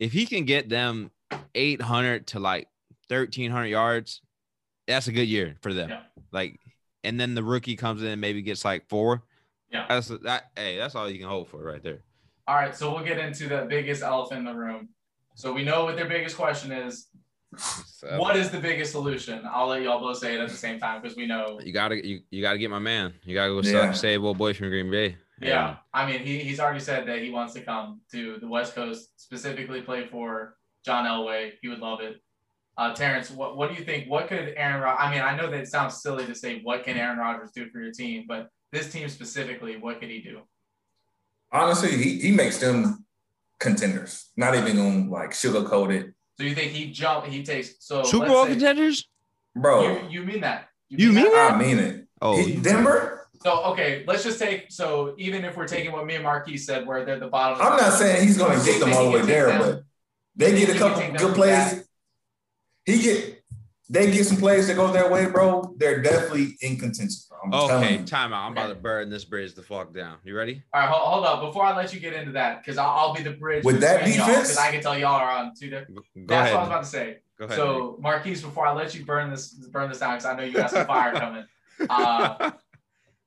if 0.00 0.12
he 0.12 0.24
can 0.24 0.46
get 0.46 0.70
them 0.70 1.10
800 1.54 2.28
to 2.28 2.38
like 2.38 2.68
1300 3.08 3.66
yards, 3.66 4.22
that's 4.86 5.08
a 5.08 5.12
good 5.12 5.28
year 5.28 5.56
for 5.60 5.74
them. 5.74 5.90
Yeah. 5.90 6.00
Like, 6.32 6.58
and 7.04 7.20
then 7.20 7.34
the 7.34 7.42
rookie 7.42 7.76
comes 7.76 8.00
in 8.00 8.08
and 8.08 8.20
maybe 8.20 8.40
gets 8.40 8.64
like 8.64 8.88
four. 8.88 9.24
Yeah. 9.70 9.84
That's 9.90 10.08
that. 10.08 10.44
Hey, 10.56 10.78
that's 10.78 10.94
all 10.94 11.10
you 11.10 11.18
can 11.18 11.28
hope 11.28 11.50
for 11.50 11.62
right 11.62 11.82
there. 11.82 12.00
All 12.48 12.54
right, 12.54 12.74
so 12.74 12.94
we'll 12.94 13.04
get 13.04 13.18
into 13.18 13.46
the 13.46 13.66
biggest 13.68 14.02
elephant 14.02 14.38
in 14.38 14.44
the 14.46 14.54
room. 14.54 14.88
So 15.34 15.52
we 15.52 15.64
know 15.64 15.84
what 15.84 15.96
their 15.96 16.08
biggest 16.08 16.36
question 16.36 16.72
is. 16.72 17.08
So, 17.56 18.18
what 18.18 18.36
is 18.36 18.50
the 18.50 18.58
biggest 18.58 18.92
solution? 18.92 19.42
I'll 19.50 19.68
let 19.68 19.82
y'all 19.82 20.00
both 20.00 20.18
say 20.18 20.34
it 20.34 20.40
at 20.40 20.48
the 20.48 20.54
same 20.54 20.78
time 20.78 21.00
because 21.00 21.16
we 21.16 21.26
know 21.26 21.58
you 21.62 21.72
gotta 21.72 22.06
you, 22.06 22.20
you 22.30 22.42
gotta 22.42 22.58
get 22.58 22.70
my 22.70 22.78
man. 22.78 23.14
You 23.24 23.34
gotta 23.34 23.50
go 23.50 23.60
yeah. 23.62 23.92
save 23.92 24.22
old 24.22 24.38
boy 24.38 24.52
from 24.52 24.68
Green 24.68 24.90
Bay. 24.90 25.16
Yeah. 25.40 25.48
yeah. 25.48 25.76
I 25.94 26.06
mean 26.06 26.20
he, 26.20 26.38
he's 26.38 26.60
already 26.60 26.80
said 26.80 27.06
that 27.08 27.20
he 27.22 27.30
wants 27.30 27.54
to 27.54 27.60
come 27.60 28.00
to 28.12 28.38
the 28.40 28.48
West 28.48 28.74
Coast, 28.74 29.10
specifically 29.16 29.80
play 29.80 30.06
for 30.06 30.56
John 30.84 31.06
Elway. 31.06 31.52
He 31.62 31.68
would 31.68 31.78
love 31.78 32.00
it. 32.00 32.20
Uh, 32.78 32.94
Terrence, 32.94 33.30
what, 33.30 33.56
what 33.56 33.70
do 33.70 33.76
you 33.76 33.84
think? 33.84 34.10
What 34.10 34.28
could 34.28 34.52
Aaron? 34.56 34.82
Rod- 34.82 34.98
I 34.98 35.10
mean, 35.10 35.22
I 35.22 35.34
know 35.34 35.50
that 35.50 35.60
it 35.60 35.68
sounds 35.68 36.02
silly 36.02 36.26
to 36.26 36.34
say 36.34 36.60
what 36.62 36.84
can 36.84 36.98
Aaron 36.98 37.18
Rodgers 37.18 37.50
do 37.54 37.70
for 37.70 37.80
your 37.80 37.92
team, 37.92 38.26
but 38.28 38.48
this 38.70 38.92
team 38.92 39.08
specifically, 39.08 39.76
what 39.78 39.98
could 39.98 40.10
he 40.10 40.20
do? 40.20 40.40
Honestly, 41.50 41.96
he, 41.96 42.18
he 42.18 42.32
makes 42.32 42.58
them 42.58 43.06
contenders. 43.58 44.26
Not 44.36 44.54
even 44.54 44.78
on 44.78 45.10
like 45.10 45.30
sugarcoat 45.30 45.94
it. 45.94 46.14
So 46.38 46.44
you 46.44 46.54
think 46.54 46.72
he 46.72 46.90
jump? 46.90 47.26
He 47.26 47.42
takes 47.42 47.76
so 47.80 48.02
Super 48.02 48.26
Bowl 48.26 48.46
contenders, 48.46 49.08
bro? 49.54 49.82
You, 49.82 50.08
you 50.20 50.22
mean 50.22 50.40
that? 50.42 50.68
You, 50.88 51.12
mean, 51.12 51.24
that? 51.24 51.54
I 51.54 51.58
mean 51.58 51.78
it. 51.78 52.06
Oh, 52.20 52.36
he, 52.36 52.56
Denver. 52.56 53.28
So 53.42 53.64
okay, 53.64 54.04
let's 54.06 54.22
just 54.22 54.38
take 54.38 54.66
so 54.70 55.14
even 55.18 55.44
if 55.44 55.56
we're 55.56 55.68
taking 55.68 55.92
what 55.92 56.04
me 56.06 56.14
and 56.14 56.24
Marquise 56.24 56.66
said, 56.66 56.86
where 56.86 57.04
they're 57.04 57.18
the 57.18 57.28
bottom. 57.28 57.60
I'm 57.60 57.76
not 57.76 57.92
saying 57.94 58.26
he's 58.26 58.36
going 58.36 58.58
to 58.58 58.64
get 58.64 58.80
them 58.80 58.92
all 58.92 59.04
the 59.04 59.18
way 59.18 59.22
there, 59.22 59.46
them. 59.46 59.60
but 59.60 59.84
they 60.36 60.58
get 60.58 60.74
a 60.74 60.78
couple 60.78 61.16
good 61.16 61.34
plays. 61.34 61.88
He 62.84 63.02
get 63.02 63.35
they 63.88 64.10
get 64.10 64.26
some 64.26 64.36
plays 64.38 64.66
that 64.66 64.74
go 64.74 64.92
their 64.92 65.10
way, 65.10 65.26
bro, 65.26 65.74
they're 65.76 66.02
definitely 66.02 66.56
in 66.60 66.76
contention. 66.76 67.20
okay, 67.52 68.02
time 68.04 68.32
out. 68.32 68.46
I'm 68.46 68.52
about 68.52 68.68
to 68.68 68.74
burn 68.74 69.10
this 69.10 69.24
bridge 69.24 69.54
the 69.54 69.62
fuck 69.62 69.94
down. 69.94 70.18
You 70.24 70.36
ready? 70.36 70.62
All 70.72 70.80
right, 70.80 70.88
hold, 70.88 71.02
hold 71.02 71.24
up. 71.24 71.40
Before 71.40 71.64
I 71.64 71.76
let 71.76 71.94
you 71.94 72.00
get 72.00 72.12
into 72.12 72.32
that, 72.32 72.62
because 72.62 72.78
I'll, 72.78 72.90
I'll, 72.90 73.14
be 73.14 73.22
the 73.22 73.32
bridge 73.32 73.64
with 73.64 73.80
that 73.80 74.04
defense. 74.04 74.26
Because 74.26 74.56
I 74.58 74.72
can 74.72 74.82
tell 74.82 74.98
y'all 74.98 75.14
are 75.14 75.30
on 75.30 75.52
two 75.58 75.70
different. 75.70 76.00
That's 76.16 76.50
ahead. 76.50 76.54
what 76.54 76.58
I 76.58 76.62
was 76.62 76.68
about 76.68 76.84
to 76.84 76.88
say. 76.88 77.16
Go 77.38 77.44
ahead. 77.44 77.56
So, 77.56 77.98
Marquise, 78.00 78.42
before 78.42 78.66
I 78.66 78.72
let 78.72 78.94
you 78.94 79.04
burn 79.04 79.30
this 79.30 79.52
burn 79.52 79.88
this 79.88 80.00
down, 80.00 80.16
because 80.16 80.26
I 80.26 80.36
know 80.36 80.42
you 80.42 80.52
got 80.52 80.70
some 80.70 80.86
fire 80.86 81.12
coming. 81.18 81.44
Uh, 81.88 82.50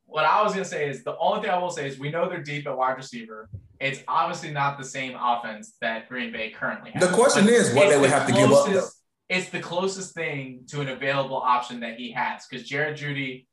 what 0.08 0.26
I 0.26 0.42
was 0.44 0.54
gonna 0.54 0.66
say 0.66 0.90
is 0.90 1.04
the 1.04 1.18
only 1.20 1.42
thing 1.42 1.52
I 1.52 1.58
will 1.60 1.70
say 1.70 1.88
is 1.88 2.00
we 2.00 2.10
know 2.10 2.28
they're 2.28 2.44
deep 2.44 2.68
at 2.68 2.76
wide 2.76 2.98
receiver. 2.98 3.50
It's 3.80 4.04
obviously 4.08 4.52
not 4.52 4.78
the 4.78 4.84
same 4.84 5.16
offense 5.18 5.76
that 5.80 6.10
Green 6.10 6.34
Bay 6.34 6.50
currently 6.50 6.92
has. 6.92 7.08
The 7.08 7.16
question 7.16 7.48
is 7.48 7.74
what 7.74 7.90
they 7.90 7.98
would 7.98 8.10
the 8.10 8.14
have 8.14 8.28
to 8.28 8.34
give 8.34 8.52
up. 8.52 8.68
Though. 8.68 8.88
It's 9.30 9.50
the 9.50 9.60
closest 9.60 10.14
thing 10.16 10.64
to 10.70 10.82
an 10.82 10.90
available 10.90 11.38
option 11.38 11.82
that 11.82 11.96
he 11.96 12.12
has 12.12 12.48
because 12.48 12.68
Jared 12.68 12.98
Jeudy 12.98 13.46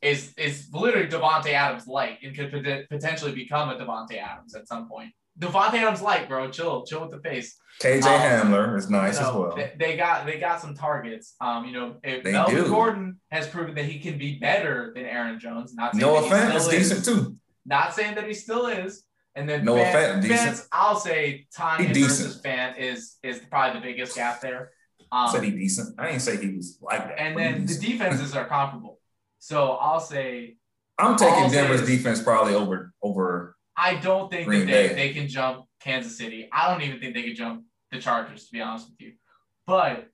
is 0.00 0.32
is 0.36 0.68
literally 0.72 1.08
Davante 1.08 1.52
Adams 1.52 1.86
light 1.86 2.18
and 2.22 2.36
could 2.36 2.52
potentially 2.88 3.32
become 3.32 3.70
a 3.70 3.74
Davante 3.74 4.18
Adams 4.18 4.54
at 4.54 4.68
some 4.68 4.88
point. 4.88 5.12
Davante 5.38 5.74
Adams 5.74 6.00
light, 6.00 6.28
bro. 6.28 6.50
Chill, 6.50 6.84
chill 6.86 7.02
with 7.02 7.10
the 7.10 7.28
face. 7.28 7.56
KJ 7.82 8.04
um, 8.04 8.52
Hamler 8.52 8.78
is 8.78 8.88
nice 8.88 9.16
you 9.16 9.22
know, 9.22 9.28
as 9.28 9.34
well. 9.34 9.56
They, 9.56 9.72
they, 9.78 9.96
got 9.96 10.24
they 10.24 10.38
got 10.38 10.60
some 10.60 10.74
targets. 10.74 11.34
Um, 11.40 11.66
you 11.66 11.72
know, 11.72 11.96
if 12.02 12.22
they 12.24 12.32
Melvin 12.32 12.64
do. 12.64 12.68
Gordon 12.68 13.20
has 13.30 13.46
proven 13.46 13.74
that 13.74 13.84
he 13.84 13.98
can 13.98 14.16
be 14.16 14.38
better 14.38 14.92
than 14.94 15.04
Aaron 15.04 15.38
Jones. 15.38 15.74
Not 15.74 15.94
saying 15.94 16.00
no 16.00 16.24
offense, 16.24 16.66
is 16.66 16.68
decent 16.68 17.04
too. 17.04 17.36
Not 17.66 17.94
saying 17.94 18.14
that 18.14 18.26
he 18.26 18.34
still 18.34 18.66
is. 18.66 19.02
And 19.34 19.46
then 19.46 19.66
no 19.66 19.76
offense. 19.76 20.66
I'll 20.72 20.98
say 20.98 21.46
Tonyan 21.54 21.94
versus 21.94 22.40
Fant 22.40 22.78
is 22.78 23.16
is 23.22 23.38
probably 23.50 23.80
the 23.80 23.86
biggest 23.86 24.16
gap 24.16 24.40
there. 24.40 24.70
Um, 25.12 25.30
said 25.30 25.44
he 25.44 25.50
decent. 25.50 25.98
I 25.98 26.06
didn't 26.06 26.22
say 26.22 26.36
he 26.36 26.54
was 26.54 26.78
like 26.82 27.08
that. 27.08 27.20
And 27.20 27.38
then 27.38 27.66
the 27.66 27.74
defenses 27.74 28.34
are 28.34 28.46
comparable. 28.46 28.98
So 29.38 29.72
I'll 29.72 30.00
say 30.00 30.56
I'm 30.98 31.16
taking 31.16 31.50
Denver's 31.50 31.86
defense 31.86 32.22
probably 32.22 32.54
over 32.54 32.92
over. 33.02 33.56
I 33.76 33.96
don't 33.96 34.30
think 34.30 34.46
Green 34.46 34.66
that 34.66 34.72
they, 34.72 34.94
they 34.94 35.12
can 35.12 35.28
jump 35.28 35.66
Kansas 35.80 36.16
City. 36.16 36.48
I 36.52 36.70
don't 36.72 36.82
even 36.82 36.98
think 36.98 37.14
they 37.14 37.22
can 37.22 37.34
jump 37.34 37.64
the 37.92 37.98
Chargers, 37.98 38.46
to 38.46 38.52
be 38.52 38.60
honest 38.60 38.88
with 38.88 39.00
you. 39.00 39.12
But 39.66 40.08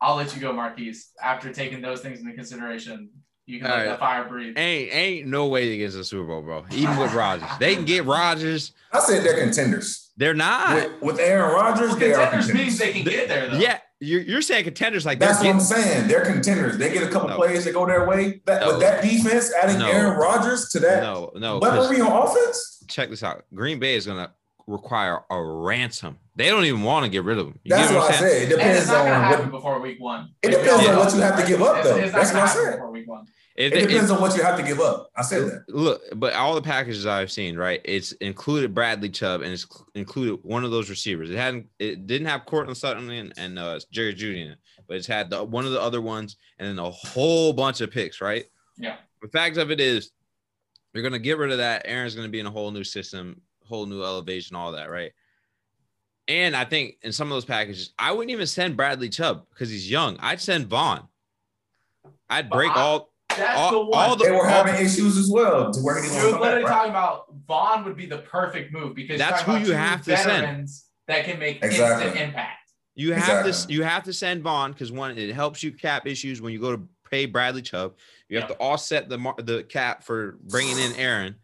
I'll 0.00 0.16
let 0.16 0.34
you 0.34 0.40
go, 0.40 0.52
Marquise. 0.52 1.10
After 1.22 1.52
taking 1.52 1.80
those 1.80 2.00
things 2.00 2.20
into 2.20 2.32
consideration, 2.32 3.10
you 3.46 3.60
can 3.60 3.70
All 3.70 3.76
let 3.76 3.86
right. 3.86 3.92
the 3.92 3.98
fire 3.98 4.28
breathe. 4.28 4.56
Ain't 4.56 4.92
ain't 4.92 5.26
no 5.26 5.46
way 5.46 5.68
to 5.68 5.76
get 5.76 5.92
the 5.92 6.04
Super 6.04 6.26
Bowl, 6.28 6.42
bro. 6.42 6.64
Even 6.72 6.96
with 6.96 7.12
Rodgers, 7.12 7.48
they 7.58 7.74
can 7.74 7.84
get 7.84 8.04
Rodgers. 8.04 8.72
I 8.92 9.00
said 9.00 9.24
they're 9.24 9.38
contenders. 9.38 10.01
They're 10.16 10.34
not 10.34 10.74
with, 10.74 11.02
with 11.02 11.20
Aaron 11.20 11.54
Rodgers. 11.54 11.90
Well, 11.90 11.98
they 11.98 12.12
contenders, 12.12 12.46
contenders 12.46 12.54
means 12.54 12.78
they 12.78 12.92
can 12.92 13.04
get 13.04 13.28
there. 13.28 13.48
Though. 13.48 13.58
Yeah, 13.58 13.78
you're, 14.00 14.20
you're 14.20 14.42
saying 14.42 14.64
contenders 14.64 15.06
like 15.06 15.18
that's 15.18 15.38
what 15.38 15.44
getting, 15.44 15.56
I'm 15.56 15.60
saying. 15.60 16.08
They're 16.08 16.24
contenders. 16.24 16.76
They 16.76 16.92
get 16.92 17.02
a 17.02 17.08
couple 17.08 17.30
no. 17.30 17.36
plays 17.36 17.64
that 17.64 17.72
go 17.72 17.86
their 17.86 18.06
way. 18.06 18.42
That, 18.44 18.60
no. 18.60 18.72
With 18.72 18.80
that 18.80 19.02
defense, 19.02 19.52
adding 19.54 19.78
no. 19.78 19.90
Aaron 19.90 20.18
Rodgers 20.18 20.68
to 20.70 20.80
that 20.80 21.02
no, 21.02 21.32
no, 21.34 21.58
weaponry 21.58 22.00
on 22.00 22.28
offense. 22.28 22.84
Check 22.88 23.10
this 23.10 23.22
out. 23.22 23.44
Green 23.54 23.78
Bay 23.78 23.94
is 23.94 24.06
gonna 24.06 24.32
require 24.66 25.20
a 25.30 25.42
ransom. 25.42 26.18
They 26.36 26.48
don't 26.48 26.64
even 26.64 26.82
want 26.82 27.04
to 27.04 27.10
get 27.10 27.24
rid 27.24 27.38
of 27.38 27.48
him. 27.48 27.58
You 27.64 27.70
That's 27.70 27.92
what, 27.92 28.00
what 28.00 28.14
I 28.14 28.16
said. 28.16 28.42
It 28.42 28.48
depends 28.48 28.90
on 28.90 29.30
what 29.30 29.50
before 29.50 29.80
week 29.80 30.00
one. 30.00 30.30
It 30.42 30.50
depends 30.50 30.88
on 30.88 30.96
what 30.96 31.14
you 31.14 31.20
have 31.20 31.40
to 31.40 31.46
give 31.46 31.62
up, 31.62 31.82
though. 31.82 32.08
That's 32.08 32.32
what 32.32 32.42
I 32.42 32.46
said. 32.46 32.72
Before 32.72 32.90
week 32.90 33.08
one. 33.08 33.26
It, 33.54 33.74
it 33.74 33.88
depends 33.88 34.10
on 34.10 34.20
what 34.20 34.34
you 34.36 34.42
have 34.42 34.56
to 34.56 34.62
give 34.62 34.80
up. 34.80 35.10
I 35.14 35.22
said 35.22 35.42
that. 35.44 35.64
Look, 35.68 36.02
but 36.16 36.32
all 36.32 36.54
the 36.54 36.62
packages 36.62 37.06
I've 37.06 37.30
seen, 37.30 37.56
right? 37.56 37.80
It's 37.84 38.12
included 38.12 38.74
Bradley 38.74 39.10
Chubb 39.10 39.42
and 39.42 39.52
it's 39.52 39.66
included 39.94 40.38
one 40.42 40.64
of 40.64 40.70
those 40.70 40.88
receivers. 40.88 41.30
It 41.30 41.36
hadn't, 41.36 41.66
it 41.78 42.06
didn't 42.06 42.28
have 42.28 42.46
Courtland 42.46 42.78
Sutton 42.78 43.10
and, 43.10 43.32
and 43.36 43.58
uh, 43.58 43.78
Jerry 43.90 44.14
Jeudy 44.14 44.44
in 44.44 44.52
it, 44.52 44.58
but 44.88 44.96
it's 44.96 45.06
had 45.06 45.28
the, 45.28 45.44
one 45.44 45.66
of 45.66 45.72
the 45.72 45.80
other 45.80 46.00
ones 46.00 46.36
and 46.58 46.66
then 46.66 46.78
a 46.78 46.90
whole 46.90 47.52
bunch 47.52 47.82
of 47.82 47.90
picks, 47.90 48.22
right? 48.22 48.46
Yeah. 48.78 48.96
The 49.20 49.28
fact 49.28 49.58
of 49.58 49.70
it 49.70 49.80
is, 49.80 50.12
you're 50.94 51.02
gonna 51.02 51.18
get 51.18 51.38
rid 51.38 51.52
of 51.52 51.58
that. 51.58 51.82
Aaron's 51.84 52.14
gonna 52.14 52.28
be 52.28 52.40
in 52.40 52.46
a 52.46 52.50
whole 52.50 52.70
new 52.70 52.84
system, 52.84 53.40
whole 53.64 53.86
new 53.86 54.02
elevation, 54.02 54.56
all 54.56 54.72
that, 54.72 54.90
right? 54.90 55.12
And 56.28 56.56
I 56.56 56.64
think 56.64 56.96
in 57.02 57.12
some 57.12 57.28
of 57.28 57.36
those 57.36 57.44
packages, 57.44 57.92
I 57.98 58.12
wouldn't 58.12 58.30
even 58.30 58.46
send 58.46 58.76
Bradley 58.76 59.08
Chubb 59.08 59.46
because 59.50 59.70
he's 59.70 59.90
young. 59.90 60.16
I'd 60.20 60.40
send 60.40 60.68
Von. 60.68 61.08
I'd 62.30 62.48
break 62.48 62.74
all. 62.76 63.11
That's 63.36 63.58
all, 63.58 63.70
the 63.70 63.80
one. 63.80 64.10
All 64.10 64.16
the, 64.16 64.24
they 64.24 64.30
were 64.30 64.46
having 64.46 64.74
issues 64.74 65.16
as 65.16 65.30
well. 65.30 65.72
To 65.72 65.80
where 65.80 66.02
he 66.02 66.14
You're 66.14 66.38
literally 66.38 66.64
talking 66.64 66.90
about 66.90 67.26
Von 67.46 67.84
would 67.84 67.96
be 67.96 68.06
the 68.06 68.18
perfect 68.18 68.72
move 68.72 68.94
because 68.94 69.18
that's 69.18 69.42
who 69.42 69.56
you 69.58 69.72
have 69.72 70.02
to 70.04 70.16
send. 70.16 70.68
That 71.08 71.24
can 71.24 71.38
make 71.38 71.62
exactly. 71.62 72.06
instant 72.06 72.28
impact. 72.28 72.72
You 72.94 73.12
have 73.12 73.46
exactly. 73.46 73.66
to 73.66 73.72
you 73.72 73.82
have 73.84 74.04
to 74.04 74.12
send 74.12 74.42
Von 74.42 74.72
because 74.72 74.92
one, 74.92 75.16
it 75.16 75.34
helps 75.34 75.62
you 75.62 75.72
cap 75.72 76.06
issues 76.06 76.40
when 76.40 76.52
you 76.52 76.60
go 76.60 76.76
to 76.76 76.82
pay 77.10 77.26
Bradley 77.26 77.62
Chubb. 77.62 77.94
You 78.28 78.38
have 78.38 78.48
to 78.48 78.56
offset 78.56 79.08
the 79.08 79.18
the 79.38 79.64
cap 79.64 80.04
for 80.04 80.38
bringing 80.44 80.78
in 80.78 80.92
Aaron. 80.96 81.36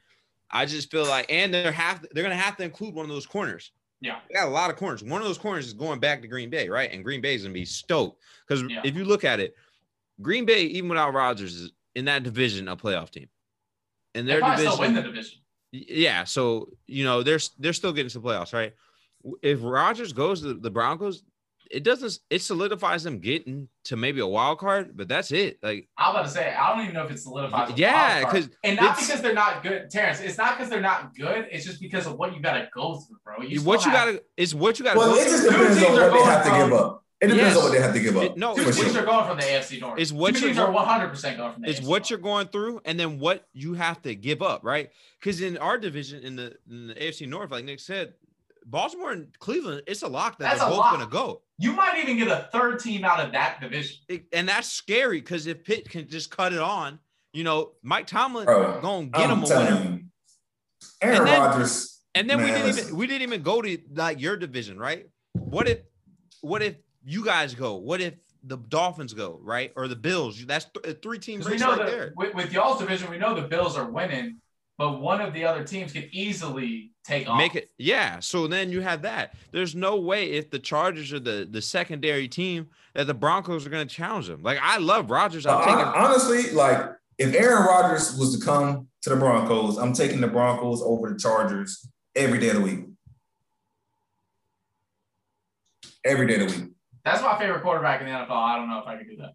I 0.50 0.64
just 0.64 0.90
feel 0.90 1.06
like, 1.06 1.26
and 1.30 1.52
they're 1.52 1.72
have 1.72 2.06
they're 2.12 2.22
gonna 2.22 2.36
have 2.36 2.56
to 2.58 2.64
include 2.64 2.94
one 2.94 3.04
of 3.04 3.10
those 3.10 3.26
corners. 3.26 3.72
Yeah. 4.00 4.18
They 4.28 4.34
got 4.34 4.48
a 4.48 4.50
lot 4.50 4.70
of 4.70 4.76
corners. 4.76 5.02
One 5.02 5.20
of 5.20 5.26
those 5.26 5.38
corners 5.38 5.66
is 5.66 5.72
going 5.72 6.00
back 6.00 6.22
to 6.22 6.28
Green 6.28 6.50
Bay, 6.50 6.68
right? 6.68 6.92
And 6.92 7.02
Green 7.02 7.20
Bay 7.20 7.34
is 7.34 7.42
going 7.42 7.52
to 7.52 7.58
be 7.58 7.64
stoked. 7.64 8.22
Because 8.46 8.62
yeah. 8.68 8.80
if 8.84 8.96
you 8.96 9.04
look 9.04 9.24
at 9.24 9.40
it, 9.40 9.54
Green 10.22 10.44
Bay, 10.44 10.62
even 10.62 10.88
without 10.88 11.14
Rodgers, 11.14 11.54
is 11.54 11.72
in 11.94 12.06
that 12.06 12.22
division 12.22 12.68
a 12.68 12.76
playoff 12.76 13.10
team. 13.10 13.28
And 14.14 14.28
their 14.28 14.40
they 14.40 14.50
division, 14.50 14.72
still 14.72 14.80
win 14.80 14.94
the 14.94 15.02
division. 15.02 15.38
Yeah. 15.72 16.24
So, 16.24 16.70
you 16.86 17.04
know, 17.04 17.22
they're 17.22 17.40
they're 17.58 17.72
still 17.72 17.92
getting 17.92 18.10
to 18.10 18.18
the 18.18 18.26
playoffs, 18.26 18.52
right? 18.52 18.74
If 19.42 19.60
Rodgers 19.62 20.12
goes 20.12 20.42
to 20.42 20.54
the 20.54 20.70
Broncos, 20.70 21.22
it 21.70 21.82
doesn't 21.82 22.18
it 22.30 22.40
solidifies 22.40 23.02
them 23.02 23.18
getting 23.18 23.68
to 23.84 23.96
maybe 23.96 24.20
a 24.20 24.26
wild 24.26 24.58
card, 24.58 24.96
but 24.96 25.08
that's 25.08 25.32
it. 25.32 25.58
Like 25.62 25.88
I'm 25.98 26.12
about 26.12 26.24
to 26.24 26.30
say, 26.30 26.54
I 26.54 26.74
don't 26.74 26.82
even 26.82 26.94
know 26.94 27.04
if 27.04 27.10
it 27.10 27.18
solidifies. 27.18 27.72
Yeah, 27.76 28.20
because 28.20 28.48
and 28.64 28.76
not 28.76 28.98
because 28.98 29.20
they're 29.20 29.34
not 29.34 29.62
good, 29.62 29.90
Terrence. 29.90 30.20
It's 30.20 30.38
not 30.38 30.56
because 30.56 30.70
they're 30.70 30.80
not 30.80 31.14
good. 31.14 31.48
It's 31.50 31.66
just 31.66 31.80
because 31.80 32.06
of 32.06 32.16
what 32.16 32.34
you 32.34 32.40
got 32.40 32.54
to 32.54 32.68
go 32.74 32.96
through, 33.00 33.18
bro. 33.24 33.42
You 33.42 33.60
what 33.62 33.84
you 33.84 33.92
got 33.92 34.06
to 34.06 34.22
it's 34.36 34.54
what 34.54 34.78
you 34.78 34.84
got 34.84 34.94
to. 34.94 34.98
Well, 34.98 35.14
it 35.14 35.24
just 35.24 35.44
depends 35.44 35.82
on 35.82 35.92
what 35.92 36.12
they 36.12 36.22
have 36.22 36.44
to 36.44 36.50
give 36.50 36.72
up. 36.72 37.04
It 37.20 37.28
depends 37.28 37.42
yes. 37.42 37.56
on 37.56 37.64
what 37.64 37.72
they 37.72 37.80
have 37.80 37.94
to 37.94 38.00
give 38.00 38.16
up. 38.16 38.22
It, 38.22 38.36
no, 38.36 38.54
two 38.54 38.62
teams 38.64 38.92
sure. 38.92 39.02
are 39.02 39.04
going 39.04 39.26
from 39.26 39.38
the 39.38 39.42
AFC 39.42 39.80
North. 39.80 39.98
It's 39.98 40.12
what 40.12 40.36
two 40.36 40.52
are 40.56 40.70
100 40.70 41.08
percent 41.08 41.36
going 41.36 41.52
from 41.52 41.62
the. 41.62 41.70
It's 41.70 41.80
AFC 41.80 41.86
what 41.86 41.98
North. 41.98 42.10
you're 42.10 42.18
going 42.20 42.46
through, 42.48 42.80
and 42.84 42.98
then 42.98 43.18
what 43.18 43.48
you 43.52 43.74
have 43.74 44.00
to 44.02 44.14
give 44.14 44.40
up, 44.40 44.62
right? 44.62 44.90
Because 45.18 45.40
in 45.40 45.58
our 45.58 45.78
division, 45.78 46.22
in 46.22 46.36
the 46.36 46.56
in 46.70 46.88
the 46.88 46.94
AFC 46.94 47.28
North, 47.28 47.50
like 47.50 47.64
Nick 47.64 47.80
said, 47.80 48.14
Baltimore 48.66 49.10
and 49.10 49.36
Cleveland, 49.40 49.82
it's 49.86 50.02
a 50.02 50.08
lock 50.08 50.38
that 50.38 50.44
that's 50.44 50.60
they're 50.60 50.70
both 50.70 50.92
going 50.92 51.00
to 51.00 51.10
go. 51.10 51.42
You 51.58 51.72
might 51.72 51.98
even 51.98 52.18
get 52.18 52.28
a 52.28 52.48
third 52.52 52.78
team 52.78 53.04
out 53.04 53.18
of 53.18 53.32
that 53.32 53.60
division. 53.60 53.96
It, 54.08 54.26
and 54.32 54.48
that's 54.48 54.70
scary 54.70 55.20
because 55.20 55.48
if 55.48 55.64
Pitt 55.64 55.90
can 55.90 56.08
just 56.08 56.30
cut 56.30 56.52
it 56.52 56.60
on, 56.60 57.00
you 57.32 57.42
know, 57.42 57.72
Mike 57.82 58.06
Tomlin 58.06 58.46
going 58.46 59.10
to 59.10 59.18
get 59.18 59.30
I'm 59.30 59.42
him 59.42 59.50
a 59.50 59.58
winner. 59.58 60.00
Aaron 61.00 61.22
Rodgers. 61.22 62.00
And 62.14 62.28
then 62.28 62.38
man, 62.38 62.46
we 62.46 62.52
didn't 62.52 62.78
even 62.78 62.96
we 62.96 63.06
didn't 63.06 63.22
even 63.22 63.42
go 63.42 63.62
to 63.62 63.78
like 63.94 64.20
your 64.20 64.36
division, 64.36 64.78
right? 64.78 65.06
What 65.32 65.68
if 65.68 65.80
what 66.40 66.62
if 66.62 66.76
you 67.04 67.24
guys 67.24 67.54
go? 67.54 67.76
What 67.76 68.00
if 68.00 68.14
the 68.44 68.56
Dolphins 68.56 69.14
go, 69.14 69.38
right? 69.42 69.72
Or 69.76 69.88
the 69.88 69.96
Bills? 69.96 70.44
That's 70.46 70.66
th- 70.82 70.98
three 71.02 71.18
teams 71.18 71.48
we 71.48 71.56
know 71.56 71.70
right 71.70 71.78
that 71.78 71.86
there. 71.86 72.12
With, 72.16 72.34
with 72.34 72.52
y'all's 72.52 72.80
division, 72.80 73.10
we 73.10 73.18
know 73.18 73.34
the 73.34 73.48
Bills 73.48 73.76
are 73.76 73.90
winning 73.90 74.40
but 74.78 75.00
one 75.00 75.20
of 75.20 75.34
the 75.34 75.44
other 75.44 75.64
teams 75.64 75.92
could 75.92 76.08
easily 76.12 76.92
take 77.04 77.28
off. 77.28 77.36
Make 77.36 77.56
it, 77.56 77.72
yeah. 77.78 78.20
So 78.20 78.46
then 78.46 78.70
you 78.70 78.80
have 78.80 79.02
that. 79.02 79.34
There's 79.50 79.74
no 79.74 79.96
way 79.96 80.30
if 80.30 80.50
the 80.50 80.60
Chargers 80.60 81.12
are 81.12 81.18
the 81.18 81.46
the 81.50 81.60
secondary 81.60 82.28
team 82.28 82.68
that 82.94 83.08
the 83.08 83.14
Broncos 83.14 83.66
are 83.66 83.70
going 83.70 83.86
to 83.86 83.92
challenge 83.92 84.28
them. 84.28 84.40
Like 84.42 84.58
I 84.62 84.78
love 84.78 85.10
Rodgers. 85.10 85.46
I'm 85.46 85.58
uh, 85.60 85.64
taking 85.64 85.80
honestly, 85.80 86.52
like 86.52 86.92
if 87.18 87.34
Aaron 87.34 87.66
Rodgers 87.66 88.16
was 88.16 88.38
to 88.38 88.44
come 88.44 88.86
to 89.02 89.10
the 89.10 89.16
Broncos, 89.16 89.78
I'm 89.78 89.92
taking 89.92 90.20
the 90.20 90.28
Broncos 90.28 90.80
over 90.80 91.10
the 91.10 91.18
Chargers 91.18 91.88
every 92.14 92.38
day 92.38 92.50
of 92.50 92.54
the 92.54 92.62
week. 92.62 92.84
Every 96.04 96.28
day 96.28 96.36
of 96.36 96.52
the 96.52 96.60
week. 96.60 96.70
That's 97.10 97.22
my 97.22 97.38
favorite 97.38 97.62
quarterback 97.62 98.00
in 98.00 98.06
the 98.06 98.12
NFL. 98.12 98.30
I 98.30 98.56
don't 98.56 98.68
know 98.68 98.80
if 98.80 98.86
I 98.86 98.96
could 98.96 99.08
do 99.08 99.16
that. 99.18 99.32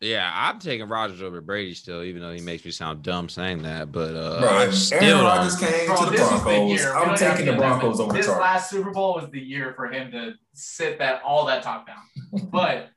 Yeah, 0.00 0.30
I'm 0.32 0.60
taking 0.60 0.88
Rodgers 0.88 1.22
over 1.22 1.40
Brady 1.40 1.74
still, 1.74 2.04
even 2.04 2.22
though 2.22 2.32
he 2.32 2.40
makes 2.40 2.64
me 2.64 2.70
sound 2.70 3.02
dumb 3.02 3.28
saying 3.28 3.62
that. 3.62 3.90
But 3.90 4.14
uh, 4.14 4.40
bro, 4.40 4.48
I 4.48 4.70
still 4.70 5.02
Aaron 5.02 5.24
Rodgers 5.24 5.56
came 5.56 5.86
bro, 5.86 5.96
to 5.96 6.10
the 6.10 6.16
Broncos. 6.16 6.82
The 6.82 6.88
I'm 6.92 7.16
taking 7.16 7.46
the 7.46 7.54
Broncos 7.54 7.98
over. 7.98 8.12
This 8.12 8.26
Chargers. 8.26 8.40
last 8.40 8.70
Super 8.70 8.92
Bowl 8.92 9.14
was 9.14 9.28
the 9.30 9.40
year 9.40 9.72
for 9.74 9.90
him 9.90 10.12
to 10.12 10.34
sit 10.54 11.00
that 11.00 11.20
all 11.22 11.46
that 11.46 11.64
talk 11.64 11.88
down. 11.88 12.46
but 12.52 12.90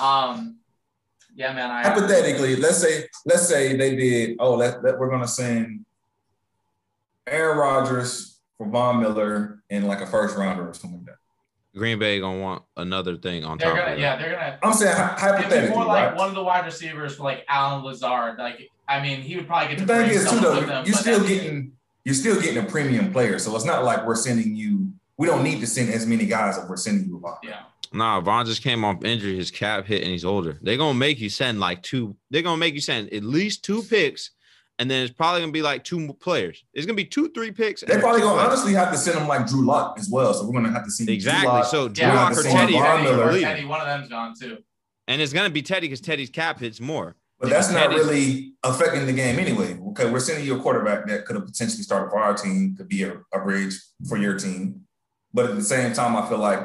um, 0.00 0.58
yeah, 1.36 1.52
man. 1.52 1.70
I, 1.70 1.84
Hypothetically, 1.84 2.56
let's 2.56 2.78
say 2.78 3.06
let's 3.24 3.46
say 3.46 3.76
they 3.76 3.94
did. 3.94 4.36
Oh, 4.40 4.56
let, 4.56 4.82
let 4.82 4.98
we're 4.98 5.10
gonna 5.10 5.28
send 5.28 5.86
Aaron 7.28 7.56
Rodgers 7.56 8.40
for 8.56 8.68
Von 8.68 9.00
Miller 9.00 9.62
in 9.70 9.86
like 9.86 10.00
a 10.00 10.06
first 10.06 10.36
rounder 10.36 10.68
or 10.68 10.74
something 10.74 10.98
like 10.98 11.06
that. 11.06 11.17
Green 11.78 11.98
Bay 11.98 12.20
gonna 12.20 12.40
want 12.40 12.62
another 12.76 13.16
thing 13.16 13.44
on 13.44 13.58
they're 13.58 13.70
top. 13.70 13.78
Gonna, 13.78 13.92
of 13.92 13.98
yeah, 13.98 14.16
they're 14.16 14.32
gonna. 14.32 14.58
I'm 14.62 14.72
saying 14.74 14.94
hypothetically, 14.94 15.70
more 15.74 15.84
like 15.86 16.10
right? 16.10 16.16
one 16.16 16.28
of 16.28 16.34
the 16.34 16.42
wide 16.42 16.66
receivers 16.66 17.16
for 17.16 17.22
like 17.22 17.44
Allen 17.48 17.84
Lazard. 17.84 18.38
Like, 18.38 18.68
I 18.86 19.00
mean, 19.00 19.22
he 19.22 19.36
would 19.36 19.46
probably 19.46 19.74
get. 19.74 19.86
The 19.86 19.94
thing 19.94 20.10
is, 20.10 20.30
too, 20.30 20.40
though, 20.40 20.60
them, 20.60 20.84
you're 20.84 20.94
still 20.94 21.26
getting 21.26 21.72
you're 22.04 22.14
still 22.14 22.40
getting 22.40 22.62
a 22.62 22.66
premium 22.66 23.12
player, 23.12 23.38
so 23.38 23.54
it's 23.54 23.64
not 23.64 23.84
like 23.84 24.06
we're 24.06 24.14
sending 24.14 24.54
you. 24.54 24.92
We 25.16 25.26
don't 25.26 25.42
need 25.42 25.60
to 25.60 25.66
send 25.66 25.92
as 25.92 26.06
many 26.06 26.26
guys 26.26 26.56
as 26.56 26.68
we're 26.68 26.76
sending 26.76 27.08
you. 27.08 27.22
Yeah. 27.42 27.60
Nah, 27.92 28.20
Von 28.20 28.46
just 28.46 28.62
came 28.62 28.84
off 28.84 29.04
injury. 29.04 29.36
His 29.36 29.50
cap 29.50 29.86
hit, 29.86 30.02
and 30.02 30.10
he's 30.10 30.24
older. 30.24 30.58
They're 30.62 30.76
gonna 30.76 30.98
make 30.98 31.20
you 31.20 31.30
send 31.30 31.60
like 31.60 31.82
two. 31.82 32.16
They're 32.30 32.42
gonna 32.42 32.56
make 32.58 32.74
you 32.74 32.80
send 32.80 33.12
at 33.12 33.22
least 33.22 33.64
two 33.64 33.82
picks, 33.82 34.30
and 34.78 34.90
then 34.90 35.02
it's 35.02 35.12
probably 35.12 35.40
gonna 35.40 35.52
be 35.52 35.62
like 35.62 35.84
two 35.84 36.12
players. 36.14 36.64
It's 36.72 36.86
gonna 36.86 36.96
be 36.96 37.04
two, 37.04 37.28
three 37.30 37.50
picks. 37.50 37.82
They're 37.82 37.98
probably 37.98 38.20
gonna 38.20 38.34
players. 38.34 38.48
honestly 38.48 38.74
have 38.74 38.92
to 38.92 38.98
send 38.98 39.18
them 39.18 39.26
like 39.26 39.46
Drew 39.46 39.66
Lock 39.66 39.98
as 39.98 40.08
well. 40.08 40.32
So 40.32 40.46
we're 40.46 40.52
gonna 40.52 40.72
have 40.72 40.84
to 40.84 40.90
see 40.90 41.12
exactly. 41.12 41.64
So 41.64 41.88
Drew 41.88 42.06
yeah, 42.06 42.14
Lock 42.14 42.32
or 42.36 42.42
Teddy, 42.42 42.74
Teddy, 42.74 43.40
Teddy, 43.40 43.64
one 43.64 43.80
of 43.80 43.86
them's 43.86 44.08
gone 44.08 44.34
too. 44.38 44.58
And 45.08 45.20
it's 45.20 45.32
gonna 45.32 45.50
be 45.50 45.62
Teddy 45.62 45.88
because 45.88 46.00
Teddy's 46.00 46.30
cap 46.30 46.60
hits 46.60 46.80
more. 46.80 47.16
But 47.40 47.50
that's 47.50 47.70
not 47.70 47.90
really 47.90 48.54
affecting 48.64 49.06
the 49.06 49.12
game 49.12 49.38
anyway. 49.38 49.78
Okay, 49.90 50.10
we're 50.10 50.18
sending 50.18 50.44
you 50.44 50.58
a 50.58 50.60
quarterback 50.60 51.06
that 51.06 51.24
could 51.24 51.36
have 51.36 51.46
potentially 51.46 51.82
started 51.82 52.10
for 52.10 52.18
our 52.18 52.34
team, 52.34 52.74
could 52.76 52.88
be 52.88 53.04
a, 53.04 53.14
a 53.32 53.40
bridge 53.40 53.74
for 54.08 54.16
your 54.16 54.36
team. 54.36 54.82
But 55.32 55.50
at 55.50 55.54
the 55.54 55.62
same 55.62 55.92
time, 55.92 56.16
I 56.16 56.28
feel 56.28 56.38
like 56.38 56.60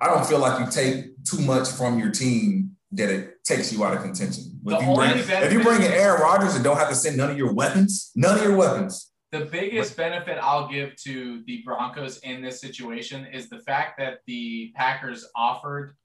I 0.00 0.06
don't 0.06 0.26
feel 0.26 0.38
like 0.38 0.60
you 0.60 0.70
take 0.70 1.24
too 1.24 1.40
much 1.40 1.68
from 1.68 1.98
your 1.98 2.10
team 2.10 2.61
that 2.92 3.10
it 3.10 3.44
takes 3.44 3.72
you 3.72 3.84
out 3.84 3.94
of 3.94 4.02
contention. 4.02 4.60
If 4.64 4.86
you, 4.86 4.94
bring, 4.94 5.10
if 5.16 5.52
you 5.52 5.62
bring 5.62 5.82
in 5.82 5.92
Aaron 5.92 6.20
Rodgers 6.20 6.54
and 6.54 6.62
don't 6.62 6.76
have 6.76 6.88
to 6.90 6.94
send 6.94 7.16
none 7.16 7.30
of 7.30 7.38
your 7.38 7.52
weapons, 7.52 8.12
none 8.14 8.38
of 8.38 8.44
your 8.44 8.56
weapons. 8.56 9.12
The 9.30 9.46
biggest 9.46 9.96
benefit 9.96 10.38
I'll 10.42 10.68
give 10.68 10.94
to 11.04 11.42
the 11.46 11.62
Broncos 11.64 12.18
in 12.18 12.42
this 12.42 12.60
situation 12.60 13.26
is 13.26 13.48
the 13.48 13.60
fact 13.60 13.98
that 13.98 14.18
the 14.26 14.72
Packers 14.76 15.26
offered 15.34 15.96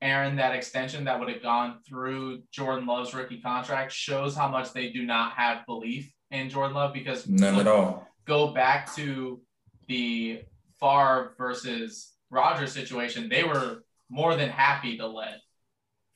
Aaron 0.00 0.36
that 0.36 0.54
extension 0.54 1.04
that 1.04 1.20
would 1.20 1.28
have 1.28 1.42
gone 1.42 1.80
through 1.86 2.42
Jordan 2.50 2.86
Love's 2.86 3.12
rookie 3.12 3.42
contract 3.42 3.92
shows 3.92 4.34
how 4.34 4.48
much 4.48 4.72
they 4.72 4.90
do 4.90 5.04
not 5.04 5.32
have 5.34 5.66
belief 5.66 6.10
in 6.30 6.48
Jordan 6.48 6.74
Love 6.74 6.94
because 6.94 7.28
none 7.28 7.56
look, 7.56 7.66
at 7.66 7.70
all. 7.70 8.08
Go 8.24 8.54
back 8.54 8.94
to 8.94 9.42
the 9.88 10.40
Favre 10.80 11.34
versus 11.36 12.12
Rodgers 12.30 12.72
situation, 12.72 13.28
they 13.28 13.44
were 13.44 13.82
more 14.08 14.36
than 14.36 14.48
happy 14.48 14.96
to 14.96 15.06
let 15.06 15.40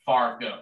Favre 0.05 0.37
go. 0.39 0.59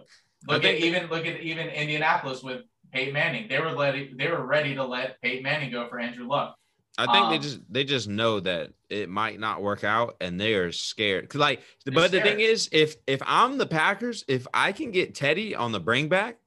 Look 0.48 0.66
at 0.66 0.76
even 0.76 1.10
look 1.10 1.26
at 1.26 1.40
even 1.40 1.68
Indianapolis 1.70 2.44
with 2.44 2.62
Peyton 2.92 3.14
Manning. 3.14 3.48
They 3.48 3.60
were 3.60 3.76
ready. 3.76 4.14
They 4.16 4.30
were 4.30 4.46
ready 4.46 4.76
to 4.76 4.84
let 4.84 5.22
Peyton 5.22 5.44
Manning 5.44 5.72
go 5.72 5.88
for 5.88 6.00
Andrew 6.00 6.28
Luck. 6.28 6.56
I 6.98 7.06
think 7.06 7.26
um, 7.26 7.32
they 7.32 7.40
just 7.40 7.60
they 7.70 7.84
just 7.84 8.08
know 8.08 8.40
that 8.40 8.72
it 8.90 9.10
might 9.10 9.40
not 9.40 9.64
work 9.64 9.84
out, 9.84 10.16
and 10.22 10.40
they 10.40 10.54
are 10.54 10.72
scared. 10.72 11.28
Cause 11.28 11.40
like, 11.40 11.62
but 11.86 11.94
scared. 11.94 12.12
the 12.12 12.22
thing 12.22 12.40
is, 12.40 12.70
if 12.72 12.96
if 13.08 13.22
I'm 13.26 13.58
the 13.58 13.66
Packers, 13.66 14.24
if 14.28 14.46
I 14.54 14.74
can 14.74 14.92
get 14.92 15.16
Teddy 15.16 15.56
on 15.56 15.72
the 15.72 15.80
bring 15.80 16.08
back, 16.08 16.38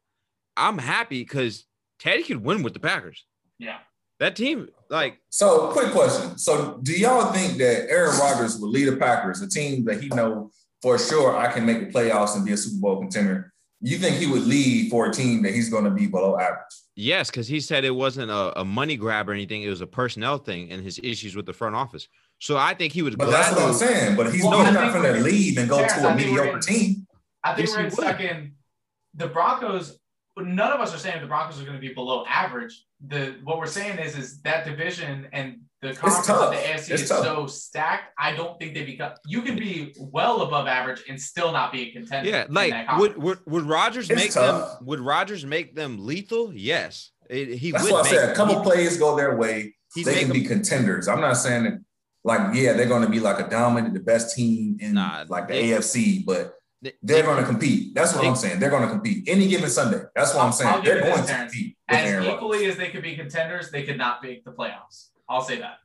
I'm 0.57 0.79
happy 0.79 1.23
because 1.23 1.67
Teddy 1.99 2.23
could 2.23 2.45
win 2.45 2.63
with 2.63 2.75
the 2.75 2.81
Packers. 2.81 3.25
Yeah. 3.59 3.79
That 4.19 4.35
team, 4.35 4.69
like. 4.89 5.19
So, 5.29 5.71
quick 5.73 5.93
question. 5.93 6.39
So, 6.39 6.79
do 6.83 6.93
y'all 6.93 7.33
think 7.33 7.59
that 7.59 7.91
Aaron 7.91 8.19
Rodgers 8.19 8.59
will 8.59 8.71
lead 8.71 8.87
the 8.87 8.97
Packers, 8.97 9.43
a 9.43 9.49
team 9.49 9.85
that 9.85 10.01
he 10.01 10.09
know 10.09 10.51
for 10.87 10.99
sure 11.01 11.37
I 11.37 11.51
can 11.51 11.67
make 11.67 11.81
the 11.81 11.99
playoffs 11.99 12.37
and 12.37 12.47
be 12.47 12.53
a 12.53 12.57
Super 12.57 12.81
Bowl 12.81 13.01
contender? 13.01 13.53
You 13.81 13.99
think 13.99 14.19
he 14.19 14.29
would 14.29 14.47
lead 14.47 14.89
for 14.89 15.07
a 15.07 15.13
team 15.13 15.43
that 15.43 15.53
he's 15.53 15.69
going 15.69 15.83
to 15.83 15.91
be 15.91 16.07
below 16.07 16.39
average? 16.39 16.61
Yes, 16.95 17.29
because 17.29 17.49
he 17.49 17.59
said 17.59 17.85
it 17.85 17.91
wasn't 17.91 18.31
a, 18.31 18.61
a, 18.61 18.65
money 18.65 18.97
grab 18.97 19.29
or 19.29 19.33
anything; 19.33 19.63
it 19.63 19.69
was 19.69 19.81
a 19.81 19.87
personnel 19.87 20.39
thing 20.39 20.71
and 20.71 20.85
his 20.85 21.01
issues 21.03 21.35
with 21.35 21.45
the 21.45 21.53
front 21.53 21.75
office. 21.75 22.07
So 22.39 22.57
I 22.57 22.73
think 22.75 22.93
he 22.93 23.03
would. 23.03 23.19
But 23.19 23.31
that's 23.31 23.53
what 23.53 23.65
I'm 23.65 23.75
saying. 23.75 24.17
But 24.17 24.33
he's, 24.33 24.45
well, 24.45 24.65
he's 24.65 24.75
not 24.75 24.93
going 24.93 25.13
to 25.13 25.21
leave 25.21 25.59
and 25.59 25.69
go 25.69 25.85
to 25.85 26.09
a 26.09 26.15
mediocre 26.15 26.61
team. 26.61 27.09
I 27.43 27.55
think 27.55 27.67
yes, 27.67 27.77
we're 27.77 27.85
in 27.87 27.91
second. 27.91 28.53
The 29.15 29.27
Broncos. 29.27 29.99
None 30.39 30.71
of 30.71 30.81
us 30.81 30.95
are 30.95 30.99
saying 30.99 31.21
the 31.21 31.27
Broncos 31.27 31.61
are 31.61 31.65
going 31.65 31.77
to 31.77 31.81
be 31.81 31.95
below 31.95 32.25
average 32.29 32.87
the 33.07 33.37
what 33.45 33.59
we're 33.59 33.67
saying 33.67 33.99
is 33.99 34.17
is 34.17 34.41
that 34.43 34.65
division 34.65 35.29
and 35.33 35.59
the 35.87 35.95
conference 35.95 36.29
of 36.29 36.51
the 36.51 36.57
AFC 36.57 36.91
it's 36.91 37.03
is 37.03 37.09
tough. 37.09 37.25
so 37.25 37.47
stacked. 37.47 38.13
I 38.19 38.33
don't 38.33 38.59
think 38.59 38.75
they 38.75 38.85
become. 38.85 39.13
You 39.27 39.43
can 39.43 39.57
be 39.57 39.95
well 39.99 40.43
above 40.43 40.67
average 40.67 41.03
and 41.09 41.21
still 41.21 41.53
not 41.53 41.73
be 41.73 41.89
a 41.89 41.93
contender. 41.93 42.29
Yeah, 42.29 42.47
like 42.49 42.99
would 42.99 43.17
would 43.17 43.39
would 43.47 43.65
Rodgers 43.65 44.09
make 44.11 44.33
tough. 44.33 44.79
them? 44.79 44.87
Would 44.87 45.01
Rodgers 45.01 45.45
make 45.45 45.75
them 45.75 46.05
lethal? 46.05 46.53
Yes, 46.55 47.13
it, 47.31 47.55
he 47.59 47.71
That's 47.71 47.85
would. 47.85 47.93
what 47.93 48.07
I 48.07 48.11
said. 48.11 48.31
A 48.31 48.35
couple 48.35 48.61
plays 48.61 48.99
go 48.99 49.17
their 49.17 49.37
way, 49.37 49.75
they 49.95 50.03
can 50.03 50.29
them, 50.29 50.33
be 50.33 50.45
contenders. 50.45 51.09
I'm 51.09 51.21
not 51.21 51.35
saying 51.35 51.65
that. 51.65 51.81
Like, 52.25 52.57
yeah, 52.57 52.73
they're 52.73 52.89
going 52.89 53.05
to 53.05 53.09
be 53.09 53.21
like 53.21 53.39
a 53.39 53.49
dominant, 53.49 53.95
the 53.95 54.01
best 54.01 54.35
team 54.35 54.79
in 54.81 54.95
nah, 54.95 55.25
like 55.29 55.47
the 55.47 55.55
they, 55.55 55.69
AFC, 55.69 56.25
but 56.27 56.55
they're 57.03 57.23
going 57.23 57.39
to 57.39 57.49
compete. 57.49 57.95
That's 57.95 58.15
what 58.15 58.23
they, 58.23 58.29
I'm 58.29 58.35
saying. 58.35 58.59
They're 58.59 58.71
going 58.71 58.83
to 58.83 58.89
compete 58.89 59.29
any 59.29 59.47
given 59.47 59.71
Sunday. 59.71 60.01
That's 60.15 60.35
what 60.35 60.45
I'm 60.45 60.53
saying. 60.53 60.85
They're 60.85 61.03
going 61.03 61.25
to 61.25 61.35
compete. 61.35 61.77
As 61.89 62.25
equally 62.25 62.67
as 62.67 62.77
they 62.77 62.89
could 62.89 63.03
be 63.03 63.17
contenders, 63.17 63.71
they 63.71 63.85
could 63.85 63.97
not 63.97 64.23
make 64.23 64.45
the 64.45 64.51
playoffs. 64.51 65.11
I'll 65.29 65.43
say 65.43 65.59
that. 65.59 65.79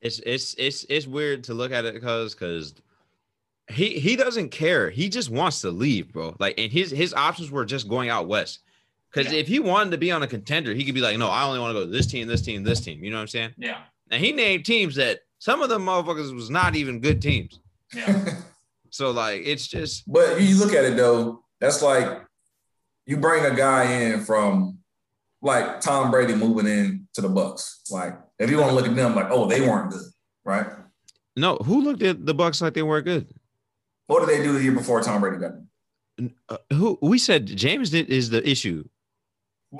It's 0.00 0.20
it's 0.20 0.54
it's 0.58 0.84
it's 0.88 1.06
weird 1.06 1.44
to 1.44 1.54
look 1.54 1.72
at 1.72 1.84
it 1.84 1.94
because 1.94 2.34
because 2.34 2.74
he 3.68 3.98
he 4.00 4.16
doesn't 4.16 4.50
care. 4.50 4.90
He 4.90 5.08
just 5.08 5.30
wants 5.30 5.60
to 5.60 5.70
leave, 5.70 6.12
bro. 6.12 6.34
Like, 6.38 6.58
and 6.58 6.72
his 6.72 6.90
his 6.90 7.14
options 7.14 7.50
were 7.50 7.64
just 7.64 7.88
going 7.88 8.08
out 8.08 8.26
west. 8.26 8.60
Because 9.12 9.32
yeah. 9.32 9.40
if 9.40 9.46
he 9.46 9.60
wanted 9.60 9.90
to 9.90 9.98
be 9.98 10.10
on 10.10 10.22
a 10.22 10.26
contender, 10.26 10.72
he 10.72 10.84
could 10.84 10.94
be 10.94 11.02
like, 11.02 11.18
no, 11.18 11.28
I 11.28 11.44
only 11.44 11.60
want 11.60 11.74
to 11.74 11.80
go 11.80 11.84
to 11.84 11.92
this 11.92 12.06
team, 12.06 12.26
this 12.26 12.40
team, 12.40 12.64
this 12.64 12.80
team. 12.80 13.04
You 13.04 13.10
know 13.10 13.18
what 13.18 13.22
I'm 13.22 13.28
saying? 13.28 13.50
Yeah. 13.58 13.78
And 14.10 14.24
he 14.24 14.32
named 14.32 14.64
teams 14.64 14.94
that 14.94 15.20
some 15.38 15.60
of 15.60 15.68
them 15.68 15.84
motherfuckers 15.84 16.34
was 16.34 16.48
not 16.48 16.74
even 16.76 17.00
good 17.00 17.20
teams. 17.20 17.60
Yeah. 17.94 18.36
So 18.92 19.10
like 19.10 19.40
it's 19.46 19.66
just 19.66 20.04
But 20.06 20.38
you 20.40 20.58
look 20.58 20.74
at 20.74 20.84
it 20.84 20.98
though, 20.98 21.42
that's 21.58 21.80
like 21.80 22.22
you 23.06 23.16
bring 23.16 23.46
a 23.46 23.56
guy 23.56 23.90
in 23.90 24.22
from 24.22 24.78
like 25.40 25.80
Tom 25.80 26.10
Brady 26.10 26.34
moving 26.34 26.66
in 26.66 27.01
to 27.14 27.20
the 27.20 27.28
Bucs. 27.28 27.90
Like 27.90 28.18
if 28.38 28.50
you 28.50 28.58
want 28.58 28.70
to 28.70 28.74
look 28.74 28.86
at 28.86 28.94
them 28.94 29.14
like, 29.14 29.28
oh, 29.30 29.46
they 29.46 29.60
weren't 29.60 29.90
good, 29.90 30.02
right? 30.44 30.66
No, 31.36 31.56
who 31.56 31.82
looked 31.82 32.02
at 32.02 32.26
the 32.26 32.34
Bucs 32.34 32.60
like 32.60 32.74
they 32.74 32.82
weren't 32.82 33.06
good? 33.06 33.28
What 34.06 34.26
did 34.26 34.28
they 34.28 34.42
do 34.42 34.52
the 34.52 34.62
year 34.62 34.72
before 34.72 35.00
Tom 35.02 35.20
Brady 35.20 35.38
got 35.38 35.52
them? 35.52 36.34
Uh, 36.48 36.58
who 36.72 36.98
we 37.00 37.18
said 37.18 37.46
James 37.46 37.90
did 37.90 38.10
is 38.10 38.30
the 38.30 38.46
issue. 38.48 38.84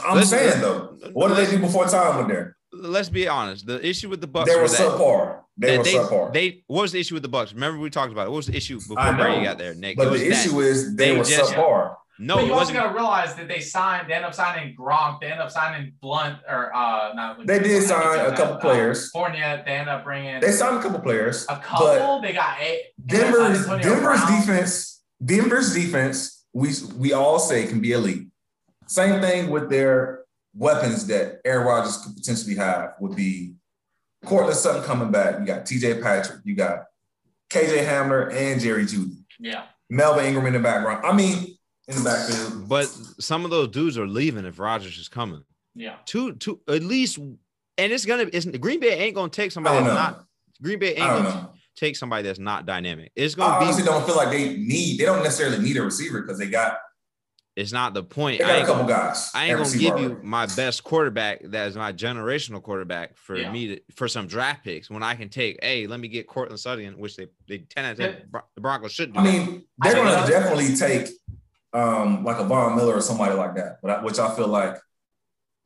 I'm 0.05 0.17
let's, 0.17 0.31
saying 0.31 0.61
though, 0.61 0.97
what 1.13 1.29
did 1.29 1.37
they 1.37 1.51
do 1.51 1.59
before 1.59 1.87
Tom 1.87 2.17
went 2.17 2.29
there? 2.29 2.57
Let's 2.73 3.11
be 3.11 3.29
honest. 3.29 3.67
The 3.67 3.87
issue 3.87 4.09
with 4.09 4.23
the 4.23 4.29
Bucs 4.29 4.47
they 4.47 4.57
were 4.57 4.65
subpar. 4.65 5.41
They 5.59 5.77
were 5.77 5.85
they, 5.85 5.93
subpar. 5.93 6.33
They 6.33 6.65
what 6.67 6.83
was 6.83 6.93
the 6.93 7.01
issue 7.01 7.15
with 7.15 7.23
the 7.23 7.29
Bucs? 7.29 7.53
Remember 7.53 7.79
we 7.79 7.91
talked 7.91 8.13
about 8.13 8.27
it. 8.27 8.31
What 8.31 8.37
was 8.37 8.47
the 8.47 8.57
issue 8.57 8.77
before 8.77 9.13
Brady 9.13 9.45
got 9.45 9.59
there, 9.59 9.75
Nick? 9.75 9.99
But 9.99 10.11
the 10.11 10.27
issue 10.27 10.61
is 10.61 10.97
they, 10.97 11.11
they 11.11 11.19
were 11.19 11.25
just, 11.25 11.53
subpar. 11.53 11.97
No, 12.19 12.37
but 12.37 12.47
you 12.47 12.53
also 12.53 12.73
got 12.73 12.89
to 12.89 12.95
realize 12.95 13.35
that 13.37 13.49
they 13.49 13.61
signed. 13.61 14.09
They 14.09 14.15
end 14.15 14.25
up 14.25 14.35
signing 14.35 14.77
Gronk. 14.77 15.21
They 15.21 15.33
end 15.33 15.41
up 15.41 15.51
signing 15.51 15.95
Blunt 16.01 16.39
or 16.49 16.75
uh, 16.75 17.13
not. 17.15 17.47
They 17.47 17.59
did 17.59 17.83
sign 17.85 18.33
a 18.33 18.37
couple 18.37 18.57
players. 18.57 19.11
California. 19.11 19.63
They 19.65 19.73
end 19.73 19.89
up 19.89 20.05
bringing. 20.05 20.41
They 20.41 20.53
signed 20.53 20.79
a 20.79 20.83
couple 20.83 21.01
players. 21.01 21.47
A 21.49 21.57
couple. 21.59 22.21
They 22.21 22.33
got 22.33 22.61
eight. 22.61 22.93
Denver's 23.05 23.67
Denver's 23.67 24.25
defense. 24.27 25.03
Denver's 25.25 25.75
defense. 25.75 26.45
We 26.53 26.71
we 26.97 27.13
all 27.13 27.39
say 27.39 27.67
can 27.67 27.81
be 27.81 27.93
elite. 27.93 28.29
Same 28.87 29.21
thing 29.21 29.51
with 29.51 29.71
their 29.71 30.25
weapons 30.55 31.07
that 31.07 31.41
Aaron 31.45 31.67
Rodgers 31.67 31.97
could 31.99 32.15
potentially 32.15 32.57
have 32.57 32.95
would 33.01 33.17
be 33.17 33.55
Courtland 34.25 34.57
Sutton 34.57 34.83
coming 34.83 35.11
back. 35.11 35.41
You 35.41 35.47
got 35.47 35.65
TJ 35.65 36.03
Patrick. 36.03 36.41
You 36.45 36.55
got 36.55 36.85
KJ 37.51 37.87
Hamler 37.87 38.33
and 38.33 38.61
Jerry 38.61 38.85
Jeudy. 38.85 39.17
Yeah. 39.39 39.65
Melvin 39.89 40.25
Ingram 40.25 40.47
in 40.47 40.53
the 40.55 40.59
background. 40.59 41.05
I 41.05 41.13
mean, 41.13 41.52
in 41.89 41.97
the 41.97 42.05
backfield. 42.05 42.69
But 42.69 42.87
some 42.87 43.45
of 43.45 43.51
those 43.51 43.69
dudes 43.69 43.99
are 43.99 44.07
leaving 44.07 44.45
if 44.45 44.59
Rodgers 44.59 44.99
is 44.99 45.09
coming. 45.09 45.43
Yeah. 45.75 45.97
Two, 46.05 46.35
two, 46.35 46.61
at 46.69 46.83
least, 46.83 47.19
and 47.19 47.39
it's 47.93 48.05
gonna. 48.05 48.27
It's 48.33 48.45
Green 48.47 48.81
Bay 48.81 48.99
ain't 48.99 49.15
gonna 49.15 49.31
take 49.31 49.53
somebody 49.53 49.77
that's 49.79 49.89
know. 49.89 49.95
not. 49.95 50.27
Green 50.61 50.79
Bay 50.79 50.91
ain't 50.91 50.99
gonna 50.99 51.23
know. 51.23 51.51
take 51.77 51.97
somebody 51.97 52.23
that's 52.23 52.39
not 52.39 52.67
dynamic. 52.67 53.13
It's 53.17 53.35
gonna 53.35 53.55
I 53.55 53.59
be. 53.61 53.65
honestly 53.67 53.85
don't 53.85 54.05
feel 54.05 54.17
like 54.17 54.31
they 54.31 54.57
need. 54.57 54.99
They 54.99 55.05
don't 55.05 55.23
necessarily 55.23 55.59
need 55.59 55.77
a 55.77 55.83
receiver 55.83 56.21
because 56.21 56.39
they 56.39 56.49
got 56.49 56.79
it's 57.55 57.73
not 57.73 57.93
the 57.93 58.03
point. 58.03 58.39
They 58.39 58.45
got 58.45 58.51
I 58.51 58.55
ain't 58.57 58.65
a 58.65 58.67
couple 58.67 58.87
gonna, 58.87 59.09
guys. 59.09 59.31
I 59.35 59.47
ain't 59.47 59.59
gonna 59.59 59.79
give 59.79 59.99
you 59.99 60.21
my 60.23 60.47
best 60.47 60.85
quarterback 60.85 61.43
that 61.45 61.69
is 61.69 61.77
my 61.77 61.93
generational 61.93 62.63
quarterback 62.63 63.17
for 63.17 63.37
yeah. 63.37 63.53
me 63.53 63.77
to, 63.77 63.81
for 63.95 64.09
some 64.09 64.27
draft 64.27 64.65
picks 64.65 64.89
when 64.89 65.03
I 65.03 65.15
can 65.15 65.29
take, 65.29 65.59
hey, 65.63 65.87
let 65.87 66.01
me 66.01 66.09
get 66.09 66.27
Courtland 66.27 66.61
Sutton, 66.61 66.99
which 66.99 67.17
they 67.17 67.27
they 67.49 67.59
ten 67.59 67.85
tend 67.85 67.99
to 67.99 68.43
the 68.55 68.61
Broncos 68.61 68.93
should 68.93 69.13
do. 69.13 69.21
I 69.21 69.23
mean, 69.23 69.65
they're 69.79 69.95
gonna 69.95 70.27
definitely 70.27 70.75
take 70.77 71.09
um 71.73 72.25
like 72.25 72.39
a 72.39 72.45
Von 72.45 72.77
Miller 72.77 72.97
or 72.97 73.01
somebody 73.01 73.35
like 73.35 73.55
that, 73.57 73.79
but 73.83 73.91
I, 73.91 74.03
which 74.03 74.19
I 74.19 74.35
feel 74.35 74.49
like, 74.49 74.77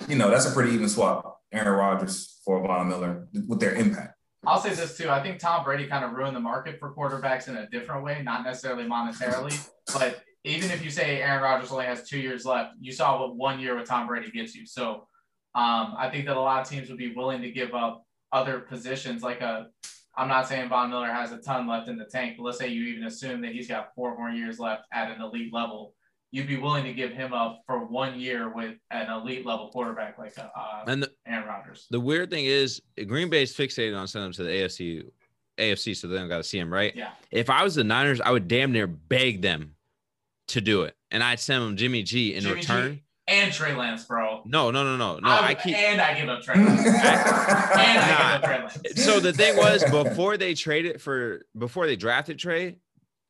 you 0.08 0.16
know, 0.16 0.30
that's 0.30 0.46
a 0.46 0.52
pretty 0.52 0.72
even 0.72 0.88
swap. 0.88 1.40
Aaron 1.52 1.68
Rodgers 1.78 2.40
for 2.44 2.60
Von 2.66 2.88
Miller 2.88 3.28
with 3.48 3.60
their 3.60 3.74
impact. 3.74 4.14
I'll 4.46 4.60
say 4.60 4.74
this 4.74 4.96
too. 4.96 5.08
I 5.08 5.22
think 5.22 5.38
Tom 5.38 5.64
Brady 5.64 5.86
kind 5.86 6.04
of 6.04 6.12
ruined 6.12 6.36
the 6.36 6.40
market 6.40 6.78
for 6.78 6.94
quarterbacks 6.94 7.48
in 7.48 7.56
a 7.56 7.68
different 7.68 8.04
way, 8.04 8.22
not 8.22 8.44
necessarily 8.44 8.84
monetarily, 8.84 9.68
but 9.92 10.22
even 10.44 10.70
if 10.70 10.84
you 10.84 10.90
say 10.90 11.20
Aaron 11.20 11.42
Rodgers 11.42 11.72
only 11.72 11.86
has 11.86 12.08
two 12.08 12.18
years 12.18 12.44
left, 12.44 12.74
you 12.80 12.92
saw 12.92 13.20
what 13.20 13.36
one 13.36 13.58
year 13.58 13.76
with 13.76 13.88
Tom 13.88 14.06
Brady 14.06 14.30
gets 14.30 14.54
you. 14.54 14.64
So 14.64 15.08
um, 15.56 15.94
I 15.98 16.08
think 16.12 16.26
that 16.26 16.36
a 16.36 16.40
lot 16.40 16.62
of 16.62 16.68
teams 16.68 16.88
would 16.88 16.98
be 16.98 17.12
willing 17.14 17.42
to 17.42 17.50
give 17.50 17.74
up 17.74 18.04
other 18.32 18.60
positions 18.60 19.22
like 19.22 19.40
a 19.40 19.68
I'm 20.18 20.28
not 20.28 20.48
saying 20.48 20.70
Von 20.70 20.88
Miller 20.88 21.12
has 21.12 21.32
a 21.32 21.38
ton 21.38 21.66
left 21.66 21.88
in 21.88 21.98
the 21.98 22.06
tank, 22.06 22.36
but 22.38 22.44
let's 22.44 22.58
say 22.58 22.68
you 22.68 22.84
even 22.84 23.04
assume 23.04 23.42
that 23.42 23.52
he's 23.52 23.68
got 23.68 23.94
four 23.94 24.16
more 24.16 24.30
years 24.30 24.58
left 24.58 24.84
at 24.90 25.10
an 25.10 25.20
elite 25.20 25.52
level. 25.52 25.94
You'd 26.32 26.48
be 26.48 26.56
willing 26.56 26.84
to 26.84 26.92
give 26.92 27.12
him 27.12 27.32
up 27.32 27.62
for 27.66 27.84
one 27.86 28.18
year 28.18 28.48
with 28.52 28.74
an 28.90 29.10
elite 29.10 29.46
level 29.46 29.68
quarterback 29.68 30.18
like 30.18 30.36
uh, 30.38 30.84
and 30.86 31.02
the, 31.02 31.12
Aaron 31.26 31.46
Rodgers. 31.46 31.86
The 31.90 32.00
weird 32.00 32.30
thing 32.30 32.44
is, 32.44 32.82
Green 33.06 33.30
Bay 33.30 33.42
is 33.42 33.54
fixated 33.54 33.98
on 33.98 34.06
sending 34.06 34.26
him 34.26 34.32
to 34.34 34.42
the 34.42 34.50
AFC 34.50 35.04
AFC, 35.58 35.96
so 35.96 36.08
they 36.08 36.16
don't 36.16 36.28
got 36.28 36.38
to 36.38 36.44
see 36.44 36.58
him, 36.58 36.72
right? 36.72 36.94
Yeah. 36.94 37.10
If 37.30 37.48
I 37.48 37.62
was 37.62 37.74
the 37.74 37.84
Niners, 37.84 38.20
I 38.20 38.30
would 38.30 38.48
damn 38.48 38.72
near 38.72 38.86
beg 38.86 39.40
them 39.40 39.76
to 40.48 40.60
do 40.60 40.82
it, 40.82 40.94
and 41.10 41.22
I'd 41.22 41.40
send 41.40 41.62
them 41.62 41.76
Jimmy 41.76 42.02
G 42.02 42.34
in 42.34 42.42
Jimmy 42.42 42.54
return. 42.56 42.94
G 42.96 43.02
and 43.28 43.52
Trey 43.52 43.74
Lance, 43.74 44.04
bro. 44.04 44.42
No, 44.44 44.70
no, 44.70 44.84
no, 44.84 44.96
no, 44.96 45.18
no. 45.18 45.28
I, 45.28 45.48
I 45.48 45.54
keep. 45.54 45.76
and 45.76 46.00
I 46.00 46.18
give 46.18 46.28
up 46.28 46.42
Trey 46.42 46.56
Lance. 46.56 46.86
and 46.86 46.96
I 46.96 48.08
give 48.08 48.20
up 48.20 48.42
Trey 48.44 48.58
Lance. 48.58 49.04
So 49.04 49.20
the 49.20 49.32
thing 49.32 49.56
was, 49.56 49.84
before 49.90 50.36
they 50.36 50.54
traded 50.54 51.00
for, 51.00 51.42
before 51.58 51.86
they 51.86 51.96
drafted 51.96 52.38
Trey, 52.38 52.76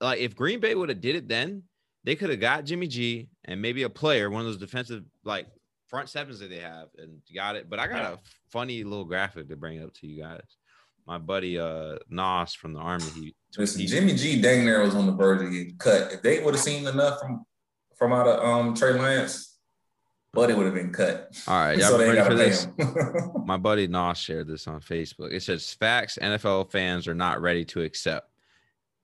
like 0.01 0.21
if 0.21 0.37
Green 0.37 0.61
Bay 0.61 0.75
would 0.75 0.91
have 0.91 1.01
did 1.01 1.17
it 1.17 1.29
then, 1.29 1.63
they 2.07 2.17
could 2.17 2.31
have 2.31 2.41
got 2.41 2.65
Jimmy 2.65 2.87
G 2.87 3.29
and 3.45 3.61
maybe 3.61 3.83
a 3.83 3.91
player, 3.91 4.31
one 4.31 4.41
of 4.41 4.47
those 4.47 4.57
defensive 4.57 5.03
like 5.25 5.47
front 5.89 6.09
sevens 6.09 6.39
that 6.39 6.49
they 6.49 6.61
have, 6.61 6.89
and 6.97 7.21
got 7.35 7.57
it. 7.57 7.69
But 7.69 7.79
I 7.81 7.87
got 7.89 8.03
Yeah. 8.03 8.13
a 8.15 8.19
funny 8.49 8.83
little 8.85 9.05
graphic 9.05 9.49
to 9.51 9.57
bring 9.57 9.83
up 9.83 9.93
to 9.95 10.07
you 10.07 10.23
guys. 10.23 10.41
My 11.07 11.19
buddy 11.19 11.59
uh 11.59 11.99
Nos 12.09 12.55
from 12.55 12.73
the 12.73 12.81
army, 12.81 13.05
he 13.15 13.35
Listen, 13.59 13.81
he- 13.83 13.87
Jimmy 13.87 14.15
G 14.15 14.41
dang 14.41 14.65
near 14.65 14.83
was 14.83 14.95
on 14.95 15.07
the 15.07 15.13
verge 15.13 15.43
of 15.45 15.51
getting 15.53 15.77
cut. 15.77 16.13
If 16.13 16.23
they 16.23 16.41
would 16.43 16.55
have 16.55 16.63
seen 16.63 16.87
enough 16.87 17.21
from 17.21 17.45
from 17.97 18.13
out 18.13 18.27
of 18.27 18.43
um 18.45 18.75
Trey 18.75 18.93
Lance, 18.93 19.59
but 20.33 20.51
it 20.51 20.57
would 20.57 20.67
have 20.67 20.75
been 20.75 20.93
cut. 20.93 21.31
All 21.49 21.55
right, 21.59 21.79
y'all 21.79 21.91
so 21.91 21.99
ready 21.99 22.21
for 22.23 22.35
this? 22.35 22.69
My 23.45 23.57
buddy 23.57 23.87
Nos 23.87 24.19
shared 24.19 24.49
this 24.49 24.67
on 24.69 24.81
Facebook. 24.81 25.33
It 25.33 25.43
says 25.43 25.73
facts 25.75 26.19
NFL 26.21 26.71
fans 26.71 27.07
are 27.09 27.15
not 27.15 27.41
ready 27.41 27.65
to 27.67 27.83
accept. 27.83 28.31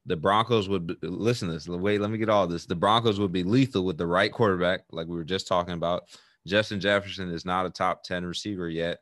The 0.06 0.16
Broncos 0.16 0.68
would 0.68 0.86
be, 0.88 0.96
listen 1.02 1.48
to 1.48 1.54
this. 1.54 1.68
Wait, 1.68 2.00
let 2.00 2.10
me 2.10 2.18
get 2.18 2.28
all 2.28 2.46
this. 2.46 2.66
The 2.66 2.74
Broncos 2.74 3.20
would 3.20 3.30
be 3.32 3.44
lethal 3.44 3.84
with 3.84 3.98
the 3.98 4.06
right 4.06 4.32
quarterback, 4.32 4.80
like 4.90 5.06
we 5.06 5.14
were 5.16 5.24
just 5.24 5.46
talking 5.46 5.74
about. 5.74 6.04
Justin 6.46 6.80
Jefferson 6.80 7.30
is 7.30 7.44
not 7.44 7.66
a 7.66 7.70
top 7.70 8.02
10 8.02 8.24
receiver 8.24 8.68
yet. 8.68 8.98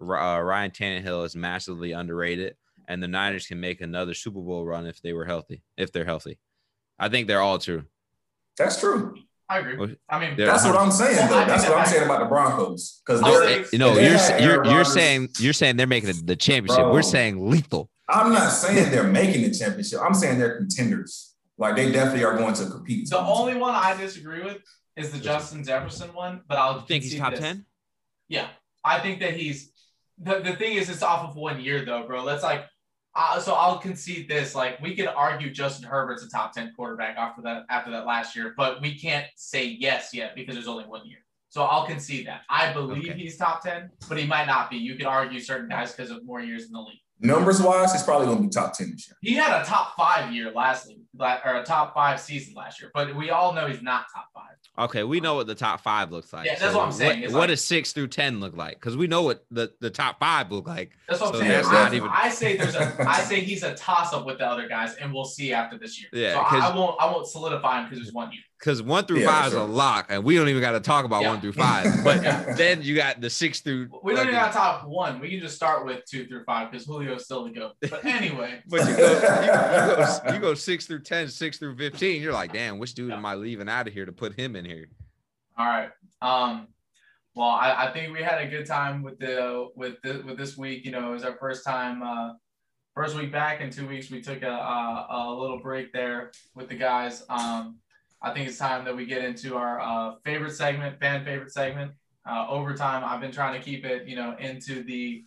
R- 0.00 0.16
Uh, 0.18 0.40
Ryan 0.40 0.72
Tannehill 0.72 1.24
is 1.24 1.36
massively 1.36 1.92
underrated, 1.92 2.56
and 2.88 3.00
the 3.00 3.06
Niners 3.06 3.46
can 3.46 3.60
make 3.60 3.80
another 3.80 4.12
Super 4.12 4.40
Bowl 4.40 4.66
run 4.66 4.86
if 4.86 5.00
they 5.00 5.12
were 5.12 5.24
healthy. 5.24 5.62
If 5.76 5.92
they're 5.92 6.04
healthy, 6.04 6.40
I 6.98 7.08
think 7.08 7.28
they're 7.28 7.40
all 7.40 7.58
true. 7.60 7.84
That's 8.58 8.80
true. 8.80 9.14
I 9.48 9.58
agree. 9.58 9.96
I 10.08 10.18
mean, 10.18 10.34
Yeah. 10.38 10.46
That's 10.46 10.64
what 10.64 10.74
I'm 10.74 10.90
saying 10.90 11.28
though. 11.28 11.44
That's 11.46 11.68
what 11.68 11.76
I'm 11.78 11.86
saying 11.86 12.04
about 12.06 12.20
the 12.20 12.24
Broncos. 12.26 13.02
Because 13.06 13.22
I'll 13.22 13.30
they're 13.40 13.62
say- 13.64 13.68
You 13.72 13.78
know, 13.78 13.92
you're 13.94 14.40
you're 14.40 14.64
you're 14.66 14.84
saying 14.84 15.28
you're 15.38 15.52
saying 15.52 15.76
they're 15.76 15.86
making 15.86 16.12
the 16.24 16.34
championship. 16.34 16.82
Bro. 16.84 16.92
We're 16.92 17.02
saying 17.02 17.48
lethal. 17.50 17.90
I'm 18.08 18.32
not 18.32 18.50
saying 18.50 18.90
they're 18.90 19.04
making 19.04 19.42
the 19.42 19.50
championship. 19.56 20.00
I'm 20.02 20.14
saying 20.14 20.38
they're 20.38 20.56
contenders. 20.58 21.34
Like 21.56 21.76
they 21.76 21.90
definitely 21.92 22.24
are 22.24 22.36
going 22.36 22.54
to 22.54 22.66
compete. 22.66 23.08
the 23.08 23.18
only 23.18 23.54
one 23.54 23.74
I 23.74 23.96
disagree 23.96 24.42
with 24.42 24.58
is 24.96 25.10
the 25.12 25.18
Justin 25.18 25.64
Jefferson 25.64 26.12
one, 26.12 26.42
but 26.48 26.58
I'll 26.58 26.74
You 26.80 26.86
think 26.86 27.04
he's 27.04 27.12
concede 27.14 27.20
top 27.22 27.30
this. 27.32 27.40
10? 27.40 27.66
Yeah, 28.28 28.48
I 28.84 29.00
think 29.00 29.20
that 29.20 29.34
he's. 29.34 29.70
The, 30.18 30.38
the 30.40 30.54
thing 30.56 30.76
is, 30.76 30.88
it's 30.88 31.02
off 31.02 31.28
of 31.28 31.36
one 31.36 31.60
year 31.60 31.84
though, 31.84 32.06
bro. 32.06 32.22
Let's 32.24 32.42
like, 32.42 32.64
uh, 33.16 33.38
so 33.40 33.54
I'll 33.54 33.78
concede 33.78 34.28
this. 34.28 34.54
Like, 34.54 34.80
we 34.80 34.94
could 34.96 35.06
argue 35.06 35.50
Justin 35.50 35.88
Herbert's 35.88 36.24
a 36.24 36.28
top 36.28 36.52
ten 36.52 36.72
quarterback 36.76 37.16
after 37.16 37.42
that 37.42 37.64
after 37.70 37.90
that 37.92 38.06
last 38.06 38.34
year, 38.36 38.54
but 38.56 38.80
we 38.82 38.98
can't 38.98 39.26
say 39.36 39.64
yes 39.66 40.12
yet 40.12 40.34
because 40.34 40.54
there's 40.54 40.68
only 40.68 40.84
one 40.84 41.06
year. 41.06 41.18
So 41.48 41.62
I'll 41.62 41.86
concede 41.86 42.26
that. 42.26 42.42
I 42.50 42.72
believe 42.72 43.10
Okay. 43.10 43.18
he's 43.18 43.36
top 43.36 43.62
ten, 43.62 43.90
but 44.08 44.18
he 44.18 44.26
might 44.26 44.46
not 44.46 44.70
be. 44.70 44.76
You 44.76 44.96
could 44.96 45.06
argue 45.06 45.38
certain 45.40 45.68
guys 45.68 45.92
because 45.92 46.10
of 46.10 46.24
more 46.24 46.40
years 46.40 46.66
in 46.66 46.72
the 46.72 46.80
league. 46.80 46.98
Numbers 47.20 47.62
wise, 47.62 47.92
he's 47.92 48.02
probably 48.02 48.26
going 48.26 48.38
to 48.38 48.42
be 48.44 48.48
top 48.50 48.72
ten 48.76 48.90
this 48.90 49.08
year. 49.08 49.16
He 49.22 49.34
had 49.34 49.62
a 49.62 49.64
top 49.64 49.94
five 49.96 50.32
year 50.34 50.50
last 50.52 50.88
league, 50.88 50.98
la- 51.16 51.38
or 51.44 51.56
a 51.56 51.62
top 51.64 51.94
five 51.94 52.20
season 52.20 52.54
last 52.54 52.80
year, 52.80 52.90
but 52.92 53.14
we 53.14 53.30
all 53.30 53.52
know 53.54 53.66
he's 53.66 53.80
not 53.82 54.06
top 54.12 54.26
five. 54.34 54.42
Okay, 54.76 55.04
we 55.04 55.20
know 55.20 55.36
what 55.36 55.46
the 55.46 55.54
top 55.54 55.80
five 55.80 56.10
looks 56.10 56.32
like. 56.32 56.44
Yeah, 56.46 56.58
that's 56.58 56.74
what 56.74 56.84
I'm 56.84 56.90
saying. 56.92 57.20
What, 57.20 57.24
It's 57.24 57.32
what 57.32 57.40
like- 57.40 57.48
does 57.50 57.64
six 57.64 57.92
through 57.92 58.08
ten 58.08 58.40
look 58.40 58.56
like? 58.56 58.74
Because 58.74 58.96
we 58.96 59.06
know 59.06 59.22
what 59.22 59.44
the, 59.52 59.72
the 59.80 59.88
top 59.90 60.18
five 60.18 60.50
look 60.50 60.66
like. 60.66 60.90
That's 61.08 61.20
what 61.20 61.32
I'm 61.34 61.40
saying. 61.40 61.50
that's 61.52 61.68
I, 61.68 61.72
not 61.72 61.94
even- 61.94 62.08
I 62.12 62.28
say 62.28 62.56
there's 62.56 62.74
a 62.74 62.96
I 63.08 63.20
say 63.20 63.40
he's 63.40 63.62
a 63.62 63.74
toss 63.76 64.12
up 64.12 64.26
with 64.26 64.38
the 64.38 64.46
other 64.46 64.66
guys, 64.66 64.94
and 64.96 65.14
we'll 65.14 65.24
see 65.24 65.52
after 65.52 65.78
this 65.78 66.00
year. 66.00 66.08
Yeah, 66.12 66.34
so 66.34 66.40
I, 66.40 66.44
'cause- 66.44 66.62
I 66.72 66.76
won't 66.76 66.96
I 67.00 67.06
won't 67.06 67.26
solidify 67.28 67.78
him 67.80 67.84
because 67.88 68.02
there's 68.02 68.12
one 68.12 68.32
year. 68.32 68.42
Because 68.64 68.82
one 68.82 69.04
through 69.04 69.18
Yeah, 69.18 69.26
five 69.26 69.52
for 69.52 69.58
is 69.58 69.62
a 69.62 69.66
lock, 69.66 70.06
and 70.08 70.24
we 70.24 70.36
don't 70.36 70.48
even 70.48 70.62
got 70.62 70.72
to 70.72 70.80
talk 70.80 71.04
about 71.04 71.20
Yeah. 71.20 71.28
one 71.28 71.40
through 71.42 71.52
five. 71.52 71.84
But 72.02 72.22
Yeah. 72.22 72.54
then 72.54 72.80
you 72.80 72.96
got 72.96 73.20
the 73.20 73.28
six 73.28 73.60
through. 73.60 73.90
We 74.02 74.14
don't 74.14 74.22
even 74.28 74.34
fucking- 74.40 74.52
got 74.52 74.52
top 74.54 74.86
one. 74.88 75.20
We 75.20 75.28
can 75.28 75.40
just 75.40 75.54
start 75.54 75.84
with 75.84 76.02
two 76.06 76.26
through 76.26 76.44
five 76.44 76.70
because 76.70 76.86
Julio's 76.86 77.26
still 77.26 77.44
the 77.44 77.50
goat. 77.50 77.72
But 77.82 78.02
anyway, 78.06 78.62
But 78.66 78.88
you 78.88 78.96
go, 78.96 79.06
you, 79.10 79.16
you 79.16 79.20
go, 79.52 80.32
you 80.32 80.40
go 80.40 80.54
six 80.54 80.86
through 80.86 81.00
10, 81.02 81.28
six 81.28 81.58
through 81.58 81.76
15. 81.76 82.22
You're 82.22 82.32
like, 82.32 82.54
damn, 82.54 82.78
which 82.78 82.94
dude 82.94 83.10
Yeah. 83.10 83.18
am 83.18 83.26
I 83.26 83.34
leaving 83.34 83.68
out 83.68 83.86
of 83.86 83.92
here 83.92 84.06
to 84.06 84.12
put 84.12 84.32
him 84.38 84.56
in 84.56 84.64
here? 84.64 84.86
all 85.58 85.66
right. 85.66 85.90
Um, 86.22 86.68
well, 87.34 87.48
I, 87.50 87.88
I 87.88 87.92
think 87.92 88.14
we 88.14 88.22
had 88.22 88.40
a 88.40 88.48
good 88.48 88.64
time 88.64 89.02
with 89.02 89.18
the 89.18 89.68
with 89.76 89.96
the, 90.02 90.22
with 90.26 90.38
this 90.38 90.56
week. 90.56 90.86
You 90.86 90.90
know, 90.92 91.08
it 91.10 91.12
was 91.12 91.24
our 91.24 91.36
first 91.36 91.66
time, 91.66 92.02
uh, 92.02 92.30
first 92.94 93.14
week 93.14 93.30
back 93.30 93.60
in 93.60 93.68
two 93.70 93.86
weeks. 93.86 94.10
We 94.10 94.22
took 94.22 94.42
a, 94.42 94.48
a, 94.48 95.06
a 95.10 95.34
little 95.38 95.58
break 95.60 95.92
there 95.92 96.30
with 96.54 96.70
the 96.70 96.76
guys. 96.76 97.24
Um, 97.28 97.76
I 98.24 98.32
think 98.32 98.48
it's 98.48 98.56
time 98.58 98.84
that 98.86 98.96
we 98.96 99.04
get 99.04 99.22
into 99.22 99.56
our 99.56 99.78
uh, 99.80 100.14
favorite 100.24 100.52
segment, 100.52 100.98
fan 100.98 101.24
favorite 101.26 101.52
segment, 101.52 101.92
uh, 102.28 102.46
overtime. 102.48 103.04
I've 103.04 103.20
been 103.20 103.30
trying 103.32 103.58
to 103.60 103.64
keep 103.64 103.84
it, 103.84 104.08
you 104.08 104.16
know, 104.16 104.34
into 104.38 104.82
the 104.82 105.24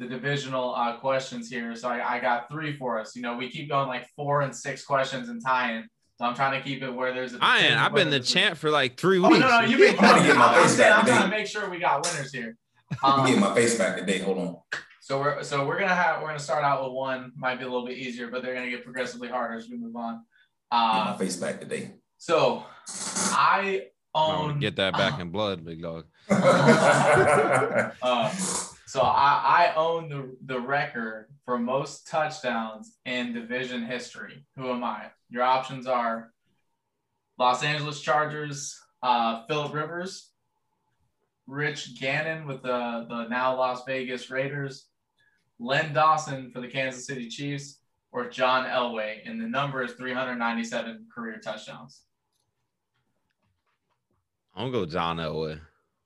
the 0.00 0.06
divisional 0.08 0.74
uh, 0.74 0.96
questions 0.96 1.48
here. 1.48 1.76
So 1.76 1.88
I, 1.88 2.16
I 2.16 2.20
got 2.20 2.48
three 2.50 2.76
for 2.76 2.98
us. 2.98 3.14
You 3.14 3.22
know, 3.22 3.36
we 3.36 3.50
keep 3.50 3.68
going 3.68 3.86
like 3.86 4.08
four 4.16 4.40
and 4.40 4.54
six 4.56 4.82
questions 4.84 5.28
and 5.28 5.40
tying. 5.44 5.84
So 6.18 6.24
I'm 6.24 6.34
trying 6.34 6.60
to 6.60 6.66
keep 6.66 6.82
it 6.82 6.90
where 6.90 7.12
there's 7.14 7.34
a. 7.34 7.38
I 7.40 7.58
ain't. 7.60 7.76
I've 7.76 7.92
been 7.94 8.08
the 8.08 8.14
whether 8.14 8.16
it's 8.16 8.30
a- 8.30 8.34
champ 8.34 8.58
for 8.58 8.70
like 8.70 8.98
three 8.98 9.20
weeks. 9.20 9.38
no, 9.38 9.48
no, 9.48 9.60
you've 9.60 9.78
been 9.78 9.94
I'm 10.04 10.16
gonna 10.16 10.26
get 10.26 10.36
my 10.36 10.46
I'm, 10.46 10.62
face 10.62 10.72
saying, 10.76 10.90
back 10.90 10.98
I'm 11.00 11.06
trying 11.06 11.30
to 11.30 11.36
make 11.36 11.46
sure 11.46 11.70
we 11.70 11.78
got 11.78 12.04
winners 12.04 12.32
here. 12.32 12.56
I'm 13.04 13.20
Um, 13.20 13.26
getting 13.26 13.40
my 13.40 13.54
face 13.54 13.78
back 13.78 13.96
today. 13.96 14.18
Hold 14.18 14.38
on. 14.38 14.56
so 15.00 15.20
we're 15.20 15.42
so 15.44 15.64
we're 15.66 15.78
gonna 15.78 15.94
have 15.94 16.20
we're 16.20 16.28
gonna 16.28 16.38
start 16.40 16.64
out 16.64 16.82
with 16.82 16.92
one 16.92 17.30
might 17.36 17.58
be 17.60 17.64
a 17.64 17.68
little 17.68 17.86
bit 17.86 17.96
easier, 17.96 18.28
but 18.28 18.42
they're 18.42 18.54
gonna 18.54 18.70
get 18.70 18.82
progressively 18.84 19.28
harder 19.28 19.54
as 19.54 19.68
we 19.68 19.76
move 19.78 19.94
on. 19.94 20.14
Get 20.72 20.76
my 20.78 21.10
Uh, 21.10 21.16
face 21.16 21.36
back 21.36 21.60
today. 21.60 21.92
So 22.20 22.64
I 22.98 23.86
I 24.14 24.36
own 24.36 24.58
get 24.58 24.76
that 24.76 24.92
back 24.92 25.20
in 25.20 25.30
blood, 25.30 25.64
big 25.64 25.82
dog. 25.82 26.04
Uh, 28.02 28.30
so 28.86 29.00
I, 29.00 29.72
I 29.72 29.74
own 29.74 30.08
the 30.08 30.36
the 30.44 30.60
record 30.60 31.28
for 31.44 31.58
most 31.58 32.06
touchdowns 32.06 32.98
in 33.06 33.32
division 33.32 33.84
history. 33.84 34.44
Who 34.56 34.70
am 34.70 34.84
I? 34.84 35.06
Your 35.30 35.44
options 35.44 35.86
are 35.86 36.32
Los 37.38 37.62
Angeles 37.64 38.00
Chargers, 38.00 38.78
uh, 39.02 39.46
Philip 39.46 39.72
Rivers, 39.72 40.30
Rich 41.46 41.98
Gannon 42.00 42.46
with 42.46 42.62
the, 42.62 43.06
the 43.08 43.28
now 43.28 43.56
Las 43.56 43.82
Vegas 43.86 44.30
Raiders, 44.30 44.88
Len 45.58 45.94
Dawson 45.94 46.50
for 46.50 46.60
the 46.60 46.68
Kansas 46.68 47.06
City 47.06 47.28
Chiefs, 47.28 47.78
or 48.12 48.28
John 48.28 48.66
Elway. 48.66 49.18
And 49.24 49.40
the 49.40 49.46
number 49.46 49.82
is 49.82 49.92
397 49.92 51.06
career 51.14 51.38
touchdowns. 51.38 52.02
I'm 54.54 54.70
gonna 54.70 54.84
go 54.84 54.90
John 54.90 55.16
Elway. 55.18 55.58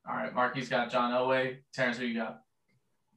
All 0.09 0.15
right, 0.17 0.35
Marky's 0.35 0.69
got 0.69 0.91
John 0.91 1.13
Elway. 1.13 1.59
Terrence, 1.73 1.99
who 1.99 2.05
you 2.05 2.15
got? 2.19 2.41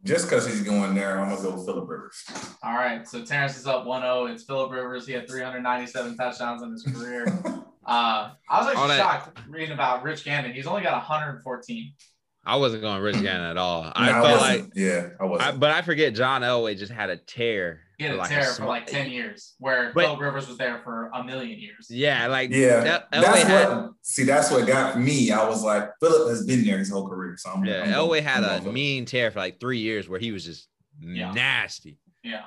Just 0.03 0.30
because 0.30 0.45
he's 0.47 0.61
going 0.61 0.95
there, 0.95 1.19
I'm 1.19 1.30
gonna 1.30 1.41
go 1.41 1.63
Philip 1.65 1.89
Rivers. 1.89 2.23
All 2.63 2.73
right, 2.75 3.07
so 3.07 3.25
Terrence 3.25 3.57
is 3.57 3.67
up 3.67 3.86
1-0. 3.86 4.32
It's 4.32 4.43
Philip 4.43 4.71
Rivers. 4.71 5.05
He 5.07 5.13
had 5.13 5.28
397 5.28 6.15
touchdowns 6.17 6.61
in 6.63 6.71
his 6.71 6.84
career. 6.84 7.25
Uh, 7.89 8.32
I 8.49 8.57
was 8.59 8.67
All 8.67 8.71
actually 8.84 8.88
that- 8.89 8.97
shocked 8.97 9.39
reading 9.47 9.71
about 9.71 10.03
Rich 10.03 10.25
Gannon. 10.25 10.51
He's 10.51 10.67
only 10.67 10.82
got 10.82 10.91
114. 10.91 11.93
I 12.45 12.57
wasn't 12.57 12.82
going 12.82 13.01
Rich 13.01 13.21
Gannon 13.21 13.49
at 13.51 13.55
all. 13.57 13.89
I 13.95 14.07
No, 14.07 14.11
felt 14.11 14.41
wasn't. 14.41 14.63
like, 14.65 14.71
yeah, 14.75 15.07
I 15.17 15.23
I, 15.23 15.25
wasn't. 15.25 15.59
but 15.61 15.71
I 15.71 15.82
forget 15.84 16.13
John 16.13 16.41
Elway 16.41 16.78
just 16.78 16.91
had 16.91 17.09
a 17.09 17.15
tear. 17.15 17.80
He 17.98 18.04
had 18.04 18.14
a 18.14 18.18
like 18.18 18.30
tear 18.30 18.43
for 18.54 18.66
like 18.66 18.86
10 18.86 19.10
years, 19.10 19.56
where 19.60 19.91
But- 19.93 20.04
Philip 20.06 20.20
Rivers 20.22 20.48
was 20.48 20.58
there 20.58 20.82
for 20.84 21.10
a 21.16 21.24
million 21.24 21.58
years. 21.60 21.88
Yeah, 21.89 22.28
like 22.28 22.51
yeah, 22.51 23.01
El- 23.12 23.21
that's 23.24 23.28
Elway 23.39 23.43
had 23.47 23.70
what. 23.70 23.92
See, 24.04 24.24
that's 24.24 24.51
what 24.51 24.67
got 24.67 25.00
me. 25.00 25.32
I 25.32 25.47
was 25.47 25.63
like, 25.63 25.89
Philip 26.00 26.30
has 26.30 26.46
been 26.46 26.63
there 26.63 26.78
his 26.78 26.92
whole 26.92 27.09
career, 27.09 27.36
so 27.38 27.50
I'm. 27.50 27.66
yeah 27.66 27.84
I'm 27.84 27.89
Elway 27.89 28.21
had 28.21 28.43
I'm 28.43 28.62
a 28.62 28.63
going 28.63 28.74
mean 28.76 29.05
tear 29.05 29.32
for 29.32 29.39
like 29.39 29.59
three 29.59 29.80
years 29.80 30.08
where 30.08 30.20
he 30.20 30.32
was 30.32 30.46
just 30.46 30.67
Yeah. 31.01 31.32
nasty. 31.32 31.97
Yeah. 32.24 32.43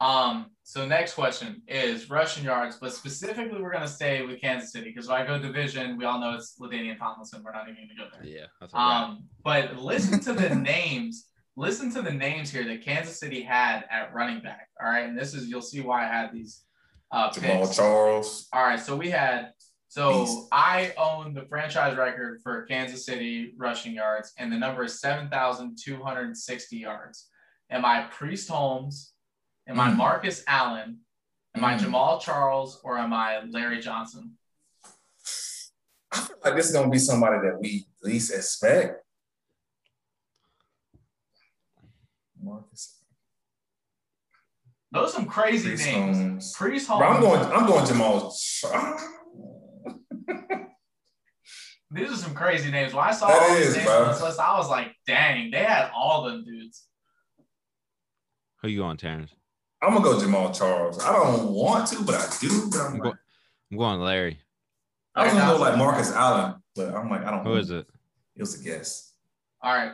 Um, 0.00 0.50
so 0.62 0.86
next 0.86 1.14
question 1.14 1.62
is 1.68 2.10
rushing 2.10 2.44
yards, 2.44 2.76
but 2.78 2.92
specifically 2.92 3.60
we're 3.62 3.72
gonna 3.72 3.88
stay 3.88 4.24
with 4.26 4.40
Kansas 4.40 4.72
City 4.72 4.90
because 4.90 5.06
if 5.06 5.10
I 5.10 5.26
go 5.26 5.38
division, 5.38 5.96
we 5.98 6.04
all 6.04 6.18
know 6.20 6.34
it's 6.34 6.54
LaDainian 6.60 6.98
Tomlinson. 6.98 7.42
We're 7.44 7.52
not 7.52 7.68
even 7.68 7.76
gonna 7.88 8.10
go 8.10 8.16
there. 8.16 8.26
Yeah, 8.30 8.46
that's 8.60 8.72
a 8.72 8.76
wrap. 8.76 8.84
Um, 9.08 9.24
but 9.44 9.76
listen 9.76 10.20
to 10.20 10.32
the 10.32 10.54
names. 10.54 11.26
Listen 11.56 11.90
to 11.94 12.02
the 12.02 12.12
names 12.12 12.50
here 12.50 12.64
that 12.64 12.82
Kansas 12.84 13.18
City 13.18 13.42
had 13.42 13.84
at 13.90 14.12
running 14.12 14.40
back. 14.42 14.68
All 14.80 14.88
right, 14.88 15.08
and 15.08 15.18
this 15.18 15.32
is 15.32 15.48
you'll 15.48 15.62
see 15.62 15.80
why 15.80 16.04
I 16.04 16.06
had 16.06 16.32
these 16.32 16.64
uh, 17.10 17.30
Jamaal 17.30 17.62
picks. 17.62 17.76
Charles. 17.76 18.48
All 18.52 18.62
right, 18.62 18.78
so 18.78 18.94
we 18.94 19.08
had 19.08 19.52
so 19.88 20.24
Beast. 20.26 20.48
I 20.52 20.92
own 20.98 21.32
the 21.32 21.46
franchise 21.46 21.96
record 21.96 22.40
for 22.42 22.62
Kansas 22.66 23.06
City 23.06 23.54
rushing 23.56 23.94
yards, 23.94 24.32
and 24.38 24.52
the 24.52 24.58
number 24.58 24.84
is 24.84 25.00
seven 25.00 25.30
thousand 25.30 25.78
two 25.82 26.02
hundred 26.02 26.36
sixty 26.36 26.76
yards. 26.76 27.28
Am 27.70 27.84
I 27.86 28.02
Priest 28.10 28.48
Holmes? 28.50 29.12
Am 29.66 29.80
I 29.80 29.90
Mm. 29.90 29.96
Marcus 29.96 30.44
Allen? 30.46 30.98
Am 31.56 31.64
I 31.64 31.74
Mm. 31.76 31.80
Jamaal 31.80 32.20
Charles 32.20 32.80
or 32.84 32.98
am 32.98 33.12
I 33.14 33.40
Larry 33.44 33.80
Johnson? 33.80 34.36
I 36.12 36.20
feel 36.20 36.36
like 36.44 36.54
this 36.54 36.66
is 36.66 36.72
gonna 36.72 36.90
be 36.90 36.98
somebody 36.98 37.38
that 37.48 37.58
we 37.58 37.86
least 38.02 38.32
expect. 38.32 39.02
Marcus. 42.40 43.00
Those 44.92 45.10
are 45.10 45.12
some 45.12 45.26
crazy 45.26 45.70
Priest 45.70 45.86
names. 45.86 46.16
Holmes. 46.16 46.54
Priest 46.56 46.88
Holmes. 46.88 47.00
Bro, 47.00 47.08
I'm 47.08 47.20
going. 47.20 47.40
I'm 47.52 47.66
going 47.66 47.84
Jamaal. 47.84 48.32
These 51.90 52.10
are 52.10 52.16
some 52.16 52.34
crazy 52.34 52.70
names. 52.70 52.92
When 52.92 53.04
I 53.04 53.12
saw 53.12 53.28
that 53.28 53.42
all 53.42 53.56
these 53.56 53.76
names 53.76 53.88
on 53.88 54.08
this 54.08 54.20
list, 54.20 54.40
I 54.40 54.58
was 54.58 54.68
like, 54.68 54.92
dang, 55.06 55.50
they 55.50 55.62
had 55.62 55.90
all 55.94 56.24
them 56.24 56.44
dudes. 56.44 56.84
Who 58.60 58.68
you 58.68 58.80
going, 58.80 58.96
Terrence? 58.96 59.30
I'm 59.82 59.94
gonna 59.94 60.04
go 60.04 60.18
Jamaal 60.18 60.56
Charles. 60.56 61.02
I 61.02 61.12
don't 61.12 61.52
want 61.52 61.86
to, 61.88 62.02
but 62.02 62.16
I 62.16 62.26
do. 62.40 62.70
But 62.70 62.80
I'm, 62.80 62.86
I'm, 62.86 62.98
like, 62.98 63.02
go, 63.02 63.14
I'm 63.70 63.78
going 63.78 64.00
Larry. 64.00 64.40
I 65.14 65.24
was 65.24 65.34
gonna 65.34 65.52
go 65.52 65.60
like 65.60 65.78
Marcus 65.78 66.12
Allen, 66.12 66.56
but 66.74 66.94
I'm 66.94 67.08
like, 67.08 67.24
I 67.24 67.30
don't. 67.30 67.44
Who 67.44 67.54
know. 67.54 67.60
is 67.60 67.70
it? 67.70 67.86
It 68.34 68.40
was 68.40 68.60
a 68.60 68.64
guess. 68.64 69.12
All 69.62 69.74
right. 69.74 69.92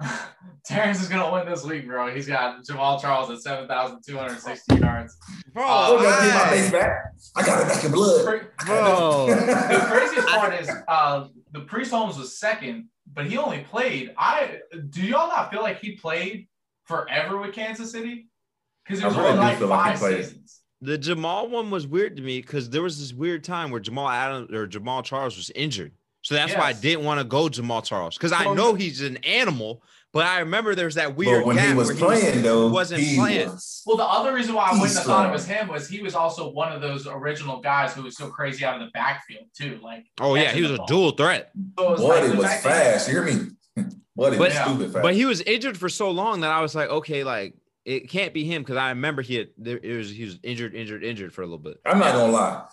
Terrence 0.64 1.00
is 1.00 1.08
gonna 1.08 1.32
win 1.32 1.46
this 1.46 1.64
week, 1.64 1.86
bro. 1.86 2.12
He's 2.12 2.26
got 2.26 2.64
Jamaal 2.64 3.00
Charles 3.00 3.30
at 3.30 3.40
seven 3.40 3.68
thousand 3.68 4.02
two 4.06 4.16
hundred 4.18 4.40
sixty 4.40 4.76
yards. 4.76 5.16
Bro, 5.52 5.64
uh, 5.64 5.96
I, 6.00 6.44
my 6.44 6.50
face 6.50 6.70
back. 6.70 6.98
I 7.36 7.46
got 7.46 7.62
it 7.62 7.68
back 7.68 7.84
in 7.84 7.92
blood. 7.92 8.24
Bro, 8.66 9.26
the 9.28 9.86
craziest 9.88 10.28
part 10.34 10.60
is 10.60 10.70
uh, 10.88 11.28
the 11.52 11.60
Priest 11.60 11.92
Holmes 11.92 12.18
was 12.18 12.38
second, 12.38 12.88
but 13.12 13.26
he 13.26 13.38
only 13.38 13.60
played. 13.60 14.12
I 14.18 14.58
do 14.90 15.02
y'all 15.02 15.28
not 15.28 15.50
feel 15.50 15.62
like 15.62 15.78
he 15.78 15.96
played 15.96 16.48
forever 16.84 17.38
with 17.38 17.54
Kansas 17.54 17.92
City? 17.92 18.26
Because 18.84 19.02
it 19.02 19.06
was 19.06 19.16
really 19.16 19.36
like 19.36 19.58
five 19.58 20.02
like 20.02 20.16
seasons. 20.16 20.60
The 20.82 20.98
Jamaal 20.98 21.48
one 21.48 21.70
was 21.70 21.86
weird 21.86 22.16
to 22.16 22.22
me 22.22 22.40
because 22.40 22.68
there 22.68 22.82
was 22.82 22.98
this 22.98 23.14
weird 23.14 23.44
time 23.44 23.70
where 23.70 23.80
Jamal 23.80 24.08
Adams 24.08 24.52
or 24.52 24.66
Jamaal 24.66 25.02
Charles 25.02 25.36
was 25.36 25.50
injured. 25.54 25.92
So 26.26 26.34
that's 26.34 26.50
yes. 26.50 26.58
why 26.58 26.70
I 26.70 26.72
didn't 26.72 27.04
want 27.04 27.20
to 27.20 27.24
go 27.24 27.44
Jamaal 27.44 27.84
Charles 27.84 28.18
because 28.18 28.32
I 28.32 28.52
know 28.52 28.74
he's 28.74 29.00
an 29.00 29.18
animal, 29.18 29.80
but 30.12 30.26
I 30.26 30.40
remember 30.40 30.74
there's 30.74 30.96
that 30.96 31.14
weird 31.14 31.44
but 31.44 31.46
when 31.46 31.56
he 31.56 31.72
was 31.72 31.96
playing 31.96 32.24
he 32.24 32.32
was, 32.38 32.42
though, 32.42 32.68
wasn't 32.68 33.00
he 33.00 33.14
playing. 33.14 33.48
Was, 33.48 33.84
well, 33.86 33.96
the 33.96 34.02
other 34.02 34.34
reason 34.34 34.56
why 34.56 34.70
I 34.70 34.72
wouldn't 34.72 34.92
have 34.92 35.06
thought 35.06 35.28
it 35.28 35.32
was 35.32 35.46
him 35.46 35.68
was 35.68 35.88
he 35.88 36.02
was 36.02 36.16
also 36.16 36.50
one 36.50 36.72
of 36.72 36.80
those 36.80 37.06
original 37.06 37.60
guys 37.60 37.94
who 37.94 38.02
was 38.02 38.16
so 38.16 38.28
crazy 38.28 38.64
out 38.64 38.74
of 38.74 38.88
the 38.88 38.90
backfield 38.90 39.44
too. 39.56 39.78
Like, 39.80 40.04
oh 40.18 40.34
yeah, 40.34 40.50
he 40.50 40.62
was 40.62 40.72
a 40.72 40.80
dual 40.88 41.12
threat. 41.12 41.52
So 41.78 41.86
it 41.86 41.90
was, 41.92 42.00
like, 42.00 42.24
it 42.24 42.36
was 42.36 42.46
fast. 42.60 43.08
You 43.08 43.22
hear 43.22 43.24
me? 43.24 43.50
What 44.16 44.36
but, 44.38 44.50
stupid 44.50 44.94
fast. 44.94 45.02
But 45.02 45.14
he 45.14 45.26
was 45.26 45.42
injured 45.42 45.76
for 45.76 45.90
so 45.90 46.10
long 46.10 46.40
that 46.40 46.50
I 46.50 46.60
was 46.62 46.74
like, 46.74 46.88
okay, 46.88 47.22
like 47.22 47.54
it 47.84 48.10
can't 48.10 48.34
be 48.34 48.44
him 48.44 48.62
because 48.62 48.78
I 48.78 48.88
remember 48.88 49.22
he 49.22 49.36
had 49.36 49.48
there 49.56 49.78
it 49.80 49.96
was 49.96 50.10
he 50.10 50.24
was 50.24 50.40
injured, 50.42 50.74
injured, 50.74 51.04
injured 51.04 51.32
for 51.32 51.42
a 51.42 51.44
little 51.44 51.58
bit. 51.58 51.76
I'm 51.86 52.00
not 52.00 52.14
gonna 52.14 52.32
lie. 52.32 52.64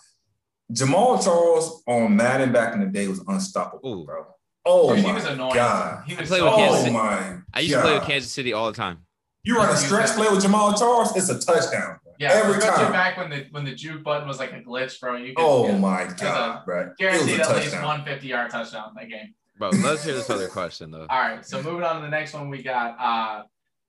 Jamaal 0.73 1.23
Charles 1.23 1.83
on 1.87 2.15
Madden 2.15 2.51
back 2.51 2.73
in 2.73 2.79
the 2.79 2.87
day 2.87 3.07
was 3.07 3.23
unstoppable, 3.27 4.01
Ooh. 4.01 4.05
bro. 4.05 4.25
Oh 4.65 4.95
my 4.95 5.13
was 5.13 5.25
annoying. 5.25 5.53
god! 5.53 6.03
He 6.07 6.15
was 6.15 6.29
play 6.29 6.41
with 6.41 6.53
Kansas 6.53 6.81
City. 6.81 6.93
my! 6.93 7.37
I 7.53 7.59
used 7.59 7.73
god. 7.73 7.81
to 7.81 7.87
play 7.87 7.99
with 7.99 8.07
Kansas 8.07 8.31
City 8.31 8.53
all 8.53 8.71
the 8.71 8.77
time. 8.77 8.99
You 9.43 9.57
run 9.57 9.69
a 9.69 9.75
stretch 9.75 10.11
play 10.11 10.29
with 10.29 10.43
Jamaal 10.43 10.77
Charles, 10.77 11.15
it's 11.17 11.29
a 11.29 11.39
touchdown. 11.39 11.99
Yeah, 12.17 12.31
every 12.31 12.61
time. 12.61 12.91
Back 12.91 13.17
when 13.17 13.29
the 13.29 13.45
when 13.51 13.65
the 13.65 13.75
juke 13.75 14.03
button 14.03 14.27
was 14.27 14.39
like 14.39 14.53
a 14.53 14.61
glitch, 14.61 14.99
bro. 15.01 15.17
You 15.17 15.33
could, 15.35 15.43
oh 15.43 15.77
my 15.77 16.07
god, 16.17 16.63
bro! 16.65 16.93
Guaranteed 16.97 17.41
at 17.41 17.55
least 17.57 17.81
one 17.81 18.05
fifty 18.05 18.27
yard 18.27 18.51
touchdown 18.51 18.89
in 18.89 18.95
that 18.95 19.09
game. 19.09 19.33
Bro, 19.57 19.71
let's 19.83 20.03
hear 20.03 20.13
this 20.13 20.29
other 20.29 20.47
question 20.47 20.91
though. 20.91 21.05
All 21.09 21.19
right, 21.19 21.45
so 21.45 21.61
moving 21.61 21.83
on 21.83 21.97
to 21.97 22.01
the 22.01 22.09
next 22.09 22.33
one, 22.33 22.49
we 22.49 22.63
got 22.63 22.97
uh 22.99 23.43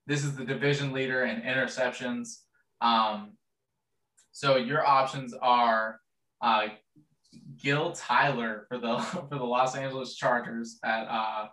this 0.07 0.23
is 0.23 0.35
the 0.35 0.43
division 0.43 0.91
leader 0.91 1.23
in 1.23 1.41
interceptions. 1.41 2.41
Um, 2.81 3.31
so 4.31 4.57
your 4.57 4.85
options 4.85 5.33
are 5.33 5.99
uh, 6.45 6.67
Gil 7.57 7.91
Tyler 7.91 8.65
for 8.69 8.77
the 8.77 8.97
for 9.29 9.37
the 9.37 9.43
Los 9.43 9.75
Angeles 9.75 10.15
Chargers 10.15 10.79
at 10.83 11.07
uh, 11.07 11.47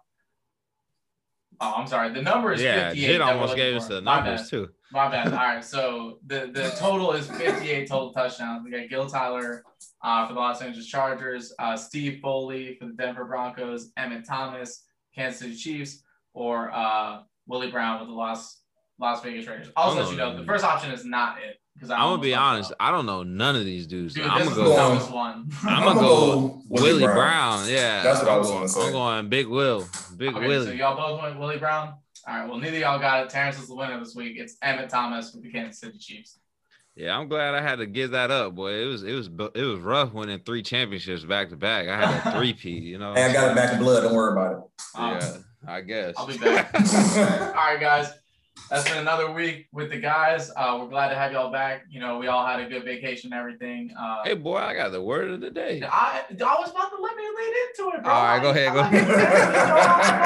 oh 1.61 1.75
I'm 1.77 1.87
sorry 1.87 2.13
the 2.13 2.23
number 2.23 2.53
is 2.53 2.63
yeah 2.63 2.93
Jid 2.93 3.25
almost 3.25 3.57
gave 3.57 3.75
us 3.75 3.89
the 3.89 4.01
numbers 4.01 4.49
too. 4.49 4.69
My 4.93 5.09
bad. 5.09 5.29
All 5.33 5.39
right, 5.39 5.65
so 5.65 6.19
the 6.27 6.51
the 6.53 6.75
total 6.79 7.13
is 7.13 7.27
58 7.27 7.89
total 7.89 8.13
touchdowns. 8.13 8.63
We 8.63 8.71
got 8.71 8.91
Gil 8.91 9.09
Tyler 9.09 9.65
uh, 10.03 10.27
for 10.27 10.35
the 10.35 10.41
Los 10.41 10.61
Angeles 10.61 10.87
Chargers, 10.87 11.55
uh, 11.59 11.77
Steve 11.77 12.21
Foley 12.21 12.77
for 12.79 12.87
the 12.87 12.93
Denver 12.93 13.25
Broncos, 13.25 13.91
Emmitt 13.99 14.27
Thomas, 14.29 14.85
Kansas 15.15 15.41
City 15.41 15.55
Chiefs, 15.55 16.03
or 16.35 16.71
uh, 16.73 17.21
Willie 17.47 17.71
Brown 17.71 18.01
with 18.01 18.11
the 18.11 18.15
Las 18.15 18.61
Las 18.99 19.23
Vegas 19.23 19.47
Raiders. 19.47 19.71
I'll 19.77 19.95
let 19.95 20.11
you 20.11 20.17
know 20.19 20.37
the 20.37 20.45
first 20.45 20.65
option 20.65 20.91
is 20.91 21.07
not 21.07 21.39
it. 21.39 21.62
Because 21.75 21.91
I'm 21.91 22.01
gonna 22.01 22.23
be 22.23 22.35
honest, 22.35 22.73
I 22.79 22.91
don't 22.91 23.07
know 23.07 23.23
none 23.23 23.57
of 23.57 23.65
these 23.65 23.87
dudes. 23.87 24.15
Dude, 24.15 24.27
I'm 24.27 24.45
gonna 24.45 24.55
go. 24.55 24.97
One. 25.13 25.51
I'm 25.65 25.85
gonna 25.85 26.01
go 26.01 26.63
Willie 26.69 27.03
Brown. 27.03 27.17
Brown. 27.17 27.69
Yeah, 27.69 28.03
that's 28.03 28.21
what 28.21 28.31
I'm 28.31 28.39
was 28.39 28.51
going 28.51 28.63
to 28.63 28.69
say. 28.69 28.87
I'm 28.87 28.93
going 28.93 29.29
Big 29.29 29.49
Will, 29.49 29.89
Big 30.17 30.35
okay, 30.35 30.47
Willie. 30.47 30.67
So 30.67 30.73
y'all 30.73 30.97
both 30.97 31.21
went 31.23 31.39
Willie 31.39 31.59
Brown. 31.59 31.95
All 32.29 32.35
right. 32.37 32.49
Well, 32.49 32.59
neither 32.59 32.79
y'all 32.79 33.01
got 33.01 33.25
it. 33.25 33.31
Terrence 33.31 33.59
is 33.59 33.69
the 33.69 33.75
winner 33.75 33.99
this 33.99 34.15
week. 34.15 34.37
It's 34.39 34.57
Emmitt 34.59 34.91
Thomas 34.91 35.33
with 35.33 35.43
the 35.43 35.51
Kansas 35.51 35.81
City 35.81 35.99
Chiefs. 35.99 36.39
Yeah, 36.95 37.19
I'm 37.19 37.27
glad 37.27 37.55
I 37.55 37.63
had 37.63 37.77
to 37.77 37.87
give 37.87 38.11
that 38.11 38.31
up, 38.31 38.55
boy. 38.55 38.75
It 38.75 38.85
was 38.85 39.03
it 39.03 39.15
was 39.15 39.29
it 39.55 39.63
was 39.63 39.81
rough 39.81 40.13
winning 40.13 40.41
three 40.45 40.63
championships 40.63 41.25
back 41.25 41.49
to 41.49 41.57
back. 41.57 41.89
I 41.89 41.97
had 42.07 42.35
a 42.35 42.39
three 42.39 42.53
P, 42.53 42.71
you 42.71 42.99
know. 42.99 43.15
Hey, 43.15 43.25
I 43.25 43.33
got 43.33 43.51
it 43.51 43.57
back 43.57 43.73
in 43.73 43.81
blood. 43.81 44.03
Don't 44.03 44.15
worry 44.15 44.33
about 44.33 44.53
it. 44.53 44.59
Um, 44.95 45.11
yeah, 45.11 45.37
I 45.67 45.81
guess. 45.81 46.15
I'll 46.19 46.27
be 46.27 46.37
back. 46.39 46.73
All 46.77 47.55
right, 47.55 47.81
guys 47.81 48.13
that's 48.71 48.89
been 48.89 48.99
another 48.99 49.31
week 49.33 49.67
with 49.73 49.91
the 49.91 49.99
guys. 49.99 50.51
Uh, 50.57 50.79
we're 50.81 50.89
glad 50.89 51.11
to 51.11 51.15
have 51.15 51.33
y'all 51.33 51.53
back. 51.53 51.85
You 51.91 52.01
know, 52.01 52.19
we 52.19 52.27
all 52.29 52.47
had 52.47 52.61
a 52.61 52.69
good 52.69 52.85
vacation 52.85 53.33
and 53.33 53.39
everything. 53.39 53.93
Uh, 53.99 54.23
hey, 54.25 54.35
boy, 54.35 54.57
I 54.57 54.75
got 54.75 54.93
the 54.93 55.03
word 55.03 55.31
of 55.31 55.41
the 55.41 55.51
day. 55.51 55.83
I, 55.83 56.23
I 56.31 56.57
was 56.59 56.71
about 56.71 56.91
to 56.91 57.03
let 57.03 57.17
me 57.17 57.23
lead 57.23 57.55
into 57.69 57.97
it, 57.97 58.03
bro. 58.03 58.13
All 58.13 58.25
right, 58.25 58.43
go 58.43 58.51
ahead, 58.51 58.73
go 58.73 58.81
ahead. 58.81 59.09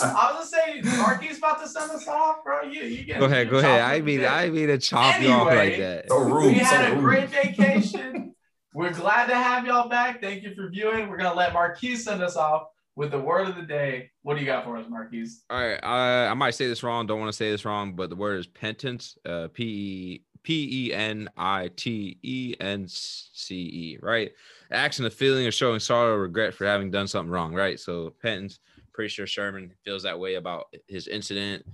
I 0.00 0.32
was 0.32 0.50
gonna 0.50 0.84
say, 0.84 0.98
Marquise 0.98 1.38
about 1.38 1.60
to 1.62 1.68
send 1.68 1.90
us 1.90 2.06
off, 2.08 2.42
bro. 2.44 2.62
You, 2.62 2.82
you 2.82 3.04
get 3.04 3.20
go 3.20 3.26
ahead, 3.26 3.50
go 3.50 3.58
ahead. 3.58 3.80
I 3.80 4.00
mean, 4.00 4.24
I 4.24 4.48
mean 4.48 4.68
to 4.68 4.78
chop 4.78 5.16
anyway, 5.16 5.30
you 5.30 5.36
off 5.36 5.46
like 5.46 5.76
that. 5.78 6.08
So 6.08 6.18
rude, 6.18 6.46
we 6.46 6.54
had 6.54 6.86
so 6.86 6.92
a 6.92 6.94
rude. 6.96 7.04
great 7.04 7.28
vacation. 7.56 8.34
We're 8.74 8.92
glad 8.92 9.26
to 9.26 9.34
have 9.34 9.66
y'all 9.66 9.88
back. 9.88 10.20
Thank 10.22 10.42
you 10.44 10.54
for 10.54 10.68
viewing. 10.68 11.08
We're 11.08 11.16
gonna 11.16 11.34
let 11.34 11.52
Marquise 11.52 12.04
send 12.04 12.22
us 12.22 12.36
off 12.36 12.68
with 12.98 13.12
the 13.12 13.18
word 13.18 13.46
of 13.46 13.54
the 13.54 13.62
day. 13.62 14.10
What 14.22 14.34
do 14.34 14.40
you 14.40 14.46
got 14.46 14.64
for 14.64 14.76
us, 14.76 14.84
Marquise? 14.88 15.44
All 15.48 15.56
right, 15.56 15.78
uh, 15.82 16.28
I 16.28 16.34
might 16.34 16.56
say 16.56 16.66
this 16.66 16.82
wrong. 16.82 17.06
Don't 17.06 17.20
want 17.20 17.30
to 17.30 17.36
say 17.36 17.48
this 17.48 17.64
wrong, 17.64 17.94
but 17.94 18.10
the 18.10 18.16
word 18.16 18.40
is 18.40 18.46
penitence. 18.48 19.16
Uh, 19.24 19.46
P 19.54 19.64
E 19.64 20.22
P 20.42 20.88
E 20.88 20.92
N 20.92 21.30
I 21.36 21.70
T 21.76 22.18
E 22.22 22.56
N 22.58 22.86
C 22.88 23.54
E. 23.54 23.98
Right, 24.02 24.32
action, 24.72 25.06
of 25.06 25.14
feeling 25.14 25.46
of 25.46 25.54
showing 25.54 25.78
sorrow, 25.78 26.16
or 26.16 26.22
regret 26.22 26.54
for 26.54 26.66
having 26.66 26.90
done 26.90 27.06
something 27.06 27.30
wrong. 27.30 27.54
Right. 27.54 27.78
So 27.78 28.12
penitence. 28.20 28.58
Pretty 28.92 29.10
sure 29.10 29.28
Sherman 29.28 29.72
feels 29.84 30.02
that 30.02 30.18
way 30.18 30.34
about 30.34 30.74
his 30.88 31.06
incident. 31.06 31.64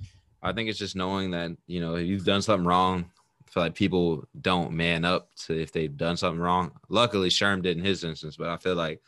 I 0.42 0.52
think 0.52 0.68
it's 0.68 0.78
just 0.78 0.94
knowing 0.94 1.30
that 1.30 1.52
you 1.66 1.80
know 1.80 1.94
if 1.94 2.06
you've 2.06 2.26
done 2.26 2.42
something 2.42 2.66
wrong. 2.66 3.10
I 3.48 3.51
feel 3.51 3.62
like 3.62 3.74
people 3.74 4.24
don't 4.40 4.72
man 4.72 5.05
up 5.05 5.30
to 5.46 5.59
if 5.59 5.70
they've 5.70 5.96
done 5.96 6.16
something 6.16 6.40
wrong. 6.40 6.72
Luckily, 6.88 7.28
Sherm 7.28 7.62
did 7.62 7.78
in 7.78 7.84
his 7.84 8.02
instance, 8.05 8.36
but 8.36 8.48
I 8.48 8.56
feel 8.56 8.74
like 8.74 9.01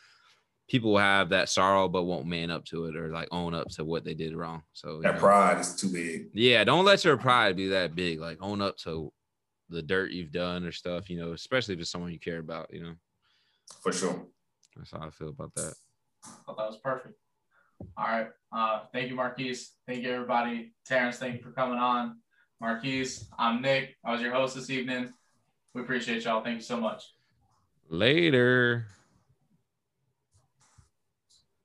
people 0.67 0.91
will 0.91 0.99
have 0.99 1.29
that 1.29 1.49
sorrow 1.49 1.87
but 1.87 2.03
won't 2.03 2.27
man 2.27 2.51
up 2.51 2.65
to 2.65 2.85
it 2.85 2.95
or 2.95 3.09
like 3.09 3.27
own 3.31 3.53
up 3.53 3.69
to 3.69 3.85
what 3.85 4.03
they 4.03 4.13
did 4.13 4.35
wrong. 4.35 4.61
So 4.73 5.01
that 5.01 5.15
know, 5.15 5.19
pride 5.19 5.59
is 5.59 5.75
too 5.75 5.89
big. 5.89 6.27
Yeah, 6.33 6.63
don't 6.63 6.85
let 6.85 7.03
your 7.05 7.17
pride 7.17 7.55
be 7.55 7.69
that 7.69 7.95
big. 7.95 8.19
Like 8.19 8.37
own 8.41 8.61
up 8.61 8.77
to 8.79 9.11
the 9.69 9.81
dirt 9.81 10.11
you've 10.11 10.31
done 10.31 10.65
or 10.65 10.71
stuff, 10.71 11.09
you 11.09 11.19
know, 11.19 11.31
especially 11.33 11.75
if 11.75 11.81
it's 11.81 11.89
someone 11.89 12.11
you 12.11 12.19
care 12.19 12.39
about, 12.39 12.73
you 12.73 12.83
know. 12.83 12.93
For 13.81 13.91
sure. 13.91 14.25
That's 14.75 14.91
how 14.91 14.99
I 14.99 15.09
feel 15.09 15.29
about 15.29 15.53
that. 15.55 15.73
I 16.25 16.29
thought 16.45 16.57
that 16.57 16.67
was 16.67 16.77
perfect. 16.77 17.15
All 17.97 18.05
right. 18.05 18.27
Uh, 18.51 18.81
thank 18.91 19.09
you, 19.09 19.15
Marquise. 19.15 19.73
Thank 19.87 20.03
you, 20.03 20.11
everybody. 20.11 20.73
Terrence, 20.85 21.17
thank 21.17 21.35
you 21.35 21.41
for 21.41 21.51
coming 21.51 21.77
on. 21.77 22.17
Marquise, 22.59 23.29
I'm 23.37 23.61
Nick. 23.61 23.95
I 24.03 24.11
was 24.11 24.21
your 24.21 24.33
host 24.33 24.55
this 24.55 24.69
evening. 24.69 25.13
We 25.73 25.81
appreciate 25.81 26.23
y'all. 26.23 26.43
Thank 26.43 26.55
you 26.55 26.63
so 26.63 26.77
much. 26.79 27.03
Later. 27.89 28.87